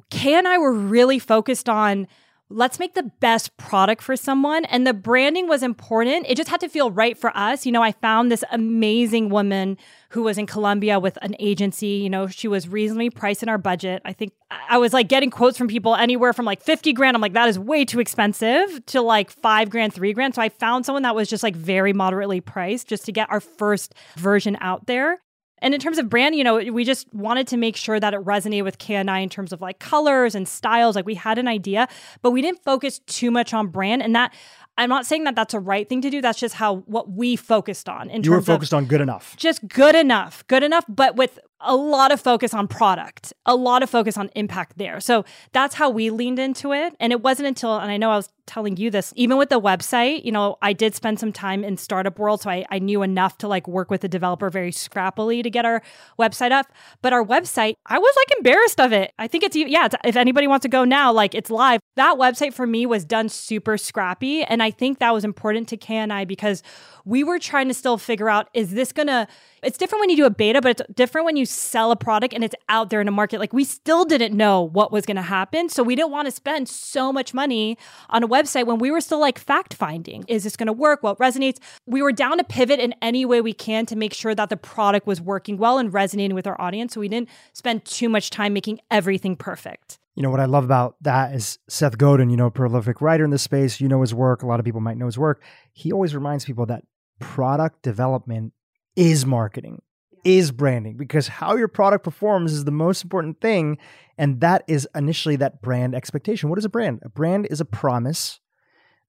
kay 0.10 0.34
and 0.34 0.48
i 0.48 0.58
were 0.58 0.74
really 0.74 1.18
focused 1.18 1.70
on 1.70 2.06
let's 2.50 2.78
make 2.78 2.94
the 2.94 3.12
best 3.20 3.56
product 3.58 4.04
for 4.04 4.16
someone. 4.16 4.66
And 4.66 4.86
the 4.86 4.94
branding 4.94 5.48
was 5.48 5.64
important. 5.64 6.26
It 6.30 6.38
just 6.38 6.50
had 6.50 6.60
to 6.60 6.70
feel 6.70 6.92
right 6.92 7.18
for 7.18 7.36
us. 7.36 7.66
You 7.66 7.72
know, 7.72 7.82
I 7.82 7.92
found 7.92 8.32
this 8.32 8.44
amazing 8.52 9.30
woman 9.30 9.78
who 10.10 10.22
was 10.24 10.38
in 10.38 10.46
Colombia 10.46 11.00
with 11.00 11.18
an 11.22 11.36
agency. 11.40 11.88
You 11.88 12.10
know, 12.10 12.28
she 12.28 12.48
was 12.48 12.68
reasonably 12.68 13.10
priced 13.10 13.42
in 13.42 13.50
our 13.50 13.58
budget. 13.58 14.02
I 14.06 14.14
think 14.14 14.34
I 14.52 14.78
was 14.78 14.94
like 14.94 15.08
getting 15.08 15.32
quotes 15.32 15.58
from 15.58 15.68
people 15.68 15.96
anywhere 15.96 16.34
from 16.34 16.46
like 16.46 16.62
50 16.62 16.94
grand. 16.94 17.16
I'm 17.16 17.22
like, 17.22 17.34
that 17.34 17.50
is 17.50 17.58
way 17.58 17.84
too 17.84 18.00
expensive 18.00 18.86
to 18.88 19.02
like 19.02 19.32
five 19.32 19.70
grand, 19.70 19.94
three 19.94 20.14
grand. 20.14 20.36
So 20.36 20.42
I 20.42 20.50
found 20.50 20.86
someone 20.86 21.04
that 21.04 21.16
was 21.16 21.28
just 21.28 21.44
like 21.44 21.56
very 21.56 21.94
moderately 21.94 22.42
priced 22.42 22.88
just 22.88 23.06
to 23.06 23.12
get 23.12 23.30
our 23.32 23.40
first 23.40 23.96
version 24.18 24.56
out 24.62 24.86
there. 24.86 25.20
And 25.60 25.74
in 25.74 25.80
terms 25.80 25.98
of 25.98 26.10
brand, 26.10 26.36
you 26.36 26.44
know, 26.44 26.58
we 26.58 26.84
just 26.84 27.12
wanted 27.14 27.48
to 27.48 27.58
make 27.58 27.76
sure 27.76 28.00
that 28.00 28.14
it 28.14 28.20
resonated 28.24 28.64
with 28.64 28.78
KNI 28.78 29.24
in 29.24 29.30
terms 29.30 29.54
of 29.54 29.62
like 29.62 29.80
colors 29.80 30.36
and 30.36 30.48
styles. 30.48 30.96
Like 30.96 31.06
we 31.06 31.16
had 31.16 31.38
an 31.38 31.48
idea, 31.48 31.88
but 32.22 32.32
we 32.32 32.42
didn't 32.42 32.64
focus 32.64 33.00
too 33.00 33.32
much 33.32 33.54
on 33.54 33.68
brand. 33.68 34.04
And 34.04 34.16
that 34.16 34.34
I'm 34.78 34.90
not 34.90 35.06
saying 35.06 35.24
that 35.24 35.36
that's 35.36 35.54
a 35.54 35.60
right 35.60 35.88
thing 35.88 36.02
to 36.02 36.10
do. 36.10 36.22
That's 36.22 36.40
just 36.40 36.56
how 36.56 36.78
what 36.80 37.10
we 37.10 37.36
focused 37.36 37.88
on. 37.88 38.10
In 38.10 38.24
You 38.24 38.32
were 38.32 38.42
focused 38.42 38.74
on 38.74 38.86
good 38.86 39.02
enough. 39.02 39.36
just 39.38 39.66
good 39.68 39.96
enough, 39.96 40.46
good 40.48 40.64
enough, 40.64 40.84
but 40.90 41.16
with 41.16 41.40
a 41.62 41.76
lot 41.76 42.12
of 42.12 42.20
focus 42.20 42.54
on 42.54 42.68
product, 42.68 43.34
a 43.46 43.56
lot 43.56 43.82
of 43.82 43.90
focus 43.90 44.18
on 44.18 44.30
impact 44.36 44.78
there. 44.78 45.00
So 45.00 45.26
that's 45.54 45.76
how 45.76 45.90
we 45.90 46.10
leaned 46.10 46.40
into 46.40 46.74
it. 46.74 46.96
And 47.00 47.12
it 47.12 47.22
wasn't 47.22 47.48
until, 47.48 47.78
and 47.78 47.90
I 47.90 47.98
know 47.98 48.12
I 48.12 48.18
was 48.18 48.30
telling 48.46 48.78
you 48.78 48.92
this, 48.92 49.14
even 49.16 49.38
with 49.38 49.50
the 49.50 49.60
website, 49.60 50.24
you 50.24 50.32
know, 50.32 50.58
I 50.62 50.74
did 50.74 50.94
spend 50.94 51.20
some 51.20 51.32
time 51.32 51.64
in 51.64 51.78
startup 51.78 52.20
world. 52.20 52.42
So 52.42 52.50
I, 52.50 52.66
I 52.70 52.80
knew 52.80 53.02
enough 53.02 53.38
to 53.40 53.48
like 53.48 53.68
work 53.68 53.90
with 53.90 54.02
the 54.02 54.08
developer 54.08 54.50
very 54.50 54.72
scrappily 54.72 55.42
to 55.44 55.50
get 55.50 55.66
our 55.66 55.82
website 56.20 56.52
up. 56.52 56.68
But 57.02 57.14
our 57.14 57.24
website, 57.24 57.76
I 57.86 57.98
was 57.98 58.16
like 58.18 58.38
embarrassed 58.38 58.80
of 58.80 58.92
it. 58.92 59.14
I 59.18 59.28
think 59.28 59.44
it's, 59.44 59.56
yeah, 59.56 59.86
it's, 59.86 59.96
if 60.04 60.16
anybody 60.16 60.48
wants 60.48 60.64
to 60.64 60.70
go 60.70 60.84
now, 60.84 61.12
like 61.12 61.34
it's 61.34 61.50
live. 61.50 61.80
That 61.96 62.18
website 62.18 62.54
for 62.54 62.68
me 62.68 62.86
was 62.86 63.06
done 63.06 63.30
super 63.30 63.78
scrappy. 63.78 64.44
And 64.44 64.62
I 64.62 64.72
think 64.72 65.00
that 65.00 65.14
was 65.14 65.24
important 65.24 65.70
to 65.70 65.78
KNI 65.78 66.28
because 66.28 66.62
we 67.06 67.24
were 67.24 67.40
trying 67.40 67.68
to 67.68 67.74
still 67.74 67.98
figure 67.98 68.30
out 68.30 68.50
is 68.54 68.72
this 68.72 68.92
gonna 68.92 69.28
it's 69.64 69.78
different 69.78 70.02
when 70.02 70.10
you 70.10 70.18
do 70.18 70.26
a 70.26 70.30
beta 70.30 70.62
but 70.62 70.80
it's 70.80 70.94
different 70.94 71.24
when 71.24 71.38
you 71.38 71.45
sell 71.46 71.92
a 71.92 71.96
product 71.96 72.34
and 72.34 72.44
it's 72.44 72.56
out 72.70 72.90
there 72.90 73.02
in 73.02 73.08
a 73.08 73.12
market. 73.12 73.40
Like 73.40 73.54
we 73.54 73.64
still 73.64 74.06
didn't 74.06 74.36
know 74.36 74.62
what 74.62 74.92
was 74.92 75.06
gonna 75.06 75.22
happen. 75.22 75.70
So 75.70 75.84
we 75.84 75.96
didn't 75.96 76.12
want 76.12 76.28
to 76.28 76.32
spend 76.32 76.68
so 76.70 77.12
much 77.14 77.34
money 77.34 77.78
on 78.10 78.24
a 78.24 78.28
website 78.28 78.66
when 78.66 78.80
we 78.80 78.92
were 78.92 79.02
still 79.02 79.20
like 79.20 79.40
fact 79.40 79.74
finding. 79.74 80.26
Is 80.28 80.44
this 80.44 80.56
gonna 80.56 80.74
work? 80.74 81.04
What 81.04 81.18
resonates? 81.20 81.58
We 81.86 82.02
were 82.02 82.12
down 82.12 82.38
to 82.38 82.44
pivot 82.44 82.80
in 82.80 82.94
any 83.02 83.26
way 83.26 83.42
we 83.42 83.54
can 83.54 83.86
to 83.88 83.96
make 83.96 84.14
sure 84.14 84.36
that 84.36 84.50
the 84.50 84.58
product 84.58 85.08
was 85.08 85.22
working 85.22 85.58
well 85.58 85.78
and 85.78 85.94
resonating 85.94 86.36
with 86.36 86.48
our 86.48 86.60
audience. 86.60 86.94
So 86.94 87.00
we 87.00 87.10
didn't 87.10 87.30
spend 87.54 87.86
too 87.86 88.10
much 88.10 88.30
time 88.30 88.54
making 88.54 88.80
everything 88.92 89.36
perfect. 89.36 90.00
You 90.16 90.24
know, 90.24 90.30
what 90.30 90.40
I 90.40 90.46
love 90.46 90.64
about 90.64 90.96
that 91.02 91.36
is 91.36 91.60
Seth 91.68 91.98
Godin, 91.98 92.30
you 92.30 92.38
know, 92.38 92.50
prolific 92.50 93.02
writer 93.02 93.26
in 93.26 93.32
this 93.32 93.44
space. 93.44 93.82
You 93.82 93.90
know 93.90 94.00
his 94.00 94.14
work. 94.14 94.44
A 94.44 94.48
lot 94.48 94.60
of 94.60 94.66
people 94.66 94.80
might 94.80 94.98
know 94.98 95.08
his 95.08 95.18
work. 95.18 95.44
He 95.74 95.92
always 95.92 96.16
reminds 96.16 96.46
people 96.46 96.66
that 96.68 96.84
product 97.20 97.82
development 97.82 98.54
is 98.96 99.26
marketing, 99.26 99.82
is 100.26 100.52
branding, 100.52 100.98
because 100.98 101.28
how 101.28 101.56
your 101.56 101.68
product 101.68 102.04
performs 102.04 102.52
is 102.52 102.66
the 102.66 102.72
most 102.72 103.04
important 103.04 103.40
thing. 103.40 103.78
And 104.18 104.42
that 104.42 104.64
is 104.68 104.88
initially 104.96 105.36
that 105.38 105.62
brand 105.62 105.94
expectation. 105.96 106.50
What 106.50 106.60
is 106.60 106.66
a 106.66 106.70
brand? 106.70 107.02
A 107.04 107.10
brand 107.10 107.48
is 107.50 107.62
a 107.62 107.66
promise 107.66 108.40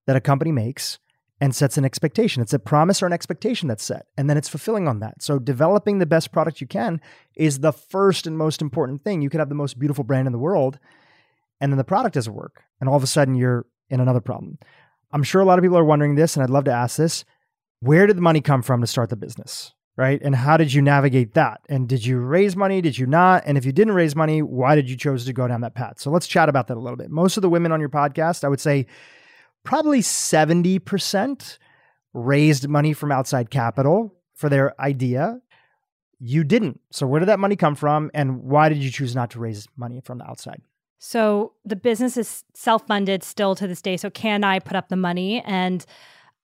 that 0.07 0.17
a 0.17 0.21
company 0.21 0.53
makes 0.53 0.99
and 1.41 1.55
sets 1.55 1.77
an 1.77 1.85
expectation. 1.85 2.43
It's 2.43 2.53
a 2.53 2.59
promise 2.59 3.03
or 3.03 3.07
an 3.07 3.13
expectation 3.13 3.69
that's 3.69 3.85
set, 3.85 4.07
and 4.17 4.29
then 4.29 4.37
it's 4.37 4.49
fulfilling 4.49 4.89
on 4.89 5.01
that. 5.01 5.23
So, 5.23 5.39
developing 5.39 5.99
the 5.99 6.07
best 6.07 6.33
product 6.33 6.61
you 6.61 6.67
can 6.67 7.01
is 7.35 7.61
the 7.61 7.73
first 7.73 8.27
and 8.27 8.39
most 8.39 8.63
important 8.63 9.03
thing. 9.03 9.21
You 9.21 9.29
could 9.29 9.41
have 9.41 9.51
the 9.51 9.55
most 9.55 9.79
beautiful 9.79 10.05
brand 10.05 10.27
in 10.27 10.33
the 10.33 10.39
world, 10.39 10.79
and 11.61 11.73
then 11.73 11.79
the 11.79 11.85
product 11.85 12.15
doesn't 12.15 12.33
work, 12.33 12.63
and 12.81 12.89
all 12.89 12.97
of 12.97 13.03
a 13.03 13.07
sudden 13.07 13.35
you're 13.35 13.67
in 13.91 14.01
another 14.01 14.21
problem. 14.21 14.59
I'm 15.13 15.23
sure 15.23 15.41
a 15.41 15.45
lot 15.45 15.59
of 15.59 15.63
people 15.63 15.79
are 15.79 15.85
wondering 15.85 16.15
this, 16.15 16.37
and 16.37 16.43
I'd 16.43 16.51
love 16.51 16.65
to 16.65 16.73
ask 16.73 16.97
this 16.97 17.25
where 17.81 18.07
did 18.07 18.17
the 18.17 18.23
money 18.23 18.41
come 18.41 18.63
from 18.63 18.81
to 18.81 18.87
start 18.87 19.11
the 19.11 19.17
business? 19.17 19.73
Right. 19.97 20.21
And 20.21 20.37
how 20.37 20.59
did 20.59 20.75
you 20.75 20.83
navigate 20.83 21.33
that? 21.35 21.63
And 21.71 21.89
did 21.89 22.05
you 22.05 22.19
raise 22.19 22.55
money? 22.55 22.83
Did 22.83 22.99
you 22.99 23.07
not? 23.07 23.45
And 23.47 23.57
if 23.57 23.65
you 23.65 23.73
didn't 23.73 23.95
raise 23.95 24.15
money, 24.15 24.43
why 24.43 24.75
did 24.75 24.91
you 24.91 24.97
choose 24.97 25.25
to 25.25 25.33
go 25.33 25.49
down 25.49 25.63
that 25.63 25.75
path? 25.75 26.01
So 26.01 26.11
let's 26.11 26.27
chat 26.27 26.51
about 26.51 26.67
that 26.67 26.77
a 26.77 26.81
little 26.81 26.99
bit. 26.99 27.11
Most 27.11 27.39
of 27.39 27.41
the 27.41 27.49
women 27.49 27.73
on 27.73 27.81
your 27.81 27.89
podcast, 27.89 28.45
I 28.45 28.49
would 28.49 28.61
say 28.61 28.87
probably 29.65 30.01
70% 30.01 31.59
raised 32.13 32.69
money 32.69 32.93
from 32.93 33.11
outside 33.11 33.49
capital 33.51 34.15
for 34.35 34.51
their 34.51 34.79
idea. 34.79 35.41
You 36.19 36.45
didn't. 36.45 36.79
So 36.91 37.07
where 37.07 37.21
did 37.21 37.31
that 37.31 37.41
money 37.41 37.57
come 37.57 37.75
from? 37.75 38.11
And 38.13 38.43
why 38.43 38.69
did 38.69 38.79
you 38.79 38.91
choose 38.91 39.15
not 39.15 39.31
to 39.31 39.39
raise 39.39 39.67
money 39.79 40.03
from 40.05 40.19
the 40.19 40.29
outside? 40.29 40.61
So 40.99 41.55
the 41.65 41.77
business 41.77 42.19
is 42.19 42.45
self-funded 42.53 43.23
still 43.23 43.55
to 43.55 43.67
this 43.67 43.81
day. 43.81 43.97
So 43.97 44.11
can 44.11 44.45
I 44.45 44.59
put 44.59 44.77
up 44.77 44.91
the 44.91 44.97
money? 44.97 45.43
And 45.47 45.87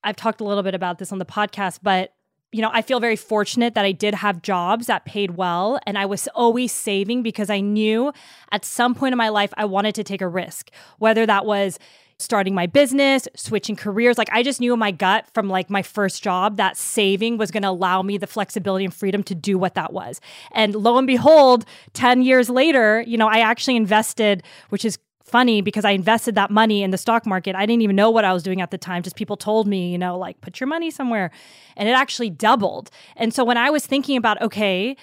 I've 0.05 0.17
talked 0.17 0.41
a 0.41 0.45
little 0.45 0.63
bit 0.63 0.75
about 0.75 0.99
this 0.99 1.13
on 1.13 1.19
the 1.19 1.27
podcast, 1.27 1.81
but 1.83 2.15
you 2.53 2.61
know, 2.61 2.71
I 2.73 2.83
feel 2.83 3.01
very 3.01 3.17
fortunate 3.17 3.75
that 3.75 3.85
I 3.85 3.93
did 3.93 4.15
have 4.15 4.43
jobs 4.43 4.87
that 4.87 5.07
paid 5.07 5.33
well 5.33 5.81
and 5.87 5.97
I 5.97 6.05
was 6.05 6.29
always 6.35 6.71
saving 6.71 7.23
because 7.23 7.49
I 7.49 7.61
knew 7.61 8.13
at 8.53 8.65
some 8.65 8.95
point 8.95 9.13
in 9.13 9.19
my 9.19 9.31
life 9.31 9.53
I 9.57 9.65
wanted 9.65 9.95
to 9.97 10.05
take 10.05 10.21
a 10.21 10.29
risk, 10.29 10.71
whether 10.99 11.25
that 11.25 11.47
was 11.47 11.79
starting 12.19 12.55
my 12.55 12.67
business, 12.67 13.27
switching 13.35 13.75
careers. 13.75 14.17
Like 14.17 14.29
I 14.31 14.43
just 14.43 14.61
knew 14.61 14.73
in 14.73 14.79
my 14.79 14.91
gut 14.91 15.27
from 15.35 15.49
like 15.49 15.71
my 15.71 15.83
first 15.83 16.23
job 16.23 16.57
that 16.59 16.77
saving 16.77 17.39
was 17.39 17.51
going 17.51 17.63
to 17.63 17.71
allow 17.71 18.03
me 18.03 18.17
the 18.17 18.27
flexibility 18.27 18.85
and 18.85 18.95
freedom 18.95 19.23
to 19.25 19.35
do 19.35 19.59
what 19.59 19.75
that 19.75 19.93
was. 19.93 20.21
And 20.53 20.75
lo 20.75 20.99
and 20.99 21.07
behold, 21.07 21.65
10 21.95 22.23
years 22.23 22.49
later, 22.49 23.03
you 23.07 23.17
know, 23.17 23.29
I 23.29 23.39
actually 23.39 23.77
invested, 23.77 24.43
which 24.69 24.85
is 24.85 24.99
funny 25.25 25.61
because 25.63 25.85
I 25.85 25.91
invested 25.93 26.35
that 26.35 26.51
money 26.51 26.83
in 26.83 26.91
the 26.91 26.99
stock 26.99 27.27
market. 27.27 27.55
I 27.57 27.65
didn't 27.67 27.83
even 27.83 27.97
know 27.97 28.11
what 28.11 28.25
I 28.25 28.33
was 28.33 28.43
doing 28.43 28.61
at 28.61 28.71
the 28.71 28.79
time. 28.79 29.03
Just 29.03 29.17
people 29.17 29.37
told 29.37 29.67
me, 29.67 29.91
you 29.93 29.99
know, 29.99 30.19
like 30.19 30.41
put 30.41 30.61
your 30.61 30.67
money 30.67 30.91
somewhere. 30.91 31.31
And 31.77 31.89
it 31.89 31.93
actually 31.93 32.31
doubled. 32.31 32.91
And 33.17 33.33
so 33.33 33.45
when 33.45 33.57
I 33.57 33.71
was 33.71 33.87
thinking 33.87 34.17
about, 34.17 34.41
okay, 34.43 34.97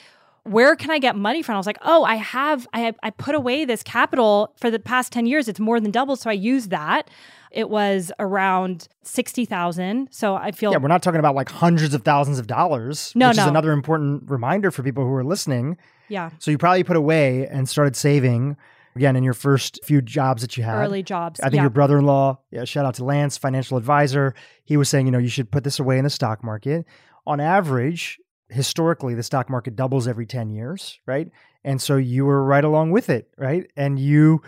where 0.43 0.75
can 0.75 0.89
I 0.89 0.99
get 0.99 1.15
money 1.15 1.41
from? 1.43 1.55
I 1.55 1.57
was 1.57 1.65
like, 1.67 1.77
oh, 1.81 2.03
I 2.03 2.15
have, 2.15 2.67
I, 2.73 2.93
I 3.03 3.09
put 3.11 3.35
away 3.35 3.65
this 3.65 3.83
capital 3.83 4.53
for 4.57 4.71
the 4.71 4.79
past 4.79 5.11
10 5.11 5.25
years. 5.25 5.47
It's 5.47 5.59
more 5.59 5.79
than 5.79 5.91
doubled. 5.91 6.19
So 6.19 6.29
I 6.29 6.33
used 6.33 6.69
that. 6.71 7.09
It 7.51 7.69
was 7.69 8.11
around 8.19 8.87
60,000. 9.03 10.07
So 10.11 10.35
I 10.35 10.51
feel 10.51 10.71
Yeah, 10.71 10.77
we're 10.77 10.87
not 10.87 11.03
talking 11.03 11.19
about 11.19 11.35
like 11.35 11.49
hundreds 11.49 11.93
of 11.93 12.03
thousands 12.03 12.39
of 12.39 12.47
dollars, 12.47 13.11
No, 13.15 13.27
which 13.29 13.37
is 13.37 13.43
no. 13.43 13.49
another 13.49 13.71
important 13.71 14.23
reminder 14.29 14.71
for 14.71 14.81
people 14.81 15.03
who 15.03 15.13
are 15.13 15.23
listening. 15.23 15.77
yeah, 16.07 16.31
So 16.39 16.51
you 16.51 16.57
probably 16.57 16.83
put 16.83 16.95
away 16.97 17.47
and 17.47 17.67
started 17.69 17.95
saving 17.95 18.57
again 18.99 19.15
in 19.15 19.23
your 19.23 19.33
first 19.33 19.79
few 19.81 20.01
jobs 20.01 20.41
that 20.41 20.57
you 20.57 20.63
had. 20.63 20.75
early 20.75 21.01
jobs. 21.01 21.39
I 21.39 21.43
think 21.43 21.55
yeah. 21.55 21.61
your 21.61 21.69
brother-in-law, 21.69 22.37
yeah, 22.51 22.65
shout 22.65 22.85
out 22.85 22.95
to 22.95 23.05
Lance, 23.05 23.37
financial 23.37 23.77
advisor. 23.77 24.35
He 24.65 24.75
was 24.75 24.89
saying, 24.89 25.05
you 25.05 25.11
know, 25.13 25.19
you 25.19 25.29
should 25.29 25.49
put 25.49 25.63
this 25.63 25.79
away 25.79 25.97
in 25.97 26.03
the 26.03 26.09
stock 26.09 26.43
market. 26.43 26.85
On 27.25 27.39
average, 27.39 28.19
historically, 28.49 29.15
the 29.15 29.23
stock 29.23 29.49
market 29.49 29.77
doubles 29.77 30.05
every 30.05 30.25
10 30.25 30.49
years, 30.49 30.99
right? 31.05 31.31
And 31.63 31.81
so 31.81 31.95
you 31.95 32.25
were 32.25 32.43
right 32.43 32.63
along 32.63 32.91
with 32.91 33.09
it, 33.09 33.29
right? 33.37 33.71
And 33.77 33.97
you 33.97 34.41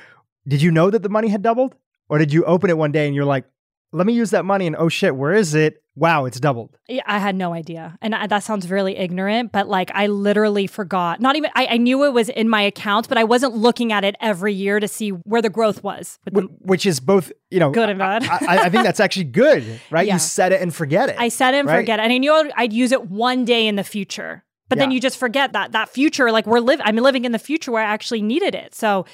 did 0.46 0.62
you 0.62 0.72
know 0.72 0.90
that 0.90 1.02
the 1.02 1.10
money 1.10 1.30
had 1.30 1.42
doubled? 1.42 1.76
Or 2.10 2.18
did 2.18 2.34
you 2.34 2.44
open 2.44 2.70
it 2.70 2.78
one 2.78 2.92
day 2.92 3.06
and 3.06 3.16
you're 3.16 3.24
like, 3.24 3.46
let 3.94 4.08
me 4.08 4.14
use 4.14 4.32
that 4.32 4.46
money 4.46 4.68
and 4.68 4.76
oh 4.76 4.90
shit, 4.90 5.16
where 5.16 5.34
is 5.34 5.54
it? 5.54 5.84
Wow, 5.96 6.24
it's 6.24 6.40
doubled. 6.40 6.78
Yeah, 6.88 7.04
I 7.06 7.20
had 7.20 7.36
no 7.36 7.54
idea. 7.54 7.98
And 8.02 8.16
I, 8.16 8.26
that 8.28 8.44
sounds 8.44 8.72
really 8.72 8.96
ignorant, 8.96 9.52
but 9.52 9.68
like 9.68 9.92
I 9.94 10.08
literally 10.08 10.66
forgot. 10.66 11.20
Not 11.20 11.36
even, 11.36 11.52
I, 11.54 11.68
I, 11.72 11.78
knew 11.78 12.06
it 12.06 12.14
was 12.14 12.30
in 12.30 12.48
my 12.48 12.62
account, 12.62 13.10
but 13.10 13.18
I 13.18 13.26
wasn't 13.26 13.58
looking 13.58 13.92
at 13.92 14.06
it 14.06 14.16
every 14.22 14.54
year 14.54 14.80
to 14.80 14.88
see 14.88 15.10
where 15.10 15.42
the 15.42 15.50
growth 15.50 15.84
was. 15.84 16.18
The, 16.24 16.44
Which 16.60 16.86
is 16.86 17.02
both, 17.02 17.34
you 17.50 17.60
know, 17.60 17.72
good 17.72 17.90
and 17.90 18.00
bad. 18.00 18.24
I, 18.24 18.66
I, 18.66 18.70
think 18.70 18.84
that's 18.84 19.02
actually 19.02 19.26
good, 19.26 19.82
right? 19.92 20.08
Yeah. 20.08 20.14
You 20.14 20.20
set 20.20 20.54
it 20.54 20.62
and 20.62 20.74
forget 20.74 21.10
it. 21.10 21.18
I 21.20 21.28
set 21.28 21.54
it 21.54 21.58
and 21.58 21.68
right? 21.68 21.80
forget 21.80 22.00
it. 22.00 22.04
And 22.04 22.14
I 22.14 22.18
knew 22.18 22.52
I'd 22.56 22.72
use 22.72 22.94
it 22.94 23.10
one 23.10 23.44
day 23.44 23.68
in 23.68 23.76
the 23.76 23.84
future. 23.84 24.46
But 24.72 24.78
yeah. 24.78 24.84
then 24.84 24.92
you 24.92 25.02
just 25.02 25.18
forget 25.18 25.52
that 25.52 25.74
that 25.74 25.90
future, 25.90 26.32
like 26.32 26.48
we're 26.48 26.62
living, 26.62 26.86
I'm 26.86 26.96
living 26.96 27.26
in 27.26 27.34
the 27.34 27.40
future 27.40 27.74
where 27.74 27.84
I 27.84 27.88
actually 27.88 28.22
needed 28.22 28.56
it. 28.56 28.74
So 28.74 29.06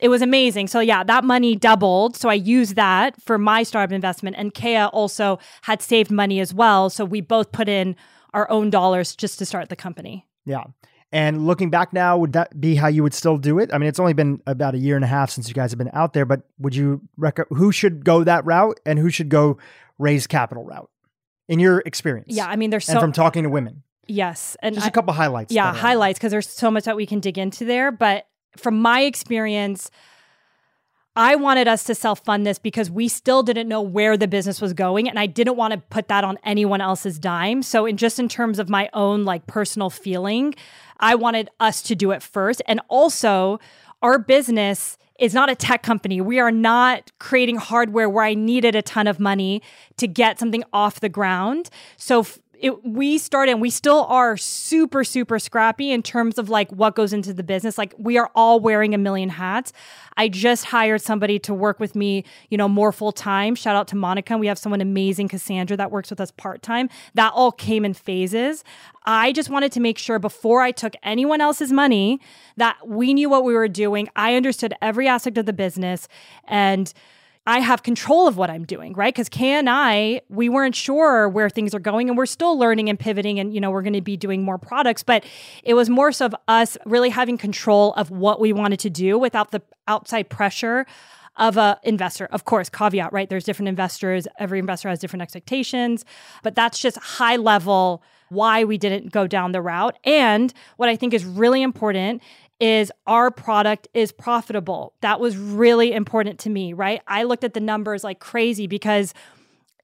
it 0.00 0.08
was 0.08 0.22
amazing. 0.22 0.68
So 0.68 0.80
yeah, 0.80 1.04
that 1.04 1.24
money 1.24 1.54
doubled. 1.54 2.16
So 2.16 2.28
I 2.28 2.34
used 2.34 2.76
that 2.76 3.20
for 3.22 3.38
my 3.38 3.62
startup 3.62 3.92
investment. 3.92 4.36
And 4.38 4.52
Kaya 4.54 4.86
also 4.92 5.38
had 5.62 5.82
saved 5.82 6.10
money 6.10 6.40
as 6.40 6.52
well. 6.54 6.90
So 6.90 7.04
we 7.04 7.20
both 7.20 7.52
put 7.52 7.68
in 7.68 7.96
our 8.32 8.50
own 8.50 8.70
dollars 8.70 9.14
just 9.14 9.38
to 9.38 9.46
start 9.46 9.68
the 9.68 9.76
company. 9.76 10.26
Yeah. 10.46 10.64
And 11.12 11.46
looking 11.46 11.70
back 11.70 11.92
now, 11.92 12.16
would 12.18 12.32
that 12.34 12.60
be 12.60 12.76
how 12.76 12.86
you 12.86 13.02
would 13.02 13.14
still 13.14 13.36
do 13.36 13.58
it? 13.58 13.70
I 13.72 13.78
mean, 13.78 13.88
it's 13.88 13.98
only 13.98 14.12
been 14.12 14.40
about 14.46 14.74
a 14.74 14.78
year 14.78 14.94
and 14.94 15.04
a 15.04 15.08
half 15.08 15.30
since 15.30 15.48
you 15.48 15.54
guys 15.54 15.72
have 15.72 15.78
been 15.78 15.90
out 15.92 16.12
there, 16.12 16.24
but 16.24 16.42
would 16.58 16.74
you 16.74 17.02
rec- 17.16 17.48
who 17.50 17.72
should 17.72 18.04
go 18.04 18.22
that 18.22 18.44
route 18.44 18.78
and 18.86 18.98
who 18.98 19.10
should 19.10 19.28
go 19.28 19.58
raise 19.98 20.28
capital 20.28 20.64
route 20.64 20.88
in 21.48 21.58
your 21.58 21.82
experience? 21.84 22.28
Yeah, 22.28 22.46
I 22.46 22.54
mean, 22.54 22.70
there's 22.70 22.86
so 22.86 22.92
and 22.92 23.00
from 23.00 23.12
talking 23.12 23.42
to 23.42 23.50
women. 23.50 23.82
Yes, 24.06 24.56
and 24.62 24.74
just 24.74 24.86
a 24.86 24.90
couple 24.90 25.12
highlights. 25.12 25.52
Yeah, 25.52 25.74
highlights 25.74 26.18
because 26.18 26.30
there's 26.30 26.48
so 26.48 26.70
much 26.70 26.84
that 26.84 26.96
we 26.96 27.06
can 27.06 27.18
dig 27.18 27.38
into 27.38 27.64
there. 27.64 27.90
But 27.90 28.26
from 28.56 28.80
my 28.80 29.02
experience, 29.02 29.90
I 31.16 31.34
wanted 31.34 31.66
us 31.66 31.84
to 31.84 31.94
self 31.94 32.24
fund 32.24 32.46
this 32.46 32.58
because 32.58 32.90
we 32.90 33.08
still 33.08 33.42
didn't 33.42 33.68
know 33.68 33.82
where 33.82 34.16
the 34.16 34.28
business 34.28 34.60
was 34.60 34.72
going, 34.72 35.08
and 35.08 35.18
I 35.18 35.26
didn't 35.26 35.56
want 35.56 35.72
to 35.72 35.78
put 35.78 36.08
that 36.08 36.24
on 36.24 36.38
anyone 36.44 36.80
else's 36.80 37.18
dime. 37.18 37.62
So, 37.62 37.84
in 37.84 37.96
just 37.96 38.18
in 38.18 38.28
terms 38.28 38.58
of 38.58 38.68
my 38.68 38.88
own 38.92 39.24
like 39.24 39.46
personal 39.46 39.90
feeling, 39.90 40.54
I 41.00 41.16
wanted 41.16 41.50
us 41.58 41.82
to 41.82 41.94
do 41.94 42.12
it 42.12 42.22
first, 42.22 42.62
and 42.66 42.80
also 42.88 43.58
our 44.02 44.18
business 44.18 44.96
is 45.18 45.34
not 45.34 45.50
a 45.50 45.54
tech 45.54 45.82
company. 45.82 46.20
We 46.20 46.38
are 46.38 46.50
not 46.50 47.12
creating 47.18 47.56
hardware 47.56 48.08
where 48.08 48.24
I 48.24 48.32
needed 48.34 48.74
a 48.74 48.80
ton 48.80 49.06
of 49.06 49.20
money 49.20 49.60
to 49.98 50.08
get 50.08 50.38
something 50.38 50.64
off 50.72 51.00
the 51.00 51.10
ground. 51.10 51.68
So 51.98 52.24
it, 52.60 52.84
we 52.84 53.18
started 53.18 53.52
and 53.52 53.60
we 53.60 53.70
still 53.70 54.04
are 54.04 54.36
super 54.36 55.02
super 55.02 55.38
scrappy 55.38 55.90
in 55.90 56.02
terms 56.02 56.38
of 56.38 56.48
like 56.48 56.70
what 56.70 56.94
goes 56.94 57.12
into 57.12 57.32
the 57.32 57.42
business. 57.42 57.78
Like 57.78 57.94
we 57.98 58.18
are 58.18 58.30
all 58.34 58.60
wearing 58.60 58.94
a 58.94 58.98
million 58.98 59.30
hats. 59.30 59.72
I 60.16 60.28
just 60.28 60.66
hired 60.66 61.00
somebody 61.00 61.38
to 61.40 61.54
work 61.54 61.80
with 61.80 61.94
me 61.94 62.24
you 62.50 62.58
know 62.58 62.68
more 62.68 62.92
full 62.92 63.12
time 63.12 63.54
shout 63.54 63.76
out 63.76 63.88
to 63.88 63.96
monica. 63.96 64.36
We 64.36 64.46
have 64.46 64.58
someone 64.58 64.80
amazing 64.80 65.28
cassandra 65.28 65.76
that 65.76 65.90
works 65.90 66.10
with 66.10 66.20
us 66.20 66.30
part 66.32 66.62
time 66.62 66.88
that 67.14 67.32
all 67.34 67.52
came 67.52 67.84
in 67.84 67.94
phases. 67.94 68.62
I 69.04 69.32
just 69.32 69.48
wanted 69.48 69.72
to 69.72 69.80
make 69.80 69.96
sure 69.96 70.18
before 70.18 70.60
i 70.60 70.70
took 70.70 70.94
anyone 71.02 71.40
else's 71.40 71.72
money 71.72 72.20
that 72.56 72.76
we 72.86 73.14
knew 73.14 73.30
what 73.30 73.44
we 73.44 73.54
were 73.54 73.68
doing. 73.68 74.08
I 74.16 74.36
understood 74.36 74.74
every 74.82 75.08
aspect 75.08 75.38
of 75.38 75.46
the 75.46 75.52
business. 75.52 76.08
And 76.44 76.92
I 77.46 77.60
have 77.60 77.82
control 77.82 78.28
of 78.28 78.36
what 78.36 78.50
I'm 78.50 78.64
doing, 78.64 78.92
right? 78.92 79.14
Because 79.14 79.28
and 79.40 79.68
I, 79.68 80.20
we 80.28 80.48
weren't 80.48 80.76
sure 80.76 81.28
where 81.28 81.48
things 81.48 81.74
are 81.74 81.80
going 81.80 82.08
and 82.08 82.16
we're 82.16 82.26
still 82.26 82.58
learning 82.58 82.88
and 82.88 82.98
pivoting 82.98 83.40
and, 83.40 83.54
you 83.54 83.60
know, 83.60 83.70
we're 83.70 83.82
going 83.82 83.94
to 83.94 84.02
be 84.02 84.16
doing 84.16 84.42
more 84.42 84.58
products. 84.58 85.02
But 85.02 85.24
it 85.64 85.74
was 85.74 85.88
more 85.88 86.12
so 86.12 86.26
of 86.26 86.34
us 86.48 86.76
really 86.84 87.08
having 87.08 87.38
control 87.38 87.94
of 87.94 88.10
what 88.10 88.40
we 88.40 88.52
wanted 88.52 88.78
to 88.80 88.90
do 88.90 89.18
without 89.18 89.52
the 89.52 89.62
outside 89.88 90.28
pressure 90.28 90.86
of 91.36 91.56
a 91.56 91.80
investor. 91.82 92.26
Of 92.26 92.44
course, 92.44 92.68
caveat, 92.68 93.12
right? 93.12 93.28
There's 93.28 93.44
different 93.44 93.68
investors. 93.68 94.28
Every 94.38 94.58
investor 94.58 94.88
has 94.90 94.98
different 94.98 95.22
expectations, 95.22 96.04
but 96.42 96.54
that's 96.54 96.78
just 96.78 96.98
high 96.98 97.36
level 97.36 98.02
why 98.28 98.64
we 98.64 98.78
didn't 98.78 99.10
go 99.10 99.26
down 99.26 99.52
the 99.52 99.62
route. 99.62 99.98
And 100.04 100.52
what 100.76 100.88
I 100.88 100.96
think 100.96 101.14
is 101.14 101.24
really 101.24 101.62
important 101.62 102.22
is 102.60 102.92
our 103.06 103.30
product 103.30 103.88
is 103.94 104.12
profitable. 104.12 104.92
That 105.00 105.18
was 105.18 105.36
really 105.36 105.92
important 105.92 106.38
to 106.40 106.50
me, 106.50 106.74
right? 106.74 107.00
I 107.06 107.22
looked 107.22 107.42
at 107.42 107.54
the 107.54 107.60
numbers 107.60 108.04
like 108.04 108.20
crazy 108.20 108.66
because 108.66 109.14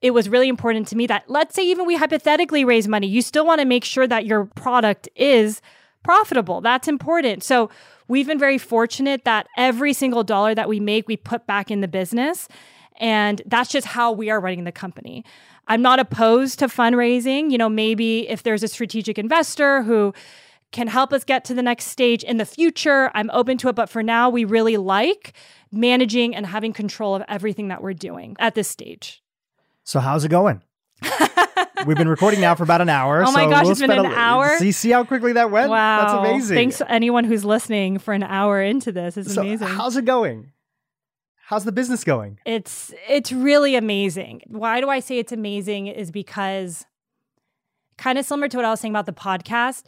it 0.01 0.11
was 0.11 0.29
really 0.29 0.47
important 0.47 0.87
to 0.89 0.95
me 0.95 1.07
that 1.07 1.23
let's 1.27 1.55
say 1.55 1.65
even 1.65 1.87
we 1.87 1.95
hypothetically 1.95 2.63
raise 2.63 2.87
money, 2.87 3.07
you 3.07 3.23
still 3.23 3.45
want 3.45 3.59
to 3.59 3.65
make 3.65 3.83
sure 3.83 4.07
that 4.07 4.27
your 4.27 4.45
product 4.45 5.09
is 5.15 5.59
profitable. 6.03 6.61
That's 6.61 6.87
important. 6.87 7.43
So 7.43 7.71
we've 8.07 8.27
been 8.27 8.39
very 8.39 8.59
fortunate 8.59 9.25
that 9.25 9.47
every 9.57 9.93
single 9.93 10.23
dollar 10.23 10.53
that 10.53 10.69
we 10.69 10.79
make, 10.79 11.07
we 11.07 11.17
put 11.17 11.47
back 11.47 11.71
in 11.71 11.81
the 11.81 11.87
business. 11.87 12.47
And 12.99 13.41
that's 13.45 13.71
just 13.71 13.87
how 13.87 14.11
we 14.11 14.29
are 14.29 14.39
running 14.39 14.63
the 14.63 14.71
company. 14.71 15.25
I'm 15.67 15.81
not 15.81 15.99
opposed 15.99 16.59
to 16.59 16.67
fundraising. 16.67 17.51
You 17.51 17.57
know, 17.57 17.69
maybe 17.69 18.29
if 18.29 18.43
there's 18.43 18.63
a 18.63 18.67
strategic 18.67 19.17
investor 19.17 19.83
who 19.83 20.13
can 20.71 20.87
help 20.87 21.13
us 21.13 21.23
get 21.23 21.45
to 21.45 21.53
the 21.53 21.61
next 21.61 21.85
stage 21.85 22.23
in 22.23 22.37
the 22.37 22.45
future, 22.45 23.11
I'm 23.13 23.29
open 23.31 23.57
to 23.59 23.69
it. 23.69 23.75
But 23.75 23.89
for 23.89 24.03
now, 24.03 24.29
we 24.29 24.45
really 24.45 24.77
like 24.77 25.33
managing 25.71 26.35
and 26.35 26.45
having 26.45 26.73
control 26.73 27.15
of 27.15 27.23
everything 27.27 27.69
that 27.69 27.81
we're 27.81 27.93
doing 27.93 28.35
at 28.39 28.55
this 28.55 28.67
stage. 28.67 29.23
So, 29.83 29.99
how's 29.99 30.25
it 30.25 30.29
going? 30.29 30.61
We've 31.85 31.95
been 31.95 32.09
recording 32.09 32.41
now 32.41 32.55
for 32.55 32.63
about 32.63 32.81
an 32.81 32.89
hour. 32.89 33.23
Oh 33.25 33.31
my 33.31 33.45
so 33.45 33.49
gosh, 33.49 33.63
we'll 33.63 33.71
it's 33.71 33.81
been 33.81 33.91
an 33.91 34.05
a, 34.05 34.09
hour. 34.09 34.57
See, 34.57 34.71
see 34.71 34.91
how 34.91 35.03
quickly 35.03 35.33
that 35.33 35.51
went? 35.51 35.69
Wow. 35.69 36.01
That's 36.01 36.13
amazing. 36.13 36.55
Thanks 36.55 36.81
anyone 36.87 37.23
who's 37.23 37.45
listening 37.45 37.99
for 37.99 38.13
an 38.13 38.23
hour 38.23 38.61
into 38.61 38.91
this. 38.91 39.15
It's 39.15 39.33
so 39.35 39.41
amazing. 39.41 39.67
How's 39.67 39.95
it 39.95 40.05
going? 40.05 40.51
How's 41.47 41.63
the 41.63 41.71
business 41.71 42.03
going? 42.03 42.39
It's 42.45 42.93
it's 43.07 43.31
really 43.31 43.75
amazing. 43.75 44.41
Why 44.47 44.81
do 44.81 44.89
I 44.89 44.99
say 44.99 45.19
it's 45.19 45.31
amazing 45.31 45.87
is 45.87 46.11
because 46.11 46.85
kind 47.97 48.17
of 48.17 48.25
similar 48.25 48.49
to 48.49 48.57
what 48.57 48.65
I 48.65 48.69
was 48.69 48.79
saying 48.79 48.91
about 48.91 49.05
the 49.05 49.13
podcast, 49.13 49.83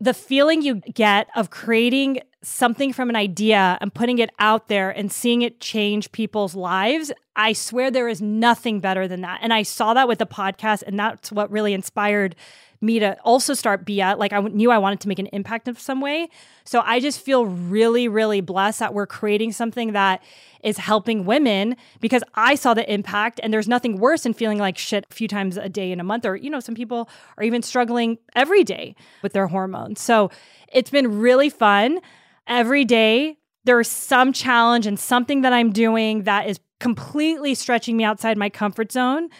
the 0.00 0.14
feeling 0.14 0.62
you 0.62 0.76
get 0.94 1.28
of 1.36 1.50
creating 1.50 2.20
something 2.42 2.92
from 2.92 3.08
an 3.08 3.16
idea 3.16 3.78
and 3.80 3.92
putting 3.94 4.18
it 4.18 4.30
out 4.38 4.68
there 4.68 4.90
and 4.90 5.10
seeing 5.10 5.42
it 5.42 5.60
change 5.60 6.12
people's 6.12 6.54
lives, 6.54 7.10
I 7.36 7.52
swear 7.52 7.90
there 7.90 8.08
is 8.08 8.20
nothing 8.20 8.80
better 8.80 9.08
than 9.08 9.22
that. 9.22 9.40
And 9.42 9.52
I 9.52 9.62
saw 9.62 9.94
that 9.94 10.06
with 10.06 10.18
the 10.18 10.26
podcast, 10.26 10.82
and 10.86 10.98
that's 10.98 11.32
what 11.32 11.50
really 11.50 11.72
inspired 11.72 12.36
me 12.84 12.98
to 12.98 13.18
also 13.22 13.54
start 13.54 13.84
Bia. 13.84 14.14
Like 14.16 14.32
I 14.32 14.40
knew 14.40 14.70
I 14.70 14.78
wanted 14.78 15.00
to 15.00 15.08
make 15.08 15.18
an 15.18 15.26
impact 15.28 15.66
in 15.68 15.74
some 15.76 16.00
way. 16.00 16.28
So 16.64 16.82
I 16.84 17.00
just 17.00 17.20
feel 17.20 17.46
really, 17.46 18.08
really 18.08 18.40
blessed 18.40 18.78
that 18.80 18.94
we're 18.94 19.06
creating 19.06 19.52
something 19.52 19.92
that 19.92 20.22
is 20.62 20.78
helping 20.78 21.24
women 21.24 21.76
because 22.00 22.22
I 22.34 22.54
saw 22.54 22.74
the 22.74 22.90
impact 22.92 23.40
and 23.42 23.52
there's 23.52 23.68
nothing 23.68 23.98
worse 23.98 24.22
than 24.22 24.32
feeling 24.32 24.58
like 24.58 24.78
shit 24.78 25.06
a 25.10 25.14
few 25.14 25.28
times 25.28 25.56
a 25.56 25.68
day 25.68 25.92
in 25.92 26.00
a 26.00 26.04
month 26.04 26.24
or 26.24 26.36
you 26.36 26.48
know 26.48 26.60
some 26.60 26.74
people 26.74 27.08
are 27.36 27.44
even 27.44 27.62
struggling 27.62 28.18
every 28.34 28.64
day 28.64 28.94
with 29.22 29.32
their 29.32 29.46
hormones. 29.46 30.00
So 30.00 30.30
it's 30.72 30.90
been 30.90 31.20
really 31.20 31.50
fun. 31.50 32.00
Every 32.46 32.84
day 32.84 33.38
there's 33.64 33.88
some 33.88 34.32
challenge 34.32 34.86
and 34.86 34.98
something 34.98 35.42
that 35.42 35.52
I'm 35.52 35.72
doing 35.72 36.24
that 36.24 36.48
is 36.48 36.60
completely 36.80 37.54
stretching 37.54 37.96
me 37.96 38.04
outside 38.04 38.36
my 38.36 38.50
comfort 38.50 38.92
zone 38.92 39.30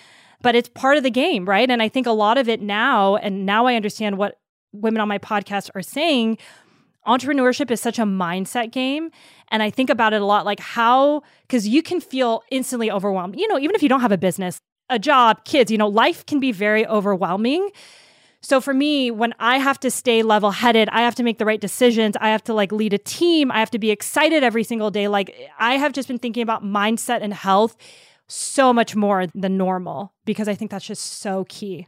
but 0.45 0.55
it's 0.55 0.69
part 0.69 0.99
of 0.99 1.03
the 1.03 1.11
game, 1.11 1.47
right? 1.47 1.69
And 1.71 1.83
I 1.83 1.89
think 1.89 2.07
a 2.07 2.13
lot 2.13 2.37
of 2.37 2.51
it 2.51 2.61
now, 2.61 3.17
and 3.17 3.47
now 3.47 3.65
I 3.65 3.77
understand 3.77 4.19
what 4.19 4.39
women 4.73 5.01
on 5.01 5.09
my 5.09 5.19
podcast 5.19 5.71
are 5.75 5.81
saying. 5.81 6.37
Entrepreneurship 7.07 7.71
is 7.71 7.81
such 7.81 7.99
a 7.99 8.03
mindset 8.03 8.71
game. 8.71 9.11
And 9.49 9.63
I 9.63 9.71
think 9.71 9.89
about 9.89 10.13
it 10.13 10.21
a 10.21 10.25
lot 10.27 10.45
like 10.45 10.61
how, 10.61 11.23
because 11.43 11.67
you 11.67 11.83
can 11.83 11.99
feel 11.99 12.43
instantly 12.51 12.91
overwhelmed, 12.91 13.39
you 13.41 13.49
know, 13.49 13.59
even 13.59 13.75
if 13.75 13.83
you 13.83 13.89
don't 13.89 14.03
have 14.03 14.13
a 14.13 14.19
business, 14.19 14.59
a 14.91 14.99
job, 14.99 15.47
kids, 15.47 15.71
you 15.71 15.79
know, 15.79 15.89
life 15.89 16.27
can 16.27 16.41
be 16.41 16.53
very 16.53 16.87
overwhelming. 16.87 17.71
So 18.43 18.61
for 18.61 18.75
me, 18.75 19.11
when 19.11 19.33
I 19.39 19.57
have 19.59 19.81
to 19.81 19.91
stay 19.91 20.23
level 20.23 20.51
headed, 20.51 20.91
I 20.91 21.01
have 21.01 21.15
to 21.15 21.23
make 21.23 21.39
the 21.39 21.47
right 21.47 21.61
decisions. 21.61 22.17
I 22.21 22.29
have 22.29 22.45
to 22.45 22.53
like 22.53 22.71
lead 22.71 22.93
a 22.93 22.99
team. 22.99 23.51
I 23.51 23.61
have 23.61 23.71
to 23.71 23.79
be 23.79 23.91
excited 23.91 24.45
every 24.45 24.65
single 24.65 24.91
day. 24.91 25.09
Like 25.09 25.35
I 25.59 25.79
have 25.79 25.95
just 25.95 26.07
been 26.07 26.19
thinking 26.19 26.43
about 26.43 26.63
mindset 26.63 27.23
and 27.23 27.33
health 27.33 27.79
so 28.29 28.73
much 28.73 28.97
more 28.97 29.27
than 29.35 29.57
normal 29.57 30.13
because 30.25 30.49
I 30.49 30.55
think 30.55 30.71
that's 30.71 30.87
just 30.87 31.21
so 31.21 31.45
key 31.49 31.87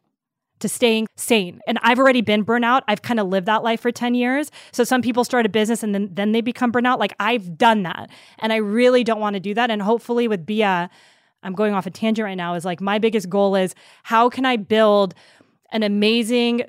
to 0.59 0.69
staying 0.69 1.07
sane. 1.17 1.61
And 1.67 1.79
I've 1.83 1.99
already 1.99 2.23
been 2.23 2.45
burnout. 2.45 2.83
I've 2.89 3.03
kind 3.03 3.21
of 3.21 3.29
lived 3.29 3.47
that 3.47 3.63
life 3.63 3.81
for 3.81 3.93
10 3.93 4.15
years. 4.15 4.51
So 4.73 4.85
some 4.85 5.03
people 5.03 5.25
start 5.25 5.45
a 5.47 5.49
business 5.49 5.83
and 5.83 5.95
then 5.95 6.09
then 6.13 6.33
they 6.33 6.41
become 6.41 6.73
burnout. 6.73 6.99
Like 6.99 7.15
I've 7.21 7.59
done 7.59 7.83
that. 7.83 8.11
And 8.39 8.53
I 8.53 8.57
really 8.57 9.05
don't 9.05 9.21
want 9.21 9.35
to 9.35 9.41
do 9.41 9.55
that. 9.55 9.71
And 9.71 9.83
hopefully 9.83 10.29
with 10.29 10.47
Bia, 10.47 10.89
I'm 11.43 11.53
going 11.53 11.75
off 11.75 11.87
a 11.87 11.91
tangent 11.91 12.25
right 12.25 12.37
now, 12.37 12.55
is 12.55 12.65
like 12.65 12.81
my 12.81 12.99
biggest 12.99 13.29
goal 13.29 13.55
is 13.55 13.75
how 14.03 14.29
can 14.29 14.47
I 14.47 14.57
build 14.57 15.15
an 15.73 15.83
amazing 15.83 16.63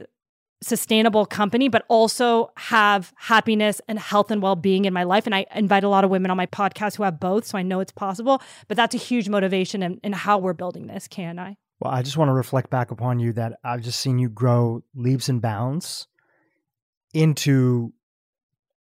sustainable 0.61 1.25
company, 1.25 1.67
but 1.67 1.85
also 1.87 2.51
have 2.57 3.13
happiness 3.15 3.79
and 3.87 3.99
health 3.99 4.31
and 4.31 4.41
well 4.41 4.55
being 4.55 4.85
in 4.85 4.93
my 4.93 5.03
life. 5.03 5.25
And 5.25 5.35
I 5.35 5.45
invite 5.55 5.83
a 5.83 5.89
lot 5.89 6.03
of 6.03 6.09
women 6.09 6.31
on 6.31 6.37
my 6.37 6.47
podcast 6.47 6.97
who 6.97 7.03
have 7.03 7.19
both. 7.19 7.45
So 7.45 7.57
I 7.57 7.61
know 7.61 7.79
it's 7.79 7.91
possible, 7.91 8.41
but 8.67 8.77
that's 8.77 8.95
a 8.95 8.99
huge 8.99 9.29
motivation 9.29 9.83
in, 9.83 9.99
in 10.03 10.13
how 10.13 10.37
we're 10.39 10.53
building 10.53 10.87
this, 10.87 11.07
can 11.07 11.39
I? 11.39 11.57
Well, 11.79 11.93
I 11.93 12.01
just 12.01 12.17
want 12.17 12.29
to 12.29 12.33
reflect 12.33 12.69
back 12.69 12.89
upon 12.89 13.19
you 13.19 13.33
that 13.33 13.59
I've 13.63 13.81
just 13.81 13.99
seen 13.99 14.17
you 14.17 14.29
grow 14.29 14.83
leaps 14.95 15.29
and 15.29 15.41
bounds 15.41 16.07
into 17.13 17.93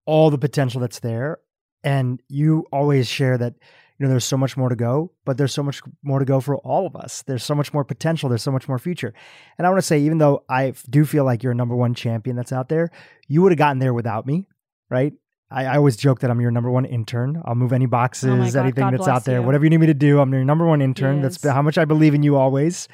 all 0.05 0.29
the 0.29 0.37
potential 0.37 0.79
that's 0.81 0.99
there. 0.99 1.39
And 1.83 2.21
you 2.29 2.65
always 2.71 3.07
share 3.07 3.37
that, 3.37 3.55
you 3.97 4.05
know, 4.05 4.09
there's 4.09 4.25
so 4.25 4.37
much 4.37 4.57
more 4.57 4.67
to 4.67 4.75
go, 4.75 5.11
but 5.23 5.37
there's 5.37 5.53
so 5.53 5.63
much 5.63 5.81
more 6.03 6.19
to 6.19 6.25
go 6.25 6.41
for 6.41 6.57
all 6.57 6.85
of 6.85 6.95
us. 6.95 7.23
There's 7.23 7.43
so 7.43 7.55
much 7.55 7.73
more 7.73 7.85
potential. 7.85 8.27
There's 8.27 8.43
so 8.43 8.51
much 8.51 8.67
more 8.67 8.77
future. 8.77 9.13
And 9.57 9.65
I 9.65 9.69
want 9.69 9.77
to 9.77 9.87
say, 9.87 9.99
even 9.99 10.17
though 10.17 10.43
I 10.49 10.73
do 10.89 11.05
feel 11.05 11.23
like 11.23 11.43
you're 11.43 11.53
a 11.53 11.55
number 11.55 11.75
one 11.75 11.93
champion 11.93 12.35
that's 12.35 12.51
out 12.51 12.67
there, 12.67 12.91
you 13.27 13.41
would 13.41 13.53
have 13.53 13.57
gotten 13.57 13.79
there 13.79 13.93
without 13.93 14.25
me, 14.25 14.47
right? 14.89 15.13
I, 15.49 15.65
I, 15.65 15.77
always 15.77 15.95
joke 15.95 16.19
that 16.21 16.31
I'm 16.31 16.41
your 16.41 16.51
number 16.51 16.71
one 16.71 16.85
intern. 16.85 17.41
I'll 17.45 17.55
move 17.55 17.71
any 17.71 17.85
boxes, 17.85 18.29
oh 18.29 18.37
God, 18.37 18.63
anything 18.63 18.83
God 18.83 18.93
that's 18.93 19.07
out 19.07 19.25
there, 19.25 19.39
you. 19.39 19.45
whatever 19.45 19.63
you 19.63 19.69
need 19.69 19.77
me 19.77 19.87
to 19.87 19.93
do. 19.93 20.19
I'm 20.19 20.33
your 20.33 20.43
number 20.43 20.65
one 20.65 20.81
intern. 20.81 21.21
That's 21.21 21.41
how 21.41 21.61
much 21.61 21.77
I 21.77 21.85
believe 21.85 22.13
in 22.13 22.23
you 22.23 22.35
always. 22.35 22.87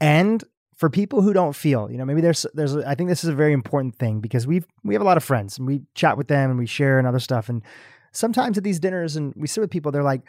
And 0.00 0.42
for 0.76 0.90
people 0.90 1.22
who 1.22 1.32
don't 1.32 1.54
feel, 1.54 1.90
you 1.90 1.98
know, 1.98 2.04
maybe 2.04 2.20
there's 2.20 2.46
there's 2.54 2.76
I 2.76 2.94
think 2.94 3.10
this 3.10 3.22
is 3.22 3.30
a 3.30 3.34
very 3.34 3.52
important 3.52 3.96
thing 3.96 4.20
because 4.20 4.46
we've 4.46 4.66
we 4.82 4.94
have 4.94 5.02
a 5.02 5.04
lot 5.04 5.16
of 5.16 5.24
friends 5.24 5.58
and 5.58 5.66
we 5.66 5.82
chat 5.94 6.16
with 6.16 6.28
them 6.28 6.50
and 6.50 6.58
we 6.58 6.66
share 6.66 6.98
and 6.98 7.06
other 7.06 7.20
stuff. 7.20 7.48
And 7.48 7.62
sometimes 8.14 8.56
at 8.56 8.64
these 8.64 8.80
dinners 8.80 9.16
and 9.16 9.34
we 9.36 9.46
sit 9.46 9.60
with 9.60 9.70
people, 9.70 9.92
they're 9.92 10.02
like, 10.02 10.22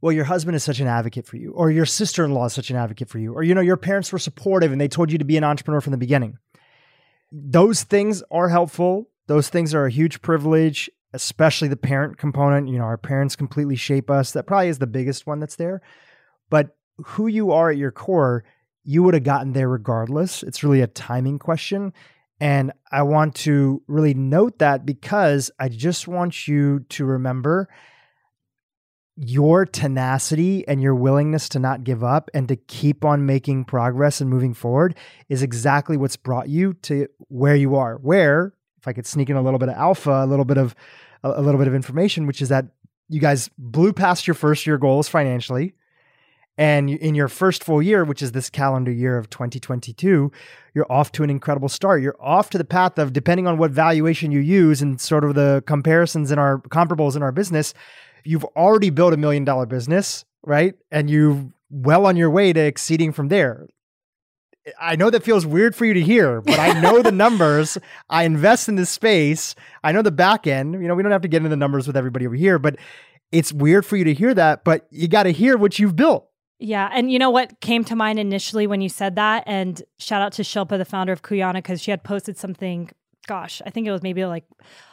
well, 0.00 0.12
your 0.12 0.24
husband 0.24 0.56
is 0.56 0.64
such 0.64 0.80
an 0.80 0.86
advocate 0.86 1.26
for 1.26 1.36
you, 1.36 1.52
or 1.52 1.70
your 1.70 1.86
sister 1.86 2.24
in 2.24 2.32
law 2.32 2.46
is 2.46 2.52
such 2.52 2.70
an 2.70 2.76
advocate 2.76 3.08
for 3.08 3.18
you, 3.18 3.32
or 3.32 3.42
you 3.42 3.54
know, 3.54 3.60
your 3.60 3.76
parents 3.76 4.12
were 4.12 4.18
supportive 4.18 4.72
and 4.72 4.80
they 4.80 4.88
told 4.88 5.10
you 5.10 5.18
to 5.18 5.24
be 5.24 5.36
an 5.36 5.44
entrepreneur 5.44 5.80
from 5.80 5.92
the 5.92 5.96
beginning. 5.96 6.36
Those 7.32 7.84
things 7.84 8.22
are 8.30 8.48
helpful. 8.48 9.08
Those 9.26 9.48
things 9.48 9.74
are 9.74 9.86
a 9.86 9.90
huge 9.90 10.20
privilege, 10.20 10.90
especially 11.14 11.68
the 11.68 11.76
parent 11.76 12.18
component. 12.18 12.68
You 12.68 12.78
know, 12.78 12.84
our 12.84 12.98
parents 12.98 13.34
completely 13.34 13.76
shape 13.76 14.10
us. 14.10 14.32
That 14.32 14.46
probably 14.46 14.68
is 14.68 14.78
the 14.78 14.86
biggest 14.86 15.26
one 15.26 15.40
that's 15.40 15.56
there. 15.56 15.80
But 16.50 16.76
who 16.98 17.26
you 17.26 17.52
are 17.52 17.70
at 17.70 17.78
your 17.78 17.90
core 17.90 18.44
you 18.84 19.02
would 19.02 19.14
have 19.14 19.24
gotten 19.24 19.52
there 19.52 19.68
regardless. 19.68 20.42
It's 20.42 20.62
really 20.62 20.82
a 20.82 20.86
timing 20.86 21.38
question. 21.38 21.92
And 22.44 22.72
I 22.92 23.04
want 23.04 23.36
to 23.36 23.82
really 23.86 24.12
note 24.12 24.58
that 24.58 24.84
because 24.84 25.50
I 25.58 25.70
just 25.70 26.06
want 26.06 26.46
you 26.46 26.80
to 26.90 27.06
remember 27.06 27.70
your 29.16 29.64
tenacity 29.64 30.68
and 30.68 30.82
your 30.82 30.94
willingness 30.94 31.48
to 31.48 31.58
not 31.58 31.84
give 31.84 32.04
up 32.04 32.28
and 32.34 32.46
to 32.48 32.56
keep 32.56 33.02
on 33.02 33.24
making 33.24 33.64
progress 33.64 34.20
and 34.20 34.28
moving 34.28 34.52
forward 34.52 34.94
is 35.30 35.42
exactly 35.42 35.96
what's 35.96 36.18
brought 36.18 36.50
you 36.50 36.74
to 36.82 37.08
where 37.28 37.56
you 37.56 37.76
are. 37.76 37.96
Where, 37.96 38.52
if 38.76 38.86
I 38.86 38.92
could 38.92 39.06
sneak 39.06 39.30
in 39.30 39.36
a 39.36 39.42
little 39.42 39.58
bit 39.58 39.70
of 39.70 39.76
alpha, 39.76 40.12
a 40.12 40.26
little 40.26 40.44
bit 40.44 40.58
of 40.58 40.74
a 41.22 41.40
little 41.40 41.58
bit 41.58 41.68
of 41.68 41.74
information, 41.74 42.26
which 42.26 42.42
is 42.42 42.50
that 42.50 42.66
you 43.08 43.20
guys 43.20 43.48
blew 43.56 43.94
past 43.94 44.26
your 44.26 44.34
first 44.34 44.66
year 44.66 44.76
goals 44.76 45.08
financially. 45.08 45.72
And 46.56 46.88
in 46.88 47.14
your 47.14 47.28
first 47.28 47.64
full 47.64 47.82
year, 47.82 48.04
which 48.04 48.22
is 48.22 48.32
this 48.32 48.48
calendar 48.48 48.92
year 48.92 49.18
of 49.18 49.28
2022, 49.28 50.30
you're 50.74 50.92
off 50.92 51.10
to 51.12 51.24
an 51.24 51.30
incredible 51.30 51.68
start. 51.68 52.00
You're 52.00 52.16
off 52.20 52.50
to 52.50 52.58
the 52.58 52.64
path 52.64 52.98
of, 52.98 53.12
depending 53.12 53.46
on 53.46 53.58
what 53.58 53.72
valuation 53.72 54.30
you 54.30 54.40
use 54.40 54.80
and 54.80 55.00
sort 55.00 55.24
of 55.24 55.34
the 55.34 55.64
comparisons 55.66 56.30
in 56.30 56.38
our 56.38 56.58
comparables 56.58 57.16
in 57.16 57.22
our 57.22 57.32
business, 57.32 57.74
you've 58.24 58.44
already 58.56 58.90
built 58.90 59.12
a 59.12 59.16
million 59.16 59.44
dollar 59.44 59.66
business, 59.66 60.24
right? 60.44 60.74
And 60.92 61.10
you're 61.10 61.44
well 61.70 62.06
on 62.06 62.16
your 62.16 62.30
way 62.30 62.52
to 62.52 62.60
exceeding 62.60 63.12
from 63.12 63.28
there. 63.28 63.66
I 64.80 64.96
know 64.96 65.10
that 65.10 65.24
feels 65.24 65.44
weird 65.44 65.74
for 65.74 65.84
you 65.84 65.92
to 65.92 66.00
hear, 66.00 66.40
but 66.40 66.58
I 66.58 66.80
know 66.80 67.02
the 67.02 67.12
numbers. 67.12 67.76
I 68.08 68.22
invest 68.22 68.68
in 68.68 68.76
this 68.76 68.90
space. 68.90 69.54
I 69.82 69.92
know 69.92 70.02
the 70.02 70.12
back 70.12 70.46
end. 70.46 70.74
You 70.74 70.88
know, 70.88 70.94
we 70.94 71.02
don't 71.02 71.12
have 71.12 71.22
to 71.22 71.28
get 71.28 71.38
into 71.38 71.50
the 71.50 71.56
numbers 71.56 71.86
with 71.86 71.96
everybody 71.96 72.26
over 72.26 72.36
here, 72.36 72.58
but 72.58 72.76
it's 73.30 73.52
weird 73.52 73.84
for 73.84 73.96
you 73.96 74.04
to 74.04 74.14
hear 74.14 74.32
that, 74.34 74.64
but 74.64 74.86
you 74.90 75.08
got 75.08 75.24
to 75.24 75.32
hear 75.32 75.58
what 75.58 75.78
you've 75.78 75.96
built 75.96 76.30
yeah. 76.58 76.88
And 76.92 77.10
you 77.10 77.18
know 77.18 77.30
what 77.30 77.60
came 77.60 77.84
to 77.84 77.96
mind 77.96 78.18
initially 78.18 78.66
when 78.66 78.80
you 78.80 78.88
said 78.88 79.16
that? 79.16 79.44
And 79.46 79.82
shout 79.98 80.22
out 80.22 80.32
to 80.34 80.42
Shilpa, 80.42 80.78
the 80.78 80.84
founder 80.84 81.12
of 81.12 81.22
Kuyana, 81.22 81.54
because 81.54 81.82
she 81.82 81.90
had 81.90 82.04
posted 82.04 82.36
something, 82.36 82.90
gosh, 83.26 83.60
I 83.66 83.70
think 83.70 83.86
it 83.86 83.92
was 83.92 84.02
maybe 84.02 84.24
like 84.24 84.44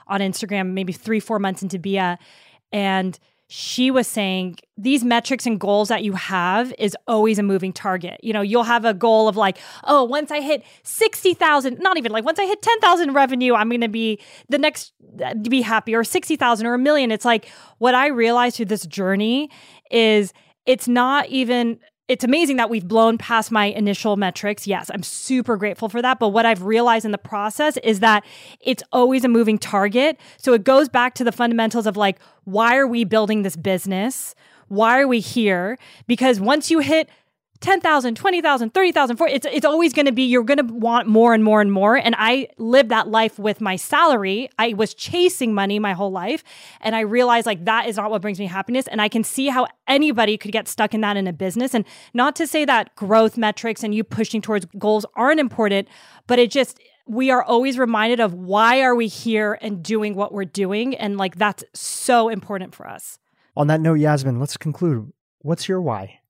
on 0.08 0.22
Instagram, 0.22 0.72
maybe 0.72 0.94
three, 0.94 1.20
four 1.20 1.40
months 1.40 1.62
into 1.62 1.80
Bia. 1.80 2.18
And 2.72 3.18
she 3.54 3.92
was 3.92 4.08
saying 4.08 4.56
these 4.78 5.04
metrics 5.04 5.46
and 5.46 5.60
goals 5.60 5.90
that 5.90 6.06
you 6.06 6.14
have 6.14 6.74
is 6.80 6.96
always 7.06 7.38
a 7.38 7.44
moving 7.44 7.74
target. 7.74 8.18
You 8.24 8.32
know, 8.32 8.40
you'll 8.40 8.64
have 8.64 8.86
a 8.86 8.94
goal 8.94 9.28
of 9.28 9.36
like, 9.36 9.58
oh, 9.84 10.06
once 10.06 10.32
I 10.32 10.40
hit 10.40 10.64
60,000, 10.84 11.78
not 11.80 11.98
even 11.98 12.14
like 12.14 12.24
once 12.24 12.40
I 12.40 12.46
hit 12.46 12.62
10,000 12.62 13.14
revenue, 13.14 13.54
I'm 13.54 13.68
going 13.68 13.82
to 13.82 13.90
be 13.90 14.22
the 14.48 14.58
next 14.58 14.94
be 15.42 15.62
happy 15.62 15.94
or 15.94 16.06
60,000 16.06 16.66
or 16.66 16.76
a 16.76 16.78
million. 16.78 17.12
It's 17.12 17.26
like 17.26 17.50
what 17.78 17.94
I 17.94 18.08
realized 18.08 18.56
through 18.56 18.68
this 18.68 18.86
journey 18.86 19.50
is 19.92 20.32
it's 20.66 20.88
not 20.88 21.28
even 21.28 21.80
it's 22.08 22.26
amazing 22.26 22.58
that 22.58 22.70
we've 22.70 22.90
blown 22.90 23.18
past 23.18 23.52
my 23.52 23.68
initial 23.68 24.18
metrics. 24.18 24.68
Yes, 24.68 24.92
I'm 24.94 25.02
super 25.02 25.56
grateful 25.56 25.88
for 25.88 26.02
that. 26.02 26.20
But 26.20 26.30
what 26.30 26.46
I've 26.46 26.64
realized 26.64 27.06
in 27.06 27.12
the 27.12 27.18
process 27.18 27.78
is 27.78 28.02
that 28.02 28.26
it's 28.60 28.84
always 28.92 29.24
a 29.24 29.30
moving 29.30 29.58
target. 29.58 30.20
So 30.36 30.52
it 30.52 30.66
goes 30.66 30.90
back 30.90 31.14
to 31.16 31.24
the 31.24 31.32
fundamentals 31.32 31.88
of 31.88 31.96
like, 31.96 32.20
why 32.44 32.76
are 32.76 32.88
we 32.88 33.06
building 33.06 33.44
this 33.44 33.56
business? 33.56 34.36
Why 34.68 35.00
are 35.00 35.08
we 35.08 35.22
here? 35.22 35.78
Because 36.06 36.42
once 36.42 36.70
you 36.70 36.80
hit 36.80 37.10
10,000, 37.62 38.16
20,000, 38.16 38.74
30,000, 38.74 39.18
40, 39.18 39.34
it's, 39.34 39.48
it's 39.52 39.66
always 39.66 39.94
going 39.94 40.08
to 40.08 40.12
be, 40.12 40.24
you're 40.24 40.44
going 40.44 40.58
to 40.58 40.74
want 40.74 41.08
more 41.08 41.34
and 41.34 41.44
more 41.44 41.62
and 41.62 41.72
more. 41.72 41.96
And 41.96 42.16
I 42.18 42.48
lived 42.58 42.90
that 42.90 43.08
life 43.08 43.38
with 43.38 43.62
my 43.62 43.76
salary. 43.76 44.50
I 44.58 44.74
was 44.74 44.96
chasing 44.96 45.54
money 45.54 45.78
my 45.78 45.94
whole 45.94 46.12
life. 46.12 46.44
And 46.82 46.96
I 46.96 47.02
realized 47.02 47.46
like 47.46 47.66
that 47.66 47.88
is 47.88 47.98
not 47.98 48.10
what 48.10 48.22
brings 48.22 48.40
me 48.40 48.48
happiness. 48.48 48.88
And 48.88 49.00
I 49.00 49.08
can 49.10 49.24
see 49.24 49.48
how 49.48 49.68
anybody 49.88 50.38
could 50.38 50.52
get 50.52 50.68
stuck 50.68 50.96
in 50.96 51.02
that 51.02 51.18
in 51.18 51.28
a 51.28 51.34
business. 51.34 51.76
And 51.76 51.86
not 52.16 52.36
to 52.38 52.48
say 52.48 52.66
that 52.66 52.96
growth 52.96 53.38
metrics 53.38 53.84
and 53.84 53.94
you 53.94 54.04
pushing 54.04 54.42
towards 54.42 54.66
goals 54.80 55.06
aren't 55.16 55.40
important, 55.40 55.88
but 56.26 56.40
it 56.40 56.50
just, 56.50 56.80
we 57.06 57.30
are 57.30 57.44
always 57.44 57.78
reminded 57.78 58.20
of 58.20 58.34
why 58.34 58.82
are 58.82 58.96
we 58.96 59.06
here 59.06 59.60
and 59.62 59.84
doing 59.84 60.16
what 60.16 60.34
we're 60.34 60.46
doing. 60.46 60.96
And 60.96 61.18
like 61.18 61.36
that's 61.36 61.64
so 61.76 62.28
important 62.28 62.74
for 62.74 62.88
us. 62.88 63.20
On 63.56 63.68
that 63.68 63.82
note, 63.82 64.00
Yasmin, 64.00 64.40
let's 64.40 64.58
conclude. 64.58 65.12
What's 65.42 65.68
your 65.68 65.82
why? 65.82 66.21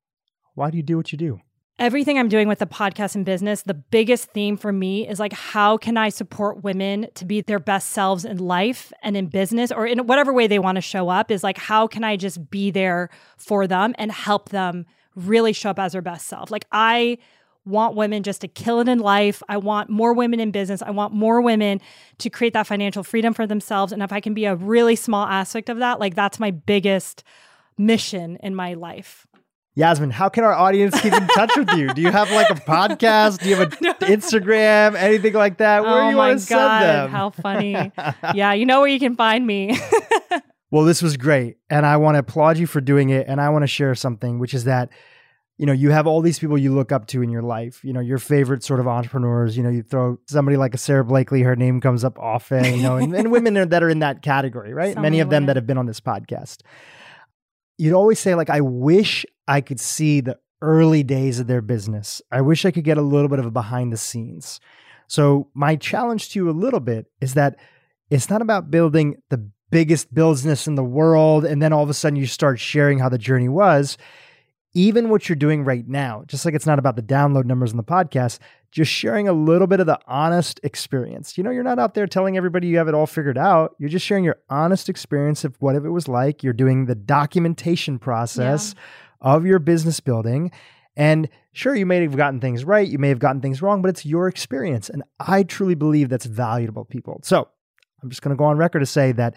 Why 0.55 0.69
do 0.69 0.77
you 0.77 0.83
do 0.83 0.97
what 0.97 1.11
you 1.11 1.17
do? 1.17 1.39
Everything 1.79 2.19
I'm 2.19 2.29
doing 2.29 2.47
with 2.47 2.59
the 2.59 2.67
podcast 2.67 3.15
and 3.15 3.25
business, 3.25 3.63
the 3.63 3.73
biggest 3.73 4.29
theme 4.31 4.55
for 4.55 4.71
me 4.71 5.07
is 5.07 5.19
like, 5.19 5.33
how 5.33 5.77
can 5.77 5.97
I 5.97 6.09
support 6.09 6.63
women 6.63 7.07
to 7.15 7.25
be 7.25 7.41
their 7.41 7.59
best 7.59 7.89
selves 7.89 8.23
in 8.23 8.37
life 8.37 8.93
and 9.01 9.17
in 9.17 9.27
business 9.27 9.71
or 9.71 9.87
in 9.87 10.05
whatever 10.05 10.31
way 10.31 10.45
they 10.45 10.59
want 10.59 10.75
to 10.75 10.81
show 10.81 11.09
up? 11.09 11.31
Is 11.31 11.43
like, 11.43 11.57
how 11.57 11.87
can 11.87 12.03
I 12.03 12.17
just 12.17 12.51
be 12.51 12.69
there 12.69 13.09
for 13.37 13.65
them 13.65 13.95
and 13.97 14.11
help 14.11 14.49
them 14.49 14.85
really 15.15 15.53
show 15.53 15.71
up 15.71 15.79
as 15.79 15.93
their 15.93 16.03
best 16.03 16.27
self? 16.27 16.51
Like, 16.51 16.65
I 16.71 17.17
want 17.65 17.95
women 17.95 18.21
just 18.21 18.41
to 18.41 18.47
kill 18.47 18.79
it 18.79 18.87
in 18.87 18.99
life. 18.99 19.41
I 19.49 19.57
want 19.57 19.89
more 19.89 20.13
women 20.13 20.39
in 20.39 20.51
business. 20.51 20.81
I 20.81 20.91
want 20.91 21.13
more 21.13 21.41
women 21.41 21.79
to 22.19 22.29
create 22.29 22.53
that 22.53 22.67
financial 22.67 23.03
freedom 23.03 23.33
for 23.33 23.47
themselves. 23.47 23.91
And 23.91 24.03
if 24.03 24.11
I 24.11 24.19
can 24.19 24.33
be 24.33 24.45
a 24.45 24.55
really 24.55 24.95
small 24.95 25.25
aspect 25.25 25.69
of 25.69 25.77
that, 25.79 25.99
like 25.99 26.15
that's 26.15 26.39
my 26.39 26.51
biggest 26.51 27.23
mission 27.77 28.37
in 28.43 28.53
my 28.53 28.73
life. 28.73 29.25
Yasmin, 29.73 30.11
how 30.11 30.27
can 30.27 30.43
our 30.43 30.53
audience 30.53 30.99
keep 30.99 31.13
in 31.13 31.27
touch 31.27 31.55
with 31.55 31.71
you? 31.77 31.93
Do 31.93 32.01
you 32.01 32.11
have 32.11 32.29
like 32.31 32.49
a 32.49 32.55
podcast? 32.55 33.39
Do 33.41 33.49
you 33.49 33.55
have 33.55 33.71
an 33.71 33.77
no. 33.81 33.93
Instagram? 33.93 34.95
Anything 34.95 35.33
like 35.33 35.59
that? 35.59 35.83
Where 35.83 36.03
oh 36.03 36.09
you 36.09 36.17
want 36.17 36.39
to 36.39 36.45
send 36.45 36.83
them? 36.83 37.09
How 37.09 37.29
funny. 37.29 37.73
yeah, 38.33 38.51
you 38.51 38.65
know 38.65 38.81
where 38.81 38.89
you 38.89 38.99
can 38.99 39.15
find 39.15 39.47
me. 39.47 39.79
well, 40.71 40.83
this 40.83 41.01
was 41.01 41.15
great. 41.15 41.55
And 41.69 41.85
I 41.85 41.97
want 41.97 42.15
to 42.15 42.19
applaud 42.19 42.57
you 42.57 42.67
for 42.67 42.81
doing 42.81 43.11
it. 43.11 43.27
And 43.29 43.39
I 43.39 43.47
want 43.49 43.63
to 43.63 43.67
share 43.67 43.95
something, 43.95 44.39
which 44.39 44.53
is 44.53 44.65
that, 44.65 44.89
you 45.57 45.65
know, 45.65 45.73
you 45.73 45.91
have 45.91 46.05
all 46.05 46.19
these 46.19 46.37
people 46.37 46.57
you 46.57 46.75
look 46.75 46.91
up 46.91 47.07
to 47.07 47.21
in 47.21 47.29
your 47.29 47.43
life, 47.43 47.81
you 47.81 47.93
know, 47.93 48.01
your 48.01 48.17
favorite 48.17 48.65
sort 48.65 48.81
of 48.81 48.89
entrepreneurs. 48.89 49.55
You 49.55 49.63
know, 49.63 49.69
you 49.69 49.83
throw 49.83 50.19
somebody 50.27 50.57
like 50.57 50.73
a 50.73 50.77
Sara 50.77 51.05
Blakely, 51.05 51.43
her 51.43 51.55
name 51.55 51.79
comes 51.79 52.03
up 52.03 52.19
often, 52.19 52.65
you 52.65 52.81
know, 52.81 52.97
and, 52.97 53.15
and 53.15 53.31
women 53.31 53.53
that 53.53 53.83
are 53.83 53.89
in 53.89 53.99
that 53.99 54.21
category, 54.21 54.73
right? 54.73 54.95
So 54.95 55.01
many 55.01 55.21
of 55.21 55.29
them 55.29 55.45
that 55.45 55.55
have 55.55 55.65
been 55.65 55.77
on 55.77 55.85
this 55.85 56.01
podcast 56.01 56.57
you'd 57.77 57.93
always 57.93 58.19
say 58.19 58.35
like 58.35 58.49
i 58.49 58.61
wish 58.61 59.25
i 59.47 59.61
could 59.61 59.79
see 59.79 60.21
the 60.21 60.37
early 60.61 61.03
days 61.03 61.39
of 61.39 61.47
their 61.47 61.61
business. 61.61 62.21
I 62.31 62.41
wish 62.41 62.65
i 62.65 62.71
could 62.71 62.83
get 62.83 62.97
a 62.97 63.01
little 63.01 63.29
bit 63.29 63.39
of 63.39 63.45
a 63.45 63.51
behind 63.51 63.91
the 63.91 63.97
scenes. 63.97 64.59
So 65.07 65.49
my 65.53 65.75
challenge 65.75 66.29
to 66.29 66.39
you 66.39 66.49
a 66.49 66.51
little 66.51 66.79
bit 66.79 67.07
is 67.19 67.33
that 67.33 67.57
it's 68.09 68.29
not 68.29 68.41
about 68.41 68.71
building 68.71 69.21
the 69.29 69.49
biggest 69.71 70.13
business 70.13 70.67
in 70.67 70.75
the 70.75 70.83
world 70.83 71.45
and 71.45 71.61
then 71.61 71.73
all 71.73 71.83
of 71.83 71.89
a 71.89 71.93
sudden 71.93 72.17
you 72.17 72.27
start 72.27 72.59
sharing 72.59 72.99
how 72.99 73.09
the 73.09 73.17
journey 73.17 73.49
was. 73.49 73.97
Even 74.73 75.09
what 75.09 75.27
you're 75.27 75.35
doing 75.35 75.65
right 75.65 75.85
now, 75.87 76.23
just 76.27 76.45
like 76.45 76.53
it's 76.53 76.65
not 76.65 76.79
about 76.79 76.95
the 76.95 77.01
download 77.01 77.45
numbers 77.45 77.71
in 77.71 77.77
the 77.77 77.83
podcast, 77.83 78.39
just 78.71 78.91
sharing 78.91 79.27
a 79.27 79.33
little 79.33 79.67
bit 79.67 79.79
of 79.79 79.85
the 79.85 79.99
honest 80.07 80.59
experience. 80.63 81.37
You 81.37 81.43
know, 81.43 81.51
you're 81.51 81.63
not 81.63 81.77
out 81.77 81.93
there 81.93 82.07
telling 82.07 82.37
everybody 82.37 82.67
you 82.67 82.77
have 82.77 82.87
it 82.87 82.93
all 82.93 83.05
figured 83.05 83.37
out. 83.37 83.75
You're 83.77 83.89
just 83.89 84.05
sharing 84.05 84.23
your 84.23 84.37
honest 84.49 84.87
experience 84.87 85.43
of 85.43 85.55
what 85.59 85.75
it 85.75 85.81
was 85.81 86.07
like. 86.07 86.41
You're 86.41 86.53
doing 86.53 86.85
the 86.85 86.95
documentation 86.95 87.99
process 87.99 88.73
yeah. 88.75 89.33
of 89.33 89.45
your 89.45 89.59
business 89.59 89.99
building. 89.99 90.51
And 90.95 91.29
sure, 91.53 91.75
you 91.75 91.85
may 91.85 92.01
have 92.01 92.15
gotten 92.15 92.39
things 92.39 92.63
right, 92.63 92.87
you 92.87 92.97
may 92.97 93.09
have 93.09 93.19
gotten 93.19 93.41
things 93.41 93.61
wrong, 93.61 93.81
but 93.81 93.89
it's 93.89 94.05
your 94.05 94.27
experience. 94.27 94.89
And 94.89 95.03
I 95.19 95.43
truly 95.43 95.75
believe 95.75 96.09
that's 96.09 96.25
valuable, 96.25 96.85
people. 96.85 97.19
So 97.23 97.47
I'm 98.01 98.09
just 98.09 98.21
going 98.21 98.35
to 98.35 98.37
go 98.37 98.45
on 98.45 98.57
record 98.57 98.79
to 98.79 98.85
say 98.85 99.11
that 99.13 99.35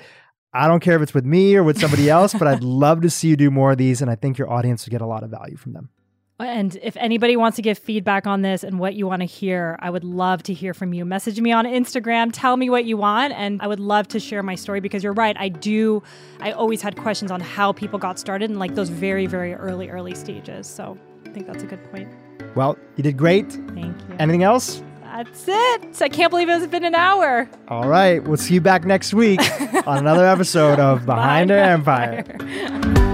I 0.52 0.68
don't 0.68 0.80
care 0.80 0.94
if 0.94 1.02
it's 1.02 1.14
with 1.14 1.24
me 1.24 1.56
or 1.56 1.64
with 1.64 1.80
somebody 1.80 2.08
else, 2.08 2.32
but 2.32 2.46
I'd 2.46 2.62
love 2.62 3.00
to 3.02 3.10
see 3.10 3.28
you 3.28 3.36
do 3.36 3.50
more 3.50 3.72
of 3.72 3.78
these. 3.78 4.00
And 4.00 4.10
I 4.10 4.14
think 4.14 4.38
your 4.38 4.50
audience 4.50 4.86
would 4.86 4.92
get 4.92 5.00
a 5.00 5.06
lot 5.06 5.24
of 5.24 5.30
value 5.30 5.56
from 5.56 5.72
them. 5.72 5.90
And 6.40 6.76
if 6.82 6.96
anybody 6.96 7.36
wants 7.36 7.56
to 7.56 7.62
give 7.62 7.78
feedback 7.78 8.26
on 8.26 8.42
this 8.42 8.64
and 8.64 8.80
what 8.80 8.94
you 8.94 9.06
want 9.06 9.20
to 9.20 9.26
hear, 9.26 9.76
I 9.80 9.88
would 9.88 10.02
love 10.02 10.42
to 10.44 10.52
hear 10.54 10.74
from 10.74 10.92
you. 10.92 11.04
Message 11.04 11.40
me 11.40 11.52
on 11.52 11.64
Instagram, 11.64 12.30
tell 12.32 12.56
me 12.56 12.68
what 12.68 12.84
you 12.84 12.96
want, 12.96 13.32
and 13.34 13.62
I 13.62 13.68
would 13.68 13.78
love 13.78 14.08
to 14.08 14.18
share 14.20 14.42
my 14.42 14.56
story 14.56 14.80
because 14.80 15.04
you're 15.04 15.12
right. 15.12 15.36
I 15.38 15.48
do, 15.48 16.02
I 16.40 16.50
always 16.50 16.82
had 16.82 16.96
questions 16.96 17.30
on 17.30 17.40
how 17.40 17.72
people 17.72 18.00
got 18.00 18.18
started 18.18 18.50
in 18.50 18.58
like 18.58 18.74
those 18.74 18.88
very, 18.88 19.26
very 19.26 19.54
early, 19.54 19.88
early 19.90 20.14
stages. 20.14 20.66
So 20.66 20.98
I 21.24 21.30
think 21.30 21.46
that's 21.46 21.62
a 21.62 21.66
good 21.66 21.82
point. 21.92 22.12
Well, 22.56 22.76
you 22.96 23.04
did 23.04 23.16
great. 23.16 23.52
Thank 23.52 24.00
you. 24.00 24.16
Anything 24.18 24.42
else? 24.42 24.82
That's 25.02 25.44
it. 25.46 26.02
I 26.02 26.08
can't 26.08 26.30
believe 26.30 26.48
it's 26.48 26.66
been 26.66 26.84
an 26.84 26.96
hour. 26.96 27.48
All 27.68 27.88
right. 27.88 28.22
We'll 28.22 28.36
see 28.36 28.54
you 28.54 28.60
back 28.60 28.84
next 28.84 29.14
week 29.14 29.40
on 29.86 29.98
another 29.98 30.26
episode 30.26 30.80
of 30.80 31.06
Behind, 31.06 31.48
Behind 31.48 31.86
Empire. 31.86 32.24
Empire. 32.26 33.13